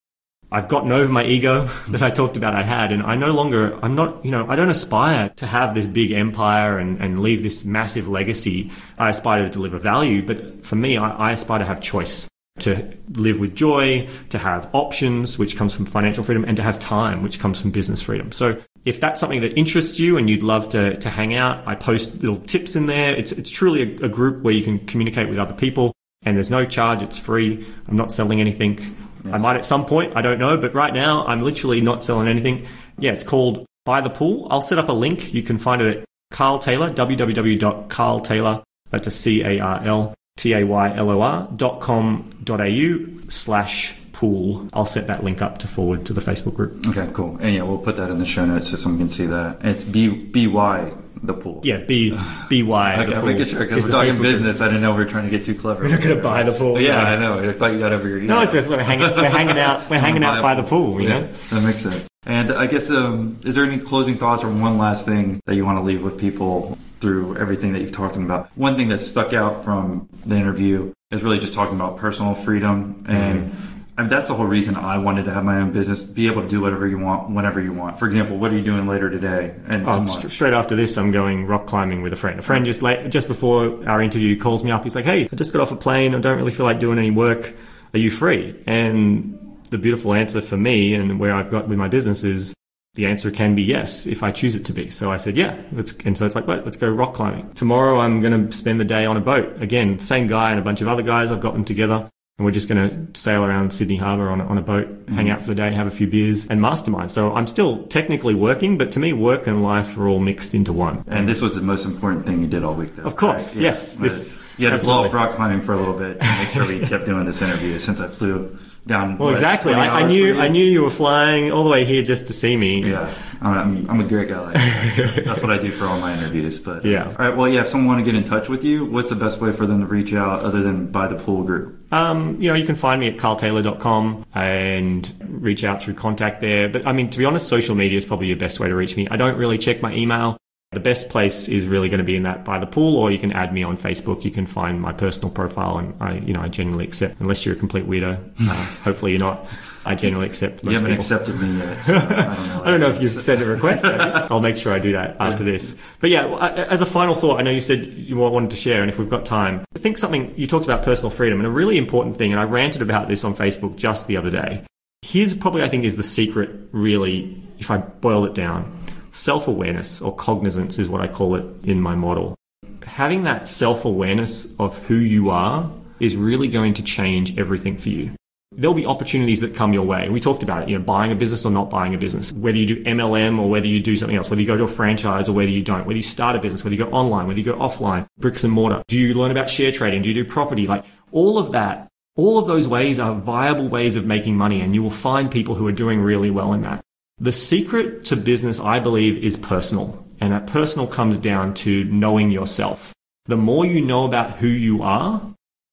I've 0.51 0.67
gotten 0.67 0.91
over 0.91 1.11
my 1.11 1.23
ego 1.25 1.69
that 1.89 2.01
I 2.01 2.09
talked 2.09 2.37
about 2.37 2.55
I 2.55 2.63
had, 2.63 2.91
and 2.91 3.03
I 3.03 3.15
no 3.15 3.31
longer, 3.31 3.77
I'm 3.83 3.95
not, 3.95 4.23
you 4.25 4.31
know, 4.31 4.47
I 4.47 4.55
don't 4.55 4.69
aspire 4.69 5.29
to 5.37 5.45
have 5.45 5.75
this 5.75 5.85
big 5.85 6.11
empire 6.11 6.79
and, 6.79 6.99
and 6.99 7.21
leave 7.21 7.43
this 7.43 7.63
massive 7.63 8.07
legacy. 8.07 8.71
I 8.97 9.09
aspire 9.09 9.43
to 9.43 9.49
deliver 9.49 9.77
value, 9.77 10.25
but 10.25 10.65
for 10.65 10.75
me, 10.75 10.97
I, 10.97 11.29
I 11.29 11.31
aspire 11.31 11.59
to 11.59 11.65
have 11.65 11.81
choice, 11.81 12.27
to 12.59 12.97
live 13.11 13.39
with 13.39 13.55
joy, 13.55 14.07
to 14.29 14.39
have 14.39 14.69
options, 14.73 15.37
which 15.37 15.55
comes 15.55 15.73
from 15.73 15.85
financial 15.85 16.23
freedom, 16.23 16.43
and 16.45 16.57
to 16.57 16.63
have 16.63 16.79
time, 16.79 17.21
which 17.21 17.39
comes 17.39 17.61
from 17.61 17.71
business 17.71 18.01
freedom. 18.01 18.31
So 18.31 18.59
if 18.85 18.99
that's 18.99 19.19
something 19.19 19.41
that 19.41 19.57
interests 19.57 19.99
you 19.99 20.17
and 20.17 20.29
you'd 20.29 20.43
love 20.43 20.69
to, 20.69 20.97
to 20.97 21.09
hang 21.09 21.35
out, 21.35 21.67
I 21.67 21.75
post 21.75 22.15
little 22.15 22.39
tips 22.41 22.75
in 22.75 22.85
there. 22.85 23.15
It's, 23.15 23.31
it's 23.31 23.49
truly 23.49 23.97
a, 23.97 24.05
a 24.05 24.09
group 24.09 24.41
where 24.43 24.53
you 24.53 24.63
can 24.63 24.79
communicate 24.85 25.29
with 25.29 25.37
other 25.39 25.53
people 25.53 25.93
and 26.23 26.35
there's 26.35 26.51
no 26.51 26.65
charge. 26.65 27.01
It's 27.01 27.17
free. 27.17 27.65
I'm 27.87 27.95
not 27.95 28.11
selling 28.11 28.41
anything. 28.41 28.79
Yes. 29.25 29.33
I 29.33 29.37
might 29.37 29.55
at 29.57 29.65
some 29.65 29.85
point. 29.85 30.15
I 30.15 30.21
don't 30.21 30.39
know. 30.39 30.57
But 30.57 30.73
right 30.73 30.93
now, 30.93 31.25
I'm 31.25 31.41
literally 31.41 31.81
not 31.81 32.03
selling 32.03 32.27
anything. 32.27 32.67
Yeah, 32.97 33.11
it's 33.11 33.23
called 33.23 33.65
By 33.85 34.01
the 34.01 34.09
Pool. 34.09 34.47
I'll 34.49 34.61
set 34.61 34.79
up 34.79 34.89
a 34.89 34.93
link. 34.93 35.33
You 35.33 35.43
can 35.43 35.57
find 35.57 35.81
it 35.81 35.97
at 35.97 36.05
Carl 36.31 36.59
Taylor, 36.59 36.91
www.carltaylor, 36.91 38.63
that's 38.91 39.07
a 39.07 39.11
C-A-R-L, 39.11 40.13
T-A-Y-L-O-R 40.37 41.49
dot 41.55 41.81
com 41.81 42.39
dot 42.43 42.61
au 42.61 43.05
slash 43.29 43.95
pool. 44.19 44.67
I'll 44.73 44.85
set 44.85 45.07
that 45.07 45.23
link 45.23 45.41
up 45.41 45.59
to 45.59 45.67
forward 45.67 46.05
to 46.07 46.13
the 46.13 46.19
Facebook 46.19 46.53
group. 46.53 46.85
Okay, 46.87 47.09
cool. 47.13 47.37
And 47.39 47.55
yeah, 47.55 47.63
we'll 47.63 47.77
put 47.77 47.95
that 47.95 48.09
in 48.09 48.19
the 48.19 48.25
show 48.25 48.45
notes 48.45 48.69
so 48.69 48.75
someone 48.75 48.99
can 48.99 49.09
see 49.09 49.25
that. 49.27 49.59
it's 49.63 49.85
B 49.85 50.09
B 50.09 50.45
Y 50.45 50.91
the 51.23 51.33
pool. 51.33 51.61
Yeah, 51.63 51.77
B 51.77 52.17
B 52.49 52.61
Y. 52.63 53.03
okay, 53.03 53.13
I'm 53.13 53.25
making 53.25 53.45
sure 53.45 53.59
because 53.59 53.85
we're 53.85 53.91
talking 53.91 54.21
business. 54.21 54.57
Group. 54.57 54.67
I 54.67 54.71
didn't 54.71 54.81
know 54.81 54.91
we 54.91 55.05
were 55.05 55.09
trying 55.09 55.23
to 55.23 55.29
get 55.29 55.45
too 55.45 55.55
clever. 55.55 55.83
We're 55.83 55.91
not 55.91 56.01
going 56.01 56.17
to 56.17 56.21
buy 56.21 56.43
the 56.43 56.51
pool. 56.51 56.81
yeah, 56.81 56.99
I 56.99 57.15
know. 57.15 57.39
I 57.39 57.53
thought 57.53 57.71
you 57.71 57.79
got 57.79 57.93
over 57.93 58.09
your. 58.09 58.19
No, 58.19 58.41
it's 58.41 58.51
just 58.51 58.69
we're 58.69 58.83
hanging, 58.83 59.09
we're 59.15 59.29
hanging 59.29 59.57
out. 59.57 59.89
We're 59.89 59.99
hanging 60.07 60.23
out 60.25 60.41
by 60.41 60.53
the 60.53 60.63
pool. 60.63 61.01
You 61.01 61.07
yeah, 61.07 61.19
know, 61.21 61.31
that 61.51 61.63
makes 61.63 61.81
sense. 61.81 62.07
And 62.25 62.51
I 62.51 62.67
guess, 62.67 62.91
um, 62.91 63.39
is 63.45 63.55
there 63.55 63.63
any 63.63 63.79
closing 63.79 64.17
thoughts 64.17 64.43
or 64.43 64.49
one 64.49 64.77
last 64.77 65.05
thing 65.05 65.39
that 65.45 65.55
you 65.55 65.65
want 65.65 65.77
to 65.77 65.81
leave 65.81 66.03
with 66.03 66.17
people 66.17 66.77
through 66.99 67.37
everything 67.37 67.71
that 67.71 67.79
you've 67.79 67.93
talking 67.93 68.23
about? 68.23 68.49
One 68.57 68.75
thing 68.75 68.89
that 68.89 68.99
stuck 68.99 69.31
out 69.31 69.63
from 69.63 70.09
the 70.25 70.35
interview 70.35 70.93
is 71.11 71.23
really 71.23 71.39
just 71.39 71.53
talking 71.53 71.75
about 71.75 71.95
personal 71.97 72.35
freedom 72.35 73.05
and. 73.07 73.51
Mm-hmm 73.51 73.75
I 73.99 74.03
mean, 74.03 74.09
that's 74.11 74.29
the 74.29 74.33
whole 74.33 74.45
reason 74.45 74.77
I 74.77 74.97
wanted 74.97 75.25
to 75.25 75.33
have 75.33 75.43
my 75.43 75.57
own 75.57 75.73
business, 75.73 76.05
be 76.05 76.27
able 76.27 76.41
to 76.41 76.47
do 76.47 76.61
whatever 76.61 76.87
you 76.87 76.97
want, 76.97 77.31
whenever 77.31 77.59
you 77.59 77.73
want. 77.73 77.99
For 77.99 78.07
example, 78.07 78.37
what 78.37 78.49
are 78.53 78.57
you 78.57 78.63
doing 78.63 78.87
later 78.87 79.09
today? 79.09 79.53
And 79.67 79.85
oh, 79.85 80.05
st- 80.05 80.31
straight 80.31 80.53
after 80.53 80.73
this, 80.73 80.97
I'm 80.97 81.11
going 81.11 81.45
rock 81.45 81.67
climbing 81.67 82.01
with 82.01 82.13
a 82.13 82.15
friend. 82.15 82.39
A 82.39 82.41
friend 82.41 82.63
just 82.63 82.81
late, 82.81 83.09
just 83.09 83.27
before 83.27 83.85
our 83.89 84.01
interview 84.01 84.39
calls 84.39 84.63
me 84.63 84.71
up. 84.71 84.85
He's 84.85 84.95
like, 84.95 85.03
"Hey, 85.03 85.27
I 85.29 85.35
just 85.35 85.51
got 85.51 85.61
off 85.61 85.71
a 85.71 85.75
plane. 85.75 86.15
I 86.15 86.19
don't 86.19 86.37
really 86.37 86.53
feel 86.53 86.65
like 86.65 86.79
doing 86.79 86.97
any 86.97 87.11
work. 87.11 87.53
Are 87.93 87.99
you 87.99 88.09
free?" 88.09 88.63
And 88.65 89.37
the 89.69 89.77
beautiful 89.77 90.13
answer 90.13 90.39
for 90.39 90.55
me 90.55 90.93
and 90.93 91.19
where 91.19 91.35
I've 91.35 91.51
got 91.51 91.67
with 91.67 91.77
my 91.77 91.89
business 91.89 92.23
is 92.23 92.53
the 92.93 93.05
answer 93.05 93.31
can 93.31 93.53
be 93.53 93.63
yes 93.63 94.07
if 94.07 94.23
I 94.23 94.31
choose 94.31 94.55
it 94.55 94.63
to 94.67 94.73
be. 94.73 94.89
So 94.89 95.11
I 95.11 95.17
said, 95.17 95.35
yeah. 95.35 95.61
Let's, 95.73 95.93
and 96.05 96.17
so 96.17 96.25
it's 96.25 96.35
like, 96.35 96.47
well, 96.47 96.61
let's 96.65 96.77
go 96.77 96.89
rock 96.89 97.13
climbing. 97.13 97.53
Tomorrow 97.53 97.99
I'm 97.99 98.19
going 98.19 98.49
to 98.49 98.57
spend 98.57 98.79
the 98.79 98.85
day 98.85 99.05
on 99.05 99.15
a 99.15 99.21
boat. 99.21 99.61
Again, 99.61 99.99
same 99.99 100.25
guy 100.25 100.49
and 100.49 100.59
a 100.59 100.63
bunch 100.63 100.81
of 100.81 100.87
other 100.87 101.03
guys. 101.03 101.29
I've 101.29 101.39
got 101.39 101.53
them 101.53 101.65
together 101.65 102.09
and 102.39 102.45
we're 102.45 102.51
just 102.51 102.69
going 102.69 102.89
to 102.89 103.19
sail 103.19 103.43
around 103.43 103.73
Sydney 103.73 103.97
Harbour 103.97 104.29
on 104.29 104.39
a, 104.39 104.45
on 104.45 104.57
a 104.57 104.61
boat, 104.61 104.87
mm-hmm. 104.87 105.13
hang 105.13 105.29
out 105.29 105.41
for 105.41 105.49
the 105.49 105.55
day, 105.55 105.71
have 105.73 105.87
a 105.87 105.91
few 105.91 106.07
beers, 106.07 106.47
and 106.47 106.61
mastermind. 106.61 107.11
So 107.11 107.33
I'm 107.33 107.47
still 107.47 107.85
technically 107.87 108.33
working, 108.33 108.77
but 108.77 108.93
to 108.93 108.99
me, 109.01 109.11
work 109.11 109.45
and 109.45 109.61
life 109.61 109.97
are 109.97 110.07
all 110.07 110.19
mixed 110.19 110.53
into 110.53 110.71
one. 110.71 111.03
And 111.07 111.27
this 111.27 111.41
was 111.41 111.55
the 111.55 111.61
most 111.61 111.83
important 111.83 112.25
thing 112.25 112.41
you 112.41 112.47
did 112.47 112.63
all 112.63 112.75
week, 112.75 112.95
though. 112.95 113.03
Of 113.03 113.17
course, 113.17 113.57
right? 113.57 113.63
yes. 113.63 113.95
Yeah. 113.95 114.03
This, 114.03 114.37
you 114.57 114.69
had 114.69 114.79
to 114.79 114.85
blow 114.85 115.03
off 115.03 115.13
rock 115.13 115.35
climbing 115.35 115.59
for 115.59 115.73
a 115.73 115.77
little 115.77 115.93
bit 115.93 116.17
and 116.21 116.39
make 116.39 116.53
sure 116.53 116.65
we 116.65 116.79
kept 116.87 117.05
doing 117.05 117.25
this 117.25 117.41
interview 117.41 117.77
since 117.77 117.99
I 117.99 118.07
flew 118.07 118.57
down. 118.85 119.17
Well, 119.17 119.29
what, 119.29 119.33
exactly. 119.33 119.73
I, 119.73 120.01
I 120.01 120.07
knew 120.07 120.39
I 120.39 120.47
knew 120.47 120.63
you 120.63 120.81
were 120.81 120.89
flying 120.89 121.51
all 121.51 121.63
the 121.63 121.69
way 121.69 121.85
here 121.85 122.01
just 122.01 122.27
to 122.27 122.33
see 122.33 122.57
me. 122.57 122.89
Yeah, 122.89 123.13
I'm, 123.41 123.89
I'm 123.89 123.99
a 123.99 124.03
great 124.03 124.29
guy. 124.29 124.39
Like 124.39 124.53
that. 124.53 125.23
That's 125.25 125.41
what 125.41 125.51
I 125.51 125.57
do 125.57 125.71
for 125.71 125.85
all 125.85 125.99
my 125.99 126.13
interviews. 126.17 126.59
But 126.59 126.85
yeah. 126.85 127.07
All 127.07 127.15
right. 127.15 127.35
Well, 127.35 127.47
yeah. 127.47 127.61
If 127.61 127.69
someone 127.69 127.95
want 127.95 128.05
to 128.05 128.11
get 128.11 128.17
in 128.17 128.27
touch 128.27 128.49
with 128.49 128.63
you, 128.63 128.85
what's 128.85 129.09
the 129.09 129.15
best 129.15 129.41
way 129.41 129.51
for 129.51 129.65
them 129.65 129.79
to 129.81 129.85
reach 129.85 130.13
out 130.13 130.41
other 130.41 130.61
than 130.61 130.91
by 130.91 131.07
the 131.07 131.15
pool 131.15 131.43
group? 131.43 131.93
Um, 131.93 132.41
you 132.41 132.49
know, 132.49 132.55
you 132.55 132.65
can 132.65 132.75
find 132.75 132.99
me 132.99 133.07
at 133.07 133.17
carltaylor.com 133.17 134.25
and 134.35 135.13
reach 135.27 135.63
out 135.63 135.81
through 135.81 135.95
contact 135.95 136.41
there. 136.41 136.69
But 136.69 136.85
I 136.87 136.91
mean, 136.91 137.09
to 137.09 137.17
be 137.17 137.25
honest, 137.25 137.47
social 137.47 137.75
media 137.75 137.97
is 137.97 138.05
probably 138.05 138.27
your 138.27 138.37
best 138.37 138.59
way 138.59 138.67
to 138.67 138.75
reach 138.75 138.95
me. 138.95 139.07
I 139.09 139.17
don't 139.17 139.37
really 139.37 139.57
check 139.57 139.81
my 139.81 139.93
email. 139.93 140.37
The 140.71 140.79
best 140.79 141.09
place 141.09 141.49
is 141.49 141.65
really 141.65 141.89
going 141.89 141.97
to 141.97 142.03
be 142.03 142.15
in 142.15 142.21
that 142.23 142.45
by 142.45 142.59
the 142.59 142.67
pool, 142.67 142.95
or 142.95 143.09
you 143.09 143.17
can 143.17 143.31
add 143.31 143.51
me 143.51 143.63
on 143.63 143.75
Facebook. 143.75 144.23
You 144.23 144.29
can 144.29 144.45
find 144.45 144.79
my 144.79 144.93
personal 144.93 145.31
profile, 145.31 145.79
and 145.79 145.95
I, 145.99 146.19
you 146.19 146.31
know, 146.31 146.41
I 146.41 146.47
generally 146.47 146.85
accept, 146.85 147.19
unless 147.19 147.43
you're 147.43 147.55
a 147.55 147.57
complete 147.57 147.87
weirdo. 147.87 148.19
Uh, 148.49 148.53
hopefully, 148.83 149.11
you're 149.11 149.19
not. 149.19 149.47
I 149.85 149.95
generally 149.95 150.25
accept. 150.27 150.63
Most 150.63 150.71
you 150.71 150.77
haven't 150.77 150.91
people. 150.91 151.03
accepted 151.03 151.39
me 151.39 151.57
yet. 151.57 151.83
So 151.83 151.95
I 151.95 151.99
don't 151.99 152.09
know. 152.09 152.61
I 152.65 152.71
don't 152.71 152.79
know 152.79 152.89
if 152.89 153.01
you've 153.01 153.21
sent 153.21 153.41
a 153.41 153.45
request. 153.45 153.85
I'll 153.85 154.41
make 154.41 154.57
sure 154.57 154.73
I 154.73 154.79
do 154.79 154.91
that 154.93 155.17
after 155.19 155.43
this. 155.43 155.75
But 155.99 156.09
yeah, 156.09 156.27
as 156.69 156.81
a 156.81 156.85
final 156.85 157.15
thought, 157.15 157.39
I 157.39 157.43
know 157.43 157.51
you 157.51 157.59
said 157.59 157.85
you 157.85 158.17
wanted 158.17 158.51
to 158.51 158.57
share, 158.57 158.81
and 158.81 158.91
if 158.91 158.99
we've 158.99 159.09
got 159.09 159.25
time, 159.25 159.65
I 159.75 159.79
think 159.79 159.97
something 159.97 160.33
you 160.37 160.47
talked 160.47 160.65
about 160.65 160.83
personal 160.83 161.09
freedom, 161.09 161.39
and 161.39 161.47
a 161.47 161.51
really 161.51 161.77
important 161.77 162.17
thing, 162.17 162.31
and 162.31 162.39
I 162.39 162.43
ranted 162.43 162.81
about 162.81 163.07
this 163.07 163.23
on 163.23 163.35
Facebook 163.35 163.75
just 163.75 164.07
the 164.07 164.17
other 164.17 164.29
day. 164.29 164.63
Here's 165.01 165.33
probably 165.33 165.63
I 165.63 165.69
think 165.69 165.85
is 165.85 165.97
the 165.97 166.03
secret, 166.03 166.51
really, 166.71 167.41
if 167.57 167.71
I 167.71 167.77
boil 167.77 168.25
it 168.25 168.33
down 168.33 168.78
self 169.19 169.47
awareness 169.47 170.01
or 170.01 170.15
cognizance 170.15 170.79
is 170.79 170.87
what 170.87 171.01
I 171.01 171.07
call 171.07 171.35
it 171.35 171.45
in 171.63 171.81
my 171.81 171.93
model. 171.93 172.35
Having 172.83 173.23
that 173.23 173.47
self 173.47 173.83
awareness 173.85 174.57
of 174.59 174.77
who 174.87 174.95
you 174.95 175.29
are 175.29 175.69
is 175.99 176.15
really 176.15 176.47
going 176.47 176.73
to 176.75 176.83
change 176.83 177.37
everything 177.37 177.77
for 177.77 177.89
you. 177.89 178.11
there'll 178.51 178.73
be 178.73 178.85
opportunities 178.85 179.41
that 179.41 179.53
come 179.53 179.73
your 179.73 179.83
way. 179.83 180.09
We 180.09 180.19
talked 180.19 180.43
about 180.43 180.63
it, 180.63 180.69
you 180.69 180.77
know, 180.77 180.83
buying 180.83 181.11
a 181.11 181.15
business 181.15 181.45
or 181.45 181.51
not 181.51 181.69
buying 181.69 181.93
a 181.93 181.97
business, 181.97 182.33
whether 182.33 182.57
you 182.57 182.65
do 182.65 182.83
MLM 182.83 183.39
or 183.39 183.49
whether 183.49 183.67
you 183.67 183.79
do 183.79 183.95
something 183.95 184.17
else, 184.17 184.29
whether 184.29 184.41
you 184.41 184.47
go 184.47 184.57
to 184.57 184.63
a 184.63 184.67
franchise 184.67 185.29
or 185.29 185.33
whether 185.33 185.51
you 185.51 185.61
don't, 185.61 185.85
whether 185.85 185.97
you 185.97 186.03
start 186.03 186.35
a 186.35 186.39
business, 186.39 186.63
whether 186.63 186.75
you 186.75 186.83
go 186.83 186.91
online, 186.91 187.27
whether 187.27 187.39
you 187.39 187.45
go 187.45 187.53
offline, 187.53 188.07
bricks 188.17 188.43
and 188.43 188.51
mortar. 188.51 188.81
Do 188.87 188.97
you 188.97 189.13
learn 189.13 189.31
about 189.31 189.49
share 189.49 189.71
trading? 189.71 190.01
Do 190.01 190.09
you 190.09 190.15
do 190.15 190.25
property? 190.25 190.65
Like 190.65 190.83
all 191.11 191.37
of 191.37 191.51
that, 191.51 191.87
all 192.15 192.37
of 192.39 192.47
those 192.47 192.67
ways 192.67 192.99
are 192.99 193.13
viable 193.13 193.69
ways 193.69 193.95
of 193.95 194.05
making 194.05 194.35
money 194.35 194.61
and 194.61 194.73
you 194.73 194.81
will 194.81 194.97
find 195.09 195.29
people 195.29 195.55
who 195.55 195.67
are 195.67 195.77
doing 195.83 196.01
really 196.01 196.31
well 196.31 196.53
in 196.53 196.63
that. 196.63 196.83
The 197.21 197.31
secret 197.33 198.05
to 198.05 198.15
business, 198.15 198.61
I 198.61 198.79
believe, 198.79 199.21
is 199.21 199.35
personal. 199.35 200.05
And 200.21 200.31
that 200.31 200.47
personal 200.47 200.87
comes 200.87 201.17
down 201.17 201.53
to 201.55 201.83
knowing 201.85 202.31
yourself. 202.31 202.93
The 203.25 203.37
more 203.37 203.65
you 203.65 203.81
know 203.81 204.05
about 204.05 204.37
who 204.37 204.47
you 204.47 204.81
are 204.83 205.21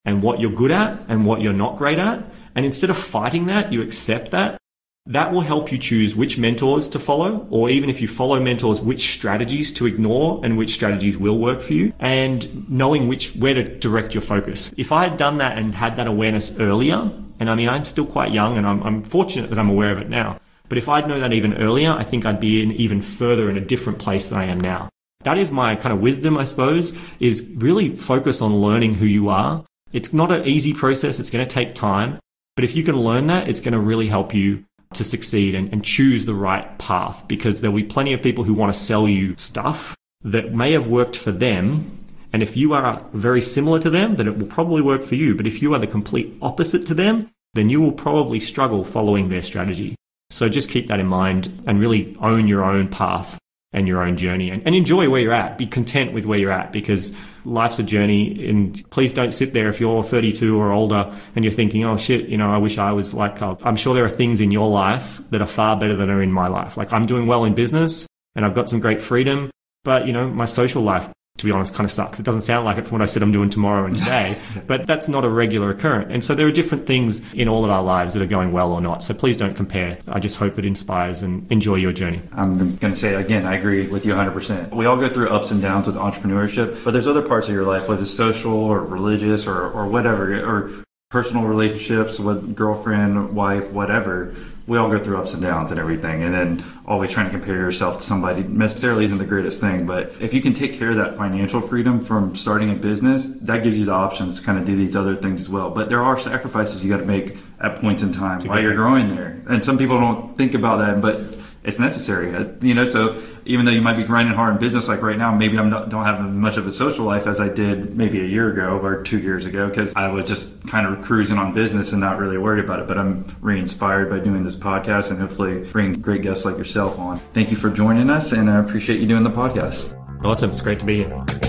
and 0.05 0.23
what 0.23 0.41
you're 0.41 0.51
good 0.51 0.73
at 0.73 1.01
and 1.09 1.25
what 1.25 1.41
you're 1.41 1.53
not 1.53 1.79
great 1.79 1.99
at, 1.99 2.25
and 2.55 2.67
instead 2.67 2.91
of 2.91 2.99
fighting 2.99 3.47
that, 3.47 3.73
you 3.73 3.81
accept 3.81 4.33
that, 4.33 4.59
that 5.07 5.33
will 5.33 5.43
help 5.43 5.71
you 5.71 5.79
choose 5.79 6.17
which 6.17 6.37
mentors 6.37 6.89
to 6.89 6.99
follow, 6.99 7.47
or 7.49 7.71
even 7.71 7.89
if 7.89 8.01
you 8.01 8.09
follow 8.09 8.41
mentors, 8.41 8.81
which 8.81 9.13
strategies 9.15 9.73
to 9.75 9.87
ignore 9.87 10.41
and 10.45 10.59
which 10.59 10.75
strategies 10.75 11.17
will 11.17 11.39
work 11.39 11.63
for 11.63 11.75
you, 11.75 11.93
and 12.01 12.69
knowing 12.69 13.07
which 13.07 13.37
where 13.37 13.55
to 13.55 13.63
direct 13.79 14.15
your 14.15 14.23
focus. 14.23 14.73
If 14.77 14.91
I 14.91 15.05
had 15.05 15.17
done 15.17 15.39
that 15.39 15.59
and 15.59 15.77
had 15.77 15.95
that 15.97 16.09
awareness 16.09 16.59
earlier, 16.59 17.13
and 17.39 17.49
I 17.49 17.55
mean 17.55 17.69
I'm 17.69 17.85
still 17.85 18.07
quite 18.07 18.33
young 18.33 18.57
and 18.57 18.67
I'm, 18.67 18.83
I'm 18.83 19.03
fortunate 19.05 19.49
that 19.51 19.61
I'm 19.61 19.71
aware 19.71 19.93
of 19.93 19.99
it 19.99 20.09
now, 20.09 20.41
but 20.69 20.79
if 20.79 20.89
I'd 20.89 21.09
known 21.09 21.21
that 21.21 21.33
even 21.33 21.55
earlier, 21.55 21.93
I 21.93 22.05
think 22.05 22.25
I'd 22.25 22.41
be 22.41 22.63
in 22.63 22.73
even 22.73 23.03
further 23.03 23.49
in 23.51 23.57
a 23.57 23.61
different 23.61 23.99
place 23.99 24.27
than 24.27 24.39
I 24.39 24.45
am 24.45 24.61
now. 24.61 24.89
That 25.21 25.39
is 25.39 25.51
my 25.51 25.75
kind 25.75 25.93
of 25.93 26.01
wisdom, 26.01 26.39
I 26.39 26.45
suppose, 26.45 26.97
is 27.19 27.53
really 27.57 27.97
focus 27.97 28.41
on 28.41 28.61
learning 28.61 28.95
who 28.95 29.07
you 29.07 29.29
are. 29.29 29.65
It's 29.93 30.13
not 30.13 30.31
an 30.31 30.47
easy 30.47 30.73
process. 30.73 31.19
It's 31.19 31.31
going 31.31 31.47
to 31.47 31.53
take 31.53 31.75
time. 31.75 32.19
But 32.55 32.65
if 32.65 32.75
you 32.75 32.85
can 32.85 32.97
learn 32.97 33.27
that, 33.27 33.49
it's 33.49 33.61
going 33.61 33.73
to 33.73 33.81
really 33.81 34.09
help 34.09 34.35
you 34.35 34.65
to 34.95 35.05
succeed 35.05 35.55
and, 35.55 35.73
and 35.73 35.85
choose 35.85 36.25
the 36.25 36.35
right 36.35 36.79
path 36.79 37.27
because 37.29 37.61
there'll 37.61 37.77
be 37.77 37.83
plenty 37.83 38.13
of 38.13 38.23
people 38.23 38.45
who 38.45 38.55
want 38.55 38.73
to 38.73 38.79
sell 38.79 39.09
you 39.09 39.35
stuff 39.37 39.97
that 40.23 40.55
may 40.55 40.73
have 40.73 40.87
worked 40.87 41.17
for 41.17 41.33
them. 41.33 42.05
And 42.33 42.43
if 42.43 42.57
you 42.57 42.73
are 42.73 43.05
very 43.13 43.41
similar 43.41 43.79
to 43.81 43.91
them, 43.91 44.17
then 44.17 44.29
it 44.29 44.39
will 44.39 44.47
probably 44.47 44.81
work 44.81 45.03
for 45.03 45.15
you. 45.15 45.35
But 45.35 45.47
if 45.47 45.61
you 45.61 45.75
are 45.75 45.79
the 45.79 45.87
complete 45.87 46.37
opposite 46.41 46.87
to 46.87 46.95
them, 46.95 47.31
then 47.55 47.69
you 47.69 47.81
will 47.81 47.93
probably 47.93 48.41
struggle 48.41 48.85
following 48.85 49.29
their 49.29 49.43
strategy. 49.43 49.97
So 50.31 50.49
just 50.49 50.71
keep 50.71 50.89
that 50.89 51.01
in 51.01 51.07
mind 51.07 51.65
and 51.67 51.81
really 51.81 52.17
own 52.21 52.49
your 52.49 52.65
own 52.65 52.89
path 52.89 53.39
and 53.73 53.87
your 53.87 54.03
own 54.03 54.17
journey 54.17 54.51
and, 54.51 54.63
and, 54.65 54.75
enjoy 54.75 55.09
where 55.11 55.21
you're 55.21 55.33
at. 55.33 55.59
Be 55.59 55.67
content 55.67 56.13
with 56.13 56.25
where 56.25 56.39
you're 56.39 56.53
at 56.53 56.73
because 56.73 57.15
life's 57.45 57.79
a 57.79 57.83
journey. 57.83 58.49
And 58.49 58.83
please 58.91 59.13
don't 59.13 59.33
sit 59.33 59.53
there 59.53 59.69
if 59.69 59.81
you're 59.81 60.03
32 60.03 60.59
or 60.59 60.73
older 60.73 61.15
and 61.35 61.45
you're 61.45 61.53
thinking, 61.53 61.85
oh 61.85 61.97
shit, 61.97 62.29
you 62.29 62.39
know, 62.39 62.51
I 62.51 62.59
wish 62.59 62.79
I 62.79 62.93
was 62.93 63.13
like 63.13 63.37
Carl. 63.37 63.61
I'm 63.63 63.77
sure 63.77 63.95
there 63.95 64.05
are 64.05 64.11
things 64.11 64.41
in 64.41 64.51
your 64.51 64.71
life 64.71 65.21
that 65.31 65.43
are 65.43 65.47
far 65.47 65.79
better 65.79 65.95
than 65.95 66.11
are 66.11 66.23
in 66.23 66.33
my 66.33 66.49
life. 66.49 66.77
Like 66.77 66.93
I'm 66.93 67.07
doing 67.07 67.27
well 67.27 67.45
in 67.45 67.55
business 67.55 68.07
and 68.35 68.45
I've 68.45 68.55
got 68.55 68.71
some 68.71 68.81
great 68.81 69.01
freedom, 69.01 69.51
but 69.85 70.07
you 70.07 70.13
know, 70.13 70.29
my 70.29 70.47
social 70.47 70.83
life 70.83 71.11
to 71.37 71.45
be 71.45 71.51
honest, 71.51 71.75
kind 71.75 71.85
of 71.85 71.93
sucks. 71.93 72.19
It 72.19 72.23
doesn't 72.23 72.43
sound 72.43 72.65
like 72.65 72.79
it 72.79 72.83
from 72.83 72.93
what 72.93 73.03
I 73.03 73.07
said 73.07 73.23
I'm 73.23 73.33
doing 73.33 73.51
tomorrow 73.51 73.87
and 73.87 73.97
today, 73.97 74.41
but 74.67 74.87
that's 74.87 75.09
not 75.09 75.25
a 75.25 75.29
regular 75.29 75.71
occurrence. 75.71 76.09
And 76.11 76.25
so 76.25 76.35
there 76.35 76.47
are 76.47 76.53
different 76.53 76.87
things 76.87 77.23
in 77.35 77.49
all 77.49 77.65
of 77.65 77.71
our 77.71 77.83
lives 77.83 78.15
that 78.15 78.23
are 78.23 78.27
going 78.27 78.53
well 78.53 78.73
or 78.73 78.81
not. 78.81 79.03
So 79.03 79.15
please 79.15 79.37
don't 79.37 79.55
compare. 79.55 79.99
I 80.09 80.19
just 80.19 80.37
hope 80.37 80.59
it 80.59 80.65
inspires 80.65 81.23
and 81.23 81.51
enjoy 81.53 81.77
your 81.77 81.93
journey. 81.93 82.23
I'm 82.33 82.77
going 82.77 82.95
to 82.95 82.99
say 82.99 83.15
again, 83.15 83.47
I 83.47 83.57
agree 83.57 83.87
with 83.89 84.07
you 84.07 84.15
100%. 84.15 84.75
We 84.75 84.87
all 84.87 84.97
go 84.97 85.13
through 85.13 85.29
ups 85.29 85.51
and 85.51 85.61
downs 85.61 85.87
with 85.87 85.97
entrepreneurship, 85.97 86.83
but 86.85 86.93
there's 86.93 87.07
other 87.07 87.23
parts 87.23 87.49
of 87.49 87.55
your 87.55 87.65
life, 87.65 87.89
whether 87.89 88.03
it's 88.03 88.11
social 88.11 88.55
or 88.55 88.81
religious 88.81 89.47
or, 89.47 89.71
or 89.71 89.87
whatever, 89.87 90.43
or 90.43 90.86
personal 91.09 91.45
relationships 91.45 92.19
with 92.19 92.57
girlfriend, 92.57 93.33
wife, 93.33 93.71
whatever, 93.71 94.35
we 94.67 94.77
all 94.77 94.91
go 94.91 95.03
through 95.03 95.17
ups 95.17 95.33
and 95.35 95.43
downs 95.43 95.71
and 95.71 95.79
everything. 95.79 96.25
And 96.25 96.35
then 96.35 96.65
always 96.85 97.13
trying 97.13 97.27
to 97.27 97.31
compare 97.31 97.55
yourself 97.55 97.99
to 97.99 98.03
somebody 98.03 98.43
necessarily 98.43 99.05
isn't 99.05 99.19
the 99.19 99.25
greatest 99.25 99.61
thing. 99.61 99.87
But 99.87 100.13
if 100.19 100.35
you 100.35 100.43
can 100.43 100.53
take 100.53 100.75
care 100.75 100.91
of 100.91 100.97
that 100.97 101.17
financial 101.17 101.61
freedom 101.61 102.03
from 102.03 102.35
starting 102.35 102.73
a 102.73 102.75
business, 102.75 103.27
that 103.43 103.63
gives 103.63 103.79
you 103.79 103.85
the 103.85 103.93
options 103.93 104.41
to 104.41 104.45
kind 104.45 104.59
of 104.59 104.65
do 104.65 104.75
these 104.75 104.97
other 104.97 105.15
things 105.15 105.41
as 105.41 105.49
well. 105.49 105.71
But 105.71 105.89
there 105.89 106.03
are 106.03 106.19
sacrifices 106.19 106.83
you 106.83 106.91
got 106.91 106.99
to 106.99 107.05
make 107.07 107.37
at 107.61 107.81
points 107.81 108.03
in 108.03 108.11
time 108.11 108.41
while 108.41 108.61
you're 108.61 108.75
growing 108.75 109.15
there. 109.15 109.41
And 109.49 109.65
some 109.65 109.79
people 109.79 110.01
don't 110.01 110.37
think 110.37 110.55
about 110.55 110.79
that, 110.79 111.01
but 111.01 111.36
it's 111.67 111.81
necessary. 111.81 112.35
Uh, 112.35 112.47
you 112.61 112.75
know, 112.75 112.85
so 112.85 113.21
even 113.45 113.67
though 113.67 113.73
you 113.73 113.83
might 113.83 113.97
be 113.97 114.05
grinding 114.05 114.35
hard 114.35 114.55
in 114.55 114.61
business, 114.61 114.87
like 114.87 115.03
right 115.03 115.19
now, 115.19 115.35
maybe 115.35 115.59
I 115.59 115.69
don't 115.69 116.05
have 116.05 116.25
as 116.25 116.33
much 116.33 116.57
of 116.57 116.67
a 116.67 116.73
social 116.73 117.05
life 117.05 117.27
as 117.27 117.41
I 117.41 117.49
did 117.49 117.97
maybe 117.97 118.21
a 118.21 118.25
year 118.25 118.53
ago 118.53 118.79
or 118.79 119.03
two 119.03 119.19
years 119.19 119.47
ago 119.47 119.69
because 119.69 119.93
I 119.97 120.09
was 120.09 120.27
just 120.27 120.67
kind 120.69 120.87
of 120.87 121.05
cruising 121.05 121.39
on 121.39 121.53
business 121.53 121.91
and 121.91 122.01
not 122.01 122.19
really 122.19 122.39
worried 122.39 122.65
about 122.65 122.79
it. 122.79 122.87
But 122.87 122.99
I'm 122.99 123.27
re-inspired 123.41 124.09
by 124.09 124.21
doing 124.21 124.45
this 124.45 124.57
podcast 124.57 125.11
and 125.11 125.21
hopefully 125.21 125.65
bring 125.65 126.01
great 126.01 126.23
guests 126.23 126.45
like 126.45 126.57
yourself 126.57 126.99
on. 126.99 127.19
Thank 127.35 127.51
you 127.51 127.57
for 127.57 127.69
joining 127.69 128.11
us, 128.11 128.33
and 128.33 128.49
I 128.49 128.59
appreciate 128.61 129.01
you 129.01 129.09
doing 129.09 129.25
the 129.25 129.31
podcast. 129.31 129.93
Awesome! 130.25 130.51
It's 130.51 130.61
great 130.61 130.79
to 130.79 130.87
be 130.87 131.05
here. 131.05 131.46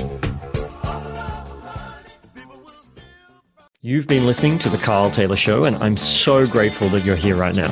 You've 3.88 4.06
been 4.06 4.26
listening 4.26 4.60
to 4.60 4.70
The 4.70 4.78
Carl 4.80 5.10
Taylor 5.10 5.38
Show, 5.38 5.64
and 5.64 5.78
I'm 5.78 5.96
so 5.96 6.46
grateful 6.46 6.90
that 6.90 7.06
you're 7.06 7.16
here 7.16 7.38
right 7.38 7.56
now. 7.56 7.72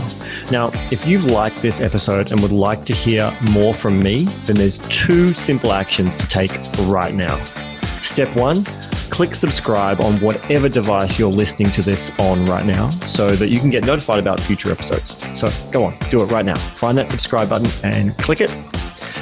Now, 0.49 0.69
if 0.89 1.05
you've 1.05 1.25
liked 1.25 1.61
this 1.61 1.81
episode 1.81 2.31
and 2.31 2.39
would 2.39 2.53
like 2.53 2.85
to 2.85 2.93
hear 2.93 3.29
more 3.51 3.73
from 3.73 3.99
me, 3.99 4.23
then 4.45 4.55
there's 4.55 4.77
two 4.87 5.33
simple 5.33 5.73
actions 5.73 6.15
to 6.15 6.25
take 6.25 6.51
right 6.83 7.13
now. 7.13 7.35
Step 8.01 8.33
one, 8.33 8.63
click 9.11 9.35
subscribe 9.35 9.99
on 9.99 10.13
whatever 10.21 10.69
device 10.69 11.19
you're 11.19 11.29
listening 11.29 11.69
to 11.71 11.81
this 11.81 12.17
on 12.17 12.45
right 12.45 12.65
now 12.65 12.91
so 12.91 13.31
that 13.31 13.49
you 13.49 13.59
can 13.59 13.69
get 13.69 13.85
notified 13.85 14.19
about 14.19 14.39
future 14.39 14.71
episodes. 14.71 15.17
So 15.37 15.49
go 15.73 15.83
on, 15.83 15.95
do 16.11 16.23
it 16.23 16.31
right 16.31 16.45
now. 16.45 16.55
Find 16.55 16.97
that 16.97 17.11
subscribe 17.11 17.49
button 17.49 17.67
and 17.83 18.17
click 18.19 18.39
it 18.39 18.51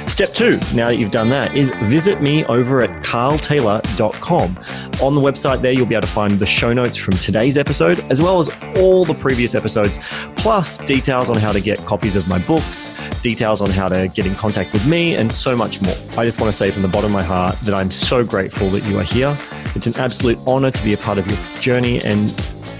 Step 0.06 0.32
two, 0.32 0.52
now 0.76 0.88
that 0.88 0.96
you've 0.96 1.10
done 1.10 1.28
that, 1.30 1.56
is 1.56 1.72
visit 1.84 2.22
me 2.22 2.44
over 2.44 2.82
at 2.82 3.02
carltaylor.com. 3.02 4.58
On 5.02 5.14
the 5.14 5.20
website 5.20 5.60
there, 5.60 5.72
you'll 5.72 5.86
be 5.86 5.96
able 5.96 6.02
to 6.02 6.08
find 6.08 6.32
the 6.38 6.46
show 6.46 6.72
notes 6.72 6.96
from 6.96 7.14
today's 7.14 7.58
episode, 7.58 7.98
as 8.10 8.20
well 8.20 8.38
as 8.38 8.56
all 8.78 9.04
the 9.04 9.14
previous 9.14 9.56
episodes, 9.56 9.98
plus 10.36 10.78
details 10.78 11.30
on 11.30 11.36
how 11.36 11.50
to 11.50 11.60
get 11.60 11.78
copies 11.78 12.14
of 12.14 12.28
my 12.28 12.38
books, 12.46 12.96
details 13.22 13.60
on 13.60 13.70
how 13.70 13.88
to 13.88 14.08
get 14.14 14.24
in 14.24 14.34
contact 14.36 14.72
with 14.72 14.88
me, 14.88 15.16
and 15.16 15.32
so 15.32 15.56
much 15.56 15.82
more. 15.82 15.94
I 16.16 16.24
just 16.24 16.40
want 16.40 16.52
to 16.52 16.56
say 16.56 16.70
from 16.70 16.82
the 16.82 16.88
bottom 16.88 17.10
of 17.10 17.12
my 17.12 17.22
heart 17.24 17.56
that 17.64 17.74
I'm 17.74 17.90
so 17.90 18.24
grateful 18.24 18.68
that 18.68 18.84
you 18.84 18.96
are 18.98 19.02
here. 19.02 19.34
It's 19.74 19.88
an 19.88 19.96
absolute 19.96 20.38
honor 20.46 20.70
to 20.70 20.84
be 20.84 20.92
a 20.92 20.98
part 20.98 21.18
of 21.18 21.26
your 21.26 21.60
journey. 21.60 22.00
And 22.04 22.30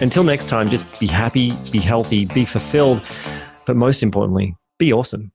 until 0.00 0.22
next 0.22 0.48
time, 0.48 0.68
just 0.68 1.00
be 1.00 1.08
happy, 1.08 1.50
be 1.72 1.80
healthy, 1.80 2.26
be 2.26 2.44
fulfilled, 2.44 3.02
but 3.66 3.74
most 3.74 4.04
importantly, 4.04 4.54
be 4.78 4.92
awesome. 4.92 5.32